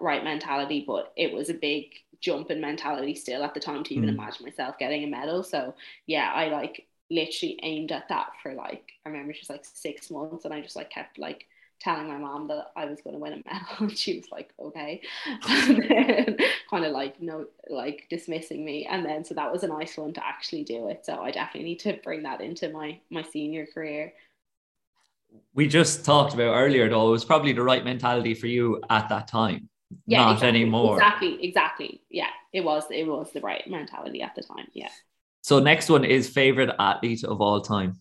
right 0.00 0.22
mentality, 0.22 0.84
but 0.86 1.12
it 1.16 1.32
was 1.32 1.50
a 1.50 1.54
big 1.54 1.86
jump 2.20 2.50
in 2.50 2.60
mentality 2.60 3.14
still 3.14 3.42
at 3.42 3.52
the 3.52 3.60
time 3.60 3.82
to 3.84 3.94
even 3.94 4.08
mm. 4.08 4.12
imagine 4.12 4.46
myself 4.46 4.78
getting 4.78 5.02
a 5.02 5.08
medal. 5.08 5.42
So 5.42 5.74
yeah, 6.06 6.30
I 6.32 6.48
like 6.48 6.86
literally 7.10 7.58
aimed 7.62 7.92
at 7.92 8.08
that 8.08 8.30
for 8.42 8.54
like 8.54 8.92
I 9.04 9.10
remember 9.10 9.32
just 9.32 9.50
like 9.50 9.64
six 9.64 10.10
months, 10.10 10.44
and 10.44 10.54
I 10.54 10.60
just 10.60 10.76
like 10.76 10.90
kept 10.90 11.18
like 11.18 11.46
telling 11.78 12.08
my 12.08 12.16
mom 12.16 12.48
that 12.48 12.68
I 12.74 12.86
was 12.86 13.02
going 13.02 13.14
to 13.14 13.20
win 13.20 13.34
a 13.34 13.36
medal 13.36 13.68
and 13.80 13.96
she 13.96 14.16
was 14.16 14.30
like 14.30 14.52
okay. 14.58 15.02
Kind 16.70 16.84
of 16.84 16.92
like 16.92 17.20
no 17.20 17.46
like 17.68 18.06
dismissing 18.10 18.64
me 18.64 18.86
and 18.90 19.04
then 19.04 19.24
so 19.24 19.34
that 19.34 19.52
was 19.52 19.62
a 19.62 19.68
nice 19.68 19.96
one 19.96 20.12
to 20.14 20.26
actually 20.26 20.64
do 20.64 20.88
it 20.88 21.04
so 21.04 21.20
I 21.20 21.30
definitely 21.30 21.68
need 21.68 21.80
to 21.80 21.94
bring 22.02 22.22
that 22.24 22.40
into 22.40 22.70
my 22.70 22.98
my 23.10 23.22
senior 23.22 23.66
career. 23.66 24.12
We 25.54 25.66
just 25.68 26.04
talked 26.04 26.34
about 26.34 26.54
earlier 26.54 26.88
though 26.88 27.08
it 27.08 27.10
was 27.10 27.24
probably 27.24 27.52
the 27.52 27.62
right 27.62 27.84
mentality 27.84 28.34
for 28.34 28.46
you 28.46 28.82
at 28.90 29.08
that 29.08 29.28
time 29.28 29.68
yeah, 30.06 30.24
not 30.24 30.32
exactly, 30.32 30.48
anymore. 30.48 30.96
exactly 30.96 31.44
exactly. 31.44 32.00
Yeah 32.10 32.30
it 32.52 32.64
was 32.64 32.84
it 32.90 33.06
was 33.06 33.32
the 33.32 33.40
right 33.40 33.66
mentality 33.68 34.22
at 34.22 34.34
the 34.34 34.42
time 34.42 34.66
yeah 34.72 34.88
so 35.46 35.58
next 35.60 35.88
one 35.88 36.04
is 36.04 36.28
favorite 36.28 36.70
athlete 36.78 37.24
of 37.24 37.40
all 37.40 37.60
time 37.60 37.94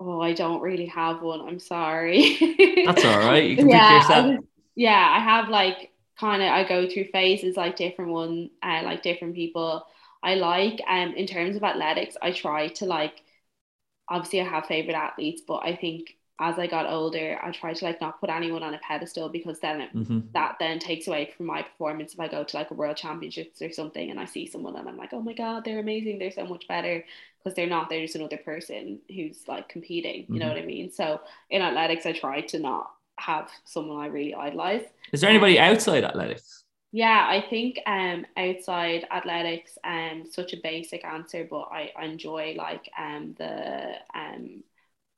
Oh, 0.00 0.20
I 0.20 0.32
don't 0.32 0.60
really 0.60 0.86
have 0.86 1.22
one. 1.22 1.40
I'm 1.40 1.58
sorry. 1.58 2.36
That's 2.84 3.04
all 3.04 3.18
right. 3.18 3.44
You 3.44 3.56
can 3.56 3.68
yeah, 3.68 3.80
pick 3.88 3.90
yourself. 3.90 4.36
I 4.36 4.38
yeah, 4.76 5.08
I 5.10 5.20
have 5.20 5.48
like 5.48 5.92
kind 6.18 6.42
of 6.42 6.48
I 6.48 6.68
go 6.68 6.88
through 6.88 7.06
phases 7.12 7.56
like 7.56 7.76
different 7.76 8.12
one, 8.12 8.50
uh, 8.62 8.82
like 8.84 9.02
different 9.02 9.34
people 9.34 9.84
I 10.22 10.34
like. 10.36 10.80
Um, 10.88 11.14
in 11.14 11.26
terms 11.26 11.56
of 11.56 11.62
athletics, 11.64 12.16
I 12.22 12.32
try 12.32 12.68
to 12.68 12.86
like. 12.86 13.22
Obviously, 14.08 14.40
I 14.40 14.44
have 14.44 14.66
favorite 14.66 14.94
athletes, 14.94 15.42
but 15.46 15.58
I 15.64 15.76
think 15.76 16.17
as 16.40 16.58
I 16.58 16.66
got 16.66 16.86
older, 16.86 17.38
I 17.42 17.50
try 17.50 17.72
to 17.72 17.84
like 17.84 18.00
not 18.00 18.20
put 18.20 18.30
anyone 18.30 18.62
on 18.62 18.74
a 18.74 18.78
pedestal 18.78 19.28
because 19.28 19.58
then 19.58 19.80
it, 19.80 19.94
mm-hmm. 19.94 20.20
that 20.32 20.56
then 20.60 20.78
takes 20.78 21.08
away 21.08 21.32
from 21.36 21.46
my 21.46 21.62
performance. 21.62 22.14
If 22.14 22.20
I 22.20 22.28
go 22.28 22.44
to 22.44 22.56
like 22.56 22.70
a 22.70 22.74
world 22.74 22.96
championships 22.96 23.60
or 23.60 23.72
something 23.72 24.10
and 24.10 24.20
I 24.20 24.24
see 24.24 24.46
someone 24.46 24.76
and 24.76 24.88
I'm 24.88 24.96
like, 24.96 25.12
oh 25.12 25.20
my 25.20 25.32
god, 25.32 25.64
they're 25.64 25.80
amazing, 25.80 26.18
they're 26.18 26.30
so 26.30 26.46
much 26.46 26.68
better 26.68 27.04
because 27.38 27.56
they're 27.56 27.66
not. 27.66 27.88
They're 27.88 28.02
just 28.02 28.14
another 28.14 28.36
person 28.36 29.00
who's 29.08 29.48
like 29.48 29.68
competing. 29.68 30.20
You 30.20 30.22
mm-hmm. 30.22 30.38
know 30.38 30.48
what 30.48 30.58
I 30.58 30.64
mean? 30.64 30.90
So 30.92 31.20
in 31.50 31.60
athletics, 31.60 32.06
I 32.06 32.12
try 32.12 32.42
to 32.42 32.58
not 32.58 32.90
have 33.18 33.50
someone 33.64 33.98
I 33.98 34.06
really 34.06 34.34
idolize. 34.34 34.84
Is 35.12 35.20
there 35.20 35.30
anybody 35.30 35.58
um, 35.58 35.72
outside 35.72 36.04
athletics? 36.04 36.64
Yeah, 36.92 37.26
I 37.28 37.44
think 37.50 37.80
um 37.86 38.24
outside 38.36 39.06
athletics 39.10 39.76
um 39.84 40.24
such 40.30 40.52
a 40.52 40.56
basic 40.62 41.04
answer, 41.04 41.46
but 41.50 41.68
I, 41.72 41.90
I 41.98 42.04
enjoy 42.04 42.54
like 42.56 42.88
um 42.98 43.34
the 43.38 43.94
um 44.14 44.62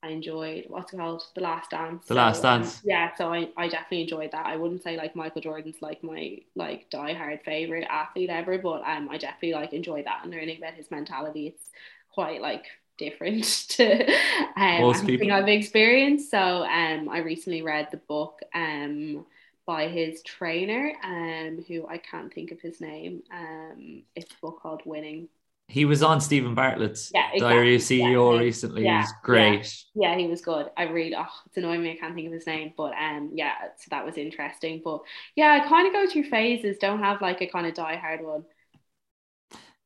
I 0.03 0.09
enjoyed 0.09 0.65
what's 0.69 0.93
called 0.93 1.23
The 1.35 1.43
Last 1.43 1.71
Dance. 1.71 2.07
The 2.07 2.15
Last 2.15 2.45
um, 2.45 2.63
Dance. 2.63 2.77
Um, 2.77 2.81
yeah, 2.85 3.15
so 3.17 3.33
I, 3.33 3.51
I 3.57 3.69
definitely 3.69 4.03
enjoyed 4.03 4.33
that. 4.33 4.47
I 4.47 4.57
wouldn't 4.57 4.83
say 4.83 4.97
like 4.97 5.15
Michael 5.15 5.43
Jordan's 5.43 5.83
like 5.83 6.03
my 6.03 6.39
like 6.55 6.89
diehard 6.91 7.45
favorite 7.45 7.87
athlete 7.91 8.31
ever, 8.31 8.57
but 8.59 8.83
um 8.87 9.09
I 9.11 9.19
definitely 9.19 9.53
like 9.55 9.73
enjoy 9.73 10.03
that 10.05 10.21
and 10.23 10.33
learning 10.33 10.59
about 10.59 10.75
his 10.75 10.91
mentality. 10.91 11.49
It's 11.49 11.71
quite 12.13 12.41
like 12.41 12.65
different 12.97 13.45
to 13.71 14.13
um, 14.57 14.81
Most 14.81 15.07
people. 15.07 15.31
I've 15.33 15.49
experienced. 15.49 16.31
So 16.31 16.39
um 16.39 17.09
I 17.11 17.19
recently 17.19 17.63
read 17.63 17.89
the 17.91 17.99
book 17.99 18.41
um 18.55 19.27
by 19.67 19.89
his 19.89 20.23
trainer 20.23 20.95
um 21.05 21.63
who 21.69 21.87
I 21.87 21.99
can't 21.99 22.33
think 22.33 22.53
of 22.53 22.61
his 22.61 22.81
name. 22.81 23.23
Um 23.31 24.03
it's 24.17 24.33
a 24.33 24.41
book 24.41 24.61
called 24.63 24.81
Winning 24.87 25.29
he 25.71 25.85
was 25.85 26.03
on 26.03 26.21
Steven 26.21 26.55
Bartlett's 26.55 27.13
yeah, 27.15 27.29
exactly. 27.33 27.41
Diary 27.41 27.75
of 27.77 27.81
CEO 27.81 28.35
yeah, 28.35 28.41
recently. 28.41 28.85
Yeah, 28.85 29.01
He's 29.03 29.13
great. 29.23 29.85
Yeah. 29.95 30.11
yeah, 30.11 30.19
he 30.19 30.27
was 30.27 30.41
good. 30.41 30.67
I 30.77 30.85
read. 30.85 31.15
Oh, 31.17 31.27
it's 31.47 31.57
annoying 31.57 31.83
me. 31.83 31.93
I 31.93 31.97
can't 31.97 32.15
think 32.15 32.27
of 32.27 32.33
his 32.33 32.47
name, 32.47 32.73
but 32.77 32.93
um, 32.93 33.31
yeah, 33.35 33.53
so 33.77 33.87
that 33.91 34.05
was 34.05 34.17
interesting. 34.17 34.83
But 34.85 35.03
yeah, 35.37 35.61
I 35.63 35.69
kind 35.69 35.87
of 35.87 35.93
go 35.93 36.11
through 36.11 36.25
phases. 36.25 36.79
Don't 36.79 36.99
have 36.99 37.23
like 37.23 37.41
a 37.41 37.47
kind 37.47 37.67
of 37.67 37.75
die 37.75 37.97
hard 37.97 38.21
one. 38.23 38.45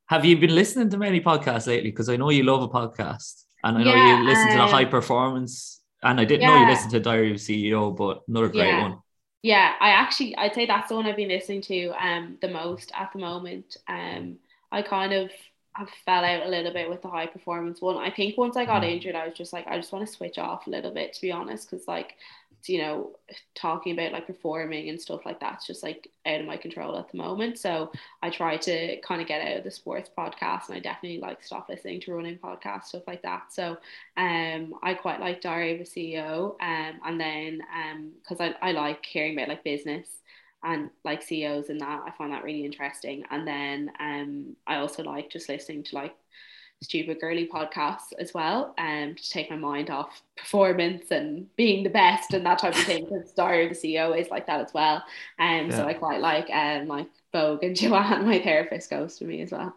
Have 0.06 0.24
you 0.24 0.39
been 0.39 0.55
listening 0.55 0.89
to 0.90 0.97
many 0.97 1.20
podcasts 1.20 1.66
lately? 1.66 1.90
Because 1.90 2.09
I 2.09 2.16
know 2.16 2.31
you 2.31 2.44
love 2.44 2.62
a 2.62 2.69
podcast, 2.69 3.44
and 3.62 3.77
I 3.77 3.82
know 3.82 3.94
you 3.94 4.24
listen 4.24 4.48
to 4.48 4.56
the 4.56 4.62
um, 4.62 4.70
high 4.70 4.86
performance. 4.86 5.82
And 6.02 6.20
I 6.20 6.24
didn't 6.24 6.47
know 6.47 6.61
you 6.61 6.66
listened 6.66 6.93
to 6.93 7.01
Diary 7.01 7.31
of 7.31 7.39
CEO, 7.39 7.94
but 7.94 8.23
another 8.28 8.48
great 8.48 8.81
one. 8.81 8.98
Yeah, 9.43 9.74
I 9.78 9.90
actually 9.90 10.35
I'd 10.36 10.55
say 10.55 10.65
that's 10.65 10.89
the 10.89 10.97
one 10.97 11.06
I've 11.06 11.16
been 11.16 11.28
listening 11.28 11.61
to 11.62 11.89
um 12.02 12.39
the 12.40 12.48
most 12.48 12.90
at 12.94 13.11
the 13.12 13.19
moment. 13.19 13.77
Um 13.86 14.39
I 14.73 14.82
kind 14.82 15.12
of 15.12 15.31
have 15.75 15.91
fell 16.05 16.25
out 16.25 16.47
a 16.47 16.49
little 16.49 16.73
bit 16.73 16.89
with 16.91 17.03
the 17.03 17.09
high 17.09 17.27
performance 17.27 17.81
one. 17.81 17.97
I 17.97 18.11
think 18.11 18.39
once 18.39 18.57
I 18.57 18.65
got 18.65 18.83
Mm. 18.83 18.85
injured, 18.85 19.15
I 19.15 19.27
was 19.27 19.37
just 19.37 19.53
like 19.53 19.67
I 19.67 19.77
just 19.79 19.93
want 19.93 20.07
to 20.07 20.13
switch 20.13 20.39
off 20.39 20.67
a 20.67 20.71
little 20.71 20.93
bit 20.93 21.13
to 21.15 21.21
be 21.23 21.33
honest, 21.33 21.71
because 21.71 21.89
like 21.89 22.15
you 22.67 22.79
know 22.79 23.11
talking 23.55 23.93
about 23.93 24.13
like 24.13 24.27
performing 24.27 24.89
and 24.89 24.99
stuff 25.01 25.27
like 25.27 25.39
that's 25.39 25.67
just 25.67 25.83
like 25.83 26.09
out 26.27 26.41
of 26.41 26.47
my 26.47 26.57
control 26.57 26.97
at 26.99 27.11
the 27.11 27.19
moment. 27.19 27.59
So 27.59 27.93
I 28.23 28.31
try 28.31 28.57
to 28.59 29.01
kind 29.03 29.21
of 29.21 29.29
get 29.29 29.43
out 29.47 29.59
of 29.59 29.65
the 29.65 29.71
sports 29.71 30.11
podcast, 30.17 30.69
and 30.69 30.77
I 30.77 30.81
definitely 30.81 31.21
like 31.21 31.43
stop 31.43 31.69
listening 31.69 32.01
to 32.03 32.15
running 32.15 32.39
podcasts 32.39 32.85
stuff 32.87 33.03
like 33.07 33.23
that. 33.23 33.53
So 33.53 33.77
um, 34.17 34.75
I 34.83 34.95
quite 35.01 35.21
like 35.21 35.41
Diary 35.41 35.75
of 35.75 35.81
a 35.81 35.85
CEO, 35.87 36.57
um, 36.61 37.01
and 37.05 37.21
then 37.21 37.63
um, 37.75 38.13
because 38.23 38.41
I, 38.41 38.55
I 38.63 38.73
like 38.73 39.05
hearing 39.05 39.35
about 39.35 39.49
like 39.49 39.65
business 39.65 40.09
and 40.65 40.91
like 41.05 41.23
CEOs 41.23 41.69
and 41.69 41.81
that, 41.81 42.03
I 42.07 42.11
find 42.16 42.32
that 42.32 42.45
really 42.45 42.65
interesting. 42.65 43.24
And 43.31 43.47
then 43.47 43.91
um, 44.01 44.57
I 44.66 44.77
also 44.77 45.03
like 45.03 45.31
just 45.31 45.49
listening 45.49 45.85
to 45.85 45.95
like 45.95 46.15
stupid 46.82 47.20
girly 47.20 47.49
podcasts 47.53 48.12
as 48.19 48.35
well, 48.35 48.74
um, 48.78 49.15
to 49.15 49.31
take 49.31 49.51
my 49.51 49.57
mind 49.57 49.91
off 49.91 50.23
performance 50.36 51.11
and 51.11 51.55
being 51.57 51.82
the 51.82 51.91
best 51.91 52.35
and 52.35 52.45
that 52.47 52.59
type 52.59 52.74
of 52.74 52.82
thing. 52.82 53.05
Because 53.05 53.32
of 53.32 53.39
a 53.39 53.74
CEO 53.74 54.19
is 54.19 54.31
like 54.31 54.47
that 54.47 54.61
as 54.61 54.74
well. 54.74 55.03
Um, 55.39 55.70
so 55.70 55.86
I 55.86 55.95
quite 55.95 56.20
like 56.20 56.49
um 56.51 56.89
like 56.89 57.09
Vogue 57.32 57.65
and 57.65 57.77
Joanne, 57.81 58.27
my 58.27 58.41
therapist, 58.41 58.91
ghosted 58.91 59.28
me 59.28 59.43
as 59.43 59.53
well. 59.53 59.74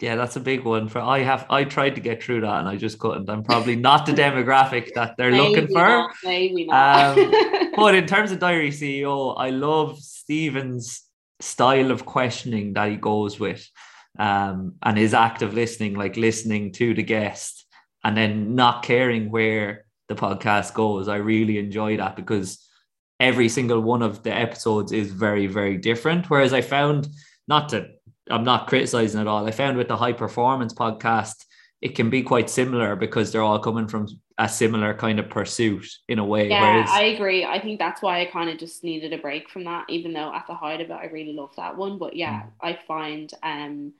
Yeah, 0.00 0.14
that's 0.14 0.36
a 0.36 0.40
big 0.40 0.64
one. 0.64 0.88
For 0.88 1.00
I 1.00 1.20
have 1.20 1.46
I 1.50 1.64
tried 1.64 1.96
to 1.96 2.00
get 2.00 2.22
through 2.22 2.42
that 2.42 2.60
and 2.60 2.68
I 2.68 2.76
just 2.76 2.98
couldn't. 3.00 3.28
I'm 3.28 3.42
probably 3.42 3.74
not 3.76 4.06
the 4.06 4.12
demographic 4.24 4.94
that 4.94 5.16
they're 5.16 5.32
looking 5.32 5.64
Maybe 5.64 5.74
for. 5.74 5.88
not, 5.88 6.14
maybe 6.22 6.66
not. 6.66 7.18
Um, 7.18 7.32
But 7.78 7.94
in 7.94 8.06
terms 8.06 8.32
of 8.32 8.40
Diary 8.40 8.70
CEO, 8.70 9.34
I 9.38 9.50
love 9.50 9.98
Steven's 10.00 11.04
style 11.38 11.92
of 11.92 12.04
questioning 12.04 12.72
that 12.72 12.90
he 12.90 12.96
goes 12.96 13.38
with 13.38 13.64
um, 14.18 14.74
and 14.82 14.98
his 14.98 15.14
active 15.14 15.54
listening, 15.54 15.94
like 15.94 16.16
listening 16.16 16.72
to 16.72 16.92
the 16.92 17.04
guest 17.04 17.66
and 18.02 18.16
then 18.16 18.56
not 18.56 18.82
caring 18.82 19.30
where 19.30 19.84
the 20.08 20.16
podcast 20.16 20.74
goes. 20.74 21.06
I 21.06 21.16
really 21.16 21.58
enjoy 21.58 21.98
that 21.98 22.16
because 22.16 22.66
every 23.20 23.48
single 23.48 23.80
one 23.80 24.02
of 24.02 24.24
the 24.24 24.34
episodes 24.34 24.90
is 24.90 25.12
very, 25.12 25.46
very 25.46 25.76
different. 25.76 26.28
Whereas 26.28 26.52
I 26.52 26.62
found, 26.62 27.06
not 27.46 27.68
to, 27.68 27.90
I'm 28.28 28.44
not 28.44 28.66
criticizing 28.66 29.20
at 29.20 29.28
all, 29.28 29.46
I 29.46 29.52
found 29.52 29.76
with 29.76 29.86
the 29.86 29.96
high 29.96 30.14
performance 30.14 30.74
podcast, 30.74 31.44
it 31.80 31.94
can 31.96 32.10
be 32.10 32.22
quite 32.22 32.50
similar 32.50 32.96
because 32.96 33.32
they're 33.32 33.42
all 33.42 33.58
coming 33.60 33.88
from 33.88 34.06
a 34.38 34.48
similar 34.48 34.94
kind 34.94 35.18
of 35.20 35.30
pursuit 35.30 35.86
in 36.08 36.18
a 36.18 36.24
way. 36.24 36.50
Yeah, 36.50 36.60
whereas, 36.60 36.88
I 36.88 37.02
agree. 37.04 37.44
I 37.44 37.60
think 37.60 37.78
that's 37.78 38.00
why 38.00 38.20
I 38.20 38.24
kind 38.26 38.48
of 38.48 38.58
just 38.58 38.82
needed 38.82 39.12
a 39.12 39.18
break 39.18 39.50
from 39.50 39.64
that, 39.64 39.86
even 39.90 40.12
though 40.14 40.32
at 40.34 40.46
the 40.46 40.54
height 40.54 40.80
of 40.80 40.88
it, 40.90 40.94
I 40.94 41.06
really 41.06 41.34
love 41.34 41.50
that 41.56 41.76
one. 41.76 41.98
But 41.98 42.16
yeah, 42.16 42.42
Mm. 42.42 42.52
I 42.62 42.78
find 42.86 43.30
um 43.42 43.94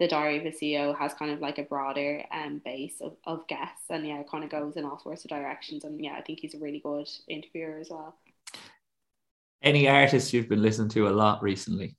the 0.00 0.08
Diary 0.08 0.38
of 0.38 0.46
a 0.46 0.52
CEO 0.52 0.92
has 0.94 1.14
kind 1.14 1.30
of 1.30 1.40
like 1.40 1.58
a 1.58 1.62
broader 1.62 2.24
um 2.32 2.60
base 2.64 3.00
of, 3.00 3.16
of 3.24 3.46
guests, 3.46 3.84
and 3.90 4.06
yeah, 4.06 4.20
it 4.20 4.28
kind 4.30 4.42
of 4.44 4.50
goes 4.50 4.76
in 4.76 4.84
all 4.84 4.98
sorts 4.98 5.24
of 5.24 5.30
directions. 5.30 5.84
And 5.84 6.02
yeah, 6.02 6.14
I 6.16 6.22
think 6.22 6.40
he's 6.40 6.54
a 6.54 6.58
really 6.58 6.80
good 6.80 7.08
interviewer 7.28 7.78
as 7.78 7.90
well. 7.90 8.16
any 9.62 9.88
artists 9.88 10.32
you've 10.32 10.48
been 10.48 10.62
listening 10.62 10.88
to 10.90 11.08
a 11.08 11.10
lot 11.10 11.42
recently, 11.42 11.96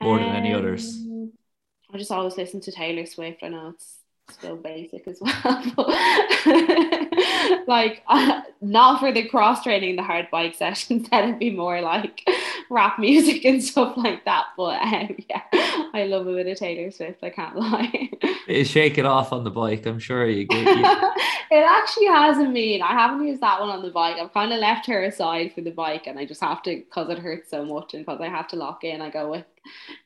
more 0.00 0.18
than 0.20 0.30
any 0.30 0.52
others? 0.54 1.08
Um, 1.08 1.32
I 1.92 1.98
just 1.98 2.10
always 2.10 2.36
listen 2.36 2.60
to 2.62 2.72
Taylor 2.72 3.06
Swift. 3.06 3.42
I 3.42 3.48
know 3.48 3.70
it's 3.70 3.98
still 4.30 4.56
basic 4.56 5.06
as 5.06 5.20
well, 5.20 5.62
like 7.66 8.02
uh, 8.08 8.42
not 8.60 9.00
for 9.00 9.12
the 9.12 9.28
cross 9.28 9.62
training, 9.62 9.96
the 9.96 10.02
hard 10.02 10.28
bike 10.30 10.54
sessions. 10.58 11.08
That'd 11.10 11.38
be 11.38 11.50
more 11.50 11.80
like 11.80 12.28
rap 12.70 12.98
music 12.98 13.44
and 13.44 13.62
stuff 13.62 13.96
like 13.96 14.24
that. 14.24 14.46
But 14.56 14.80
um, 14.82 15.16
yeah, 15.30 15.42
I 15.52 16.04
love 16.08 16.26
a 16.26 16.34
bit 16.34 16.46
of 16.46 16.58
Taylor 16.58 16.90
Swift. 16.90 17.22
I 17.22 17.30
can't 17.30 17.56
lie. 17.56 18.10
Is 18.48 18.68
shake 18.68 18.98
it 18.98 19.06
off 19.06 19.32
on 19.32 19.44
the 19.44 19.50
bike. 19.50 19.86
I'm 19.86 19.98
sure 19.98 20.26
you 20.26 20.44
get. 20.44 21.14
It 21.52 21.66
actually 21.68 22.06
hasn't 22.06 22.54
been. 22.54 22.80
I 22.80 22.92
haven't 22.92 23.26
used 23.26 23.42
that 23.42 23.60
one 23.60 23.68
on 23.68 23.82
the 23.82 23.90
bike. 23.90 24.16
I've 24.16 24.32
kind 24.32 24.54
of 24.54 24.58
left 24.58 24.86
her 24.86 25.04
aside 25.04 25.52
for 25.54 25.60
the 25.60 25.70
bike, 25.70 26.06
and 26.06 26.18
I 26.18 26.24
just 26.24 26.40
have 26.40 26.62
to 26.62 26.76
because 26.76 27.10
it 27.10 27.18
hurts 27.18 27.50
so 27.50 27.62
much, 27.62 27.92
and 27.92 28.06
because 28.06 28.22
I 28.22 28.28
have 28.28 28.48
to 28.48 28.56
lock 28.56 28.84
in. 28.84 29.02
I 29.02 29.10
go 29.10 29.30
with 29.30 29.44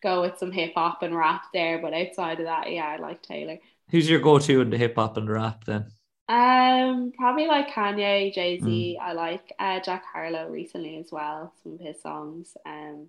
go 0.03 0.23
with 0.23 0.39
some 0.39 0.51
hip 0.51 0.73
hop 0.75 1.03
and 1.03 1.15
rap 1.15 1.45
there, 1.53 1.79
but 1.79 1.95
outside 1.95 2.41
of 2.41 2.47
that, 2.47 2.73
yeah, 2.73 2.87
I 2.87 2.97
like 2.97 3.23
Taylor. 3.23 3.59
Who's 3.91 4.09
your 4.09 4.21
go-to 4.21 4.61
in 4.61 4.71
the 4.71 4.79
hip 4.79 4.95
hop 4.97 5.17
and 5.17 5.29
rap 5.31 5.65
then? 5.65 5.91
Um, 6.29 7.13
probably 7.17 7.47
like 7.47 7.69
Kanye, 7.71 8.35
Jay 8.35 8.61
Mm. 8.61 8.61
Z. 8.61 8.99
I 9.01 9.13
like 9.13 9.53
uh, 9.61 9.81
Jack 9.81 10.05
Harlow 10.13 10.49
recently 10.49 10.97
as 10.99 11.13
well. 11.13 11.53
Some 11.63 11.75
of 11.75 11.81
his 11.81 12.01
songs. 12.03 12.57
Um, 12.67 13.09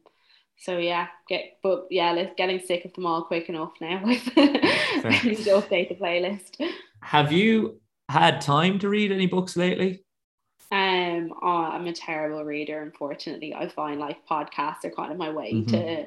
so 0.59 0.77
yeah, 0.77 1.07
get 1.27 1.57
but 1.63 1.87
yeah, 1.89 2.25
getting 2.37 2.59
sick 2.59 2.85
of 2.85 2.93
them 2.93 3.07
all 3.07 3.23
quick 3.23 3.49
enough 3.49 3.73
now. 3.81 4.03
With 4.05 4.21
I 4.37 5.19
need 5.23 5.45
to 5.45 5.51
update 5.61 5.89
the 5.89 5.95
playlist. 5.95 6.57
Have 7.01 7.31
you 7.31 7.81
had 8.09 8.39
time 8.41 8.77
to 8.79 8.89
read 8.89 9.11
any 9.11 9.25
books 9.27 9.55
lately? 9.57 10.03
Um, 10.71 11.33
oh, 11.41 11.47
I'm 11.47 11.87
a 11.87 11.93
terrible 11.93 12.43
reader. 12.43 12.81
Unfortunately, 12.81 13.53
I 13.53 13.69
find 13.69 13.99
like 13.99 14.25
podcasts 14.27 14.83
are 14.83 14.91
kind 14.91 15.11
of 15.11 15.17
my 15.17 15.29
way 15.31 15.63
Mhm. 15.63 15.67
to 15.69 16.05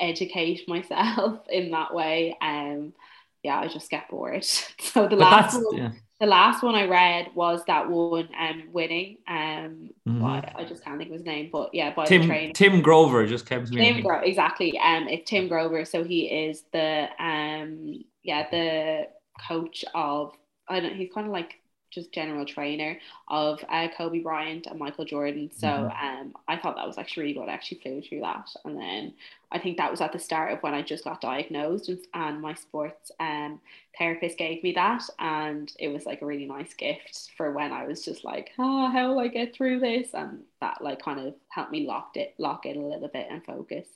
educate 0.00 0.68
myself 0.68 1.40
in 1.48 1.70
that 1.70 1.94
way. 1.94 2.36
Um, 2.40 2.94
yeah, 3.42 3.58
I 3.58 3.68
just 3.68 3.90
get 3.90 4.08
bored. 4.08 4.44
So 4.80 5.08
the 5.08 5.16
But 5.16 5.18
last 5.18 5.56
one, 5.56 5.76
yeah. 5.76 5.92
the 6.20 6.26
last 6.26 6.62
one 6.62 6.74
I 6.74 6.86
read 6.86 7.28
was 7.34 7.64
that 7.66 7.88
one, 7.88 8.28
um, 8.38 8.64
winning. 8.72 9.18
Um, 9.26 9.90
Mhm. 10.06 10.20
by, 10.20 10.52
I 10.56 10.64
just 10.64 10.84
can't 10.84 10.98
think 10.98 11.10
of 11.10 11.14
his 11.14 11.24
name, 11.24 11.50
but 11.52 11.70
yeah, 11.74 11.94
by 11.94 12.04
the 12.04 12.08
Tim 12.08 12.26
trainer. 12.26 12.52
Tim 12.52 12.82
Grover 12.82 13.26
just 13.26 13.46
came 13.46 13.64
to 13.64 13.72
me. 13.72 13.80
Tim 13.80 14.02
Grover, 14.02 14.22
exactly. 14.22 14.78
Um, 14.78 15.08
it's 15.08 15.28
Tim 15.30 15.48
Grover. 15.48 15.84
So 15.84 16.04
he 16.04 16.26
is 16.26 16.64
the 16.72 17.08
um, 17.18 18.04
yeah, 18.22 18.48
the 18.50 19.08
coach 19.48 19.84
of. 19.94 20.32
I 20.68 20.80
don't. 20.80 20.94
He's 20.94 21.10
kind 21.12 21.26
of 21.26 21.32
like 21.32 21.54
just 21.92 22.12
general 22.12 22.44
trainer 22.46 22.98
of 23.28 23.64
uh, 23.68 23.88
Kobe 23.96 24.20
Bryant 24.20 24.66
and 24.66 24.78
Michael 24.78 25.04
Jordan. 25.04 25.50
So 25.52 25.88
Mhm. 25.88 25.92
um, 26.00 26.34
I 26.48 26.56
thought 26.56 26.76
that 26.76 26.86
was 26.86 26.98
actually 26.98 27.24
really 27.24 27.34
good. 27.34 27.48
I 27.48 27.52
actually 27.54 27.80
flew 27.80 28.02
through 28.02 28.20
that, 28.20 28.48
and 28.64 28.76
then 28.78 29.14
I 29.52 29.58
think 29.58 29.76
that 29.76 29.90
was 29.90 30.00
at 30.00 30.12
the 30.12 30.18
start 30.18 30.52
of 30.52 30.62
when 30.62 30.74
I 30.74 30.82
just 30.82 31.04
got 31.04 31.20
diagnosed, 31.20 31.88
and, 31.88 31.98
and 32.14 32.40
my 32.40 32.54
sports 32.54 33.12
um 33.20 33.60
therapist 33.98 34.38
gave 34.38 34.62
me 34.62 34.72
that, 34.72 35.02
and 35.18 35.72
it 35.78 35.88
was 35.88 36.06
like 36.06 36.22
a 36.22 36.26
really 36.26 36.46
nice 36.46 36.74
gift 36.74 37.30
for 37.36 37.52
when 37.52 37.72
I 37.72 37.86
was 37.86 38.04
just 38.04 38.24
like, 38.24 38.50
oh, 38.58 38.90
how 38.90 39.08
will 39.08 39.20
I 39.20 39.28
get 39.28 39.54
through 39.54 39.80
this? 39.80 40.08
And 40.14 40.42
that 40.60 40.82
like 40.82 41.02
kind 41.02 41.20
of 41.20 41.34
helped 41.48 41.72
me 41.72 41.86
lock 41.86 42.16
it, 42.16 42.34
lock 42.38 42.66
in 42.66 42.76
a 42.76 42.86
little 42.86 43.08
bit 43.08 43.26
and 43.30 43.44
focus. 43.44 43.86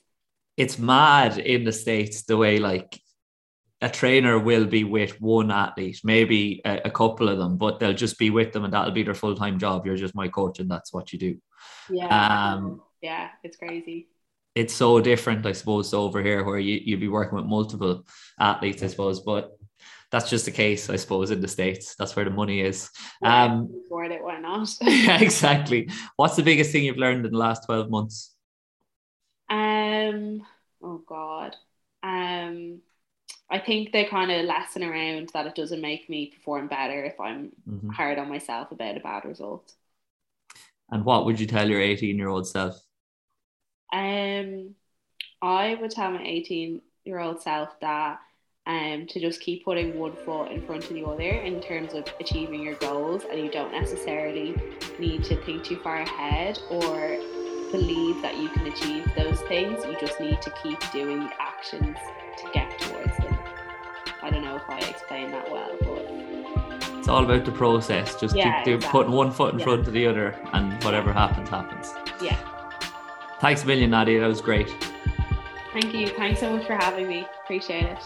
It's 0.57 0.79
mad 0.79 1.37
in 1.37 1.63
the 1.63 1.71
states 1.71 2.23
the 2.23 2.37
way 2.37 2.57
like 2.57 2.99
a 3.81 3.89
trainer 3.89 4.39
will 4.39 4.65
be 4.65 4.83
with 4.83 5.21
one 5.21 5.51
athlete, 5.51 6.01
maybe 6.03 6.61
a, 6.65 6.81
a 6.85 6.91
couple 6.91 7.29
of 7.29 7.37
them, 7.37 7.57
but 7.57 7.79
they'll 7.79 7.93
just 7.93 8.17
be 8.17 8.29
with 8.31 8.51
them 8.53 8.63
and 8.63 8.73
that'll 8.73 8.91
be 8.91 9.03
their 9.03 9.13
full 9.13 9.35
time 9.35 9.59
job. 9.59 9.85
You're 9.85 9.95
just 9.97 10.15
my 10.15 10.27
coach 10.27 10.59
and 10.59 10.69
that's 10.69 10.93
what 10.93 11.13
you 11.13 11.19
do. 11.19 11.37
Yeah, 11.89 12.21
Um, 12.53 12.81
yeah, 13.01 13.29
it's 13.43 13.57
crazy. 13.57 14.09
it's 14.55 14.73
so 14.73 14.99
different, 14.99 15.45
I 15.45 15.51
suppose, 15.51 15.93
over 15.93 16.21
here 16.23 16.43
where 16.43 16.59
you, 16.59 16.79
you'd 16.83 16.99
be 16.99 17.07
working 17.07 17.35
with 17.35 17.45
multiple 17.45 18.05
athletes, 18.39 18.81
I 18.81 18.87
suppose, 18.87 19.19
but 19.19 19.51
that's 20.11 20.29
just 20.29 20.45
the 20.45 20.51
case, 20.51 20.89
I 20.89 20.95
suppose, 20.95 21.31
in 21.31 21.41
the 21.41 21.47
States. 21.47 21.95
That's 21.95 22.15
where 22.15 22.25
the 22.25 22.31
money 22.31 22.61
is. 22.61 22.89
Yeah, 23.21 23.43
Um, 23.53 23.69
afford 23.85 24.11
it, 24.11 24.23
why 24.23 24.39
not? 24.39 24.69
yeah, 24.81 25.21
exactly. 25.21 25.89
What's 26.15 26.35
the 26.35 26.43
biggest 26.43 26.71
thing 26.71 26.85
you've 26.85 26.97
learned 26.97 27.25
in 27.25 27.31
the 27.31 27.37
last 27.37 27.65
12 27.65 27.89
months? 27.89 28.33
Um, 29.49 30.41
oh 30.81 31.03
God. 31.07 31.55
Um, 32.03 32.81
I 33.49 33.59
think 33.59 33.91
the 33.93 34.05
kind 34.05 34.31
of 34.31 34.45
lesson 34.45 34.83
around 34.83 35.29
that 35.33 35.47
it 35.47 35.55
doesn't 35.55 35.79
make 35.81 36.09
me 36.09 36.27
perform 36.35 36.67
better 36.67 37.03
if 37.05 37.19
I'm 37.19 37.51
Mhm. 37.67 37.93
hard 37.93 38.19
on 38.19 38.27
myself 38.29 38.71
about 38.71 38.97
a 38.97 38.99
bad 38.99 39.23
result. 39.25 39.73
And 40.89 41.05
what 41.05 41.25
would 41.25 41.39
you 41.39 41.47
tell 41.47 41.69
your 41.69 41.81
18 41.81 42.17
year 42.17 42.27
old 42.27 42.47
self? 42.47 42.75
Um, 43.93 44.75
I 45.41 45.75
would 45.75 45.91
tell 45.91 46.11
my 46.11 46.23
18 46.23 46.81
year 47.05 47.19
old 47.19 47.41
self 47.41 47.79
that 47.79 48.19
um 48.65 49.07
to 49.07 49.19
just 49.21 49.39
keep 49.39 49.63
putting 49.63 49.97
one 49.97 50.13
foot 50.25 50.51
in 50.51 50.61
front 50.65 50.83
of 50.83 50.89
the 50.93 51.05
other 51.05 51.23
in 51.23 51.61
terms 51.61 51.93
of 51.93 52.03
achieving 52.19 52.61
your 52.61 52.75
goals 52.75 53.23
and 53.23 53.39
you 53.39 53.49
don't 53.49 53.71
necessarily 53.71 54.53
need 54.99 55.23
to 55.23 55.37
think 55.45 55.63
too 55.63 55.77
far 55.77 56.01
ahead 56.01 56.59
or 56.69 57.17
believe 57.71 58.21
that 58.21 58.37
you 58.37 58.49
can 58.49 58.67
achieve 58.67 59.05
those 59.15 59.39
things. 59.43 59.85
You 59.85 59.95
just 59.99 60.19
need 60.19 60.41
to 60.41 60.49
keep 60.61 60.79
doing 60.91 61.19
the 61.21 61.31
actions 61.41 61.97
to 62.37 62.49
get 62.53 62.77
towards 62.79 63.17
them. 63.17 63.26
I 64.27 64.29
don't 64.29 64.41
know 64.43 64.57
if 64.57 64.69
I 64.69 64.79
explained 64.79 65.33
that 65.33 65.49
well, 65.49 65.71
but 65.79 66.97
It's 66.97 67.07
all 67.07 67.23
about 67.23 67.45
the 67.45 67.51
process. 67.53 68.13
Just 68.19 68.35
Yeah, 68.35 68.61
keep 68.63 68.75
exactly. 68.75 68.99
putting 68.99 69.13
one 69.13 69.31
foot 69.31 69.53
in 69.53 69.59
Yeah. 69.59 69.63
front 69.65 69.87
of 69.87 69.93
the 69.93 70.05
other, 70.05 70.35
and 70.51 70.83
whatever 70.83 71.13
happens, 71.13 71.47
happens. 71.47 71.93
yeah. 72.21 72.35
Thanks 73.39 73.63
a 73.63 73.67
million, 73.67 73.89
Nadia. 73.91 74.19
That 74.19 74.27
was 74.27 74.41
great. 74.41 74.69
Thank 75.71 75.93
you. 75.93 76.07
Thanks 76.09 76.41
so 76.41 76.53
much 76.53 76.67
for 76.67 76.73
having 76.75 77.07
me. 77.07 77.25
Appreciate 77.45 77.85
it. 77.85 77.99